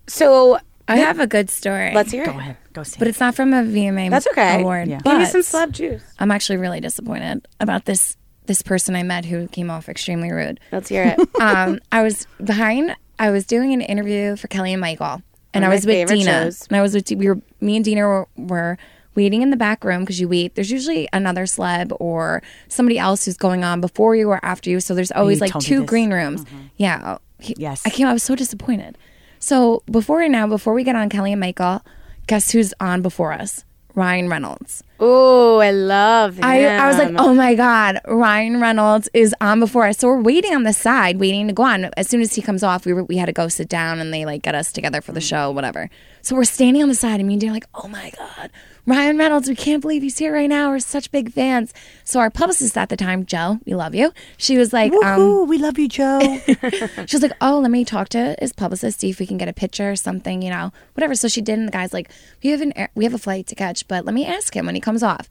so 0.08 0.58
I 0.88 0.98
have 0.98 1.19
a 1.19 1.28
good 1.28 1.50
story. 1.50 1.93
let's 1.93 2.12
hear 2.12 2.24
it. 2.24 2.28
Go 2.32 2.38
ahead, 2.38 2.58
go 2.74 2.84
see. 2.84 3.00
But 3.00 3.08
it's 3.08 3.19
not 3.19 3.36
from 3.36 3.54
a 3.54 3.63
VMA 3.63 4.10
That's 4.10 4.28
okay. 4.28 4.62
award. 4.62 4.88
Yeah. 4.89 5.00
Give 5.04 5.17
me 5.17 5.26
some 5.26 5.41
celeb 5.41 5.72
juice. 5.72 6.04
I'm 6.19 6.32
actually 6.32 6.58
really 6.58 6.80
disappointed 6.82 7.48
about 7.60 7.86
this 7.86 8.17
this 8.46 8.62
person 8.62 8.93
I 8.96 9.04
met 9.04 9.24
who 9.24 9.48
came 9.48 9.69
off 9.72 9.88
extremely 9.88 10.30
rude. 10.32 10.60
Let's 10.74 10.89
hear 10.89 11.15
it. 11.17 11.30
um, 11.41 11.80
I 11.93 12.04
was 12.04 12.28
behind. 12.43 12.96
I 13.17 13.30
was 13.32 13.46
doing 13.46 13.72
an 13.74 13.80
interview 13.82 14.36
for 14.36 14.48
Kelly 14.50 14.74
and 14.74 14.82
Michael, 14.82 15.22
and 15.54 15.63
I 15.63 15.69
was 15.69 15.86
with 15.86 15.96
favorite 15.96 16.17
Dina. 16.17 16.32
shows. 16.43 16.67
And 16.67 16.76
I 16.78 16.82
was 16.82 16.93
with 16.93 17.10
we 17.12 17.28
were 17.30 17.39
me 17.62 17.78
and 17.78 17.86
Dina 17.86 18.02
were, 18.06 18.28
were 18.36 18.78
waiting 19.15 19.41
in 19.43 19.50
the 19.52 19.56
back 19.56 19.84
room 19.86 20.02
because 20.02 20.19
you 20.19 20.28
wait. 20.28 20.56
There's 20.56 20.72
usually 20.72 21.08
another 21.13 21.43
celeb 21.43 21.96
or 22.02 22.41
somebody 22.67 23.00
else 23.00 23.24
who's 23.24 23.38
going 23.38 23.63
on 23.63 23.80
before 23.80 24.15
you 24.15 24.28
or 24.30 24.43
after 24.43 24.69
you. 24.69 24.82
So 24.82 24.93
there's 24.93 25.12
always 25.12 25.38
you 25.39 25.48
like 25.48 25.60
two 25.60 25.86
green 25.86 26.12
rooms. 26.12 26.43
Yeah. 26.76 27.17
He- 27.39 27.56
Yes. 27.58 27.84
I 27.86 27.89
came. 27.91 28.08
I 28.08 28.13
was 28.13 28.24
so 28.24 28.36
disappointed. 28.36 28.98
So 29.43 29.84
before 29.91 30.19
right 30.19 30.32
now, 30.32 30.47
before 30.47 30.73
we 30.73 30.86
get 30.86 30.95
on 30.95 31.10
Kelly 31.10 31.34
and 31.34 31.39
Michael, 31.41 31.82
guess 32.27 32.51
who's 32.51 32.73
on 32.79 33.01
before 33.01 33.34
us? 33.34 33.65
Ryan 33.93 34.29
Reynolds. 34.29 34.86
Oh, 35.01 35.60
I 35.60 35.69
love 35.71 36.38
him. 36.38 36.45
I, 36.45 36.65
I 36.65 36.88
was 36.88 36.97
like, 36.97 37.13
oh 37.17 37.34
my 37.34 37.53
God, 37.53 37.99
Ryan 38.08 38.62
Reynolds 38.62 39.10
is 39.13 39.36
on 39.41 39.60
before 39.60 39.86
us. 39.86 39.97
So 39.97 40.08
we're 40.08 40.21
waiting 40.21 40.56
on 40.56 40.63
the 40.63 40.71
side, 40.71 41.19
waiting 41.19 41.47
to 41.47 41.53
go 41.53 41.63
on. 41.63 41.89
As 41.97 42.08
soon 42.08 42.21
as 42.21 42.34
he 42.34 42.41
comes 42.41 42.63
off, 42.63 42.86
we 42.86 42.93
were, 42.93 43.03
we 43.03 43.17
had 43.17 43.25
to 43.25 43.34
go 43.34 43.49
sit 43.49 43.67
down 43.67 43.99
and 43.99 44.13
they 44.13 44.23
like 44.23 44.43
get 44.43 44.56
us 44.56 44.71
together 44.71 45.01
for 45.01 45.12
the 45.12 45.19
mm. 45.19 45.27
show, 45.27 45.51
whatever. 45.51 45.89
So 46.21 46.38
we're 46.38 46.45
standing 46.45 46.82
on 46.82 46.88
the 46.88 46.95
side 46.95 47.19
and 47.19 47.27
me 47.27 47.34
and 47.34 47.41
Dana 47.41 47.51
are 47.51 47.56
like, 47.56 47.67
oh 47.75 47.89
my 47.89 48.13
God, 48.17 48.49
Ryan 48.86 49.17
Reynolds, 49.17 49.48
we 49.48 49.56
can't 49.56 49.82
believe 49.82 50.02
he's 50.02 50.17
here 50.17 50.34
right 50.34 50.50
now. 50.50 50.69
We're 50.69 50.80
such 50.80 51.10
big 51.10 51.32
fans. 51.32 51.74
So 52.04 52.19
our 52.19 52.30
publicist 52.30 52.78
at 52.78 52.89
the 52.89 52.98
time, 52.98 53.26
Joe, 53.26 53.60
we 53.65 53.76
love 53.76 53.96
you. 53.96 54.12
She 54.36 54.58
was 54.58 54.74
like, 54.74 54.91
um, 54.91 55.02
Woohoo, 55.02 55.48
we 55.48 55.58
love 55.58 55.80
you, 55.80 55.88
Joe. 55.88 56.19
she 56.48 57.15
was 57.15 57.22
like, 57.22 57.32
"Oh, 57.39 57.60
let 57.60 57.72
me 57.72 57.86
talk 57.86 58.10
to 58.10 58.36
his 58.39 58.52
publicist, 58.52 59.00
see 59.00 59.10
if 59.10 59.19
we 59.19 59.26
can 59.26 59.38
get 59.38 59.48
a 59.48 59.54
picture 59.54 59.91
or 59.91 59.96
something, 59.96 60.41
you 60.41 60.50
know, 60.50 60.74
whatever." 60.96 61.15
So 61.15 61.30
she 61.30 61.41
did, 61.41 61.60
and 61.60 61.67
the 61.67 61.72
guy's 61.72 61.93
like, 61.93 62.12
"We 62.43 62.50
have 62.50 62.62
an 62.62 62.74
air- 62.78 62.89
we 62.93 63.06
have 63.06 63.13
a 63.13 63.17
flight 63.17 63.48
to 63.48 63.56
catch, 63.56 63.88
but 63.88 64.04
let 64.04 64.13
me 64.13 64.26
ask 64.26 64.54
him 64.56 64.65
when 64.65 64.76
he 64.76 64.82
comes 64.82 65.04
off." 65.04 65.30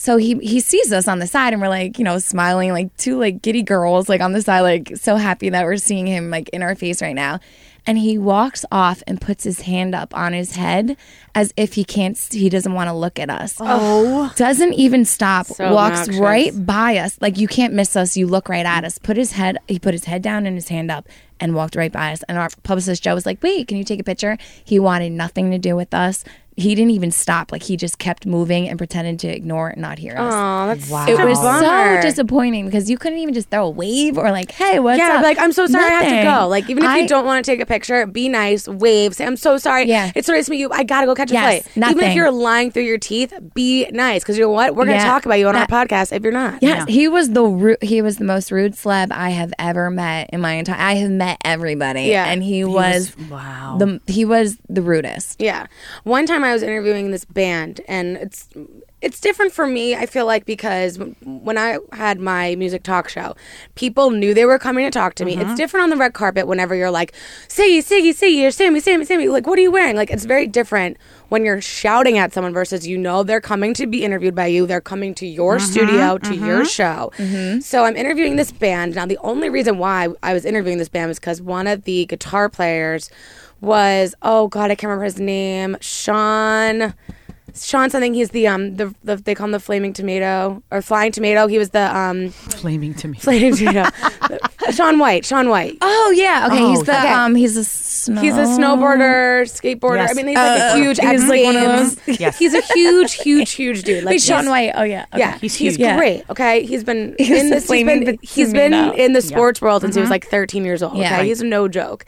so 0.00 0.16
he 0.16 0.36
he 0.36 0.60
sees 0.60 0.92
us 0.92 1.08
on 1.08 1.18
the 1.18 1.26
side 1.26 1.52
and 1.52 1.60
we're 1.60 1.68
like, 1.68 1.98
you 1.98 2.04
know, 2.04 2.18
smiling 2.20 2.72
like 2.72 2.96
two 2.96 3.18
like 3.18 3.42
giddy 3.42 3.64
girls 3.64 4.08
like 4.08 4.20
on 4.20 4.32
the 4.32 4.40
side, 4.40 4.60
like 4.60 4.96
so 4.96 5.16
happy 5.16 5.48
that 5.50 5.64
we're 5.64 5.76
seeing 5.76 6.06
him 6.06 6.30
like 6.30 6.48
in 6.50 6.62
our 6.62 6.76
face 6.76 7.02
right 7.02 7.16
now. 7.16 7.40
And 7.88 7.96
he 7.96 8.18
walks 8.18 8.66
off 8.70 9.02
and 9.06 9.18
puts 9.18 9.44
his 9.44 9.62
hand 9.62 9.94
up 9.94 10.14
on 10.14 10.34
his 10.34 10.56
head 10.56 10.94
as 11.34 11.54
if 11.56 11.72
he 11.72 11.84
can't, 11.84 12.18
he 12.18 12.50
doesn't 12.50 12.74
want 12.74 12.88
to 12.88 12.92
look 12.92 13.18
at 13.18 13.30
us. 13.30 13.56
Oh. 13.58 13.66
oh. 14.28 14.32
Doesn't 14.36 14.74
even 14.74 15.06
stop. 15.06 15.46
So 15.46 15.72
walks 15.72 16.00
obnoxious. 16.00 16.20
right 16.20 16.66
by 16.66 16.98
us. 16.98 17.16
Like 17.22 17.38
you 17.38 17.48
can't 17.48 17.72
miss 17.72 17.96
us. 17.96 18.14
You 18.14 18.26
look 18.26 18.50
right 18.50 18.66
at 18.66 18.84
us. 18.84 18.98
Put 18.98 19.16
his 19.16 19.32
head, 19.32 19.56
he 19.66 19.78
put 19.78 19.94
his 19.94 20.04
head 20.04 20.20
down 20.20 20.44
and 20.44 20.54
his 20.54 20.68
hand 20.68 20.90
up 20.90 21.08
and 21.40 21.54
walked 21.54 21.76
right 21.76 21.90
by 21.90 22.12
us. 22.12 22.22
And 22.28 22.36
our 22.36 22.50
publicist 22.62 23.02
Joe 23.02 23.14
was 23.14 23.24
like, 23.24 23.42
wait, 23.42 23.68
can 23.68 23.78
you 23.78 23.84
take 23.84 24.00
a 24.00 24.04
picture? 24.04 24.36
He 24.62 24.78
wanted 24.78 25.12
nothing 25.12 25.50
to 25.50 25.58
do 25.58 25.74
with 25.74 25.94
us. 25.94 26.24
He 26.58 26.74
didn't 26.74 26.90
even 26.90 27.10
stop. 27.10 27.52
Like 27.52 27.62
he 27.62 27.76
just 27.76 27.98
kept 27.98 28.26
moving 28.26 28.68
and 28.68 28.76
pretended 28.78 29.18
to 29.20 29.28
ignore 29.28 29.68
and 29.68 29.80
not 29.80 29.98
hear 29.98 30.14
us. 30.16 30.34
Oh, 30.34 30.66
that's 30.66 30.90
Wow. 30.90 31.06
It 31.06 31.16
such 31.16 31.24
a 31.24 31.26
was 31.28 31.38
so 31.38 32.00
disappointing 32.02 32.64
because 32.66 32.90
you 32.90 32.98
couldn't 32.98 33.18
even 33.18 33.32
just 33.34 33.48
throw 33.50 33.66
a 33.66 33.70
wave 33.70 34.18
or 34.18 34.30
like, 34.30 34.50
"Hey, 34.50 34.78
what's 34.80 34.98
yeah, 34.98 35.16
up?" 35.16 35.22
like 35.22 35.38
I'm 35.38 35.52
so 35.52 35.66
sorry 35.66 35.84
I 35.84 36.02
have 36.02 36.24
to 36.24 36.30
go. 36.42 36.48
Like 36.48 36.68
even 36.68 36.82
if 36.84 36.90
I- 36.90 36.98
you 36.98 37.08
don't 37.08 37.24
want 37.24 37.44
to 37.44 37.50
take 37.50 37.60
a 37.60 37.66
picture, 37.66 38.04
be 38.06 38.28
nice, 38.28 38.66
wave, 38.68 39.14
say 39.14 39.24
I'm 39.24 39.36
so 39.36 39.56
sorry. 39.58 39.86
Yeah. 39.86 40.10
it's 40.14 40.26
so 40.26 40.32
nice 40.32 40.46
to 40.46 40.50
meet 40.50 40.58
you. 40.60 40.70
I 40.72 40.82
gotta 40.84 41.06
go 41.06 41.14
catch 41.14 41.30
a 41.30 41.34
Yes, 41.34 41.68
flight. 41.68 41.90
Even 41.90 42.04
if 42.04 42.14
you're 42.16 42.30
lying 42.30 42.70
through 42.70 42.82
your 42.84 42.98
teeth, 42.98 43.32
be 43.54 43.86
nice 43.92 44.22
because 44.22 44.36
you 44.36 44.44
know 44.44 44.50
what? 44.50 44.74
We're 44.74 44.84
gonna 44.84 44.96
Yeah. 44.98 45.04
talk 45.06 45.26
about 45.26 45.38
you 45.38 45.46
on 45.48 45.54
That- 45.54 45.70
our 45.72 45.86
podcast 45.86 46.12
if 46.12 46.22
you're 46.22 46.32
not. 46.32 46.58
Yes, 46.60 46.84
he 46.88 47.06
was 47.08 47.30
the 47.30 47.44
ru- 47.44 47.76
he 47.82 48.02
was 48.02 48.16
the 48.16 48.24
most 48.24 48.50
rude 48.50 48.74
celeb 48.74 49.12
I 49.12 49.30
have 49.30 49.52
ever 49.58 49.90
met 49.90 50.30
in 50.32 50.40
my 50.40 50.54
entire. 50.54 50.80
I 50.80 50.94
have 50.94 51.10
met 51.10 51.38
everybody, 51.44 52.02
Yeah. 52.04 52.24
and 52.26 52.42
he, 52.42 52.64
was- 52.64 53.14
was, 53.16 53.28
wow. 53.30 53.76
the 53.78 54.00
he 54.06 54.24
was 54.24 54.56
the 54.68 54.82
rudest. 54.82 55.40
Yeah. 55.40 55.66
One 56.04 56.26
time 56.26 56.42
I 56.44 56.47
was 56.52 56.62
interviewing 56.62 57.10
this 57.10 57.24
band 57.24 57.80
and 57.88 58.16
it's 58.16 58.48
it's 59.00 59.20
different 59.20 59.52
for 59.52 59.66
me, 59.66 59.94
I 59.94 60.06
feel 60.06 60.26
like 60.26 60.44
because 60.44 60.98
when 61.22 61.56
I 61.56 61.78
had 61.92 62.18
my 62.18 62.56
music 62.56 62.82
talk 62.82 63.08
show, 63.08 63.36
people 63.76 64.10
knew 64.10 64.34
they 64.34 64.44
were 64.44 64.58
coming 64.58 64.84
to 64.84 64.90
talk 64.90 65.14
to 65.14 65.24
me. 65.24 65.34
It's 65.34 65.44
mm-hmm. 65.44 65.54
different 65.54 65.84
on 65.84 65.90
the 65.90 65.96
red 65.96 66.14
carpet 66.14 66.48
whenever 66.48 66.74
you're 66.74 66.90
like, 66.90 67.12
Siggy, 67.46 67.78
Siggy, 67.78 68.10
Siggy, 68.10 68.44
or 68.44 68.50
Sammi, 68.50 68.80
Sammi, 68.80 69.06
Sammi. 69.06 69.30
Like, 69.30 69.46
what 69.46 69.56
are 69.56 69.62
you 69.62 69.70
wearing? 69.70 69.94
Like, 69.94 70.10
it's 70.10 70.24
very 70.24 70.48
different 70.48 70.96
when 71.28 71.44
you're 71.44 71.60
shouting 71.60 72.18
at 72.18 72.32
someone 72.32 72.52
versus 72.52 72.88
you 72.88 72.98
know 72.98 73.22
they're 73.22 73.40
coming 73.40 73.72
to 73.74 73.86
be 73.86 74.04
interviewed 74.04 74.34
by 74.34 74.46
you. 74.46 74.66
They're 74.66 74.80
coming 74.80 75.14
to 75.16 75.26
your 75.26 75.58
mm-hmm, 75.58 75.70
studio, 75.70 76.18
to 76.18 76.30
mm-hmm. 76.30 76.44
your 76.44 76.64
show. 76.64 77.12
So 77.60 77.84
I'm 77.84 77.96
interviewing 77.96 78.34
this 78.34 78.50
band. 78.50 78.96
Now, 78.96 79.06
the 79.06 79.18
only 79.18 79.48
reason 79.48 79.78
why 79.78 80.08
I 80.24 80.32
was 80.32 80.44
interviewing 80.44 80.78
this 80.78 80.88
band 80.88 81.08
was 81.08 81.20
because 81.20 81.40
one 81.40 81.68
of 81.68 81.84
the 81.84 82.06
guitar 82.06 82.48
players 82.48 83.10
was, 83.60 84.14
oh 84.22 84.48
God, 84.48 84.70
I 84.70 84.74
can't 84.74 84.84
remember 84.84 85.04
his 85.04 85.18
name. 85.20 85.76
Shaun. 85.80 86.94
Shaun 87.54 87.90
something. 87.90 88.14
He's 88.14 88.30
the 88.30 88.46
um 88.46 88.76
the, 88.76 88.94
the 89.02 89.16
they 89.16 89.34
call 89.34 89.46
him 89.46 89.50
the 89.52 89.58
flaming 89.58 89.92
tomato 89.92 90.62
or 90.70 90.80
flying 90.80 91.10
tomato. 91.10 91.48
He 91.48 91.58
was 91.58 91.70
the 91.70 91.96
um 91.96 92.28
Flaming 92.30 92.94
to 92.94 93.08
me. 93.08 93.18
flaming 93.18 93.56
tomato. 93.56 93.88
Shaun 94.70 94.98
White. 95.00 95.24
Shaun 95.24 95.48
White. 95.48 95.76
Oh 95.80 96.12
yeah, 96.14 96.46
okay. 96.48 96.62
Oh, 96.62 96.68
he's 96.70 96.82
the 96.84 96.96
okay. 96.96 97.08
um 97.08 97.34
he's 97.34 97.56
a 97.56 97.64
snow. 97.64 98.20
He's 98.20 98.34
a 98.36 98.44
snowboarder, 98.44 99.42
skateboarder. 99.48 99.96
Yes. 99.96 100.10
I 100.10 100.14
mean, 100.14 100.26
he's 100.28 100.36
like 100.36 100.60
a 100.60 100.76
huge. 100.76 100.98
he's 100.98 101.24
like 101.28 101.44
one 101.44 101.56
of 101.56 101.62
Games. 101.62 101.94
those. 101.96 102.20
Yes. 102.20 102.38
He's 102.38 102.54
a 102.54 102.60
huge, 102.60 103.14
huge, 103.14 103.50
huge 103.52 103.82
dude. 103.82 104.04
Like 104.04 104.12
Wait, 104.12 104.22
Shaun 104.22 104.40
he's- 104.44 104.50
White. 104.50 104.72
Oh 104.76 104.84
yeah, 104.84 105.06
okay. 105.12 105.18
Yeah, 105.18 105.38
He's 105.38 105.54
he's, 105.54 105.74
huge. 105.74 105.80
Yeah. 105.80 105.96
great. 105.96 106.24
Okay, 106.30 106.64
he's 106.64 106.84
been 106.84 107.16
He's 107.18 107.30
in 107.30 107.48
the 107.48 107.54
this. 107.56 107.62
He's 107.64 107.66
flaming 107.66 108.04
been 108.04 108.18
he's 108.22 108.52
been 108.52 108.72
in 108.94 109.14
the 109.14 109.22
sports 109.22 109.60
world 109.60 109.82
since 109.82 109.94
he 109.96 110.00
was 110.00 110.10
like 110.10 110.26
13 110.28 110.64
years 110.64 110.82
old. 110.82 110.92
Mm-hmm. 110.92 111.00
Yeah. 111.02 111.06
okay, 111.08 111.16
Right. 111.16 111.26
he's 111.26 111.42
no 111.42 111.66
joke. 111.66 112.04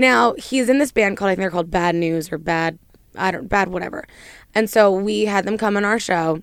Now 0.00 0.32
he's 0.34 0.68
in 0.70 0.78
this 0.78 0.92
band 0.92 1.18
called 1.18 1.28
I 1.28 1.32
think 1.32 1.42
they're 1.42 1.50
called 1.50 1.70
Bad 1.70 1.94
News 1.94 2.32
or 2.32 2.38
Bad 2.38 2.78
I 3.16 3.30
don't 3.30 3.48
Bad 3.48 3.68
whatever, 3.68 4.06
and 4.54 4.70
so 4.70 4.90
we 4.90 5.26
had 5.26 5.44
them 5.44 5.58
come 5.58 5.76
on 5.76 5.84
our 5.84 5.98
show. 5.98 6.42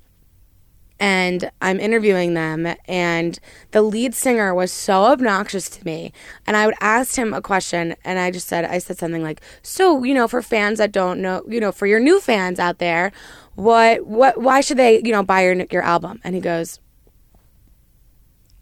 And 0.99 1.51
I'm 1.61 1.79
interviewing 1.79 2.33
them, 2.33 2.67
and 2.85 3.37
the 3.69 3.83
lead 3.83 4.15
singer 4.15 4.55
was 4.55 4.71
so 4.71 5.03
obnoxious 5.03 5.69
to 5.69 5.85
me. 5.85 6.11
And 6.47 6.57
I 6.57 6.65
would 6.65 6.73
ask 6.81 7.15
him 7.15 7.35
a 7.35 7.41
question, 7.41 7.95
and 8.03 8.17
I 8.17 8.31
just 8.31 8.47
said, 8.47 8.65
I 8.65 8.79
said 8.79 8.97
something 8.97 9.21
like, 9.21 9.41
"So, 9.61 10.03
you 10.03 10.15
know, 10.15 10.27
for 10.27 10.41
fans 10.41 10.79
that 10.79 10.91
don't 10.91 11.21
know, 11.21 11.43
you 11.47 11.59
know, 11.59 11.71
for 11.71 11.85
your 11.85 11.99
new 11.99 12.19
fans 12.19 12.57
out 12.57 12.79
there, 12.79 13.11
what, 13.53 14.07
what, 14.07 14.41
why 14.41 14.61
should 14.61 14.77
they, 14.77 14.99
you 15.03 15.11
know, 15.11 15.21
buy 15.21 15.43
your 15.43 15.53
your 15.71 15.83
album?" 15.83 16.19
And 16.23 16.33
he 16.33 16.41
goes, 16.41 16.79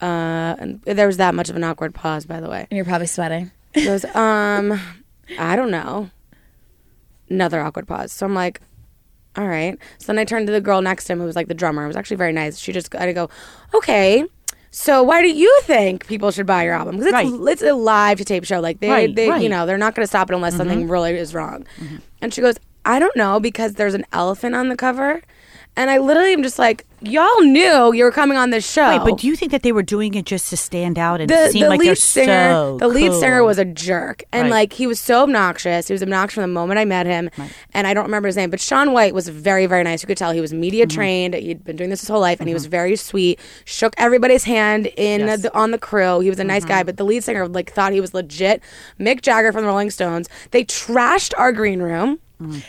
uh, 0.01 0.55
and 0.60 0.81
there 0.81 1.08
was 1.08 1.17
that 1.17 1.36
much 1.36 1.49
of 1.49 1.55
an 1.55 1.63
awkward 1.63 1.93
pause, 1.95 2.25
by 2.25 2.41
the 2.41 2.49
way. 2.49 2.67
And 2.69 2.75
you're 2.75 2.86
probably 2.86 3.08
sweating. 3.08 3.51
He 3.75 3.85
goes, 3.85 4.03
um, 4.15 4.79
I 5.38 5.55
don't 5.55 5.69
know. 5.71 6.09
Another 7.29 7.61
awkward 7.61 7.88
pause. 7.88 8.11
So 8.11 8.25
I'm 8.25 8.33
like, 8.33 8.61
all 9.38 9.47
right. 9.47 9.77
So 9.99 10.07
then 10.07 10.17
I 10.19 10.25
turned 10.25 10.47
to 10.47 10.53
the 10.53 10.61
girl 10.61 10.81
next 10.81 11.05
to 11.05 11.13
him 11.13 11.19
who 11.19 11.25
was 11.25 11.35
like 11.35 11.47
the 11.47 11.53
drummer. 11.53 11.83
It 11.83 11.88
was 11.88 11.95
actually 11.95 12.17
very 12.17 12.31
nice. 12.33 12.57
She 12.57 12.71
just 12.71 12.91
to 12.91 13.13
go, 13.13 13.29
okay. 13.73 14.25
So 14.71 15.01
why 15.03 15.21
do 15.21 15.29
you 15.29 15.59
think 15.63 16.05
people 16.07 16.31
should 16.31 16.45
buy 16.45 16.63
your 16.63 16.73
album? 16.73 16.95
Because 16.97 17.07
it's, 17.07 17.13
Right. 17.31 17.51
it's 17.53 17.61
a 17.61 17.73
live 17.73 18.17
to 18.17 18.25
tape 18.25 18.43
show. 18.43 18.59
Like 18.59 18.79
they, 18.79 18.89
Right, 18.89 19.15
they 19.15 19.29
right. 19.29 19.41
you 19.41 19.49
know, 19.49 19.65
they're 19.65 19.77
not 19.77 19.95
going 19.95 20.03
to 20.03 20.07
stop 20.07 20.29
it 20.29 20.35
unless 20.35 20.55
something 20.57 20.88
really 20.88 21.15
is 21.15 21.33
wrong. 21.33 21.65
And 22.21 22.33
she 22.33 22.41
goes, 22.41 22.55
I 22.85 22.99
don't 22.99 23.15
know 23.15 23.39
because 23.39 23.73
there's 23.73 23.93
an 23.93 24.05
elephant 24.11 24.53
on 24.55 24.69
the 24.69 24.75
cover. 24.75 25.21
And 25.77 25.89
I 25.89 25.97
literally 25.97 26.31
am 26.33 26.41
just 26.41 26.57
like, 26.57 26.85
y'all 27.01 27.41
knew 27.41 27.93
you 27.93 28.03
were 28.05 28.11
coming 28.11 28.38
on 28.38 28.49
this 28.49 28.69
show. 28.69 28.89
Wait, 28.97 29.01
but 29.11 29.19
do 29.19 29.27
you 29.27 29.35
think 29.35 29.51
that 29.51 29.61
they 29.61 29.71
were 29.73 29.83
doing 29.83 30.13
it 30.15 30.25
just 30.25 30.49
to 30.49 30.57
stand 30.57 30.97
out 30.97 31.19
and 31.21 31.29
the, 31.29 31.49
seem 31.49 31.63
the 31.63 31.69
like 31.69 31.79
lead 31.81 31.88
they're 31.89 31.95
singer 31.95 32.51
so 32.51 32.77
the 32.77 32.88
lead 32.88 33.11
cool? 33.11 33.19
singer 33.19 33.43
was 33.43 33.57
a 33.59 33.65
jerk 33.65 34.23
and 34.31 34.43
Right. 34.43 34.51
like 34.51 34.73
he 34.73 34.88
was 34.88 34.99
so 34.99 35.23
obnoxious 35.23 35.88
he 35.88 35.93
was 35.93 36.01
obnoxious 36.01 36.35
from 36.35 36.41
the 36.43 36.47
moment 36.47 36.79
i 36.79 36.85
met 36.85 37.05
him 37.05 37.29
and 37.73 37.85
i 37.85 37.93
don't 37.93 38.05
remember 38.05 38.27
his 38.27 38.35
name 38.38 38.49
but 38.49 38.59
shaun 38.59 38.93
white 38.93 39.13
was 39.13 39.27
very 39.27 39.65
very 39.67 39.83
nice 39.83 40.01
you 40.01 40.07
could 40.07 40.17
tell 40.17 40.31
he 40.31 40.41
was 40.41 40.53
media 40.53 40.85
Mm-hmm. 40.88 40.95
trained 40.95 41.33
he'd 41.35 41.63
been 41.63 41.75
doing 41.75 41.89
this 41.89 41.99
his 41.99 42.09
whole 42.09 42.21
life 42.21 42.39
and 42.39 42.47
he 42.47 42.53
was 42.55 42.65
very 42.65 42.95
sweet 42.95 43.39
shook 43.65 43.93
everybody's 43.97 44.45
hand 44.45 44.88
in 44.97 45.21
Yes. 45.21 45.29
Mm-hmm. 45.39 45.41
the, 45.43 45.55
on 45.57 45.71
the 45.71 45.77
crew 45.77 46.21
he 46.21 46.29
was 46.29 46.39
a 46.39 46.43
nice 46.45 46.65
guy 46.65 46.81
but 46.83 46.95
the 46.97 47.03
lead 47.05 47.23
singer 47.23 47.47
like 47.47 47.71
thought 47.71 47.91
he 47.91 48.01
was 48.01 48.13
legit 48.13 48.63
mick 48.99 49.21
jagger 49.21 49.51
from 49.51 49.61
the 49.63 49.67
rolling 49.67 49.91
stones 49.91 50.27
they 50.51 50.63
trashed 50.63 51.33
our 51.38 51.51
green 51.51 51.81
room 51.81 52.19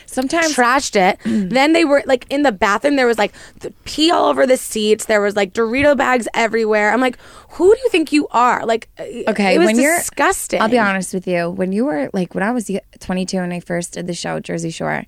Sometimes 0.07 0.55
trashed 0.55 0.97
it. 0.97 1.19
then 1.51 1.73
they 1.73 1.85
were 1.85 2.03
like 2.07 2.27
in 2.31 2.43
the 2.43 2.53
bathroom. 2.53 2.97
There 2.97 3.07
was 3.07 3.19
like 3.19 3.33
the 3.61 3.73
pee 3.85 4.11
all 4.11 4.27
over 4.29 4.47
the 4.47 4.57
seats. 4.57 5.07
There 5.07 5.21
was 5.21 5.37
like 5.37 5.53
Dorito 5.53 5.97
bags 5.97 6.29
everywhere. 6.35 6.93
I'm 6.93 7.01
like, 7.01 7.19
who 7.51 7.75
do 7.75 7.81
you 7.83 7.89
think 7.91 8.13
you 8.13 8.29
are? 8.29 8.65
Like, 8.65 8.89
uh, 8.99 9.05
Okay, 9.29 9.55
it 9.55 9.59
was 9.59 9.67
when 9.67 9.79
you're 9.79 9.97
disgusting. 9.99 10.61
I'll 10.61 10.69
be 10.69 10.79
honest 10.79 11.13
with 11.15 11.27
you. 11.27 11.51
When 11.51 11.73
you 11.73 11.85
were 11.85 12.11
like 12.13 12.35
when 12.35 12.45
I 12.45 12.53
was 12.53 12.71
22 13.01 13.39
and 13.39 13.53
I 13.53 13.61
first 13.61 13.95
did 13.95 14.07
the 14.07 14.15
show 14.15 14.41
Jersey 14.41 14.71
Shore, 14.71 15.05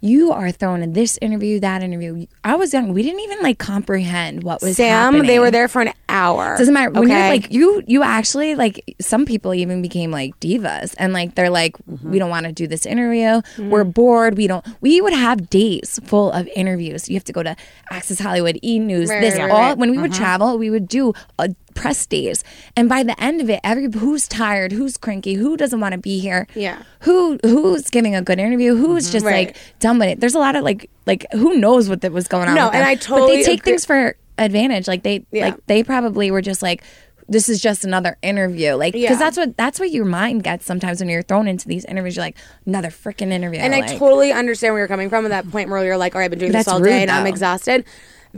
you 0.00 0.30
are 0.32 0.50
thrown 0.52 0.82
in 0.82 0.92
this 0.92 1.18
interview, 1.20 1.58
that 1.60 1.82
interview. 1.82 2.26
I 2.44 2.54
was 2.56 2.72
young. 2.72 2.92
We 2.92 3.02
didn't 3.02 3.20
even 3.20 3.40
like 3.42 3.58
comprehend 3.58 4.44
what 4.44 4.62
was 4.62 4.76
Sam, 4.76 5.26
they 5.26 5.38
were 5.38 5.50
there 5.50 5.66
for 5.68 5.82
an 5.82 5.92
hour. 6.08 6.56
Doesn't 6.56 6.72
matter. 6.72 6.90
When 6.90 7.08
you're 7.08 7.18
like 7.18 7.50
you, 7.52 7.82
you 7.86 8.02
actually 8.02 8.54
like 8.54 8.94
some 9.00 9.26
people 9.26 9.54
even 9.54 9.82
became 9.82 10.10
like 10.10 10.38
divas, 10.40 10.94
and 10.98 11.12
like 11.12 11.34
they're 11.34 11.50
like, 11.50 11.76
Mm-hmm. 11.88 12.10
we 12.10 12.18
don't 12.18 12.30
want 12.30 12.46
to 12.46 12.52
do 12.52 12.66
this 12.66 12.84
interview. 12.86 13.40
We're 13.58 13.84
bored. 13.84 14.36
We 14.36 14.46
don't. 14.46 14.64
We 14.80 15.00
would 15.00 15.12
have 15.14 15.48
days 15.50 15.98
full 16.04 16.30
of 16.32 16.46
interviews. 16.54 17.08
You 17.08 17.14
have 17.16 17.24
to 17.24 17.32
go 17.32 17.42
to 17.42 17.56
Access 17.90 18.18
Hollywood, 18.20 18.58
E 18.62 18.78
News, 18.78 19.08
Right, 19.08 19.20
this 19.20 19.36
right, 19.38 19.50
all. 19.50 19.58
right. 19.58 19.78
When 19.78 19.90
we 19.90 19.98
would 19.98 20.12
travel, 20.12 20.58
we 20.58 20.70
would 20.70 20.86
do 20.86 21.12
a 21.38 21.48
press 21.78 22.06
days, 22.06 22.42
and 22.76 22.88
by 22.88 23.02
the 23.02 23.18
end 23.22 23.40
of 23.40 23.48
it, 23.48 23.60
every 23.62 23.88
who's 23.90 24.26
tired, 24.28 24.72
who's 24.72 24.96
cranky, 24.96 25.34
who 25.34 25.56
doesn't 25.56 25.80
want 25.80 25.92
to 25.92 25.98
be 25.98 26.18
here, 26.18 26.46
Yeah. 26.54 26.82
who 27.00 27.38
who's 27.42 27.88
giving 27.90 28.14
a 28.14 28.22
good 28.22 28.38
interview, 28.38 28.74
who's 28.76 29.04
mm-hmm. 29.06 29.12
just 29.12 29.26
Right. 29.26 29.48
like 29.48 29.56
done 29.80 29.98
with 29.98 30.08
it. 30.08 30.20
There's 30.20 30.34
a 30.34 30.38
lot 30.38 30.56
of 30.56 30.64
like 30.64 30.90
like 31.06 31.26
who 31.32 31.54
knows 31.56 31.88
what 31.88 32.00
that 32.02 32.12
was 32.12 32.28
going 32.28 32.48
on. 32.48 32.54
No, 32.54 32.68
and. 32.68 32.84
I 32.84 32.94
but 32.96 33.02
totally 33.02 33.36
they 33.36 33.42
take 33.44 33.60
agree- 33.60 33.72
things 33.72 33.84
for 33.84 34.16
advantage. 34.38 34.88
Like 34.88 35.02
they 35.02 35.24
Yeah. 35.30 35.46
like 35.46 35.66
they 35.66 35.82
probably 35.82 36.30
were 36.30 36.42
just 36.42 36.62
like 36.62 36.82
this 37.30 37.50
is 37.50 37.60
just 37.60 37.84
another 37.84 38.16
interview 38.22 38.72
like 38.72 38.94
because 38.94 39.10
Yeah. 39.10 39.18
that's 39.18 39.36
what 39.36 39.54
that's 39.56 39.78
what 39.78 39.90
your 39.90 40.06
mind 40.06 40.44
gets 40.44 40.64
sometimes 40.64 41.00
when 41.00 41.10
you're 41.10 41.22
thrown 41.22 41.46
into 41.46 41.68
these 41.68 41.84
interviews 41.84 42.16
you're 42.16 42.24
like 42.24 42.38
another 42.64 42.88
freaking 42.88 43.30
interview 43.32 43.60
And 43.60 43.74
I 43.74 43.82
totally 43.98 44.32
understand 44.32 44.72
where 44.72 44.80
you're 44.80 44.88
coming 44.88 45.10
from 45.10 45.26
at 45.26 45.28
that 45.28 45.50
point 45.50 45.68
where 45.68 45.84
you're 45.84 45.98
like, 45.98 46.14
all 46.14 46.20
right, 46.20 46.24
I've 46.24 46.30
been 46.30 46.38
doing 46.38 46.52
this 46.52 46.66
all 46.66 46.80
rude, 46.80 46.88
day 46.88 47.02
and 47.02 47.10
I'm 47.10 47.26
exhausted. 47.26 47.84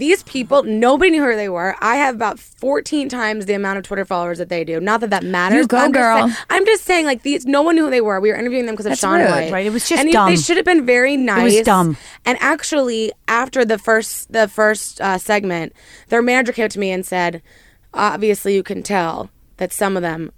These 0.01 0.23
people, 0.23 0.63
nobody 0.63 1.11
knew 1.11 1.23
who 1.23 1.37
they 1.37 1.51
were. 1.51 1.77
I 1.81 1.97
have 1.97 2.15
about 2.15 2.39
14 2.39 3.11
times 3.11 3.45
the 3.45 3.53
amount 3.53 3.77
of 3.79 3.85
Twitter 3.85 4.07
followers 4.07 4.39
that 4.39 4.49
they 4.49 4.65
do. 4.65 4.81
Not 4.81 5.01
that 5.03 5.11
that 5.11 5.23
matters. 5.25 5.59
You 5.59 5.67
go, 5.67 5.77
I'm 5.77 5.93
just 5.93 6.03
girl. 6.03 6.17
saying- 6.27 6.37
I'm 6.49 6.65
just 6.65 6.85
saying, 6.85 7.05
like 7.05 7.23
these, 7.23 7.45
no 7.45 7.61
one 7.61 7.75
knew 7.75 7.85
who 7.85 7.91
they 7.91 8.01
were. 8.01 8.19
We 8.19 8.31
were 8.31 8.37
interviewing 8.37 8.65
them 8.65 8.75
because 8.75 8.87
of 8.87 8.91
That's 8.93 9.01
Shaun 9.03 9.21
rude, 9.21 9.29
White. 9.29 9.53
right? 9.53 9.67
It 9.67 9.73
was 9.73 9.87
just 9.87 10.01
and 10.03 10.11
dumb. 10.11 10.31
They 10.31 10.37
should 10.37 10.57
have 10.57 10.65
been 10.65 10.87
very 10.87 11.17
nice. 11.19 11.57
was 11.57 11.65
dumb. 11.67 11.99
And 12.25 12.39
actually, 12.41 13.13
after 13.29 13.65
the 13.65 13.77
first 13.79 14.33
the 14.33 14.49
first 14.49 15.01
uh, 15.03 15.19
segment, 15.19 15.75
their 16.09 16.23
manager 16.23 16.53
came 16.53 16.65
up 16.65 16.71
to 16.73 16.79
me 16.81 16.91
and 16.91 17.05
said, 17.05 17.43
"Obviously, 17.93 18.55
you 18.55 18.63
can 18.63 18.83
tell 18.83 19.31
that 19.59 19.71
some 19.73 19.97
of 19.97 20.03
them 20.03 20.33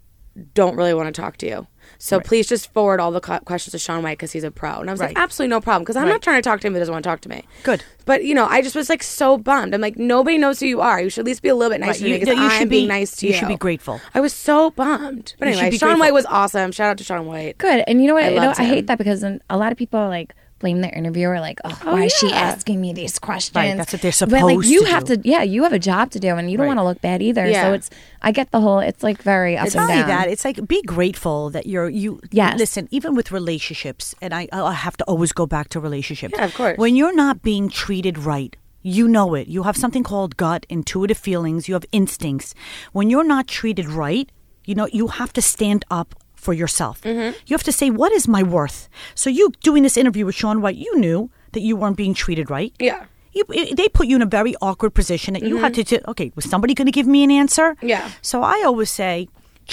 don't 0.54 0.76
really 0.76 0.92
want 0.94 1.14
to 1.14 1.18
talk 1.22 1.36
to 1.38 1.46
you." 1.46 1.66
So 1.98 2.18
please 2.20 2.48
just 2.48 2.72
forward 2.72 2.98
all 3.00 3.10
the 3.12 3.20
co- 3.20 3.38
questions 3.40 3.72
to 3.72 3.78
Shaun 3.78 4.02
White 4.02 4.18
because 4.18 4.32
he's 4.32 4.44
a 4.44 4.50
pro. 4.50 4.80
And 4.80 4.90
I 4.90 4.92
was 4.92 5.00
like, 5.00 5.16
absolutely 5.16 5.50
no 5.50 5.60
problem 5.60 5.82
because 5.82 5.96
I'm 5.96 6.08
not 6.08 6.20
trying 6.22 6.42
to 6.42 6.42
talk 6.42 6.60
to 6.60 6.66
him 6.66 6.72
He 6.74 6.78
doesn't 6.80 6.92
want 6.92 7.04
to 7.04 7.08
talk 7.08 7.20
to 7.22 7.28
me. 7.28 7.44
Good. 7.62 7.84
But 8.04 8.24
you 8.24 8.34
know, 8.34 8.46
I 8.46 8.62
just 8.62 8.74
was 8.74 8.88
like 8.88 9.02
so 9.02 9.38
bummed. 9.38 9.74
I'm 9.74 9.80
like, 9.80 9.96
nobody 9.96 10.36
knows 10.38 10.58
who 10.60 10.66
you 10.66 10.80
are. 10.80 11.00
You 11.00 11.08
should 11.10 11.20
at 11.20 11.26
least 11.26 11.42
be 11.42 11.48
a 11.48 11.54
little 11.54 11.70
bit 11.70 11.80
nice 11.80 11.88
Right, 11.90 11.98
to 11.98 12.04
me 12.04 12.10
you- 12.10 12.18
because 12.20 12.34
no, 12.36 12.42
you 12.42 12.48
I'm 12.48 12.58
should 12.60 12.68
being 12.68 12.84
be- 12.84 12.88
nice 12.88 13.16
to 13.16 13.26
you 13.26 13.32
you. 13.32 13.38
should 13.38 13.48
be 13.48 13.56
grateful. 13.56 14.00
I 14.14 14.20
was 14.20 14.32
so 14.32 14.70
bummed. 14.70 15.34
But 15.38 15.48
anyway, 15.48 15.62
Shaun 15.70 15.78
grateful. 15.90 15.98
White 16.00 16.12
was 16.12 16.26
awesome. 16.26 16.72
Shout 16.72 16.90
out 16.90 16.98
to 16.98 17.04
Shaun 17.04 17.26
White. 17.26 17.58
good 17.58 17.84
and 17.86 18.00
you 18.00 18.08
know 18.08 18.14
what 18.14 18.24
I 18.24 18.30
you 18.30 18.40
know, 18.40 18.52
I 18.58 18.64
hate 18.64 18.86
that 18.88 18.98
because 18.98 19.22
a 19.22 19.56
lot 19.56 19.70
of 19.72 19.78
people 19.78 20.00
are 20.00 20.08
like 20.08 20.34
blame 20.62 20.80
the 20.80 20.88
interviewer, 20.88 21.38
like, 21.40 21.60
oh, 21.64 21.78
why 21.82 22.04
is 22.04 22.12
she 22.14 22.32
asking 22.32 22.80
me 22.80 22.94
these 22.94 23.18
questions? 23.18 23.76
that's 23.76 23.92
what 23.92 24.00
they're 24.00 24.12
supposed 24.12 24.40
But 24.40 24.46
like, 24.46 24.66
you 24.66 24.84
to 24.84 24.90
have 24.90 25.04
do. 25.04 25.16
to, 25.18 25.28
yeah, 25.28 25.42
you 25.42 25.64
have 25.64 25.74
a 25.74 25.78
job 25.78 26.10
to 26.12 26.18
do, 26.18 26.28
and 26.36 26.50
you 26.50 26.56
don't 26.56 26.64
Right. 26.64 26.74
want 26.74 26.78
to 26.78 26.84
look 26.84 27.00
bad 27.02 27.20
either. 27.20 27.46
Yeah. 27.46 27.64
So 27.64 27.72
it's, 27.74 27.90
I 28.22 28.32
get 28.32 28.50
the 28.50 28.60
whole, 28.62 28.78
it's 28.78 29.02
like 29.02 29.20
very 29.22 29.58
up 29.58 29.66
It's 29.66 29.76
and 29.76 29.88
down. 29.88 30.08
that. 30.08 30.28
It's 30.28 30.44
like 30.46 30.66
be 30.66 30.80
grateful 30.82 31.50
that 31.50 31.66
you're 31.66 31.90
you. 31.90 32.20
Yes. 32.30 32.58
Listen, 32.58 32.88
even 32.90 33.14
with 33.14 33.30
relationships, 33.30 34.14
and 34.22 34.32
I 34.32 34.48
I 34.52 34.72
have 34.72 34.96
to 34.96 35.04
always 35.04 35.32
go 35.32 35.44
back 35.46 35.68
to 35.70 35.80
relationships. 35.80 36.34
Yeah, 36.38 36.46
of 36.46 36.54
course. 36.54 36.78
When 36.78 36.96
you're 36.96 37.14
not 37.14 37.42
being 37.42 37.68
treated 37.68 38.16
right, 38.18 38.56
you 38.82 39.06
know 39.08 39.34
it. 39.34 39.46
You 39.48 39.62
have 39.64 39.76
something 39.76 40.02
called 40.02 40.36
gut, 40.36 40.66
intuitive 40.68 41.18
feelings. 41.18 41.68
You 41.68 41.74
have 41.74 41.84
instincts. 41.92 42.54
When 42.92 43.10
you're 43.10 43.28
not 43.36 43.46
treated 43.46 43.86
right, 44.04 44.30
you 44.64 44.74
know 44.74 44.88
you 44.92 45.08
have 45.08 45.32
to 45.34 45.42
stand 45.42 45.84
up 45.90 46.14
for 46.44 46.52
yourself. 46.62 46.96
Mm-hmm. 47.02 47.30
You 47.46 47.54
have 47.58 47.62
to 47.70 47.72
say, 47.80 47.88
"What 48.02 48.12
is 48.18 48.24
my 48.36 48.42
worth?" 48.56 48.88
So 49.14 49.30
you 49.38 49.44
doing 49.68 49.82
this 49.86 49.96
interview 49.96 50.24
with 50.26 50.34
Shaun 50.40 50.60
White, 50.62 50.76
you 50.86 50.92
knew 51.04 51.30
that 51.52 51.62
you 51.68 51.74
weren't 51.80 51.96
being 51.96 52.14
treated 52.24 52.50
right. 52.50 52.72
Yeah. 52.88 53.00
You, 53.36 53.44
it- 53.60 53.76
they 53.78 53.88
put 53.98 54.06
you 54.08 54.16
in 54.16 54.22
a 54.22 54.30
very 54.38 54.54
awkward 54.60 54.92
position 55.00 55.34
that 55.34 55.42
you 55.48 55.56
had 55.64 55.72
to, 55.78 55.84
to 55.90 55.96
okay 56.12 56.28
was 56.36 56.44
somebody 56.54 56.74
going 56.74 56.90
to 56.92 56.96
give 57.00 57.06
me 57.16 57.20
an 57.24 57.30
answer 57.42 57.68
Mm-hmm. 57.76 57.88
Yeah. 57.92 58.10
so 58.30 58.36
i 58.54 58.56
always 58.68 58.90
say 58.90 59.14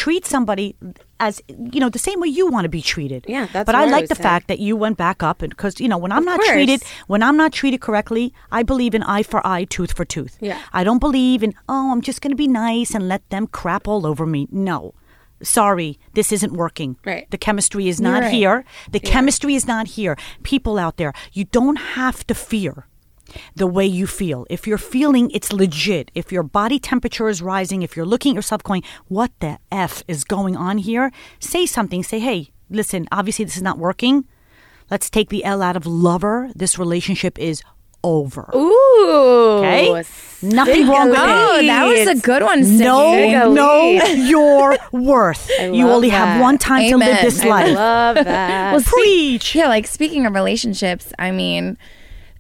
treat 0.03 0.24
somebody 0.34 0.67
as 1.28 1.41
you 1.74 1.80
know 1.82 1.89
the 1.89 1.99
same 2.09 2.20
way 2.24 2.30
you 2.39 2.45
want 2.55 2.63
to 2.70 2.70
be 2.80 2.82
treated 2.93 3.22
Yeah, 3.28 3.47
that's 3.53 3.65
but 3.67 3.76
what 3.76 3.76
i 3.76 3.82
I 3.82 3.86
like 3.86 3.93
always 3.95 4.09
the 4.15 4.20
say. 4.22 4.24
fact 4.30 4.45
that 4.51 4.59
you 4.67 4.78
went 4.86 4.97
back 5.05 5.20
up 5.30 5.41
and 5.43 5.49
because 5.55 5.74
you 5.84 5.89
know 5.91 5.97
when 6.03 6.13
i'm 6.15 6.24
Of 6.26 6.32
not 6.32 6.39
course. 6.39 6.51
treated 6.55 6.80
when 7.11 7.22
i'm 7.28 7.36
not 7.43 7.51
treated 7.59 7.80
correctly 7.88 8.26
i 8.59 8.61
believe 8.72 8.93
in 8.99 9.03
eye 9.15 9.24
for 9.32 9.39
eye 9.55 9.65
tooth 9.76 9.91
for 9.97 10.05
tooth 10.15 10.38
Yeah. 10.49 10.57
i 10.80 10.86
don't 10.88 11.01
believe 11.07 11.43
in 11.47 11.51
oh 11.67 11.91
i'm 11.91 12.01
just 12.09 12.22
going 12.22 12.32
to 12.38 12.41
be 12.45 12.47
nice 12.47 12.95
and 12.95 13.09
let 13.13 13.28
them 13.30 13.45
crap 13.59 13.84
all 13.89 14.03
over 14.11 14.26
me 14.36 14.47
no 14.70 14.93
sorry 15.42 16.00
this 16.14 16.32
isn't 16.32 16.54
working 16.54 16.98
Right. 17.06 17.30
the 17.32 17.38
chemistry 17.38 17.88
is 17.88 18.00
not 18.02 18.24
right. 18.24 18.32
here 18.34 18.66
the 18.92 19.00
chemistry 19.00 19.56
is 19.56 19.66
not 19.68 19.88
here 19.88 20.16
people 20.44 20.78
out 20.78 20.98
there 20.98 21.14
you 21.34 21.46
don't 21.46 21.78
have 21.78 22.26
to 22.28 22.36
fear 22.36 22.86
the 23.56 23.68
way 23.68 23.86
you 23.86 24.08
feel. 24.08 24.48
If 24.50 24.66
you're 24.66 24.80
feeling 24.80 25.30
it's 25.30 25.54
legit, 25.54 26.10
if 26.16 26.32
your 26.32 26.42
body 26.42 26.80
temperature 26.80 27.30
is 27.30 27.44
rising, 27.44 27.84
if 27.84 27.96
you're 27.96 28.04
looking 28.04 28.32
at 28.32 28.36
yourself 28.36 28.64
going, 28.64 28.84
what 29.08 29.32
the 29.40 29.60
F 29.72 30.04
is 30.08 30.24
going 30.24 30.58
on 30.58 30.80
here? 30.80 31.12
Say 31.40 31.68
something. 31.68 32.02
Say, 32.02 32.18
hey, 32.18 32.50
listen, 32.72 33.08
obviously 33.12 33.46
this 33.46 33.56
is 33.56 33.62
not 33.62 33.78
working. 33.78 34.26
Let's 34.90 35.12
take 35.12 35.30
the 35.30 35.46
L 35.46 35.62
out 35.62 35.78
of 35.78 35.86
lover. 35.86 36.50
This 36.56 36.80
relationship 36.80 37.38
is 37.38 37.62
over. 38.04 38.50
Ooh. 38.56 39.58
Okay? 39.60 40.04
Nothing 40.41 40.88
wrong 40.88 41.10
with 41.10 41.20
Oh, 41.20 41.58
it. 41.60 41.66
that 41.68 41.86
was 41.86 42.08
a 42.08 42.16
good 42.22 42.43
one, 42.43 42.64
Sydney. 42.64 42.86
Know, 42.86 43.52
know 43.54 43.91
your 44.16 44.78
worth. 44.93 45.50
You 45.60 45.86
love 45.86 45.95
only 45.95 46.10
have 46.10 46.39
one 46.41 46.58
time 46.58 46.89
to 46.89 46.97
live 46.97 47.08
Amen. 47.10 47.26
this 47.26 47.41
I 47.41 47.47
life. 47.47 47.76
love 47.76 48.16
that. 48.16 48.72
Well, 48.72 48.80
speak- 48.80 48.93
Preach. 48.93 49.56
yeah, 49.56 49.68
like 49.68 49.86
speaking 49.86 50.26
of 50.26 50.34
relationships, 50.34 51.12
I 51.20 51.32
mean, 51.32 51.78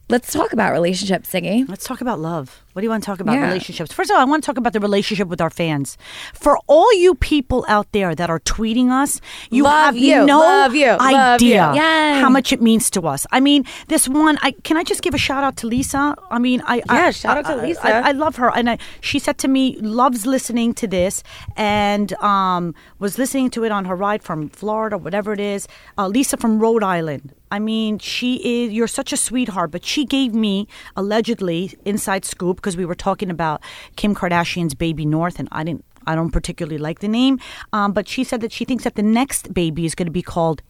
let's 0.09 0.31
talk 0.33 0.53
about 0.53 0.71
relationships, 0.73 1.31
Siggy. 1.31 1.67
Let's 1.69 1.85
talk 1.85 2.01
about 2.01 2.19
love. 2.19 2.63
What 2.73 2.81
do 2.81 2.85
you 2.85 2.89
want 2.89 3.03
to 3.03 3.05
talk 3.05 3.19
about? 3.19 3.33
Yeah. 3.33 3.47
Relationships. 3.47 3.91
First 3.91 4.09
of 4.09 4.15
all, 4.15 4.21
I 4.21 4.25
want 4.25 4.43
to 4.43 4.45
talk 4.45 4.57
about 4.57 4.73
the 4.73 4.79
relationship 4.79 5.27
with 5.27 5.41
our 5.41 5.49
fans. 5.49 5.97
For 6.33 6.57
all 6.67 6.91
you 6.93 7.15
people 7.15 7.65
out 7.67 7.91
there 7.91 8.15
that 8.15 8.29
are 8.29 8.39
tweeting 8.41 8.89
us, 8.89 9.19
you 9.49 9.63
Love 9.63 9.95
have 9.95 9.97
you, 9.97 10.25
no 10.25 10.39
love 10.39 10.75
you, 10.75 10.87
love 10.87 11.01
idea 11.01 11.71
you. 11.73 11.81
How 12.21 12.29
much 12.29 12.53
it 12.53 12.61
means 12.61 12.89
to 12.91 13.01
us. 13.07 13.25
I 13.31 13.39
mean, 13.39 13.65
this 13.87 14.07
one. 14.07 14.37
I 14.41 14.51
can 14.63 14.77
I 14.77 14.83
just 14.83 15.01
give 15.01 15.13
a 15.13 15.17
shout 15.17 15.43
out 15.43 15.57
to 15.57 15.67
Lisa. 15.67 16.15
I 16.31 16.39
mean, 16.39 16.61
I 16.65 16.81
I- 16.87 16.95
Yeah, 16.97 17.11
shout 17.11 17.37
out 17.37 17.45
to 17.45 17.53
I- 17.61 17.65
Lisa. 17.65 17.85
I, 17.85 18.09
I 18.09 18.11
love 18.11 18.35
her, 18.37 18.51
and 18.55 18.69
I, 18.69 18.77
she 19.01 19.19
said 19.19 19.37
to 19.39 19.47
me, 19.47 19.77
loves 19.81 20.25
listening 20.25 20.73
to 20.75 20.87
this, 20.87 21.23
and 21.57 22.13
um, 22.13 22.73
was 22.99 23.17
listening 23.17 23.49
to 23.51 23.63
it 23.63 23.71
on 23.71 23.85
her 23.85 23.95
ride 23.95 24.23
from 24.23 24.49
Florida, 24.49 24.97
whatever 24.97 25.33
it 25.33 25.39
is. 25.39 25.67
Uh, 25.97 26.07
Lisa 26.07 26.37
from 26.37 26.59
Rhode 26.59 26.83
Island. 26.83 27.33
I 27.51 27.59
mean, 27.59 27.99
she 27.99 28.35
is. 28.63 28.71
You're 28.71 28.87
such 28.87 29.11
a 29.13 29.17
sweetheart, 29.17 29.71
but 29.71 29.85
she 29.85 30.05
gave 30.05 30.33
me 30.33 30.67
allegedly 30.95 31.73
inside 31.85 32.25
scoop 32.25 32.57
because 32.57 32.77
we 32.77 32.85
were 32.85 32.95
talking 32.95 33.29
about 33.29 33.61
Kim 33.95 34.13
Kardashian's 34.15 34.75
baby 34.75 35.05
North, 35.05 35.39
and 35.39 35.47
I 35.51 35.63
didn't. 35.63 35.85
I 36.07 36.15
don't 36.15 36.31
particularly 36.31 36.77
like 36.77 36.99
the 36.99 37.07
name, 37.07 37.39
um, 37.73 37.91
but 37.91 38.07
she 38.07 38.23
said 38.23 38.41
that 38.41 38.51
she 38.51 38.65
thinks 38.65 38.83
that 38.83 38.95
the 38.95 39.03
next 39.03 39.53
baby 39.53 39.85
is 39.85 39.93
going 39.95 40.07
to 40.07 40.11
be 40.11 40.21
called 40.23 40.61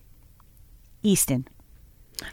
Easton. 1.04 1.48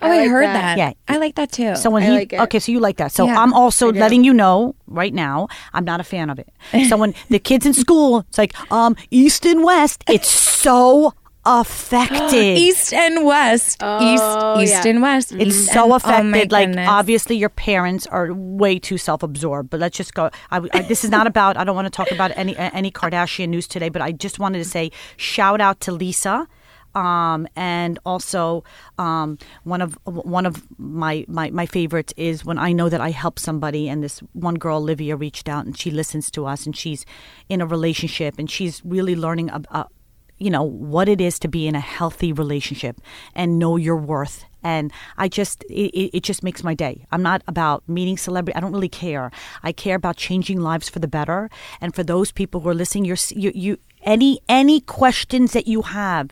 Oh, 0.02 0.08
I 0.10 0.14
I, 0.14 0.16
like 0.22 0.30
heard 0.30 0.44
that. 0.46 0.76
that. 0.76 0.78
Yeah. 0.78 0.92
I 1.06 1.18
like 1.18 1.36
that 1.36 1.52
too. 1.52 1.76
So 1.76 1.90
when 1.90 2.02
I 2.02 2.06
he 2.06 2.12
like 2.12 2.32
it. 2.32 2.40
okay, 2.40 2.58
so 2.58 2.72
you 2.72 2.80
like 2.80 2.96
that. 2.96 3.12
So 3.12 3.26
Yeah, 3.26 3.40
I'm 3.40 3.52
also 3.52 3.92
letting 3.92 4.24
you 4.24 4.34
know 4.34 4.74
right 4.88 5.14
now, 5.14 5.46
I'm 5.72 5.84
not 5.84 6.00
a 6.00 6.04
fan 6.04 6.30
of 6.30 6.40
it. 6.40 6.48
So 6.88 6.96
when 6.96 7.14
the 7.30 7.38
kids 7.38 7.66
in 7.66 7.74
school, 7.74 8.24
it's 8.28 8.38
like 8.38 8.54
um 8.72 8.96
East 9.12 9.46
and 9.46 9.62
West, 9.62 10.02
it's 10.08 10.28
so 10.28 11.14
affected. 11.46 12.58
East 12.58 12.92
and 12.92 13.24
West, 13.24 13.78
Oh, 13.82 14.60
East, 14.60 14.72
East 14.74 14.84
yeah. 14.84 14.90
and 14.90 15.02
West. 15.02 15.32
it's 15.32 15.56
East 15.56 15.72
so 15.72 15.84
and- 15.84 15.92
affected. 15.94 16.52
Oh 16.52 16.56
like 16.56 16.68
goodness. 16.68 16.88
obviously, 16.88 17.36
your 17.36 17.48
parents 17.48 18.06
are 18.08 18.32
way 18.32 18.78
too 18.78 18.98
self-absorbed. 18.98 19.70
But 19.70 19.80
let's 19.80 19.96
just 19.96 20.14
go. 20.14 20.30
I, 20.50 20.60
I, 20.72 20.82
this 20.82 21.04
is 21.04 21.10
not 21.10 21.26
about. 21.26 21.56
I 21.56 21.64
don't 21.64 21.76
want 21.76 21.86
to 21.86 21.90
talk 21.90 22.10
about 22.10 22.32
any 22.36 22.56
any 22.58 22.90
Kardashian 22.90 23.48
news 23.50 23.66
today. 23.68 23.88
But 23.88 24.02
I 24.02 24.12
just 24.12 24.38
wanted 24.38 24.58
to 24.58 24.64
say 24.64 24.90
shout 25.16 25.60
out 25.60 25.80
to 25.80 25.92
Lisa. 25.92 26.46
Um, 26.94 27.46
and 27.56 27.98
also 28.06 28.64
um, 28.98 29.36
one 29.64 29.82
of 29.82 29.98
one 30.06 30.46
of 30.46 30.62
my, 30.78 31.26
my 31.28 31.50
my 31.50 31.66
favorites 31.66 32.14
is 32.16 32.42
when 32.42 32.56
I 32.58 32.72
know 32.72 32.88
that 32.88 33.02
I 33.02 33.10
help 33.10 33.38
somebody, 33.38 33.86
and 33.90 34.02
this 34.02 34.20
one 34.32 34.54
girl 34.54 34.78
Olivia 34.78 35.14
reached 35.14 35.46
out 35.46 35.66
and 35.66 35.76
she 35.78 35.90
listens 35.90 36.30
to 36.30 36.46
us, 36.46 36.64
and 36.64 36.74
she's 36.74 37.04
in 37.50 37.60
a 37.60 37.66
relationship, 37.66 38.36
and 38.38 38.50
she's 38.50 38.80
really 38.82 39.14
learning 39.14 39.50
about 39.50 39.92
you 40.38 40.50
know 40.50 40.62
what 40.62 41.08
it 41.08 41.20
is 41.20 41.38
to 41.40 41.48
be 41.48 41.66
in 41.66 41.74
a 41.74 41.80
healthy 41.80 42.32
relationship 42.32 43.00
and 43.34 43.58
know 43.58 43.76
your 43.76 43.96
worth. 43.96 44.44
And 44.62 44.92
i 45.16 45.28
just 45.28 45.62
it, 45.64 46.10
it 46.16 46.22
just 46.22 46.42
makes 46.42 46.62
my 46.64 46.74
day. 46.74 47.06
I'm 47.12 47.22
not 47.22 47.42
about 47.46 47.88
meeting 47.88 48.16
celebrity. 48.16 48.56
I 48.56 48.60
don't 48.60 48.72
really 48.72 48.88
care. 48.88 49.30
I 49.62 49.72
care 49.72 49.96
about 49.96 50.16
changing 50.16 50.60
lives 50.60 50.88
for 50.88 50.98
the 50.98 51.08
better. 51.08 51.50
And 51.80 51.94
for 51.94 52.02
those 52.02 52.32
people 52.32 52.60
who 52.60 52.68
are 52.68 52.74
listening 52.74 53.04
you're, 53.04 53.16
you, 53.30 53.52
you 53.54 53.78
any 54.02 54.40
any 54.48 54.80
questions 54.80 55.52
that 55.52 55.66
you 55.66 55.82
have 55.82 56.30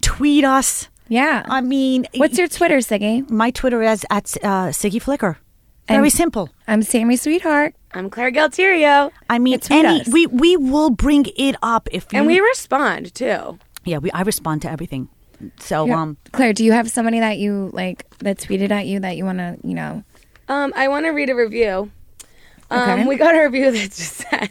tweet 0.00 0.44
us. 0.44 0.88
Yeah. 1.08 1.44
i 1.48 1.60
mean 1.60 2.06
What's 2.16 2.38
your 2.38 2.48
Twitter, 2.48 2.78
Siggy? 2.78 3.28
my 3.30 3.50
twitter 3.50 3.82
is 3.82 4.06
at 4.10 4.36
uh, 4.42 4.68
siggy 4.72 5.00
flicker. 5.00 5.38
Very 5.86 6.08
simple. 6.10 6.48
I'm 6.66 6.80
Sammi 6.80 7.18
Sweetheart. 7.18 7.74
I'm 7.94 8.10
Claire 8.10 8.32
Galterio. 8.32 9.10
i 9.30 9.38
mean 9.38 9.58
tweet 9.60 9.84
any 9.84 10.00
us. 10.02 10.08
we 10.08 10.26
we 10.26 10.56
will 10.56 10.90
bring 10.90 11.26
it 11.36 11.56
up 11.62 11.88
if 11.92 12.12
you 12.12 12.18
And 12.18 12.26
we 12.26 12.40
respond 12.40 13.14
too. 13.14 13.58
yeah 13.84 13.98
we 13.98 14.10
i 14.10 14.22
respond 14.22 14.62
to 14.62 14.70
everything 14.70 15.08
so 15.58 15.86
Yeah. 15.86 16.00
um 16.00 16.16
Claire, 16.32 16.52
do 16.52 16.64
you 16.64 16.72
have 16.72 16.90
somebody 16.90 17.20
that 17.20 17.38
you 17.38 17.70
like 17.72 18.08
that 18.20 18.38
tweeted 18.38 18.70
at 18.70 18.86
you 18.86 19.00
that 19.00 19.16
you 19.16 19.24
want 19.24 19.38
to, 19.38 19.56
you 19.62 19.74
know? 19.74 20.02
Um, 20.48 20.72
I 20.76 20.88
want 20.88 21.04
to 21.06 21.10
read 21.10 21.28
a 21.30 21.34
review. 21.34 21.90
Um, 22.70 22.90
Okay. 23.00 23.04
We 23.06 23.16
got 23.16 23.34
a 23.34 23.42
review 23.42 23.70
that 23.76 23.90
just 23.92 24.14
said, 24.24 24.50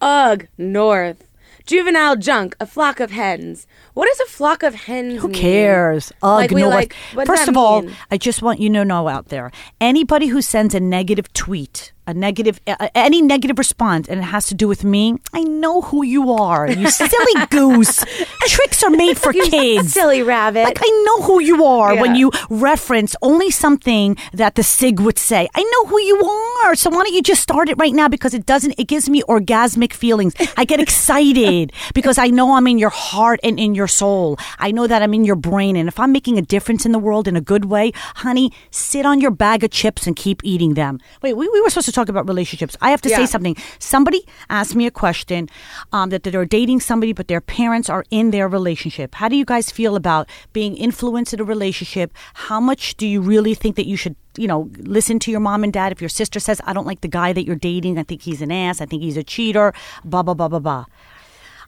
Ugh, 0.00 0.46
North. 0.58 1.26
Juvenile 1.66 2.14
junk, 2.16 2.54
a 2.60 2.66
flock 2.66 3.00
of 3.00 3.10
hens. 3.10 3.66
What 3.96 4.08
does 4.10 4.20
a 4.20 4.30
flock 4.30 4.62
of 4.62 4.74
hens 4.74 5.22
Who 5.22 5.28
mean? 5.28 5.40
cares? 5.40 6.12
Ugh, 6.22 6.36
Like, 6.40 6.50
we 6.50 6.60
North. 6.60 6.74
like- 6.74 6.94
First 7.26 7.48
of 7.48 7.56
all. 7.56 7.82
I 8.10 8.18
just 8.18 8.42
want 8.42 8.60
you 8.60 8.68
to 8.74 8.84
know 8.84 9.08
out 9.08 9.28
there 9.28 9.50
anybody 9.80 10.26
who 10.26 10.42
sends 10.42 10.74
a 10.74 10.80
negative 10.80 11.32
tweet, 11.32 11.92
a 12.06 12.12
negative, 12.12 12.60
uh, 12.66 12.88
any 12.94 13.22
negative 13.22 13.56
response, 13.58 14.06
and 14.06 14.20
it 14.20 14.24
has 14.24 14.46
to 14.48 14.54
do 14.54 14.68
with 14.68 14.84
me, 14.84 15.16
I 15.32 15.40
know 15.42 15.80
who 15.80 16.04
you 16.04 16.30
are. 16.30 16.70
You 16.70 16.90
silly 17.00 17.36
goose. 17.48 18.04
Tricks 18.46 18.82
are 18.84 18.90
made 18.90 19.16
for 19.18 19.32
kids. 19.54 19.94
Silly 19.94 20.22
rabbit. 20.22 20.64
Like 20.64 20.78
I 20.80 20.90
know 21.06 21.22
who 21.26 21.40
you 21.40 21.64
are 21.64 21.96
when 21.96 22.14
you 22.16 22.30
reference 22.50 23.16
only 23.22 23.50
something 23.50 24.16
that 24.34 24.54
the 24.56 24.62
Sig 24.62 25.00
would 25.00 25.18
say. 25.18 25.48
I 25.54 25.62
know 25.72 25.82
who 25.90 25.98
you 26.00 26.18
are. 26.62 26.74
So 26.76 26.90
why 26.90 27.02
don't 27.04 27.14
you 27.14 27.22
just 27.22 27.40
start 27.42 27.68
it 27.70 27.76
right 27.78 27.94
now 27.94 28.08
because 28.08 28.34
it 28.34 28.44
doesn't 28.44 28.74
it 28.78 28.88
gives 28.88 29.08
me 29.08 29.22
orgasmic 29.22 29.92
feelings. 29.94 30.34
I 30.56 30.64
get 30.66 30.80
excited 30.86 31.72
because 31.94 32.18
I 32.18 32.28
know 32.28 32.54
I'm 32.56 32.66
in 32.68 32.78
your 32.78 32.90
heart 32.90 33.40
and 33.42 33.58
in 33.58 33.74
your 33.74 33.85
soul. 33.88 34.38
I 34.58 34.70
know 34.70 34.86
that 34.86 35.02
I'm 35.02 35.14
in 35.14 35.24
your 35.24 35.36
brain 35.36 35.76
and 35.76 35.88
if 35.88 35.98
I'm 35.98 36.12
making 36.12 36.38
a 36.38 36.42
difference 36.42 36.84
in 36.86 36.92
the 36.92 36.98
world 36.98 37.28
in 37.28 37.36
a 37.36 37.40
good 37.40 37.66
way, 37.66 37.92
honey, 38.16 38.52
sit 38.70 39.04
on 39.06 39.20
your 39.20 39.30
bag 39.30 39.64
of 39.64 39.70
chips 39.70 40.06
and 40.06 40.14
keep 40.16 40.40
eating 40.44 40.74
them. 40.74 40.98
Wait, 41.22 41.34
we, 41.36 41.48
we 41.48 41.60
were 41.60 41.70
supposed 41.70 41.86
to 41.86 41.92
talk 41.92 42.08
about 42.08 42.26
relationships. 42.28 42.76
I 42.80 42.90
have 42.90 43.00
to 43.02 43.08
Yeah. 43.08 43.18
say 43.18 43.26
something. 43.26 43.56
Somebody 43.78 44.24
asked 44.50 44.74
me 44.74 44.86
a 44.86 44.90
question 44.90 45.48
um, 45.92 46.10
that 46.10 46.22
they're 46.22 46.44
dating 46.44 46.80
somebody, 46.80 47.12
but 47.12 47.28
their 47.28 47.40
parents 47.40 47.88
are 47.88 48.04
in 48.10 48.30
their 48.30 48.48
relationship. 48.48 49.14
How 49.14 49.28
do 49.28 49.36
you 49.36 49.44
guys 49.44 49.70
feel 49.70 49.96
about 49.96 50.28
being 50.52 50.76
influenced 50.76 51.32
in 51.34 51.40
a 51.40 51.44
relationship? 51.44 52.12
How 52.34 52.60
much 52.60 52.96
do 52.96 53.06
you 53.06 53.20
really 53.20 53.54
think 53.54 53.76
that 53.76 53.86
you 53.86 53.96
should, 53.96 54.16
you 54.36 54.46
know, 54.46 54.70
listen 54.78 55.18
to 55.20 55.30
your 55.30 55.40
mom 55.40 55.64
and 55.64 55.72
dad? 55.72 55.92
If 55.92 56.00
your 56.00 56.08
sister 56.08 56.40
says, 56.40 56.60
I 56.64 56.72
don't 56.72 56.86
like 56.86 57.00
the 57.00 57.08
guy 57.08 57.32
that 57.32 57.44
you're 57.44 57.56
dating, 57.56 57.98
I 57.98 58.02
think 58.02 58.22
he's 58.22 58.42
an 58.42 58.50
ass, 58.52 58.80
I 58.80 58.86
think 58.86 59.02
he's 59.02 59.16
a 59.16 59.24
cheater, 59.24 59.72
blah, 60.04 60.22
blah, 60.22 60.34
blah, 60.34 60.48
blah, 60.48 60.58
blah. 60.58 60.84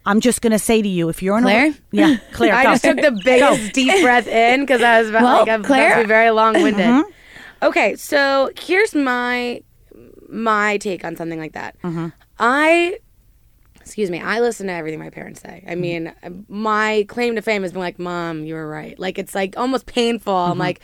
I'm 0.06 0.20
just 0.20 0.40
going 0.40 0.52
to 0.52 0.58
say 0.58 0.80
to 0.82 0.88
you, 0.88 1.08
if 1.08 1.22
you're 1.22 1.36
in 1.36 1.42
Claire? 1.44 1.66
a. 1.70 1.74
Yeah, 1.92 2.16
Claire. 2.32 2.54
I 2.54 2.62
go. 2.64 2.70
just 2.72 2.84
took 2.84 2.96
the 2.96 3.20
biggest 3.24 3.72
deep 3.74 4.02
breath 4.02 4.26
in 4.26 4.60
because 4.60 4.82
I 4.82 5.00
was 5.00 5.10
about 5.10 5.22
Well, 5.22 5.38
like 5.40 5.48
I'm 5.48 5.62
Claire- 5.64 5.96
to 5.96 6.02
be 6.02 6.08
very 6.08 6.30
long 6.30 6.54
winded. 6.54 6.86
Mm-hmm. 6.86 7.66
Okay, 7.66 7.96
so 7.96 8.50
here's 8.58 8.94
my 8.94 9.62
my 10.28 10.76
take 10.78 11.04
on 11.04 11.16
something 11.16 11.38
like 11.38 11.52
that. 11.54 11.76
Mm-hmm. 11.82 12.08
I 12.38 12.98
excuse 13.88 14.10
me, 14.10 14.20
I 14.20 14.40
listen 14.40 14.66
to 14.68 14.72
everything 14.72 15.00
my 15.00 15.10
parents 15.10 15.40
say. 15.40 15.62
Mm-hmm. 15.64 15.70
I 15.70 15.74
mean, 15.74 16.12
my 16.48 17.04
claim 17.08 17.34
to 17.36 17.42
fame 17.42 17.62
has 17.62 17.72
been 17.72 17.80
like, 17.80 17.98
"Mom, 17.98 18.44
you 18.44 18.54
were 18.54 18.68
right." 18.68 18.98
Like 18.98 19.18
it's 19.18 19.34
like 19.34 19.56
almost 19.56 19.86
painful. 19.86 20.34
I'm 20.34 20.58
like, 20.58 20.80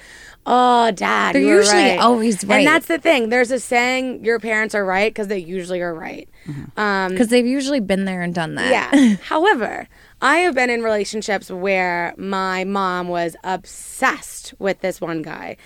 "Oh, 0.46 0.90
Dad, 0.90 1.34
Mm-hmm. 1.34 1.44
They're 1.44 1.56
usually 1.56 1.82
right." 1.82 2.00
always 2.00 2.44
right. 2.44 2.58
And 2.58 2.66
that's 2.66 2.86
the 2.86 2.98
thing. 2.98 3.28
There's 3.28 3.50
a 3.50 3.60
saying, 3.60 4.24
"Your 4.24 4.38
parents 4.40 4.74
are 4.74 4.84
right" 4.84 5.10
because 5.12 5.28
they 5.28 5.38
usually 5.38 5.80
are 5.82 5.94
right. 5.94 6.28
Mm-hmm. 6.46 6.80
Um, 6.80 7.10
Because 7.12 7.28
they've 7.28 7.46
usually 7.46 7.80
been 7.80 8.04
there 8.06 8.22
and 8.22 8.34
done 8.34 8.54
that. 8.56 8.70
yeah. 8.70 9.16
However, 9.22 9.86
I 10.22 10.38
have 10.38 10.54
been 10.54 10.70
in 10.70 10.82
relationships 10.82 11.50
where 11.50 12.14
my 12.16 12.64
mom 12.64 13.08
was 13.08 13.36
obsessed 13.44 14.54
with 14.58 14.80
this 14.80 15.00
one 15.00 15.22
guy. 15.22 15.56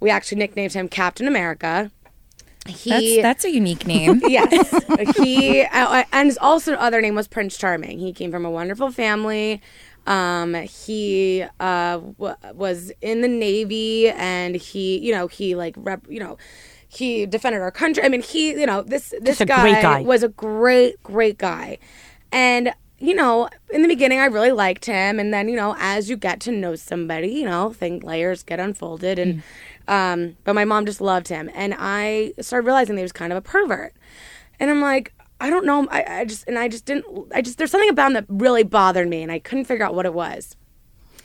We 0.00 0.10
actually 0.10 0.38
nicknamed 0.38 0.72
him 0.74 0.88
Captain 0.88 1.26
America. 1.26 1.90
He 2.68 2.90
That's 3.20 3.22
that's 3.22 3.44
a 3.44 3.50
unique 3.50 3.86
name. 3.86 4.20
yes. 4.26 4.74
he 5.16 5.62
uh, 5.62 6.04
and 6.12 6.26
his 6.26 6.38
also 6.38 6.74
other 6.74 7.00
name 7.00 7.14
was 7.14 7.28
Prince 7.28 7.56
Charming. 7.56 7.98
He 7.98 8.12
came 8.12 8.30
from 8.30 8.44
a 8.44 8.50
wonderful 8.50 8.90
family. 8.90 9.60
Um, 10.06 10.54
he 10.54 11.44
uh, 11.60 11.98
w- 11.98 12.34
was 12.54 12.90
in 13.02 13.20
the 13.20 13.28
Navy, 13.28 14.08
and 14.08 14.56
he, 14.56 14.98
you 14.98 15.12
know, 15.12 15.26
he 15.26 15.54
like 15.54 15.74
rep, 15.76 16.02
you 16.08 16.18
know, 16.18 16.38
he 16.88 17.26
defended 17.26 17.60
our 17.60 17.70
country. 17.70 18.02
I 18.02 18.08
mean, 18.08 18.22
he, 18.22 18.52
you 18.52 18.64
know, 18.64 18.80
this 18.82 19.12
this 19.20 19.38
guy, 19.38 19.82
guy. 19.82 20.00
was 20.00 20.22
a 20.22 20.28
great, 20.28 21.02
great 21.02 21.38
guy, 21.38 21.78
and. 22.32 22.72
You 23.00 23.14
know, 23.14 23.48
in 23.70 23.82
the 23.82 23.86
beginning, 23.86 24.18
I 24.18 24.24
really 24.24 24.50
liked 24.50 24.86
him, 24.86 25.20
and 25.20 25.32
then 25.32 25.48
you 25.48 25.54
know, 25.54 25.76
as 25.78 26.10
you 26.10 26.16
get 26.16 26.40
to 26.40 26.50
know 26.50 26.74
somebody, 26.74 27.28
you 27.28 27.44
know, 27.44 27.72
think 27.72 28.02
layers 28.02 28.42
get 28.42 28.58
unfolded, 28.58 29.20
and 29.20 29.44
um, 29.88 30.36
but 30.44 30.54
my 30.54 30.64
mom 30.64 30.86
just 30.86 31.00
loved 31.00 31.28
him, 31.28 31.50
and 31.54 31.74
I 31.76 32.34
started 32.40 32.66
realizing 32.66 32.94
that 32.94 33.00
he 33.00 33.04
was 33.04 33.12
kind 33.12 33.32
of 33.32 33.38
a 33.38 33.42
pervert. 33.42 33.94
And 34.60 34.70
I'm 34.70 34.80
like, 34.80 35.12
I 35.40 35.50
don't 35.50 35.64
know. 35.64 35.86
I, 35.90 36.20
I 36.20 36.24
just, 36.24 36.46
and 36.48 36.58
I 36.58 36.68
just 36.68 36.84
didn't, 36.84 37.32
I 37.34 37.42
just, 37.42 37.58
there's 37.58 37.70
something 37.70 37.90
about 37.90 38.08
him 38.08 38.12
that 38.14 38.24
really 38.28 38.64
bothered 38.64 39.08
me 39.08 39.22
and 39.22 39.30
I 39.30 39.38
couldn't 39.38 39.66
figure 39.66 39.84
out 39.84 39.94
what 39.94 40.04
it 40.04 40.14
was. 40.14 40.56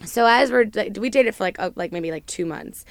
So 0.05 0.25
as 0.27 0.51
we're, 0.51 0.65
we 0.99 1.09
dated 1.09 1.33
for 1.33 1.43
like, 1.43 1.59
uh, 1.59 1.71
like 1.75 1.91
maybe 1.91 2.11
like 2.11 2.25
two 2.27 2.45
months. 2.45 2.85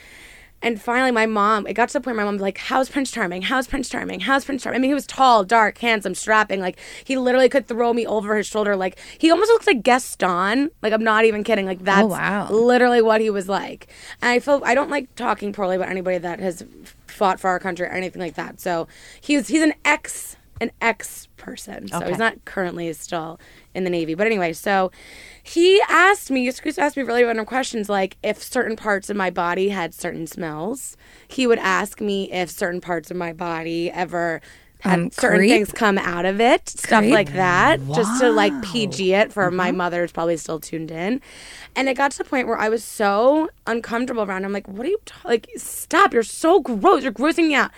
And 0.62 0.80
finally, 0.80 1.10
my 1.10 1.26
mom, 1.26 1.66
it 1.66 1.74
got 1.74 1.88
to 1.88 1.94
the 1.94 2.00
point 2.00 2.16
where 2.16 2.24
my 2.24 2.30
mom 2.30 2.36
was 2.36 2.42
like, 2.42 2.58
How's 2.58 2.88
Prince 2.88 3.10
Charming? 3.10 3.42
How's 3.42 3.66
Prince 3.66 3.88
Charming? 3.88 4.20
How's 4.20 4.44
Prince 4.44 4.62
Charming? 4.62 4.78
I 4.78 4.80
mean, 4.80 4.90
he 4.90 4.94
was 4.94 5.06
tall, 5.06 5.44
dark, 5.44 5.78
handsome, 5.78 6.14
strapping. 6.14 6.60
Like, 6.60 6.78
he 7.04 7.16
literally 7.16 7.48
could 7.48 7.66
throw 7.66 7.92
me 7.92 8.06
over 8.06 8.36
his 8.36 8.46
shoulder. 8.46 8.76
Like, 8.76 8.98
he 9.18 9.30
almost 9.30 9.50
looks 9.50 9.66
like 9.66 9.82
Gaston. 9.82 10.70
Like, 10.80 10.92
I'm 10.92 11.04
not 11.04 11.24
even 11.24 11.42
kidding. 11.42 11.66
Like, 11.66 11.78
oh, 11.80 11.84
that's 11.84 12.08
wow. 12.08 12.48
literally 12.50 13.02
what 13.02 13.20
he 13.20 13.30
was 13.30 13.48
like. 13.48 13.88
And 14.20 14.30
I 14.30 14.38
feel, 14.38 14.62
I 14.64 14.74
don't 14.74 14.90
like 14.90 15.14
talking 15.16 15.52
poorly 15.52 15.76
about 15.76 15.88
anybody 15.88 16.18
that 16.18 16.38
has 16.38 16.64
fought 17.06 17.40
for 17.40 17.50
our 17.50 17.58
country 17.58 17.86
or 17.86 17.90
anything 17.90 18.22
like 18.22 18.34
that. 18.34 18.60
So 18.60 18.88
he's, 19.20 19.48
he's 19.48 19.62
an 19.62 19.74
ex, 19.84 20.36
an 20.62 20.70
ex 20.80 21.28
person. 21.36 21.88
So 21.88 21.98
Okay. 21.98 22.08
he's 22.10 22.18
not 22.18 22.44
currently 22.44 22.92
still 22.92 23.38
in 23.74 23.84
the 23.84 23.90
Navy. 23.90 24.14
But 24.14 24.26
anyway, 24.26 24.52
so 24.52 24.90
he 25.42 25.80
asked 25.88 26.30
me, 26.30 26.50
Scoots 26.50 26.78
asked 26.78 26.96
me 26.96 27.02
really 27.02 27.24
random 27.24 27.44
questions 27.46 27.88
like 27.88 28.16
if 28.22 28.42
certain 28.42 28.76
parts 28.76 29.10
of 29.10 29.16
my 29.16 29.30
body 29.30 29.70
had 29.70 29.92
certain 29.92 30.26
smells. 30.26 30.96
He 31.28 31.46
would 31.46 31.58
ask 31.58 32.00
me 32.00 32.30
if 32.32 32.48
certain 32.50 32.80
parts 32.80 33.10
of 33.10 33.16
my 33.16 33.32
body 33.32 33.90
ever 33.90 34.40
had 34.80 34.98
Um, 34.98 35.10
certain 35.12 35.38
creep? 35.38 35.50
things 35.50 35.70
come 35.72 35.96
out 35.96 36.24
of 36.24 36.40
it, 36.40 36.68
stuff 36.68 37.02
Creep? 37.02 37.12
like 37.12 37.32
that, 37.34 37.78
just 37.94 38.18
to 38.20 38.30
like 38.30 38.52
PG 38.62 39.14
it 39.14 39.32
for 39.32 39.48
my 39.50 39.70
mother 39.70 40.00
who's 40.02 40.10
probably 40.10 40.36
still 40.36 40.58
tuned 40.58 40.90
in. 40.90 41.20
And 41.76 41.88
it 41.88 41.94
got 41.94 42.10
to 42.12 42.18
the 42.18 42.24
point 42.24 42.48
where 42.48 42.58
I 42.58 42.68
was 42.68 42.82
so 42.82 43.48
uncomfortable 43.66 44.24
around. 44.24 44.38
him. 44.42 44.46
I'm 44.46 44.52
like, 44.52 44.66
what 44.66 44.84
are 44.86 44.90
you 44.90 44.98
like? 45.24 45.46
Stop! 45.56 46.12
You're 46.12 46.24
so 46.24 46.60
gross. 46.60 47.04
You're 47.04 47.12
grossing 47.12 47.46
me 47.48 47.54
out. 47.54 47.70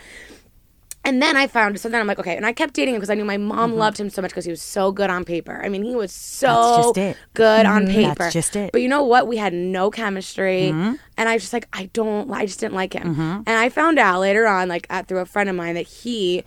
And 1.05 1.21
then 1.21 1.37
I 1.37 1.47
found 1.47 1.79
so 1.79 1.87
then 1.87 2.01
I'm 2.01 2.07
like 2.07 2.19
okay, 2.19 2.35
and 2.35 2.45
I 2.45 2.53
kept 2.53 2.73
dating 2.73 2.95
him 2.95 2.99
because 2.99 3.09
I 3.09 3.15
knew 3.15 3.25
my 3.25 3.37
mom 3.37 3.71
mm-hmm. 3.71 3.79
loved 3.79 3.99
him 3.99 4.09
so 4.09 4.21
much 4.21 4.31
because 4.31 4.45
he 4.45 4.51
was 4.51 4.61
so 4.61 4.91
good 4.91 5.09
on 5.09 5.23
paper. 5.23 5.61
I 5.63 5.69
mean, 5.69 5.83
he 5.83 5.95
was 5.95 6.11
so 6.11 6.47
That's 6.47 6.87
just 6.87 6.97
it. 6.97 7.17
good 7.33 7.65
on 7.65 7.83
mm-hmm. 7.83 7.93
paper. 7.93 8.15
That's 8.23 8.33
just 8.33 8.55
it. 8.55 8.71
But 8.71 8.81
you 8.81 8.89
know 8.89 9.03
what? 9.03 9.27
We 9.27 9.37
had 9.37 9.53
no 9.53 9.89
chemistry, 9.89 10.71
mm-hmm. 10.71 10.95
and 11.17 11.29
I 11.29 11.33
was 11.33 11.43
just 11.43 11.53
like, 11.53 11.67
I 11.71 11.85
don't, 11.93 12.31
I 12.31 12.45
just 12.45 12.59
didn't 12.59 12.75
like 12.75 12.93
him. 12.93 13.19
And 13.19 13.49
I 13.49 13.69
found 13.69 13.99
out 13.99 14.19
later 14.19 14.47
on, 14.47 14.67
like 14.67 14.87
at, 14.89 15.07
through 15.07 15.19
a 15.19 15.25
friend 15.25 15.49
of 15.49 15.55
mine, 15.55 15.75
that 15.75 15.87
he 15.87 16.43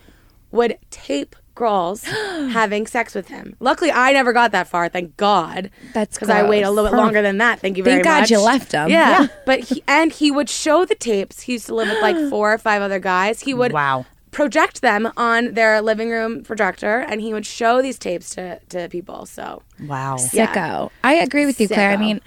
would 0.51 0.79
tape 0.91 1.37
girls 1.59 2.05
having 2.05 2.87
sex 2.87 3.15
with 3.15 3.29
him. 3.29 3.55
Luckily, 3.61 3.91
I 3.91 4.13
never 4.13 4.33
got 4.33 4.53
that 4.53 4.69
far. 4.69 4.89
Thank 4.89 5.17
God. 5.19 5.71
That's 5.93 6.17
because 6.17 6.31
I 6.31 6.49
wait 6.49 6.63
a 6.63 6.71
little 6.71 6.91
bit 6.91 6.97
longer 6.97 7.21
than 7.21 7.39
that. 7.39 7.61
Thank 7.61 7.77
you 7.77 7.85
very 7.85 7.97
much. 7.97 8.05
Thank 8.05 8.15
God 8.15 8.21
much. 8.23 8.31
you 8.31 8.41
left 8.41 8.73
him. 8.73 8.89
Yeah. 8.89 9.23
Yeah. 9.23 9.27
but 9.45 9.61
he, 9.61 9.83
and 9.87 10.13
he 10.13 10.31
would 10.31 10.49
show 10.49 10.87
the 10.87 10.95
tapes. 10.95 11.43
He 11.43 11.55
used 11.55 11.67
to 11.67 11.75
live 11.75 11.89
with 11.89 12.01
like 12.01 12.17
four 12.31 12.55
or 12.55 12.59
five 12.59 12.81
other 12.81 13.01
guys. 13.01 13.41
He 13.41 13.53
would 13.53 13.73
Wow. 13.73 14.07
Project 14.31 14.81
them 14.83 15.11
on 15.16 15.55
their 15.55 15.81
living 15.81 16.11
room 16.11 16.43
projector, 16.43 17.01
and 17.01 17.20
he 17.20 17.33
would 17.33 17.47
show 17.47 17.83
these 17.83 17.99
tapes 17.99 18.31
to 18.31 18.61
to 18.70 18.89
people. 18.89 19.26
So 19.26 19.62
Wow. 19.87 20.16
Yeah. 20.33 20.47
Sicko. 20.47 20.91
I 21.05 21.14
agree 21.14 21.47
with 21.47 21.61
you, 21.61 21.68
Claire. 21.68 21.91
I 21.91 21.97
mean, 21.97 22.20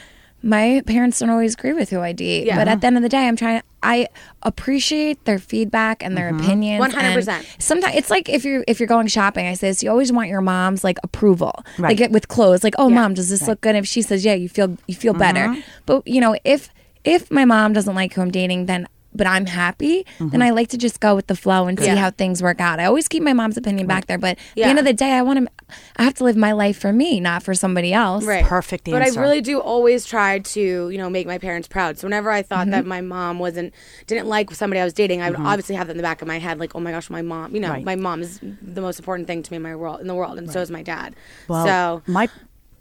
my 0.43 0.81
parents 0.87 1.19
don't 1.19 1.29
always 1.29 1.53
agree 1.53 1.73
with 1.73 1.89
who 1.89 1.99
I 1.99 2.13
date, 2.13 2.47
Yeah. 2.47 2.55
but 2.55 2.61
at 2.61 2.67
uh-huh. 2.67 2.79
the 2.79 2.87
end 2.87 2.97
of 2.97 3.03
the 3.03 3.09
day, 3.09 3.27
I'm 3.27 3.35
trying. 3.35 3.61
I 3.83 4.07
appreciate 4.43 5.25
their 5.25 5.39
feedback 5.39 6.03
and 6.03 6.15
their 6.17 6.31
mm-hmm. 6.31 6.43
opinions. 6.43 6.93
100%. 6.93 7.61
Sometimes 7.61 7.95
it's 7.95 8.09
like 8.09 8.29
if 8.29 8.43
you're 8.43 8.63
if 8.67 8.79
you're 8.79 8.87
going 8.87 9.07
shopping, 9.07 9.47
I 9.47 9.53
say 9.53 9.69
this: 9.69 9.83
you 9.83 9.89
always 9.89 10.11
want 10.11 10.29
your 10.29 10.41
mom's 10.41 10.83
like 10.83 10.97
approval, 11.03 11.63
Right. 11.77 11.99
like 11.99 12.11
with 12.11 12.27
clothes. 12.27 12.63
Like, 12.63 12.75
oh, 12.77 12.89
mom, 12.89 13.13
does 13.13 13.29
this 13.29 13.47
look 13.47 13.61
good? 13.61 13.75
If 13.75 13.87
she 13.87 14.01
says 14.01 14.25
yeah, 14.25 14.33
you 14.33 14.49
feel 14.49 14.77
you 14.87 14.95
feel 14.95 15.13
better. 15.13 15.47
Mm-hmm. 15.47 15.61
But 15.85 16.07
you 16.07 16.21
know, 16.21 16.35
if 16.43 16.69
if 17.03 17.29
my 17.31 17.45
mom 17.45 17.73
doesn't 17.73 17.95
like 17.95 18.13
who 18.13 18.21
I'm 18.21 18.31
dating, 18.31 18.65
then 18.65 18.87
but 19.13 19.27
I'm 19.27 19.45
happy, 19.45 20.05
then 20.19 20.41
I 20.41 20.51
like 20.51 20.69
to 20.69 20.77
just 20.77 20.99
go 20.99 21.15
with 21.15 21.27
the 21.27 21.35
flow 21.35 21.67
and 21.67 21.77
see 21.79 21.85
Yeah. 21.85 21.95
how 21.95 22.11
things 22.11 22.41
work 22.41 22.61
out. 22.61 22.79
I 22.79 22.85
always 22.85 23.07
keep 23.07 23.23
my 23.23 23.33
mom's 23.33 23.57
opinion 23.57 23.87
back 23.87 24.07
there, 24.07 24.17
but 24.17 24.37
at 24.37 24.55
the 24.55 24.63
end 24.63 24.79
of 24.79 24.85
the 24.85 24.93
day, 24.93 25.11
I 25.11 25.21
want 25.21 25.45
to. 25.45 25.51
I 25.95 26.03
have 26.03 26.13
to 26.15 26.23
live 26.25 26.35
my 26.35 26.51
life 26.51 26.77
for 26.77 26.91
me, 26.91 27.19
not 27.21 27.43
for 27.43 27.53
somebody 27.53 27.93
else. 27.93 28.25
right, 28.25 28.45
Perfect 28.45 28.85
But 28.89 29.01
I 29.01 29.07
really 29.21 29.39
do 29.41 29.59
always 29.59 30.05
try 30.05 30.39
to 30.39 30.89
you 30.89 30.97
know 30.97 31.09
make 31.09 31.27
my 31.27 31.37
parents 31.37 31.67
proud. 31.67 31.97
So 31.97 32.07
whenever 32.07 32.29
I 32.31 32.41
thought 32.41 32.61
Mm-hmm. 32.63 32.71
that 32.71 32.85
my 32.85 33.01
mom 33.01 33.39
wasn't 33.39 33.73
didn't 34.07 34.27
like 34.27 34.51
somebody 34.51 34.79
I 34.81 34.83
was 34.83 34.93
dating, 34.93 35.21
I 35.21 35.29
would 35.29 35.39
obviously 35.39 35.75
have 35.75 35.87
that 35.87 35.91
in 35.91 35.97
the 35.97 36.03
back 36.03 36.21
of 36.21 36.27
my 36.27 36.39
head, 36.39 36.59
like 36.59 36.75
oh 36.75 36.79
my 36.79 36.91
gosh, 36.91 37.09
my 37.09 37.21
mom. 37.21 37.53
You 37.55 37.61
know, 37.61 37.69
Right. 37.71 37.85
my 37.85 37.95
mom 37.95 38.21
is 38.21 38.39
the 38.61 38.81
most 38.81 38.99
important 38.99 39.27
thing 39.27 39.43
to 39.43 39.51
me 39.51 39.57
in 39.57 39.61
my 39.63 39.75
world 39.75 40.01
in 40.01 40.07
the 40.07 40.15
world, 40.15 40.37
and 40.37 40.51
so 40.51 40.59
is 40.61 40.69
my 40.71 40.83
dad. 40.83 41.15
Well, 41.47 41.65
so 41.65 42.01
my, 42.11 42.27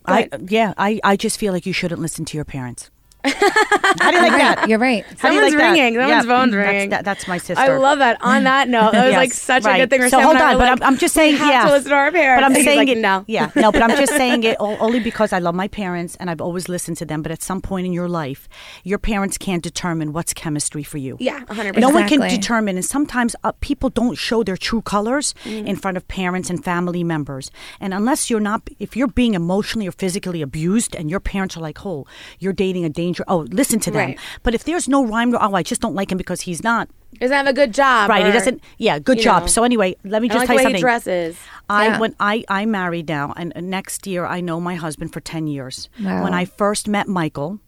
I 0.04 0.28
yeah, 0.48 0.74
I 0.76 0.98
I 1.04 1.16
just 1.16 1.38
feel 1.38 1.52
like 1.52 1.66
you 1.66 1.72
shouldn't 1.72 2.00
listen 2.00 2.24
to 2.24 2.36
your 2.36 2.44
parents. 2.44 2.90
How 3.24 4.10
do 4.10 4.16
you 4.16 4.22
like 4.22 4.32
that? 4.32 4.66
You're 4.68 4.78
right. 4.78 5.04
How 5.18 5.28
do 5.28 5.34
you 5.34 5.40
Someone's 5.40 5.54
like 5.54 5.58
that? 5.62 5.70
ringing. 5.72 5.94
Someone's 5.94 6.10
Yeah, 6.10 6.22
phone's 6.22 6.52
that's- 6.52 6.72
ringing. 6.72 6.88
that- 6.90 7.04
that's 7.04 7.28
my 7.28 7.38
sister. 7.38 7.62
I 7.62 7.76
love 7.76 7.98
that. 7.98 8.18
On 8.22 8.44
that 8.44 8.68
note, 8.68 8.92
that 8.92 9.04
was 9.06 9.10
Yes, 9.12 9.16
like 9.18 9.32
such 9.32 9.64
a 9.66 9.76
good 9.76 9.90
thing. 9.90 10.02
So 10.02 10.08
Sam 10.08 10.22
hold 10.22 10.36
on, 10.36 10.52
but 10.54 10.58
like, 10.58 10.70
I'm, 10.72 10.82
I'm 10.82 10.98
just 10.98 11.14
saying, 11.14 11.36
yeah. 11.36 11.66
to 11.66 11.72
listen 11.72 11.90
to 11.90 11.96
our 11.96 12.10
parents. 12.12 12.40
But 12.40 12.44
I'm 12.50 12.54
And 12.56 12.64
saying 12.64 12.78
like, 12.78 12.88
it, 12.88 12.98
now. 12.98 13.24
yeah, 13.28 13.50
no. 13.56 13.72
But 13.72 13.82
I'm 13.82 13.90
just 13.96 14.12
saying 14.22 14.44
it 14.44 14.56
only 14.60 15.00
because 15.00 15.32
I 15.32 15.38
love 15.38 15.54
my 15.54 15.68
parents 15.68 16.16
and 16.16 16.30
I've 16.30 16.40
always 16.40 16.68
listened 16.68 16.96
to 16.98 17.04
them. 17.04 17.22
But 17.22 17.32
at 17.32 17.42
some 17.42 17.60
point 17.60 17.86
in 17.86 17.92
your 17.92 18.08
life, 18.08 18.48
your 18.84 18.98
parents 18.98 19.36
can't 19.38 19.62
determine 19.62 20.12
what's 20.12 20.32
chemistry 20.34 20.82
for 20.82 20.98
you. 20.98 21.16
Yeah, 21.20 21.40
100. 21.44 21.78
No 21.78 21.90
one 21.90 22.08
can 22.08 22.20
determine, 22.20 22.76
and 22.76 22.84
sometimes 22.84 23.36
uh, 23.44 23.52
people 23.60 23.90
don't 23.90 24.16
show 24.16 24.42
their 24.42 24.56
true 24.56 24.82
colors 24.82 25.34
Mm-hmm. 25.44 25.66
in 25.66 25.76
front 25.76 25.96
of 25.96 26.06
parents 26.08 26.50
and 26.50 26.62
family 26.64 27.02
members. 27.04 27.50
And 27.80 27.92
unless 27.94 28.30
you're 28.30 28.40
not, 28.40 28.62
if 28.78 28.96
you're 28.96 29.08
being 29.08 29.34
emotionally 29.34 29.86
or 29.86 29.92
physically 29.92 30.42
abused, 30.42 30.94
and 30.94 31.10
your 31.10 31.20
parents 31.20 31.56
are 31.56 31.60
like, 31.60 31.84
"Oh, 31.86 32.06
you're 32.38 32.52
dating 32.52 32.84
a 32.84 32.88
danger," 33.10 33.24
oh, 33.28 33.40
listen 33.50 33.80
to 33.80 33.90
them. 33.90 34.08
Right. 34.10 34.18
But 34.42 34.54
if 34.54 34.62
there's 34.64 34.88
no 34.88 35.04
rhyme, 35.04 35.34
or, 35.34 35.42
oh, 35.42 35.54
I 35.54 35.62
just 35.62 35.80
don't 35.80 35.94
like 35.94 36.10
him 36.12 36.18
because 36.18 36.40
he's 36.42 36.62
not 36.62 36.88
doesn't 37.18 37.36
have 37.36 37.46
a 37.46 37.52
good 37.52 37.74
job. 37.74 38.08
right. 38.08 38.24
He 38.24 38.32
doesn't. 38.32 38.62
Yeah, 38.78 38.98
good 38.98 39.18
job. 39.18 39.42
know. 39.42 39.46
So 39.48 39.64
anyway, 39.64 39.96
let 40.04 40.22
me 40.22 40.28
I 40.30 40.32
just 40.34 40.38
like 40.42 40.46
tell 40.46 40.56
the 40.56 40.62
you 40.62 40.66
way 40.68 40.72
he 40.72 40.80
something. 40.80 40.80
dresses. 40.80 41.36
I 41.68 41.86
Yeah. 41.86 41.98
when 42.00 42.14
I 42.20 42.44
I 42.48 42.66
married 42.66 43.08
now, 43.08 43.34
and 43.36 43.52
next 43.78 44.06
year 44.06 44.24
I 44.24 44.40
know 44.40 44.60
my 44.60 44.76
husband 44.76 45.12
for 45.12 45.20
ten 45.20 45.46
years. 45.46 45.88
Wow. 46.00 46.22
When 46.24 46.34
I 46.34 46.44
first 46.44 46.88
met 46.88 47.08
Michael, 47.08 47.58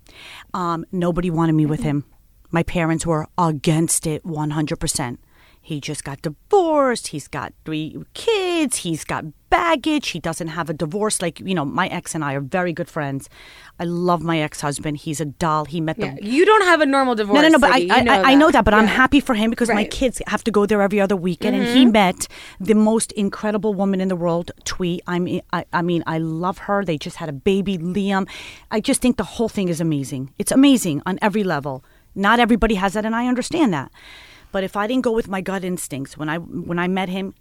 um, 0.54 0.84
nobody 0.92 1.30
wanted 1.30 1.54
me 1.54 1.66
with 1.66 1.80
him. 1.80 2.04
My 2.50 2.62
parents 2.62 3.04
were 3.06 3.26
against 3.36 4.06
it 4.06 4.24
one 4.24 4.50
hundred 4.50 4.78
percent. 4.78 5.18
He 5.64 5.80
just 5.80 6.02
got 6.02 6.20
divorced. 6.22 7.08
He's 7.08 7.28
got 7.28 7.52
three 7.64 7.96
kids. 8.14 8.78
He's 8.78 9.04
got 9.04 9.24
baggage. 9.48 10.08
He 10.08 10.18
doesn't 10.18 10.48
have 10.48 10.68
a 10.68 10.72
divorce. 10.72 11.22
Like 11.22 11.38
you 11.38 11.54
know, 11.54 11.64
my 11.64 11.86
ex 11.86 12.16
and 12.16 12.24
I 12.24 12.32
are 12.34 12.40
very 12.40 12.72
good 12.72 12.88
friends. 12.88 13.28
I 13.78 13.84
love 13.84 14.22
my 14.24 14.40
ex 14.40 14.60
husband. 14.60 14.96
He's 14.98 15.20
a 15.20 15.24
doll. 15.26 15.64
He 15.66 15.80
met 15.80 15.98
Yeah. 15.98 16.14
the 16.16 16.24
You 16.26 16.44
don't 16.44 16.62
have 16.64 16.80
a 16.80 16.86
normal 16.86 17.14
divorce. 17.14 17.36
no, 17.36 17.42
no, 17.42 17.48
no. 17.50 17.58
But 17.60 17.70
I, 17.70 17.86
I, 17.90 18.00
know 18.02 18.12
I, 18.12 18.32
I 18.32 18.34
know 18.34 18.50
that. 18.50 18.64
But 18.64 18.74
I'm 18.74 18.88
happy 18.88 19.20
for 19.20 19.34
him 19.34 19.50
because 19.50 19.68
my 19.68 19.74
Right. 19.76 19.90
Mm-hmm. 19.90 19.98
kids 19.98 20.20
have 20.26 20.42
to 20.44 20.50
go 20.50 20.66
there 20.66 20.82
every 20.82 21.00
other 21.00 21.14
weekend, 21.16 21.54
and 21.54 21.64
he 21.66 21.86
met 21.86 22.26
the 22.58 22.74
most 22.74 23.12
incredible 23.12 23.72
woman 23.72 24.00
in 24.00 24.08
the 24.08 24.16
world, 24.16 24.50
Twee. 24.64 25.00
I 25.06 25.20
mean, 25.20 25.42
I, 25.52 25.64
I 25.72 25.82
mean, 25.82 26.02
I 26.08 26.18
love 26.18 26.58
her. 26.66 26.84
They 26.84 26.98
just 26.98 27.16
had 27.18 27.28
a 27.28 27.32
baby, 27.32 27.78
Liam. 27.78 28.28
I 28.72 28.80
just 28.80 29.00
think 29.00 29.16
the 29.16 29.24
whole 29.24 29.48
thing 29.48 29.68
is 29.68 29.80
amazing. 29.80 30.32
It's 30.38 30.50
amazing 30.50 31.02
on 31.06 31.20
every 31.22 31.44
level. 31.44 31.84
Not 32.16 32.40
everybody 32.40 32.74
has 32.74 32.94
that, 32.94 33.04
and 33.06 33.14
I 33.14 33.26
understand 33.28 33.72
that. 33.72 33.90
But 34.52 34.64
if 34.64 34.76
I 34.76 34.86
didn't 34.86 35.02
go 35.02 35.12
with 35.12 35.28
my 35.28 35.40
gut 35.40 35.64
instincts 35.64 36.16
when 36.16 36.28
I 36.28 36.36
when 36.36 36.78
I 36.78 36.86
met 36.86 37.08
him, 37.08 37.34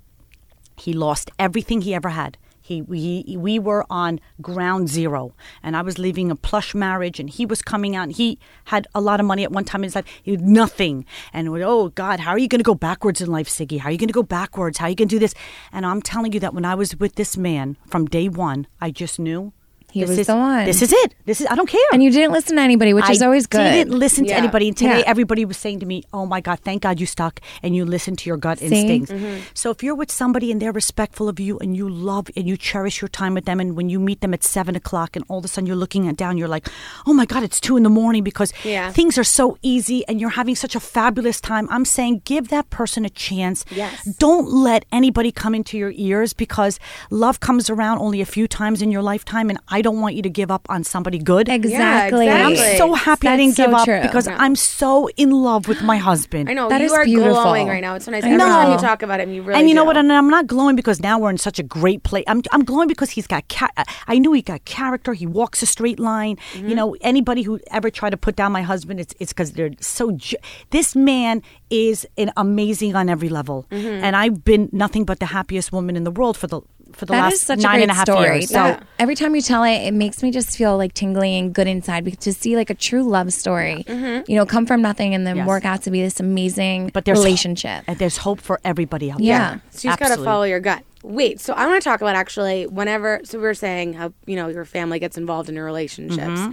he 0.77 0.93
lost 0.93 1.29
everything 1.37 1.81
he 1.81 1.93
ever 1.93 2.09
had. 2.09 2.37
He 2.61 2.81
we 2.81 3.35
we 3.37 3.59
were 3.59 3.85
on 3.89 4.19
ground 4.41 4.87
zero, 4.87 5.33
and 5.61 5.75
I 5.75 5.81
was 5.81 5.97
leaving 5.97 6.31
a 6.31 6.35
plush 6.35 6.73
marriage, 6.73 7.19
and 7.19 7.29
he 7.29 7.45
was 7.45 7.61
coming 7.61 7.95
out. 7.95 8.03
and 8.03 8.11
He 8.13 8.39
had 8.65 8.87
a 8.95 9.01
lot 9.01 9.19
of 9.19 9.25
money 9.25 9.43
at 9.43 9.51
one 9.51 9.65
time 9.65 9.81
in 9.81 9.85
his 9.87 9.95
life. 9.95 10.05
He 10.23 10.31
had 10.31 10.41
nothing, 10.41 11.05
and 11.33 11.49
oh 11.49 11.89
God, 11.89 12.21
how 12.21 12.31
are 12.31 12.39
you 12.39 12.47
going 12.47 12.59
to 12.59 12.63
go 12.63 12.75
backwards 12.75 13.19
in 13.19 13.31
life, 13.31 13.49
Siggy? 13.49 13.79
How 13.79 13.89
are 13.89 13.91
you 13.91 13.97
going 13.97 14.07
to 14.07 14.13
go 14.13 14.23
backwards? 14.23 14.77
How 14.77 14.85
are 14.85 14.89
you 14.89 14.95
going 14.95 15.09
to 15.09 15.15
do 15.15 15.19
this? 15.19 15.33
And 15.71 15.85
I'm 15.85 16.01
telling 16.01 16.33
you 16.33 16.39
that 16.39 16.53
when 16.53 16.65
I 16.65 16.75
was 16.75 16.95
with 16.95 17.15
this 17.15 17.35
man 17.35 17.77
from 17.87 18.05
day 18.05 18.29
one, 18.29 18.67
I 18.79 18.91
just 18.91 19.19
knew 19.19 19.53
He 19.91 20.01
this 20.01 20.09
was 20.09 20.19
is, 20.19 20.27
the 20.27 20.35
one. 20.35 20.65
This 20.65 20.81
is 20.81 20.91
it. 20.93 21.15
This 21.25 21.41
is 21.41 21.47
I 21.49 21.55
don't 21.55 21.67
care. 21.69 21.81
And 21.93 22.01
you 22.01 22.11
didn't 22.11 22.31
listen 22.31 22.55
to 22.55 22.61
anybody, 22.61 22.93
which 22.93 23.09
is 23.09 23.21
always 23.21 23.45
good. 23.47 23.61
I 23.61 23.71
didn't 23.71 23.97
listen 23.99 24.23
to 24.25 24.29
Yeah. 24.31 24.37
anybody. 24.37 24.67
And 24.69 24.77
today, 24.77 24.99
Yeah. 24.99 25.13
everybody 25.13 25.43
was 25.45 25.57
saying 25.57 25.79
to 25.81 25.85
me, 25.85 26.03
"Oh 26.13 26.25
my 26.25 26.39
God, 26.41 26.59
thank 26.63 26.81
God 26.83 26.99
you 26.99 27.05
stuck 27.05 27.39
and 27.61 27.75
you 27.75 27.83
listened 27.85 28.17
to 28.19 28.29
your 28.29 28.37
gut 28.37 28.59
See? 28.59 28.67
Mm-hmm. 28.67 28.89
instincts." 28.89 29.51
So 29.53 29.69
if 29.71 29.83
you're 29.83 29.95
with 29.95 30.11
somebody 30.11 30.51
and 30.51 30.61
they're 30.61 30.71
respectful 30.71 31.27
of 31.29 31.39
you 31.39 31.59
and 31.59 31.75
you 31.75 31.87
love 31.89 32.27
and 32.37 32.47
you 32.47 32.55
cherish 32.57 33.01
your 33.01 33.09
time 33.09 33.33
with 33.33 33.45
them, 33.45 33.59
and 33.59 33.75
when 33.75 33.89
you 33.89 33.99
meet 33.99 34.21
them 34.21 34.33
at 34.33 34.43
seven 34.43 34.75
o'clock 34.75 35.15
and 35.15 35.25
all 35.27 35.39
of 35.39 35.45
a 35.45 35.47
sudden 35.47 35.65
you're 35.67 35.75
looking 35.75 36.07
at 36.07 36.15
down, 36.15 36.37
you're 36.37 36.47
like, 36.47 36.67
"Oh 37.05 37.13
my 37.13 37.25
God, 37.25 37.43
it's 37.43 37.59
two 37.59 37.75
in 37.77 37.83
the 37.83 37.89
morning," 37.89 38.23
because 38.23 38.53
Yeah. 38.63 38.91
things 38.91 39.17
are 39.17 39.23
so 39.25 39.57
easy 39.61 40.05
and 40.07 40.19
you're 40.21 40.31
having 40.31 40.55
such 40.55 40.75
a 40.75 40.79
fabulous 40.79 41.41
time. 41.41 41.67
I'm 41.69 41.85
saying, 41.85 42.21
give 42.25 42.47
that 42.49 42.69
person 42.69 43.03
a 43.05 43.09
chance. 43.09 43.65
Yes. 43.75 44.05
Don't 44.19 44.49
let 44.51 44.85
anybody 44.91 45.31
come 45.31 45.53
into 45.55 45.77
your 45.77 45.91
ears 45.95 46.33
because 46.33 46.79
love 47.09 47.39
comes 47.39 47.69
around 47.69 47.99
only 47.99 48.21
a 48.21 48.25
few 48.25 48.47
times 48.47 48.81
in 48.81 48.91
your 48.91 49.01
lifetime, 49.01 49.49
and 49.49 49.59
I 49.67 49.80
don't 49.81 49.99
want 50.01 50.15
you 50.15 50.21
to 50.23 50.29
give 50.29 50.51
up 50.51 50.65
on 50.69 50.83
somebody 50.83 51.17
good. 51.17 51.49
exactly. 51.49 52.25
Yeah, 52.25 52.35
And 52.47 52.59
I'm 52.59 52.77
so 52.77 52.93
happy 52.93 53.27
I 53.27 53.37
didn't 53.37 53.55
so 53.55 53.65
give 53.65 53.73
up 53.73 53.85
true. 53.85 54.01
because 54.01 54.27
Yeah. 54.27 54.37
I'm 54.39 54.55
so 54.55 55.09
in 55.17 55.31
love 55.31 55.67
with 55.67 55.81
my 55.81 55.97
husband. 55.97 56.49
I 56.49 56.53
know 56.53 56.69
That 56.69 56.79
you 56.81 56.87
is 56.87 56.93
are 56.93 57.05
beautiful. 57.05 57.33
glowing 57.43 57.67
right 57.67 57.81
now. 57.81 57.95
It's 57.95 58.05
so 58.05 58.11
nice. 58.11 58.23
I 58.23 58.27
Every 58.29 58.39
time 58.39 58.71
you 58.71 58.77
talk 58.77 59.01
about 59.03 59.19
him, 59.19 59.31
you 59.31 59.41
really 59.43 59.59
and 59.59 59.69
you 59.69 59.75
know 59.75 59.83
what? 59.83 59.97
And 59.97 60.11
I'm 60.11 60.29
not 60.29 60.47
glowing 60.47 60.75
because 60.75 60.99
now 61.01 61.19
we're 61.19 61.29
in 61.29 61.37
such 61.37 61.59
a 61.59 61.63
great 61.63 62.03
place. 62.03 62.23
I'm, 62.27 62.41
I'm 62.51 62.63
glowing 62.63 62.87
because 62.87 63.09
he's 63.09 63.27
got. 63.27 63.47
Ca- 63.49 63.69
I 64.07 64.17
knew 64.19 64.31
he 64.33 64.41
got 64.41 64.63
character. 64.65 65.13
He 65.13 65.25
walks 65.25 65.61
a 65.61 65.65
straight 65.65 65.99
line. 65.99 66.37
Mm-hmm. 66.53 66.69
You 66.69 66.75
know, 66.75 66.95
anybody 67.01 67.41
who 67.41 67.59
ever 67.71 67.89
tried 67.89 68.11
to 68.11 68.17
put 68.17 68.35
down 68.35 68.51
my 68.51 68.61
husband, 68.61 68.99
it's 68.99 69.13
it's 69.19 69.33
because 69.33 69.53
they're 69.53 69.71
so. 69.79 70.11
Ju- 70.11 70.37
this 70.71 70.95
man 70.95 71.41
is 71.69 72.05
an 72.17 72.31
amazing 72.37 72.95
on 72.95 73.09
every 73.09 73.29
level, 73.29 73.65
Mm-hmm. 73.71 74.03
and 74.03 74.15
I've 74.15 74.43
been 74.43 74.69
nothing 74.71 75.03
but 75.05 75.19
the 75.19 75.25
happiest 75.27 75.71
woman 75.71 75.95
in 75.95 76.03
the 76.03 76.11
world 76.11 76.37
for 76.37 76.47
the 76.47 76.61
for 76.95 77.05
the 77.05 77.13
That 77.13 77.21
last 77.23 77.33
is 77.33 77.41
such 77.41 77.59
nine 77.59 77.75
a 77.75 77.77
great 77.77 77.81
and 77.83 77.91
a 77.91 77.93
half 77.95 78.05
story. 78.05 78.35
years. 78.39 78.49
So. 78.49 78.53
That- 78.55 78.83
every 78.99 79.15
time 79.15 79.35
you 79.35 79.41
tell 79.41 79.63
it, 79.63 79.71
it 79.87 79.93
makes 79.93 80.21
me 80.21 80.29
just 80.31 80.55
feel 80.57 80.77
like 80.77 80.93
tingly 80.93 81.37
and 81.37 81.53
good 81.53 81.67
inside 81.67 82.03
because 82.03 82.19
to 82.19 82.33
see 82.33 82.55
like 82.55 82.69
a 82.69 82.75
true 82.75 83.03
love 83.03 83.33
story, 83.33 83.83
you 83.87 84.35
know, 84.35 84.45
come 84.45 84.65
from 84.65 84.81
nothing 84.81 85.13
and 85.15 85.25
then 85.25 85.37
Yes. 85.37 85.47
work 85.47 85.65
out 85.65 85.81
to 85.83 85.91
be 85.91 86.01
this 86.01 86.19
amazing 86.19 86.91
But 86.93 87.05
there's 87.05 87.17
relationship. 87.17 87.83
and 87.87 87.97
there's 87.97 88.17
hope 88.17 88.39
for 88.39 88.59
everybody 88.63 89.11
out 89.11 89.19
Yeah. 89.19 89.49
there. 89.49 89.61
So 89.71 89.87
you 89.87 89.91
just 89.95 89.99
got 89.99 90.15
to 90.15 90.23
follow 90.23 90.43
your 90.43 90.59
gut. 90.59 90.83
Wait, 91.03 91.39
so 91.41 91.53
I 91.53 91.65
want 91.65 91.81
to 91.81 91.89
talk 91.89 92.01
about 92.01 92.15
actually 92.15 92.67
whenever. 92.67 93.21
So 93.23 93.39
we 93.39 93.43
were 93.43 93.55
saying 93.55 93.93
how 93.93 94.13
you 94.27 94.35
know 94.35 94.49
your 94.49 94.65
family 94.65 94.99
gets 94.99 95.17
involved 95.17 95.49
in 95.49 95.55
your 95.55 95.65
relationships. 95.65 96.19
Mm-hmm. 96.21 96.51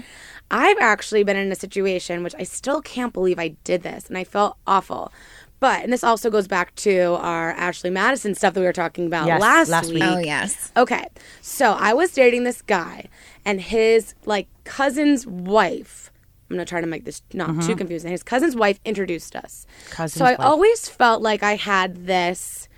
I've 0.50 0.78
actually 0.80 1.22
been 1.24 1.36
in 1.36 1.52
a 1.52 1.54
situation 1.54 2.22
which 2.22 2.34
I 2.38 2.44
still 2.44 2.80
can't 2.80 3.12
believe 3.12 3.38
I 3.38 3.48
did 3.64 3.82
this, 3.82 4.06
and 4.08 4.16
I 4.16 4.24
felt 4.24 4.56
awful. 4.66 5.12
But 5.60 5.82
and 5.82 5.92
this 5.92 6.04
also 6.04 6.30
goes 6.30 6.46
back 6.46 6.74
to 6.76 7.16
our 7.20 7.50
Ashley 7.52 7.90
Madison 7.90 8.34
stuff 8.34 8.54
that 8.54 8.60
we 8.60 8.66
were 8.66 8.72
talking 8.72 9.06
about 9.06 9.26
Yes, 9.26 9.40
last, 9.40 9.68
last 9.68 9.86
week. 9.88 10.02
week. 10.02 10.04
Oh 10.04 10.18
yes. 10.18 10.72
Okay, 10.76 11.06
so 11.40 11.72
I 11.72 11.94
was 11.94 12.12
dating 12.12 12.44
this 12.44 12.62
guy, 12.62 13.06
and 13.44 13.60
his 13.60 14.14
like 14.24 14.48
cousin's 14.64 15.26
wife. 15.26 16.12
I'm 16.50 16.56
gonna 16.56 16.64
try 16.64 16.80
to 16.80 16.86
make 16.86 17.04
this 17.04 17.22
not 17.34 17.48
too 17.48 17.52
mm-hmm. 17.52 17.74
confusing. 17.74 18.10
His 18.10 18.22
cousin's 18.22 18.56
wife 18.56 18.78
introduced 18.84 19.36
us. 19.36 19.66
Cousin's 19.90 20.18
so 20.18 20.24
I 20.24 20.30
wife. 20.30 20.40
always 20.40 20.88
felt 20.88 21.20
like 21.20 21.42
I 21.42 21.56
had 21.56 22.06
this, 22.06 22.68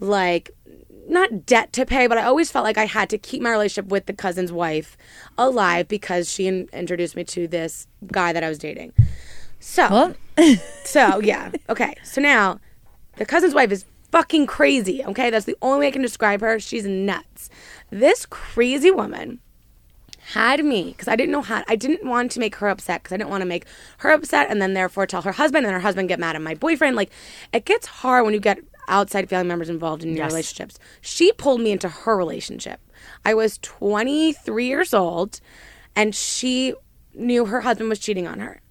like, 0.00 0.50
not 1.08 1.46
debt 1.46 1.72
to 1.74 1.86
pay, 1.86 2.08
but 2.08 2.18
I 2.18 2.24
always 2.24 2.50
felt 2.50 2.64
like 2.64 2.78
I 2.78 2.86
had 2.86 3.08
to 3.10 3.18
keep 3.18 3.40
my 3.40 3.50
relationship 3.50 3.90
with 3.90 4.06
the 4.06 4.12
cousin's 4.12 4.50
wife 4.50 4.96
alive 5.38 5.86
because 5.86 6.32
she 6.32 6.48
in- 6.48 6.68
introduced 6.72 7.14
me 7.14 7.22
to 7.24 7.46
this 7.46 7.86
guy 8.10 8.32
that 8.32 8.42
I 8.42 8.48
was 8.48 8.58
dating. 8.58 8.92
So, 9.62 10.14
so 10.84 11.20
yeah, 11.20 11.52
okay. 11.68 11.94
So 12.02 12.20
now, 12.20 12.58
the 13.16 13.24
cousin's 13.24 13.54
wife 13.54 13.70
is 13.70 13.84
fucking 14.10 14.46
crazy. 14.46 15.04
Okay, 15.04 15.30
that's 15.30 15.46
the 15.46 15.56
only 15.62 15.80
way 15.80 15.86
I 15.88 15.90
can 15.92 16.02
describe 16.02 16.40
her. 16.40 16.58
She's 16.58 16.84
nuts. 16.84 17.48
This 17.90 18.26
crazy 18.26 18.90
woman 18.90 19.38
had 20.34 20.64
me 20.64 20.86
because 20.92 21.06
I 21.08 21.14
didn't 21.16 21.30
know 21.32 21.42
how. 21.42 21.62
I 21.68 21.76
didn't 21.76 22.04
want 22.08 22.32
to 22.32 22.40
make 22.40 22.56
her 22.56 22.68
upset 22.68 23.02
because 23.02 23.12
I 23.14 23.16
didn't 23.18 23.30
want 23.30 23.42
to 23.42 23.46
make 23.46 23.66
her 23.98 24.10
upset 24.10 24.50
and 24.50 24.60
then 24.60 24.74
therefore 24.74 25.06
tell 25.06 25.22
her 25.22 25.32
husband 25.32 25.64
and 25.66 25.72
her 25.72 25.80
husband 25.80 26.08
get 26.08 26.18
mad 26.18 26.34
at 26.36 26.42
my 26.42 26.54
boyfriend. 26.54 26.96
Like, 26.96 27.10
it 27.52 27.64
gets 27.64 27.86
hard 27.86 28.24
when 28.24 28.34
you 28.34 28.40
get 28.40 28.58
outside 28.88 29.28
family 29.28 29.46
members 29.48 29.68
involved 29.68 30.02
in 30.02 30.10
your 30.10 30.24
Yes. 30.24 30.32
relationships. 30.32 30.78
She 31.00 31.32
pulled 31.32 31.60
me 31.60 31.70
into 31.70 31.88
her 31.88 32.16
relationship. 32.16 32.80
I 33.24 33.32
was 33.34 33.58
23 33.58 34.66
years 34.66 34.92
old, 34.92 35.40
and 35.94 36.14
she 36.14 36.74
knew 37.14 37.44
her 37.44 37.60
husband 37.60 37.88
was 37.90 37.98
cheating 38.00 38.26
on 38.26 38.40
her. 38.40 38.61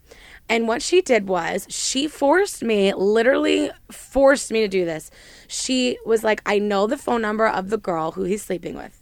And 0.50 0.68
what 0.68 0.82
she 0.82 1.02
did 1.02 1.28
was 1.28 1.66
she 1.70 2.08
forced 2.08 2.62
me, 2.62 2.94
literally 2.94 3.72
forced 3.90 4.52
me 4.52 4.60
to 4.62 4.68
do 4.68 4.84
this. 4.84 5.10
She 5.48 5.98
was 6.06 6.24
like, 6.24 6.42
I 6.46 6.60
know 6.60 6.88
the 6.88 6.98
phone 6.98 7.22
number 7.22 7.48
of 7.48 7.70
the 7.70 7.78
girl 7.78 8.12
who 8.12 8.24
he's 8.24 8.44
sleeping 8.44 8.76
with. 8.76 9.02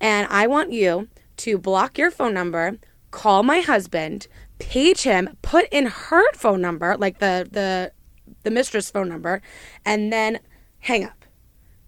And 0.00 0.28
I 0.30 0.46
want 0.46 0.72
you 0.72 1.08
to 1.38 1.58
block 1.58 1.98
your 1.98 2.10
phone 2.10 2.34
number, 2.34 2.78
call 3.10 3.42
my 3.42 3.60
husband, 3.60 4.28
page 4.58 5.02
him, 5.02 5.36
put 5.42 5.66
in 5.70 5.86
her 5.86 6.32
phone 6.34 6.60
number, 6.60 6.96
like 6.96 7.18
the 7.18 7.48
the 7.50 7.92
the 8.42 8.50
mistress 8.50 8.90
phone 8.90 9.08
number, 9.08 9.42
and 9.84 10.12
then 10.12 10.38
hang 10.80 11.04
up. 11.04 11.24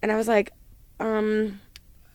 And 0.03 0.11
I 0.11 0.17
was 0.17 0.29
like, 0.29 0.53
um, 1.01 1.61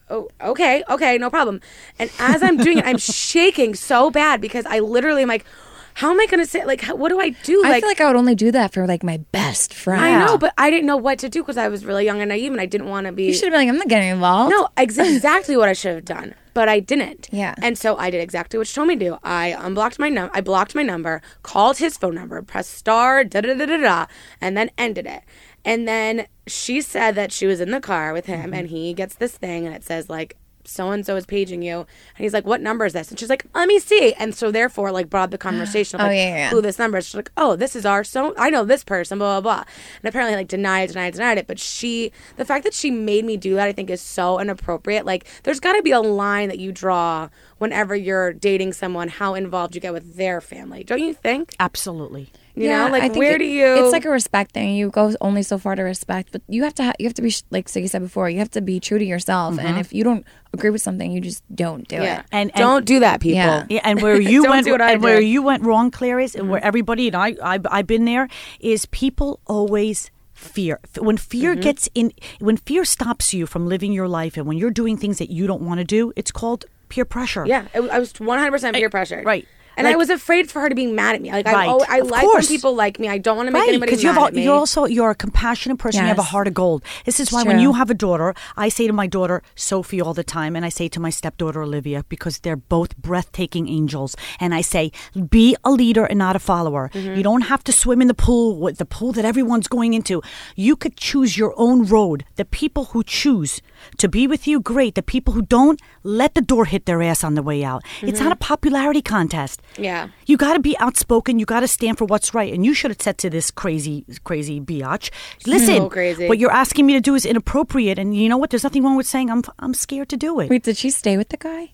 oh, 0.10 0.28
okay, 0.42 0.84
okay, 0.90 1.18
no 1.18 1.30
problem. 1.30 1.62
And 2.00 2.12
as 2.20 2.44
I'm 2.44 2.58
doing 2.58 2.80
it, 2.80 2.86
I'm 2.86 2.98
shaking 3.00 3.76
so 3.76 4.12
bad 4.12 4.42
because 4.42 4.66
I 4.66 4.80
literally 4.80 5.24
am 5.24 5.30
like, 5.30 5.46
how 5.94 6.12
am 6.12 6.20
I 6.20 6.26
going 6.26 6.40
to 6.40 6.50
say, 6.50 6.66
like, 6.66 6.82
how, 6.82 6.96
what 6.96 7.10
do 7.10 7.20
I 7.20 7.30
do? 7.30 7.64
I 7.66 7.80
feel 7.80 7.90
like 7.90 8.02
I 8.02 8.08
would 8.08 8.16
only 8.16 8.36
do 8.36 8.52
that 8.52 8.74
for 8.74 8.88
like 8.88 9.04
my 9.04 9.18
best 9.32 9.74
friend. 9.74 10.04
I 10.04 10.26
know, 10.26 10.38
but 10.38 10.54
I 10.58 10.70
didn't 10.70 10.86
know 10.86 10.98
what 10.98 11.20
to 11.20 11.30
do 11.30 11.42
because 11.42 11.58
I 11.58 11.68
was 11.68 11.86
really 11.86 12.06
young 12.06 12.22
and 12.22 12.30
naive 12.30 12.52
and 12.52 12.62
I 12.62 12.66
didn't 12.66 12.88
want 12.88 13.08
to 13.08 13.14
be. 13.14 13.26
you 13.26 13.34
should 13.34 13.46
have 13.46 13.52
been 13.54 13.62
like, 13.62 13.70
I'm 13.70 13.78
not 13.78 13.88
getting 13.88 14.10
involved. 14.10 14.52
No, 14.52 14.68
ex- 14.78 14.98
exactly 14.98 15.58
what 15.58 15.70
I 15.70 15.74
should 15.74 15.96
have 15.96 16.06
done, 16.06 16.36
but 16.54 16.70
I 16.70 16.80
didn't. 16.80 17.30
Yeah. 17.32 17.56
And 17.62 17.78
so 17.78 17.98
I 17.98 18.10
did 18.10 18.22
exactly 18.22 18.58
what 18.58 18.68
she 18.68 18.76
told 18.76 18.88
me 18.88 18.96
to 18.96 19.06
do. 19.06 19.18
I 19.24 19.56
unblocked 19.58 20.00
my 20.00 20.10
num, 20.10 20.30
I 20.34 20.42
blocked 20.42 20.76
my 20.76 20.84
number, 20.84 21.22
called 21.44 21.78
his 21.78 21.98
phone 21.98 22.16
number, 22.16 22.42
pressed 22.42 22.72
star, 22.72 23.24
da 23.24 23.42
da 23.42 23.54
da 23.54 23.66
da 23.66 23.78
da, 23.78 24.06
and 24.40 24.56
then 24.56 24.72
ended 24.78 25.06
it. 25.06 25.24
And 25.64 25.88
then 25.88 26.28
she 26.48 26.82
said 26.82 27.16
that 27.16 27.32
she 27.32 27.46
was 27.46 27.62
in 27.62 27.72
the 27.72 27.82
car 27.82 28.14
with 28.14 28.26
him, 28.26 28.46
mm-hmm. 28.46 28.54
and 28.54 28.70
he 28.70 28.94
gets 28.94 29.16
this 29.16 29.38
thing, 29.38 29.66
and 29.66 29.76
it 29.76 29.84
says 29.84 30.10
like. 30.10 30.38
So 30.68 30.92
and 30.92 31.06
so 31.06 31.16
is 31.16 31.26
paging 31.26 31.62
you, 31.62 31.80
and 31.80 31.88
he's 32.18 32.34
like, 32.34 32.46
"What 32.46 32.62
number 32.62 32.86
is 32.86 32.94
this?" 32.94 33.10
And 33.10 33.20
she's 33.20 33.30
like, 33.30 33.46
"Let 33.54 33.68
me 33.68 33.80
see." 33.80 34.14
And 34.14 34.34
so 34.36 34.52
therefore, 34.52 34.92
like, 34.92 35.10
brought 35.10 35.32
the 35.32 35.38
conversation 35.38 36.00
of 36.00 36.08
Oh, 36.10 36.12
yeah, 36.12 36.36
yeah. 36.36 36.50
who 36.50 36.62
this 36.62 36.80
number 36.80 36.98
is. 36.98 37.06
She's 37.08 37.16
like, 37.16 37.32
"Oh, 37.38 37.56
this 37.56 37.76
is 37.76 37.86
our 37.86 38.04
so 38.04 38.34
I 38.38 38.50
know 38.50 38.64
this 38.66 38.84
person." 38.84 39.18
Blah 39.18 39.42
blah 39.42 39.64
blah. 39.64 39.64
And 40.02 40.10
apparently, 40.10 40.36
like, 40.36 40.48
denied, 40.48 40.90
denied, 40.90 41.14
denied 41.14 41.38
it. 41.38 41.48
But 41.48 41.60
she, 41.60 42.12
the 42.38 42.46
fact 42.46 42.64
that 42.64 42.74
she 42.74 42.92
made 42.92 43.26
me 43.26 43.38
do 43.38 43.56
that, 43.56 43.68
I 43.68 43.72
think 43.74 43.90
is 43.90 44.02
so 44.02 44.40
inappropriate. 44.40 45.06
Like, 45.06 45.26
there's 45.44 45.60
got 45.60 45.74
to 45.74 45.82
be 45.82 45.92
a 45.92 46.02
line 46.02 46.50
that 46.50 46.60
you 46.60 46.72
draw 46.72 47.30
whenever 47.58 47.96
you're 47.96 48.34
dating 48.34 48.74
someone, 48.74 49.08
how 49.08 49.36
involved 49.36 49.76
you 49.76 49.82
get 49.82 49.94
with 49.94 50.16
their 50.16 50.42
family. 50.42 50.84
Don't 50.84 51.00
you 51.00 51.14
think? 51.14 51.56
Absolutely. 51.60 52.32
You 52.56 52.70
know, 52.70 52.90
like 52.90 53.04
I 53.04 53.08
think 53.10 53.20
where 53.20 53.36
it- 53.36 53.40
do 53.40 53.46
you? 53.46 53.66
It's 53.84 53.92
like 53.92 54.06
a 54.06 54.10
respect 54.10 54.52
thing. 54.52 54.76
You 54.76 54.90
go 54.90 55.14
only 55.22 55.44
so 55.44 55.58
far 55.58 55.76
to 55.76 55.84
respect, 55.84 56.32
but 56.32 56.42
you 56.48 56.64
have 56.64 56.74
to. 56.76 56.84
Ha- 56.84 56.94
you 57.00 57.06
have 57.06 57.14
to 57.16 57.22
be 57.22 57.30
sh- 57.30 57.44
like 57.50 57.68
Siggy 57.68 57.90
said 57.90 58.02
before. 58.02 58.30
You 58.30 58.40
have 58.40 58.52
to 58.52 58.62
be 58.62 58.80
true 58.80 59.00
to 59.00 59.06
yourself, 59.06 59.58
and 59.60 59.80
if 59.80 59.94
you 59.94 60.04
don't 60.04 60.26
agree 60.54 60.70
with 60.70 60.82
something, 60.82 61.12
you 61.12 61.22
just 61.22 61.44
don't 61.56 61.88
do 61.88 61.96
yeah. 61.98 62.20
it. 62.20 62.26
And- 62.32 62.52
and- 62.52 62.60
don't 62.60 62.86
do 62.86 63.00
that, 63.00 63.22
people. 63.22 63.36
Yeah. 63.38 63.66
Yeah, 63.70 63.82
and 63.84 64.02
where 64.02 64.20
you 64.34 64.44
went, 64.44 64.66
do 64.66 64.72
what 64.74 64.82
and 64.82 65.02
where 65.02 65.22
you 65.22 65.42
went 65.42 65.64
wrong, 65.64 65.92
Claire, 65.92 66.20
is 66.20 66.36
and 66.36 66.50
where 66.50 66.64
everybody 66.64 67.08
and 67.08 67.16
I, 67.16 67.36
I, 67.44 67.60
I've 67.70 67.88
been 67.88 68.06
there, 68.06 68.28
is 68.60 68.86
people 68.88 69.40
always 69.48 70.12
fear. 70.34 70.80
When 71.00 71.18
fear 71.18 71.52
Mm-hmm. 71.54 71.62
gets 71.62 71.88
in, 71.94 72.12
when 72.40 72.58
fear 72.58 72.84
stops 72.84 73.34
you 73.34 73.46
from 73.46 73.68
living 73.68 73.94
your 73.94 74.08
life, 74.08 74.36
and 74.38 74.46
when 74.46 74.58
you're 74.58 74.72
doing 74.72 74.98
things 74.98 75.20
that 75.20 75.30
you 75.30 75.48
don't 75.48 75.62
want 75.62 75.78
to 75.80 75.84
do, 75.86 76.12
it's 76.16 76.32
called 76.32 76.66
peer 76.90 77.06
pressure. 77.06 77.46
Yeah, 77.46 77.68
it, 77.74 77.82
I 77.90 78.00
was 78.00 78.12
100% 78.14 78.74
peer 78.74 78.90
pressure. 78.90 79.22
right. 79.26 79.48
And 79.78 79.88
I 79.88 79.96
was 79.96 80.10
afraid 80.10 80.50
for 80.52 80.62
her 80.62 80.70
to 80.70 80.76
be 80.76 80.88
mad 80.88 81.16
at 81.16 81.22
me. 81.22 81.32
Like, 81.32 81.48
I, 81.48 81.54
Right. 81.54 81.86
I 81.90 82.00
Of 82.00 82.10
like 82.10 82.28
when 82.28 82.46
people 82.46 82.76
like 82.76 83.00
me. 83.00 83.08
I 83.08 83.18
don't 83.18 83.38
want 83.38 83.48
to 83.48 83.52
make 83.52 83.62
Right, 83.62 83.70
anybody 83.70 83.92
mad 83.96 84.02
you're, 84.04 84.20
at 84.28 84.34
me. 84.34 84.44
you're 84.44 84.54
also 84.56 84.86
you're 84.86 85.12
a 85.12 85.16
compassionate 85.16 85.78
person. 85.80 86.02
You 86.02 86.08
have 86.08 86.20
a 86.20 86.24
heart 86.24 86.48
of 86.48 86.54
gold. 86.54 86.84
This 87.06 87.20
is 87.20 87.32
why 87.32 87.44
when 87.44 87.60
you 87.60 87.74
have 87.74 87.90
a 87.90 87.94
daughter, 87.94 88.34
I 88.58 88.70
say 88.70 88.88
to 88.88 88.94
my 88.94 89.08
daughter 89.08 89.42
Sophie 89.56 90.02
all 90.02 90.14
the 90.14 90.24
time, 90.24 90.56
and 90.56 90.66
I 90.66 90.70
say 90.70 90.88
to 90.90 91.00
my 91.00 91.10
stepdaughter 91.10 91.62
Olivia 91.62 92.04
because 92.10 92.40
they're 92.40 92.56
both 92.56 92.98
breathtaking 92.98 93.68
angels. 93.68 94.16
And 94.40 94.54
I 94.54 94.62
say, 94.62 94.92
be 95.30 95.56
a 95.64 95.72
leader 95.72 96.06
and 96.06 96.20
not 96.20 96.36
a 96.36 96.40
follower. 96.40 96.90
Mm-hmm. 96.94 97.16
You 97.16 97.24
don't 97.24 97.42
have 97.44 97.64
to 97.66 97.72
swim 97.72 98.02
in 98.02 98.08
the 98.08 98.14
pool 98.14 98.58
with 98.60 98.78
the 98.78 98.86
pool 98.86 99.12
that 99.14 99.26
everyone's 99.26 99.68
going 99.68 99.94
into. 99.94 100.22
You 100.56 100.76
could 100.76 100.98
choose 100.98 101.38
your 101.38 101.54
own 101.58 101.86
road. 101.86 102.26
The 102.36 102.46
people 102.46 102.86
who 102.86 103.04
choose 103.04 103.62
to 103.98 104.08
be 104.08 104.28
with 104.28 104.48
you, 104.48 104.60
great. 104.60 104.96
The 104.96 105.04
people 105.04 105.34
who 105.34 105.42
don't, 105.42 105.80
let 106.04 106.34
the 106.36 106.42
door 106.42 106.66
hit 106.66 106.86
their 106.86 107.02
ass 107.02 107.24
on 107.24 107.36
the 107.36 107.44
way 107.44 107.64
out. 107.64 107.84
It's 108.02 108.20
Mm-hmm. 108.20 108.24
not 108.30 108.34
a 108.34 108.36
popularity 108.38 109.02
contest. 109.02 109.62
Yeah. 109.78 110.10
You 110.26 110.38
got 110.38 110.54
to 110.54 110.60
be 110.60 110.78
outspoken. 110.80 111.40
You 111.40 111.46
got 111.46 111.62
to 111.62 111.68
stand 111.68 111.98
for 111.98 112.06
what's 112.06 112.34
right. 112.34 112.54
And 112.54 112.66
you 112.66 112.74
should 112.74 112.92
have 112.92 113.02
said 113.02 113.18
to 113.20 113.30
this 113.30 113.52
crazy, 113.52 114.06
crazy 114.24 114.60
biatch, 114.62 115.10
listen, 115.46 115.78
So 115.78 115.90
crazy. 115.98 116.28
what 116.28 116.38
you're 116.40 116.52
asking 116.52 116.86
me 116.86 116.94
to 116.94 117.02
do 117.02 117.16
is 117.16 117.26
inappropriate. 117.26 117.98
And 118.00 118.16
you 118.16 118.30
know 118.30 118.38
what? 118.38 118.50
There's 118.50 118.64
nothing 118.64 118.84
wrong 118.84 118.96
with 118.98 119.08
saying 119.08 119.30
I'm, 119.30 119.44
I'm 119.60 119.74
scared 119.74 120.10
to 120.10 120.18
do 120.18 120.40
it. 120.40 120.50
Wait, 120.50 120.64
did 120.64 120.78
she 120.78 120.90
stay 120.90 121.18
with 121.18 121.30
the 121.30 121.38
guy? 121.38 121.74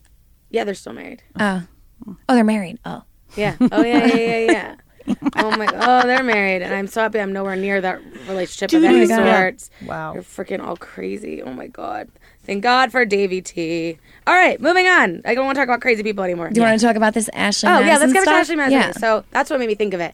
Yeah, 0.49 0.63
they're 0.63 0.73
still 0.75 0.93
married. 0.93 1.23
Oh, 1.39 1.63
oh, 2.07 2.15
they're 2.35 2.43
married. 2.43 2.79
Oh, 2.85 3.03
Yeah. 3.35 3.55
Oh 3.59 3.83
yeah, 3.83 4.05
yeah, 4.07 4.15
yeah, 4.15 4.51
yeah. 4.51 4.75
oh 5.37 5.57
my. 5.57 5.67
Oh, 5.73 6.05
they're 6.05 6.23
married, 6.23 6.61
and 6.61 6.73
I'm 6.73 6.87
so 6.87 7.01
happy 7.01 7.19
I'm 7.19 7.33
nowhere 7.33 7.55
near 7.55 7.79
that 7.81 8.01
relationship 8.27 8.77
of 8.77 8.83
any 8.83 9.01
my 9.01 9.05
God. 9.05 9.35
sorts. 9.35 9.69
Wow. 9.85 10.13
You're 10.13 10.23
freaking 10.23 10.61
all 10.63 10.77
crazy. 10.77 11.41
Oh 11.41 11.53
my 11.53 11.67
god. 11.67 12.09
Thank 12.43 12.63
God 12.63 12.91
for 12.91 13.03
Davy 13.05 13.41
T. 13.41 13.99
All 14.25 14.33
right, 14.33 14.59
moving 14.61 14.87
on. 14.87 15.21
I 15.25 15.35
don't 15.35 15.45
want 15.45 15.55
to 15.55 15.61
talk 15.61 15.67
about 15.67 15.81
crazy 15.81 16.03
people 16.03 16.23
anymore. 16.23 16.49
do 16.49 16.59
you 16.59 16.65
want 16.65 16.79
to 16.79 16.85
talk 16.85 16.95
about 16.95 17.13
this 17.13 17.29
Ashley? 17.33 17.69
Oh 17.69 17.79
yeah, 17.79 17.97
let's 17.97 18.13
get 18.13 18.25
back 18.25 18.33
to? 18.33 18.39
Ashley 18.39 18.55
Madison. 18.55 18.79
Yeah. 18.79 18.91
So 18.91 19.25
that's 19.31 19.49
what 19.49 19.59
made 19.59 19.67
me 19.67 19.75
think 19.75 19.93
of 19.93 19.99
it. 19.99 20.13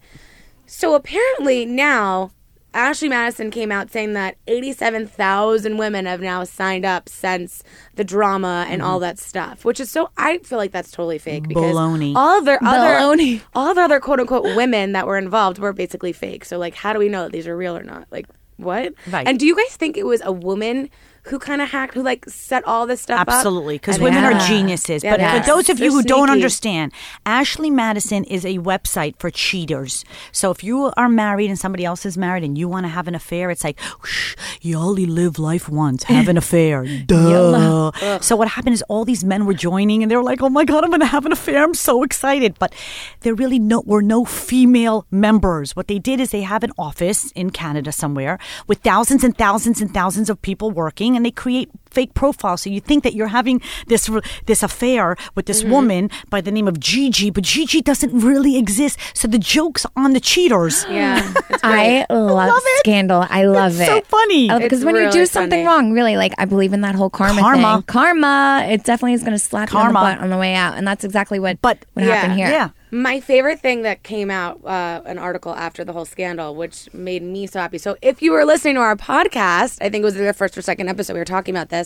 So 0.65 0.95
apparently 0.95 1.65
now 1.65 2.31
Ashley 2.73 3.09
Madison 3.09 3.51
came 3.51 3.71
out 3.71 3.91
saying 3.91 4.13
that 4.13 4.37
87,000 4.47 5.77
women 5.77 6.05
have 6.05 6.21
now 6.21 6.43
signed 6.43 6.85
up 6.85 7.07
since 7.07 7.63
the 7.95 8.03
drama 8.03 8.65
and 8.69 8.81
all 8.81 8.95
mm-hmm. 8.95 9.03
that 9.03 9.19
stuff, 9.19 9.63
which 9.63 9.79
is 9.79 9.89
so 9.89 10.09
I 10.17 10.39
feel 10.39 10.57
like 10.57 10.71
that's 10.71 10.91
totally 10.91 11.19
fake 11.19 11.47
because 11.47 11.75
Baloney. 11.75 12.15
all 12.15 12.39
of 12.39 12.45
their 12.45 12.59
Baloney. 12.59 13.37
other 13.37 13.45
all 13.55 13.73
the 13.73 13.81
other 13.81 13.99
quote 13.99 14.19
unquote 14.19 14.43
women 14.55 14.93
that 14.93 15.05
were 15.05 15.17
involved 15.17 15.59
were 15.59 15.73
basically 15.73 16.13
fake. 16.13 16.45
So 16.45 16.57
like 16.57 16.75
how 16.75 16.93
do 16.93 16.99
we 16.99 17.09
know 17.09 17.23
that 17.23 17.31
these 17.31 17.47
are 17.47 17.55
real 17.55 17.77
or 17.77 17.83
not? 17.83 18.07
Like 18.11 18.27
what? 18.57 18.93
Right. 19.07 19.27
And 19.27 19.39
do 19.39 19.45
you 19.45 19.55
guys 19.55 19.75
think 19.75 19.97
it 19.97 20.05
was 20.05 20.21
a 20.23 20.31
woman 20.31 20.89
who 21.27 21.39
kind 21.39 21.61
of 21.61 21.69
hacked 21.69 21.93
who 21.93 22.03
like 22.03 22.25
set 22.27 22.63
all 22.65 22.85
this 22.85 23.01
stuff 23.01 23.21
up? 23.21 23.29
Absolutely, 23.29 23.75
because 23.75 23.99
women 23.99 24.23
Yeah. 24.23 24.33
are 24.43 24.47
geniuses. 24.47 25.03
Yeah, 25.03 25.11
but 25.11 25.19
they 25.19 25.39
for 25.39 25.45
those 25.45 25.69
of 25.69 25.79
you 25.79 25.89
They're 25.91 26.01
who 26.01 26.03
don't 26.03 26.29
understand, 26.29 26.91
Ashley 27.25 27.69
Madison 27.69 28.23
is 28.25 28.45
a 28.45 28.57
website 28.59 29.15
for 29.19 29.29
cheaters. 29.31 30.03
So 30.31 30.51
if 30.51 30.63
you 30.63 30.91
are 30.97 31.09
married 31.09 31.49
and 31.49 31.57
somebody 31.57 31.85
else 31.85 32.05
is 32.05 32.17
married 32.17 32.43
and 32.43 32.57
you 32.57 32.67
want 32.67 32.85
to 32.85 32.89
have 32.89 33.07
an 33.07 33.15
affair, 33.15 33.49
it's 33.51 33.63
like, 33.63 33.79
shh, 34.03 34.35
you 34.61 34.77
only 34.77 35.05
live 35.05 35.39
life 35.39 35.69
once. 35.69 36.03
Have 36.03 36.27
an 36.27 36.37
affair. 36.43 36.85
Duh. 37.05 37.91
So 38.21 38.35
what 38.35 38.49
happened 38.49 38.73
is 38.73 38.81
all 38.89 39.05
these 39.05 39.23
men 39.23 39.45
were 39.45 39.53
joining 39.53 40.03
and 40.03 40.11
they 40.11 40.15
were 40.15 40.23
like, 40.23 40.41
oh 40.41 40.49
my 40.49 40.65
God, 40.65 40.83
I'm 40.83 40.89
going 40.89 40.99
to 40.99 41.05
have 41.05 41.25
an 41.25 41.31
affair. 41.31 41.63
I'm 41.63 41.73
so 41.73 42.03
excited. 42.03 42.55
But 42.59 42.73
there 43.21 43.33
really 43.33 43.59
no, 43.59 43.81
were 43.85 44.01
no 44.01 44.25
female 44.25 45.05
members. 45.09 45.75
What 45.75 45.87
they 45.87 45.99
did 45.99 46.19
is 46.19 46.31
they 46.31 46.41
have 46.41 46.63
an 46.63 46.71
office 46.77 47.31
in 47.31 47.49
Canada 47.51 47.91
somewhere 47.91 48.37
with 48.67 48.79
thousands 48.79 49.23
and 49.23 49.37
thousands 49.37 49.81
and 49.81 49.93
thousands 49.93 50.29
of 50.29 50.41
people 50.41 50.69
working 50.71 51.12
and 51.15 51.25
they 51.25 51.31
create 51.31 51.69
fake 51.93 52.13
profile. 52.13 52.57
So 52.57 52.69
you 52.69 52.81
think 52.81 53.03
that 53.03 53.13
you're 53.13 53.33
having 53.39 53.61
this 53.87 54.09
this 54.45 54.63
affair 54.63 55.15
with 55.35 55.45
this 55.45 55.63
woman 55.63 56.09
by 56.29 56.41
the 56.41 56.51
name 56.51 56.67
of 56.67 56.79
Gigi, 56.79 57.29
but 57.29 57.43
Gigi 57.43 57.81
doesn't 57.81 58.11
really 58.29 58.57
exist. 58.57 58.97
So 59.13 59.27
the 59.27 59.39
joke's 59.39 59.85
on 59.95 60.13
the 60.13 60.19
cheaters. 60.19 60.85
Yeah. 60.93 61.33
It's 61.49 61.61
great. 61.71 62.05
I 62.09 62.13
love, 62.13 62.49
love 62.49 62.61
it. 62.65 62.79
scandal. 62.79 63.25
I 63.29 63.45
love 63.45 63.73
It's 63.79 63.81
it. 63.81 63.87
so 63.87 64.01
funny. 64.17 64.47
Because 64.49 64.79
It's 64.79 64.85
when 64.85 64.95
you 64.95 65.11
do 65.11 65.25
something 65.25 65.65
funny. 65.65 65.65
wrong, 65.65 65.91
really, 65.93 66.15
like 66.17 66.33
I 66.37 66.45
believe 66.45 66.71
in 66.73 66.81
that 66.81 66.95
whole 66.95 67.09
karma, 67.09 67.41
Karma. 67.41 67.73
thing. 67.75 67.83
Karma, 67.83 68.65
it 68.69 68.83
definitely 68.83 69.13
is 69.13 69.21
going 69.23 69.33
to 69.33 69.39
slap 69.39 69.71
you 69.71 69.79
on 69.79 69.87
the 69.89 69.93
butt 69.93 70.19
on 70.19 70.29
the 70.29 70.37
way 70.37 70.53
out, 70.53 70.77
and 70.77 70.85
that's 70.87 71.03
exactly 71.03 71.39
what 71.39 71.61
But- 71.61 71.79
what 71.93 72.05
Yeah. 72.05 72.15
happened 72.15 72.33
here. 72.39 72.49
Yeah. 72.49 72.69
My 72.91 73.19
favorite 73.19 73.59
thing 73.59 73.81
that 73.83 74.03
came 74.03 74.29
out, 74.29 74.59
uh, 74.63 75.01
an 75.05 75.17
article 75.17 75.55
after 75.55 75.83
the 75.83 75.93
whole 75.93 76.05
scandal, 76.05 76.53
which 76.53 76.87
made 76.93 77.23
me 77.23 77.47
so 77.47 77.59
happy. 77.59 77.79
So, 77.79 77.95
if 78.03 78.21
you 78.21 78.31
were 78.31 78.45
listening 78.45 78.75
to 78.75 78.81
our 78.81 78.95
podcast, 78.95 79.79
I 79.81 79.89
think 79.89 80.03
it 80.03 80.05
was 80.05 80.13
the 80.13 80.31
first 80.31 80.55
or 80.55 80.61
second 80.61 80.89
episode 80.89 81.13
we 81.13 81.19
were 81.19 81.25
talking 81.25 81.55
about 81.55 81.69
this. 81.69 81.82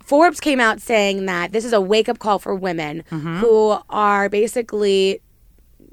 Forbes 0.00 0.38
came 0.38 0.60
out 0.60 0.80
saying 0.80 1.26
that 1.26 1.52
this 1.52 1.64
is 1.64 1.72
a 1.72 1.80
wake 1.80 2.08
up 2.08 2.18
call 2.18 2.38
for 2.38 2.54
women 2.54 3.02
mm-hmm. 3.10 3.38
who 3.38 3.78
are 3.90 4.28
basically 4.28 5.20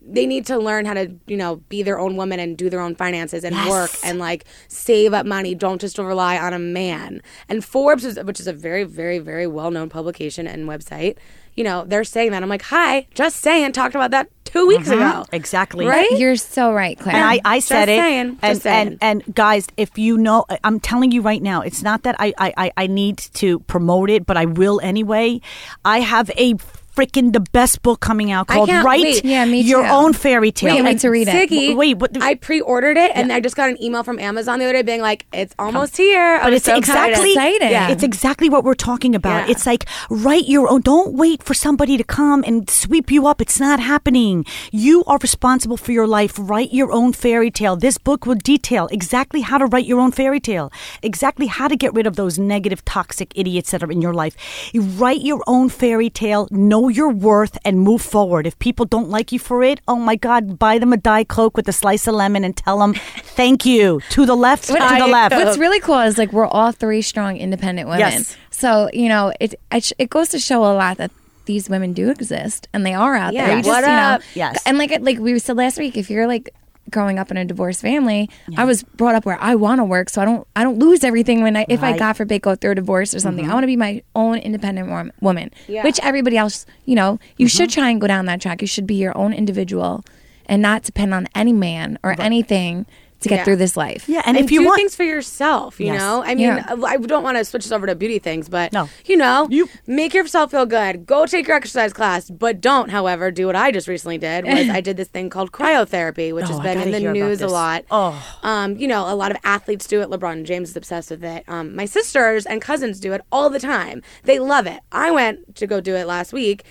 they 0.05 0.25
need 0.25 0.45
to 0.45 0.57
learn 0.57 0.85
how 0.85 0.93
to 0.93 1.15
you 1.27 1.37
know 1.37 1.57
be 1.69 1.81
their 1.81 1.99
own 1.99 2.15
woman 2.15 2.39
and 2.39 2.57
do 2.57 2.69
their 2.69 2.81
own 2.81 2.95
finances 2.95 3.43
and 3.43 3.55
work 3.69 3.91
and 4.03 4.19
like 4.19 4.45
save 4.67 5.13
up 5.13 5.25
money. 5.25 5.55
Don't 5.55 5.79
just 5.79 5.97
rely 5.97 6.37
on 6.37 6.53
a 6.53 6.59
man. 6.59 7.21
And 7.49 7.63
forbes 7.63 8.05
is, 8.05 8.19
which 8.23 8.39
is 8.39 8.47
a 8.47 8.53
very 8.53 8.83
very 8.83 9.19
very 9.19 9.47
well 9.47 9.71
known 9.71 9.89
publication 9.89 10.45
and 10.47 10.67
website 10.67 11.17
you 11.55 11.63
know 11.63 11.83
they're 11.85 12.03
saying 12.03 12.31
that 12.31 12.43
i'm 12.43 12.49
like 12.49 12.61
hi 12.63 13.05
just 13.13 13.37
saying 13.37 13.71
talked 13.71 13.95
about 13.95 14.11
that 14.11 14.27
two 14.53 14.67
weeks 14.67 14.89
mm-hmm. 14.89 15.01
ago 15.01 15.25
Exactly. 15.31 15.85
Right? 15.85 16.11
You're 16.11 16.35
so 16.35 16.71
right, 16.71 16.97
Claire. 16.97 17.15
And 17.15 17.25
I, 17.25 17.39
I 17.43 17.57
Just 17.57 17.69
said 17.69 17.89
it. 17.89 17.99
saying, 17.99 18.37
and, 18.41 18.61
saying. 18.61 18.87
and 19.01 19.23
and 19.25 19.35
guys, 19.35 19.67
if 19.77 19.97
you 19.97 20.17
know, 20.17 20.45
I'm 20.63 20.79
telling 20.79 21.11
you 21.11 21.21
right 21.21 21.41
now, 21.41 21.61
it's 21.61 21.81
not 21.81 22.03
that 22.03 22.15
I, 22.19 22.33
I, 22.37 22.53
I- 22.57 22.71
I 22.77 22.87
need 22.87 23.17
to 23.17 23.59
promote 23.61 24.09
it, 24.09 24.25
but 24.25 24.37
I 24.37 24.45
will 24.45 24.79
anyway. 24.81 25.41
I 25.83 26.01
have 26.01 26.29
a 26.37 26.55
freaking 26.95 27.33
the 27.33 27.39
best 27.39 27.81
book 27.81 27.99
coming 27.99 28.31
out 28.31 28.47
called 28.47 28.69
Write 28.69 29.01
wait. 29.01 29.25
Yeah, 29.25 29.45
me 29.45 29.61
Your 29.61 29.83
too. 29.83 29.89
Own 29.89 30.13
Fairy 30.13 30.51
Tale. 30.51 30.75
Wait 30.83 30.85
And- 30.91 30.99
to 30.99 31.09
read 31.09 31.27
it. 31.27 31.49
Siggy, 31.49 31.75
Wait, 31.75 31.97
what 31.97 32.21
I 32.21 32.35
pre-ordered 32.35 32.97
it, 32.97 33.11
and 33.15 33.31
I 33.31 33.39
just 33.39 33.55
got 33.55 33.69
an 33.69 33.81
email 33.81 34.03
from 34.03 34.19
Amazon 34.19 34.59
the 34.59 34.65
other 34.65 34.73
day 34.73 34.81
being 34.83 35.01
like, 35.01 35.25
"It's 35.33 35.53
almost 35.57 35.97
here." 35.97 36.35
I 36.35 36.43
But 36.43 36.51
was 36.53 36.57
it's 36.57 36.65
so 36.65 36.75
excited. 36.77 37.09
exactly 37.11 37.31
Excited. 37.31 37.71
Yeah. 37.71 37.89
it's 37.89 38.03
exactly 38.03 38.49
what 38.49 38.63
we're 38.63 38.75
talking 38.75 39.15
about. 39.15 39.47
Yeah. 39.47 39.51
It's 39.51 39.65
like 39.65 39.85
write 40.09 40.47
your 40.47 40.69
own. 40.69 40.81
Don't 40.81 41.13
wait 41.13 41.41
for 41.43 41.53
somebody 41.53 41.97
to 41.97 42.03
come 42.03 42.43
and 42.45 42.69
sweep 42.69 43.09
you 43.11 43.25
up. 43.27 43.41
It's 43.41 43.59
not 43.59 43.79
happening. 43.79 44.45
You 44.71 45.03
are 45.07 45.17
responsible 45.21 45.77
for 45.77 45.91
your 45.91 46.07
life. 46.07 46.33
Write 46.37 46.73
your 46.73 46.91
own 46.91 47.13
fairy 47.13 47.49
tale. 47.51 47.75
This 47.75 47.97
book 47.97 48.25
will 48.25 48.35
detail 48.35 48.87
exactly 48.91 49.41
how 49.41 49.57
to 49.57 49.65
write 49.65 49.85
your 49.85 49.99
own 49.99 50.11
fairy 50.11 50.39
tale. 50.39 50.71
Exactly 51.01 51.47
how 51.47 51.67
to 51.67 51.75
get 51.75 51.93
rid 51.93 52.05
of 52.07 52.15
those 52.15 52.37
negative, 52.37 52.85
toxic 52.85 53.31
idiots 53.35 53.71
that 53.71 53.81
are 53.83 53.91
in 53.91 54.01
your 54.01 54.13
life. 54.13 54.35
You 54.73 54.81
write 54.81 55.21
your 55.21 55.41
own 55.47 55.69
fairy 55.69 56.09
tale. 56.09 56.47
Know 56.83 56.89
your 56.89 57.09
worth 57.11 57.57
and 57.63 57.79
move 57.79 58.01
forward. 58.01 58.45
If 58.45 58.59
people 58.59 58.85
don't 58.85 59.07
like 59.09 59.31
you 59.31 59.39
for 59.39 59.63
it, 59.63 59.79
oh 59.87 59.95
my 59.95 60.17
God, 60.17 60.59
buy 60.59 60.79
them 60.79 60.91
a 60.91 60.97
Diet 60.97 61.29
Coke 61.29 61.55
with 61.55 61.65
a 61.69 61.71
slice 61.71 62.07
of 62.07 62.13
lemon 62.15 62.43
and 62.43 62.57
tell 62.57 62.77
them 62.79 62.93
thank 63.23 63.65
you 63.65 64.01
to 64.09 64.25
the 64.25 64.35
left, 64.35 64.65
to 64.65 64.73
the 64.73 65.07
left. 65.07 65.33
What's 65.33 65.57
really 65.57 65.79
cool 65.79 65.99
is 65.99 66.17
like 66.17 66.33
we're 66.33 66.45
all 66.45 66.73
three 66.73 67.01
strong, 67.01 67.37
independent 67.37 67.87
women. 67.87 67.99
Yes. 68.01 68.35
So 68.51 68.89
you 68.91 69.07
know, 69.07 69.31
it 69.39 69.55
it, 69.71 69.93
it 69.97 70.09
goes 70.09 70.27
to 70.29 70.39
show 70.39 70.59
a 70.65 70.75
lot 70.75 70.97
that 70.97 71.11
these 71.45 71.69
women 71.69 71.93
do 71.93 72.09
exist 72.09 72.67
and 72.73 72.85
they 72.85 72.93
are 72.93 73.15
out 73.15 73.33
Yeah. 73.33 73.47
there. 73.47 73.55
You 73.57 73.63
just, 73.63 73.69
What 73.69 73.81
you 73.85 73.87
know, 73.95 74.01
up? 74.15 74.21
Yes. 74.35 74.61
And 74.65 74.77
like 74.77 74.91
like 74.99 75.19
we 75.19 75.39
said 75.39 75.55
last 75.55 75.77
week, 75.77 75.95
if 75.95 76.09
you're 76.09 76.27
like 76.27 76.53
growing 76.93 77.19
up 77.19 77.29
in 77.31 77.37
a 77.37 77.43
divorced 77.43 77.81
family, 77.81 78.29
I 78.55 78.63
was 78.63 78.83
brought 78.83 79.15
up 79.15 79.25
where 79.25 79.37
I 79.41 79.55
want 79.55 79.79
to 79.79 79.83
work, 79.83 80.09
so 80.09 80.21
I 80.21 80.25
don't 80.25 80.47
I 80.55 80.63
don't 80.63 80.79
lose 80.79 81.03
everything 81.03 81.41
when 81.43 81.57
I 81.57 81.65
if 81.67 81.83
I 81.83 81.91
Right. 81.91 81.99
God 81.99 82.13
forbid 82.13 82.41
go 82.41 82.55
through 82.55 82.71
a 82.71 82.75
divorce 82.75 83.13
or 83.13 83.19
something. 83.19 83.43
Mm-hmm. 83.43 83.51
I 83.51 83.55
want 83.55 83.63
to 83.63 83.67
be 83.67 83.75
my 83.75 84.01
own 84.15 84.37
independent 84.37 84.89
wom- 84.89 85.11
woman, 85.19 85.51
Yeah. 85.67 85.83
which 85.83 85.99
everybody 86.01 86.37
else, 86.37 86.65
you 86.85 86.95
know, 86.95 87.19
you 87.37 87.49
should 87.49 87.69
mm-hmm. 87.69 87.81
try 87.81 87.89
and 87.89 87.99
go 87.99 88.07
down 88.07 88.25
that 88.27 88.39
track. 88.39 88.61
You 88.61 88.67
should 88.67 88.87
be 88.87 88.95
your 88.95 89.17
own 89.17 89.33
individual 89.33 90.05
and 90.45 90.61
not 90.61 90.83
depend 90.83 91.13
on 91.13 91.27
any 91.35 91.53
man 91.53 91.97
or 92.03 92.15
anything 92.19 92.85
to 93.23 93.29
get 93.29 93.37
Yeah. 93.39 93.43
through 93.43 93.55
this 93.57 93.75
life. 93.75 94.07
Yeah, 94.07 94.21
and, 94.25 94.37
and 94.37 94.45
if 94.45 94.51
you 94.51 94.59
do 94.61 94.65
want, 94.67 94.77
things 94.79 94.95
for 94.95 95.03
yourself, 95.03 95.79
you 95.79 95.87
Yes. 95.87 95.99
know. 95.99 96.23
I 96.23 96.35
mean, 96.35 96.45
Yeah. 96.47 96.75
I 96.85 96.97
don't 96.97 97.23
want 97.23 97.37
to 97.37 97.45
switch 97.45 97.63
this 97.63 97.71
over 97.71 97.87
to 97.87 97.95
beauty 97.95 98.19
things, 98.19 98.47
but 98.49 98.71
No. 98.73 98.87
you 99.05 99.17
know, 99.17 99.47
You- 99.49 99.69
make 99.87 100.13
yourself 100.13 100.51
feel 100.51 100.65
good. 100.65 101.05
Go 101.05 101.25
take 101.25 101.47
your 101.47 101.57
exercise 101.57 101.93
class, 101.93 102.29
but 102.29 102.61
don't, 102.61 102.89
however, 102.91 103.31
do 103.31 103.45
what 103.47 103.55
I 103.55 103.71
just 103.71 103.87
recently 103.87 104.17
did. 104.17 104.45
Was 104.45 104.69
I 104.69 104.81
did 104.81 104.97
this 104.97 105.07
thing 105.07 105.29
called 105.29 105.51
cryotherapy, 105.51 106.33
which 106.33 106.45
Oh, 106.45 106.53
has 106.53 106.59
been 106.59 106.79
in 106.81 106.91
the 106.91 106.99
news 107.11 107.41
a 107.41 107.47
lot. 107.47 107.85
Oh. 107.91 108.21
Um, 108.43 108.77
you 108.77 108.87
know, 108.87 109.11
a 109.11 109.15
lot 109.15 109.31
of 109.31 109.37
athletes 109.43 109.87
do 109.87 110.01
it. 110.01 110.09
LeBron 110.09 110.43
James 110.43 110.69
is 110.69 110.75
obsessed 110.75 111.09
with 111.09 111.23
it. 111.23 111.43
Um, 111.47 111.75
my 111.75 111.85
sisters 111.85 112.45
and 112.45 112.61
cousins 112.61 112.99
do 112.99 113.13
it 113.13 113.21
all 113.31 113.49
the 113.49 113.59
time. 113.59 114.01
They 114.23 114.39
love 114.39 114.67
it. 114.67 114.79
I 114.91 115.11
went 115.11 115.55
to 115.55 115.67
go 115.67 115.81
do 115.81 115.95
it 115.95 116.05
last 116.07 116.33
week, 116.33 116.63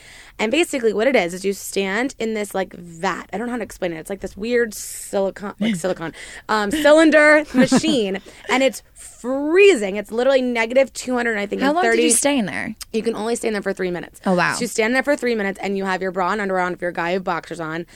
and 0.42 0.50
basically, 0.50 0.92
what 0.92 1.06
it 1.06 1.14
is 1.14 1.34
is 1.34 1.44
you 1.44 1.52
stand 1.52 2.16
in 2.18 2.34
this 2.34 2.52
like 2.52 2.74
vat. 2.74 3.28
I 3.32 3.38
don't 3.38 3.46
know 3.46 3.52
how 3.52 3.58
to 3.58 3.62
explain 3.62 3.92
it. 3.92 3.98
It's 3.98 4.10
like 4.10 4.18
this 4.18 4.36
weird 4.36 4.74
silicon, 4.74 5.54
like 5.60 5.76
silicon, 5.76 6.12
um, 6.48 6.72
cylinder 6.72 7.44
machine, 7.54 8.20
and 8.48 8.60
it's 8.64 8.82
freezing. 8.92 9.94
It's 9.94 10.10
literally 10.10 10.42
negative 10.42 10.92
two 10.92 11.14
hundred. 11.14 11.38
I 11.38 11.46
think. 11.46 11.62
How 11.62 11.72
long 11.72 11.84
30, 11.84 11.96
did 11.96 12.02
you 12.02 12.10
stay 12.10 12.36
in 12.36 12.46
there? 12.46 12.74
you 12.92 13.02
can 13.02 13.14
only 13.14 13.36
stay 13.36 13.46
in 13.46 13.54
there 13.54 13.62
for 13.62 13.72
three 13.72 13.92
minutes. 13.92 14.20
Oh, 14.26 14.34
wow. 14.34 14.54
So 14.54 14.62
you 14.62 14.66
stand 14.66 14.96
there 14.96 15.04
for 15.04 15.16
three 15.16 15.36
minutes 15.36 15.60
and 15.62 15.78
you 15.78 15.84
have 15.84 16.02
your 16.02 16.10
bra 16.10 16.32
and 16.32 16.40
underwear 16.40 16.62
on 16.64 16.72
if 16.72 16.80
you're 16.80 16.90
a 16.90 16.92
guy, 16.92 17.10
you 17.10 17.14
have 17.14 17.24
boxers 17.24 17.60
on. 17.60 17.86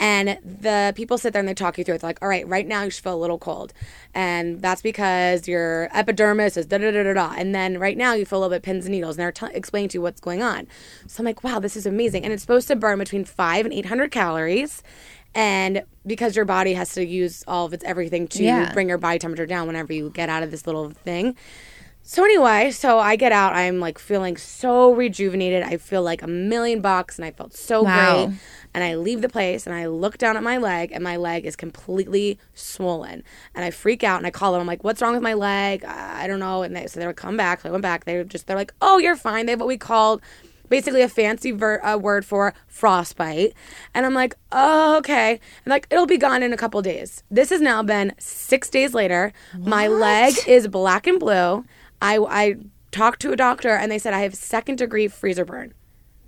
And 0.00 0.38
the 0.42 0.94
people 0.96 1.18
sit 1.18 1.34
there 1.34 1.40
and 1.40 1.48
they 1.48 1.52
talk 1.54 1.76
you 1.76 1.84
through 1.84 1.96
it. 1.96 2.00
They're 2.00 2.08
like, 2.08 2.22
all 2.22 2.28
right, 2.28 2.48
right 2.48 2.66
now 2.66 2.82
you 2.84 2.90
should 2.90 3.04
feel 3.04 3.14
a 3.14 3.20
little 3.20 3.38
cold. 3.38 3.74
And 4.14 4.62
that's 4.62 4.80
because 4.80 5.46
your 5.46 5.90
epidermis 5.92 6.56
is 6.56 6.64
da 6.64 6.78
da 6.78 6.90
da 6.90 7.02
da 7.02 7.12
da. 7.12 7.34
And 7.36 7.54
then 7.54 7.78
right 7.78 7.98
now 7.98 8.14
you 8.14 8.24
feel 8.24 8.38
a 8.38 8.40
little 8.40 8.56
bit 8.56 8.62
pins 8.62 8.86
and 8.86 8.92
needles. 8.92 9.16
And 9.16 9.22
they're 9.22 9.30
t- 9.32 9.54
explaining 9.54 9.90
to 9.90 9.98
you 9.98 10.02
what's 10.02 10.20
going 10.20 10.42
on. 10.42 10.66
So 11.06 11.20
I'm 11.20 11.26
like, 11.26 11.44
wow, 11.44 11.58
this 11.60 11.76
is 11.76 11.84
amazing. 11.84 12.24
And 12.24 12.32
it's 12.32 12.40
supposed 12.42 12.66
to 12.68 12.76
burn 12.76 12.98
between 12.98 13.26
five 13.26 13.66
and 13.66 13.74
800 13.74 14.10
calories. 14.10 14.82
And 15.34 15.84
because 16.06 16.34
your 16.34 16.46
body 16.46 16.72
has 16.72 16.94
to 16.94 17.04
use 17.06 17.44
all 17.46 17.66
of 17.66 17.74
its 17.74 17.84
everything 17.84 18.26
to 18.28 18.42
Yeah. 18.42 18.72
bring 18.72 18.88
your 18.88 18.98
body 18.98 19.18
temperature 19.18 19.44
down 19.46 19.66
whenever 19.66 19.92
you 19.92 20.08
get 20.10 20.30
out 20.30 20.42
of 20.42 20.50
this 20.50 20.66
little 20.66 20.90
thing. 20.90 21.36
So 22.02 22.24
anyway, 22.24 22.70
so 22.70 22.98
I 22.98 23.14
get 23.16 23.30
out. 23.30 23.52
I'm 23.54 23.78
like 23.78 23.98
feeling 23.98 24.36
so 24.38 24.92
rejuvenated. 24.94 25.62
I 25.62 25.76
feel 25.76 26.02
like 26.02 26.22
a 26.22 26.26
million 26.26 26.80
bucks, 26.80 27.18
and 27.18 27.24
I 27.26 27.30
felt 27.30 27.52
so 27.54 27.82
Wow. 27.82 28.26
great. 28.26 28.38
And 28.72 28.84
I 28.84 28.94
leave 28.94 29.20
the 29.20 29.28
place, 29.28 29.66
and 29.66 29.74
I 29.74 29.86
look 29.86 30.18
down 30.18 30.36
at 30.36 30.42
my 30.42 30.56
leg, 30.56 30.92
and 30.92 31.02
my 31.02 31.16
leg 31.16 31.44
is 31.44 31.56
completely 31.56 32.38
swollen. 32.54 33.24
And 33.54 33.64
I 33.64 33.70
freak 33.70 34.04
out, 34.04 34.18
and 34.18 34.26
I 34.26 34.30
call 34.30 34.52
them. 34.52 34.60
I'm 34.60 34.66
like, 34.66 34.84
"What's 34.84 35.02
wrong 35.02 35.14
with 35.14 35.22
my 35.22 35.34
leg? 35.34 35.84
I 35.84 36.26
don't 36.26 36.40
know." 36.40 36.62
And 36.62 36.76
they, 36.76 36.86
so 36.86 37.00
they 37.00 37.06
would 37.06 37.16
come 37.16 37.36
back. 37.36 37.60
So 37.60 37.68
I 37.68 37.72
went 37.72 37.82
back. 37.82 38.04
They 38.04 38.22
just 38.24 38.46
they're 38.46 38.56
like, 38.56 38.72
"Oh, 38.80 38.98
you're 38.98 39.16
fine." 39.16 39.46
They 39.46 39.52
have 39.52 39.60
what 39.60 39.68
we 39.68 39.78
called 39.78 40.22
basically 40.70 41.02
a 41.02 41.08
fancy 41.08 41.50
ver- 41.50 41.84
uh, 41.84 41.98
word 41.98 42.24
for 42.24 42.54
frostbite. 42.66 43.52
And 43.92 44.06
I'm 44.06 44.14
like, 44.14 44.36
oh, 44.52 44.96
okay. 44.98 45.40
And 45.64 45.70
like, 45.70 45.86
it'll 45.90 46.06
be 46.06 46.16
gone 46.16 46.42
in 46.42 46.52
a 46.52 46.56
couple 46.56 46.80
days. 46.80 47.22
This 47.30 47.50
has 47.50 47.60
now 47.60 47.82
been 47.82 48.12
six 48.18 48.70
days 48.70 48.94
later. 48.94 49.32
My 49.58 49.88
leg 49.88 50.34
is 50.46 50.68
black 50.68 51.06
and 51.06 51.18
blue. 51.20 51.64
I, 52.00 52.18
I 52.18 52.54
talked 52.92 53.20
to 53.22 53.32
a 53.32 53.36
doctor 53.36 53.70
and 53.70 53.90
they 53.90 53.98
said 53.98 54.14
I 54.14 54.20
have 54.20 54.34
second 54.34 54.78
degree 54.78 55.08
freezer 55.08 55.44
burn, 55.44 55.74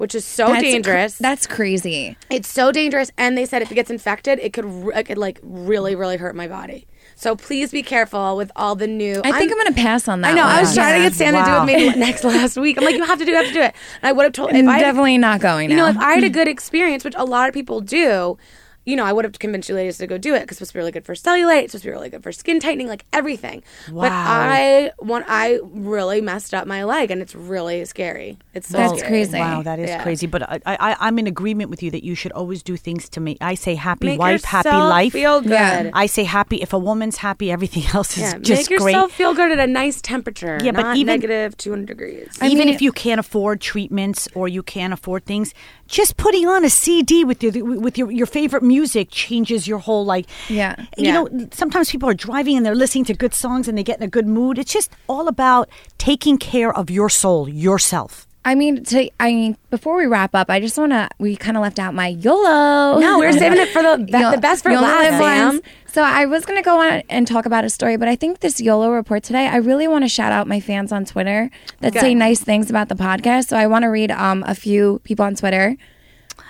which 0.03 0.17
is 0.17 0.25
so 0.25 0.49
That's 0.49 0.59
cr- 0.59 0.65
dangerous. 0.65 1.17
that's 1.19 1.47
crazy. 1.47 2.17
It's 2.29 2.49
so 2.49 2.73
dangerous, 2.73 3.13
and 3.17 3.39
they 3.39 3.47
said 3.47 3.63
if 3.63 3.71
it 3.71 3.77
gets 3.77 3.89
infected, 3.89 4.41
it 4.41 4.53
could 4.53 4.65
r- 4.65 4.93
it 4.99 5.05
could 5.05 5.17
like 5.17 5.39
really 5.45 5.95
really 5.95 6.17
hurt 6.17 6.35
my 6.35 6.49
body. 6.49 6.89
So 7.15 7.37
please 7.37 7.71
be 7.71 7.85
careful 7.85 8.37
with 8.37 8.51
all 8.57 8.75
the 8.75 8.89
new. 8.89 9.21
I 9.25 9.31
think 9.39 9.53
I'm, 9.53 9.59
gonna 9.59 9.73
pass 9.77 10.09
on 10.09 10.23
that. 10.23 10.33
I 10.33 10.35
know. 10.35 10.43
I 10.43 10.55
one. 10.55 10.61
was 10.63 10.75
trying 10.75 11.01
to 11.01 11.09
get 11.09 11.15
Santa 11.15 11.39
to 11.39 11.45
do 11.45 11.53
it 11.53 11.65
maybe 11.67 11.99
next 12.01 12.25
last 12.25 12.57
week. 12.57 12.79
I'm 12.79 12.85
like, 12.85 12.97
you 12.97 13.05
have 13.05 13.21
to 13.21 13.25
do, 13.25 13.31
it, 13.31 13.35
you 13.35 13.37
have 13.45 13.47
to 13.47 13.53
do 13.53 13.61
it. 13.61 13.75
And 14.03 14.09
I 14.09 14.13
would 14.13 14.25
have 14.25 14.33
told. 14.33 14.51
I'm 14.51 14.57
If 14.57 14.67
I 14.69 14.81
definitely 14.81 15.19
not 15.19 15.41
going. 15.41 15.71
you 15.71 15.77
know, 15.77 15.85
now. 15.85 15.91
if 15.91 15.97
I 15.99 16.15
had 16.15 16.25
a 16.25 16.31
good 16.39 16.49
experience, 16.49 17.05
which 17.05 17.15
a 17.17 17.25
lot 17.25 17.49
of 17.49 17.55
people 17.55 17.81
do, 17.81 18.39
you 18.85 18.97
know, 18.97 19.05
I 19.05 19.13
would 19.13 19.25
have 19.25 19.39
convinced 19.39 19.69
you 19.69 19.75
ladies 19.75 19.99
to 19.99 20.07
go 20.07 20.19
do 20.19 20.35
it 20.35 20.41
because 20.41 20.61
it's 20.61 20.71
supposed 20.71 20.71
to 20.73 20.75
be 20.75 20.79
really 20.81 20.93
good 20.93 21.05
for 21.05 21.15
cellulite. 21.15 21.63
It's 21.65 21.73
supposed 21.73 21.85
to 21.85 21.89
be 21.89 21.93
really 21.93 22.11
good 22.11 22.23
for 22.23 22.33
skin 22.33 22.59
tightening, 22.61 22.89
like 22.89 23.05
everything. 23.13 23.63
Wow. 23.91 24.03
But 24.03 24.13
I 24.13 24.93
want, 24.99 25.25
I 25.29 25.61
really 25.63 26.21
messed 26.21 26.53
up 26.55 26.67
my 26.67 26.85
leg, 26.85 27.11
and 27.11 27.23
it's 27.23 27.35
really 27.35 27.85
scary. 27.85 28.39
It's 28.55 28.69
so 28.69 28.79
That's 28.79 28.95
scary. 28.99 29.09
crazy. 29.09 29.39
Wow, 29.39 29.63
that 29.63 29.79
is 29.79 29.89
Yeah. 29.89 30.03
crazy. 30.03 30.27
But 30.27 30.43
I, 30.51 30.61
I, 30.67 30.97
I'm 31.01 31.19
in 31.19 31.27
agreement 31.27 31.71
with 31.71 31.83
you 31.83 31.91
that 31.93 32.05
you 32.05 32.15
should 32.15 32.33
always 32.33 32.63
do 32.63 32.77
things 32.77 33.09
to 33.11 33.21
make. 33.21 33.39
I 33.41 33.55
say 33.55 33.75
happy 33.75 34.07
Make 34.07 34.19
wife, 34.21 34.45
happy 34.45 34.69
yourself 34.69 34.91
life. 34.91 35.13
Feel 35.13 35.41
good. 35.43 35.51
Yeah. 35.53 35.91
I 35.95 36.07
say 36.07 36.25
happy. 36.25 36.57
If 36.63 36.73
a 36.73 36.79
woman's 36.79 37.17
happy, 37.19 37.51
everything 37.53 37.85
else 37.95 38.17
is 38.17 38.23
Yeah, 38.33 38.39
just 38.39 38.71
make 38.71 38.81
great. 38.81 38.93
yourself 38.93 39.13
feel 39.13 39.35
good 39.35 39.53
at 39.53 39.59
a 39.59 39.67
nice 39.67 40.01
temperature. 40.03 40.59
Yeah, 40.63 40.73
but 40.73 40.83
not 40.83 40.97
even- 40.97 41.07
negative 41.15 41.57
200 41.57 41.87
degrees. 41.87 42.29
Even 42.43 42.59
mean- 42.59 42.69
if 42.69 42.83
you 42.83 42.93
can't 42.93 43.21
afford 43.21 43.61
treatments 43.61 44.29
or 44.35 44.49
you 44.49 44.63
can't 44.63 44.93
afford 44.93 45.25
things, 45.25 45.55
just 45.93 46.17
putting 46.17 46.49
on 46.49 46.65
a 46.65 46.71
CD 46.71 47.25
with 47.25 47.43
your 47.43 47.53
with 47.87 47.97
your, 47.99 48.11
your 48.11 48.27
favorite 48.27 48.63
music 48.63 49.09
changes 49.11 49.69
your 49.69 49.79
whole 49.79 50.05
like. 50.05 50.27
Yeah. 50.49 50.75
You 50.99 51.05
Yeah. 51.07 51.13
know, 51.23 51.49
sometimes 51.53 51.91
people 51.91 52.09
are 52.09 52.15
driving 52.15 52.57
and 52.57 52.65
they're 52.67 52.75
listening 52.85 53.05
to 53.07 53.15
good 53.15 53.35
songs 53.35 53.69
and 53.69 53.77
they 53.77 53.85
get 53.85 53.99
in 53.99 54.05
a 54.05 54.09
good 54.09 54.27
mood. 54.27 54.59
It's 54.59 54.73
just 54.73 54.91
all 55.07 55.29
about 55.29 55.69
taking 55.99 56.39
care 56.39 56.73
of 56.75 56.91
your 56.91 57.11
soul, 57.11 57.49
yourself. 57.49 58.27
I 58.45 58.55
mean, 58.57 58.83
to, 58.85 59.09
I 59.21 59.33
mean, 59.33 59.57
before 59.71 59.97
we 59.97 60.07
wrap 60.07 60.35
up, 60.35 60.51
I 60.51 60.59
just 60.59 60.77
want 60.77 60.93
to. 60.93 61.09
We 61.19 61.37
kind 61.37 61.57
of 61.57 61.63
left 61.63 61.79
out 61.79 61.95
my 61.95 62.09
YOLO. 62.09 62.99
No, 62.99 63.19
we're 63.19 63.33
saving 63.39 63.59
it 63.59 63.69
for 63.69 63.83
the 63.83 63.99
be- 63.99 64.11
the 64.13 64.39
best 64.41 64.65
for 64.65 64.71
only 64.71 64.83
last, 64.83 65.19
Sam. 65.19 65.61
So 65.87 66.03
I 66.03 66.25
was 66.27 66.45
going 66.45 66.59
to 66.59 66.65
go 66.65 66.81
on 66.81 67.03
and 67.09 67.27
talk 67.27 67.47
about 67.47 67.65
a 67.65 67.71
story, 67.71 67.97
but 67.97 68.09
I 68.09 68.17
think 68.17 68.41
this 68.41 68.61
YOLO 68.61 68.91
report 68.91 69.23
today, 69.23 69.47
I 69.47 69.57
really 69.57 69.87
want 69.87 70.05
to 70.05 70.09
shout 70.09 70.33
out 70.33 70.49
my 70.49 70.59
fans 70.59 70.91
on 70.91 71.05
Twitter 71.05 71.51
that 71.81 71.93
say 71.95 72.15
nice 72.15 72.41
things 72.41 72.71
about 72.71 72.89
the 72.89 72.95
podcast. 72.95 73.49
So 73.49 73.57
I 73.57 73.67
want 73.67 73.83
to 73.83 73.89
read 73.89 74.11
um, 74.11 74.43
a 74.47 74.55
few 74.55 75.01
people 75.05 75.25
on 75.25 75.35
Twitter. 75.37 75.77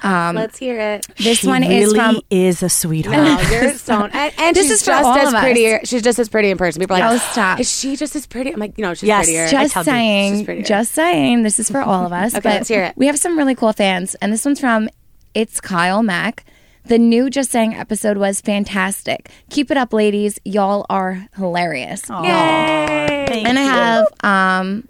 Um, 0.03 0.36
Let's 0.36 0.59
hear 0.59 0.80
it. 0.80 1.07
this 1.18 1.38
She 1.38 1.46
one 1.46 1.62
is 1.62 1.92
from 1.92 2.20
is 2.30 2.62
a 2.62 2.68
sweetheart. 2.68 3.16
No, 3.16 3.40
you're 3.50 3.72
so 3.74 4.05
and, 4.12 4.34
and 4.38 4.57
This 4.57 4.64
she's 4.66 4.80
is 4.80 4.82
just 4.84 5.07
as 5.18 5.32
of 5.34 5.40
prettier. 5.40 5.80
She's 5.84 6.03
just 6.03 6.18
as 6.18 6.28
pretty 6.28 6.50
in 6.50 6.59
person. 6.59 6.80
People 6.80 6.96
are 6.96 7.00
like, 7.00 7.12
Oh, 7.12 7.18
stop. 7.32 7.61
Is 7.61 7.70
she 7.70 7.96
just 7.96 8.16
as 8.16 8.26
pretty? 8.26 8.53
I'm 8.53 8.59
like, 8.61 8.76
no, 8.78 8.94
she's 8.94 9.05
Yes, 9.05 9.26
prettier. 9.26 9.44
I 9.59 9.64
just 9.68 9.74
tell 9.74 9.82
you, 9.82 9.84
she's 9.84 9.84
saying, 9.92 10.44
prettier. 10.44 10.64
just 10.64 10.92
saying, 10.92 11.42
this 11.44 11.61
is 11.61 11.70
for 11.70 11.80
all 11.80 12.05
of 12.07 12.12
us. 12.12 12.32
Okay, 12.34 12.40
but 12.42 12.48
let's 12.50 12.68
hear 12.68 12.84
it. 12.84 12.94
We 12.96 13.07
have 13.07 13.18
some 13.18 13.38
really 13.38 13.55
cool 13.55 13.72
fans, 13.72 14.14
and 14.16 14.32
this 14.32 14.44
one's 14.44 14.59
from 14.61 14.88
It's 15.34 15.61
Kyle 15.61 16.03
Mack. 16.03 16.44
The 16.84 16.98
new 16.98 17.30
Just 17.30 17.53
Saying 17.53 17.74
episode 17.74 18.16
was 18.16 18.40
fantastic. 18.40 19.30
Keep 19.50 19.70
it 19.70 19.76
up, 19.76 19.92
ladies. 19.92 20.40
Y'all 20.44 20.84
are 20.90 21.28
hilarious. 21.36 22.03
Yay! 22.11 23.24
Thank 23.28 23.46
And 23.46 23.57
I 23.57 23.62
you. 23.62 23.68
have 23.70 24.07
um, 24.24 24.88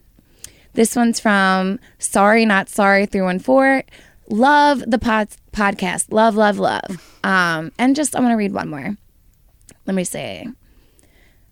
this 0.72 0.96
one's 0.96 1.20
from 1.20 1.78
Sorry 1.98 2.46
Not 2.46 2.70
Sorry 2.70 3.04
three 3.04 3.20
one 3.20 3.38
four. 3.38 3.82
Love 4.32 4.82
the 4.86 4.98
pod- 4.98 5.28
podcast. 5.52 6.06
Love, 6.10 6.34
love, 6.36 6.58
love. 6.58 7.18
Um, 7.22 7.70
and 7.78 7.94
just 7.94 8.16
I 8.16 8.20
want 8.20 8.32
to 8.32 8.36
read 8.36 8.52
one 8.52 8.68
more. 8.70 8.96
Let 9.86 9.94
me 9.94 10.04
see. 10.04 10.44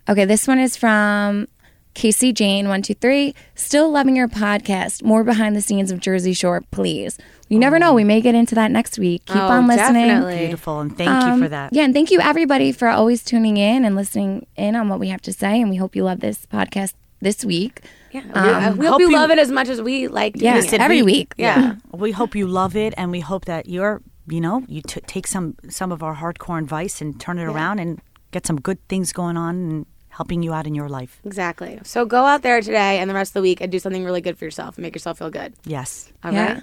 Okay, 0.09 0.25
this 0.25 0.49
one 0.49 0.59
is 0.59 0.77
from 0.77 1.47
Casey 1.95 2.33
Jane 2.33 2.69
one 2.69 2.81
two 2.83 2.95
three. 2.95 3.35
Still 3.55 3.91
loving 3.91 4.17
your 4.17 4.29
podcast. 4.29 5.03
More 5.05 5.23
behind 5.25 5.55
the 5.55 5.61
scenes 5.61 5.91
of 5.91 6.01
Jersey 6.01 6.33
Shore, 6.33 6.63
please. 6.71 7.19
You 7.49 7.59
never 7.59 7.79
know. 7.79 7.93
We 7.93 8.05
may 8.05 8.21
get 8.21 8.35
into 8.35 8.55
that 8.55 8.71
next 8.71 8.99
week. 8.99 9.25
Keep 9.27 9.37
Oh, 9.37 9.49
on 9.49 9.67
listening. 9.67 10.07
definitely. 10.09 10.39
Beautiful, 10.47 10.81
and 10.81 10.97
thank 10.97 11.11
Um, 11.11 11.35
you 11.39 11.45
for 11.45 11.49
that. 11.51 11.73
Yeah, 11.73 11.83
and 11.85 11.93
thank 11.93 12.11
you 12.11 12.21
everybody 12.21 12.73
for 12.73 12.89
always 12.89 13.23
tuning 13.23 13.57
in 13.57 13.85
and 13.85 13.95
listening 13.95 14.47
in 14.57 14.75
on 14.75 14.89
what 14.89 14.99
we 15.01 15.09
have 15.09 15.21
to 15.23 15.33
say. 15.33 15.61
And 15.61 15.69
we 15.69 15.77
hope 15.77 15.95
you 15.95 16.05
love 16.05 16.21
this 16.21 16.47
podcast 16.47 16.95
this 17.21 17.45
week. 17.45 17.83
Yeah, 18.13 18.23
we- 18.25 18.31
uh, 18.33 18.71
um, 18.71 18.77
we 18.79 18.87
hope, 18.87 18.93
hope 18.95 19.01
you 19.01 19.11
you- 19.11 19.17
love 19.17 19.31
it 19.31 19.39
as 19.39 19.51
much 19.51 19.69
as 19.69 19.81
we 19.81 20.09
like. 20.09 20.35
doing 20.35 20.55
Yeah, 20.55 20.59
it. 20.63 20.73
Every 20.81 21.03
week. 21.03 21.35
Yeah. 21.39 21.77
We 21.93 22.11
hope 22.13 22.35
you 22.35 22.47
love 22.47 22.75
it, 22.77 22.93
and 22.97 23.11
we 23.11 23.21
hope 23.21 23.45
that 23.47 23.69
you're, 23.69 24.03
you 24.29 24.41
know, 24.41 24.65
you 24.69 24.83
t- 24.83 25.01
take 25.07 25.27
some 25.27 25.55
some 25.69 25.93
of 25.93 26.03
our 26.03 26.17
hardcore 26.17 26.59
advice 26.59 27.01
and 27.01 27.21
turn 27.21 27.39
it 27.39 27.45
around 27.45 27.79
and 27.79 28.01
get 28.33 28.47
some 28.47 28.61
good 28.61 28.79
things 28.89 29.13
going 29.13 29.37
on 29.37 29.55
and 29.55 29.87
helping 30.09 30.43
you 30.43 30.53
out 30.53 30.67
in 30.67 30.75
your 30.75 30.89
life. 30.89 31.21
Exactly. 31.25 31.79
So 31.85 32.05
go 32.05 32.25
out 32.27 32.43
there 32.43 32.61
today 32.61 32.99
and 32.99 33.09
the 33.09 33.15
rest 33.15 33.31
of 33.31 33.35
the 33.35 33.43
week 33.43 33.61
and 33.61 33.71
do 33.71 33.79
something 33.79 34.05
really 34.05 34.21
good 34.21 34.37
for 34.39 34.45
yourself 34.45 34.77
and 34.77 34.83
make 34.83 34.95
yourself 34.95 35.19
feel 35.19 35.31
good. 35.31 35.55
Yes. 35.65 36.13
All 36.25 36.33
Yeah. 36.33 36.53
right. 36.55 36.63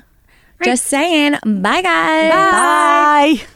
Just 0.63 0.85
saying. 0.87 1.33
Bye, 1.45 1.81
guys. 1.81 2.31
Bye. 3.41 3.47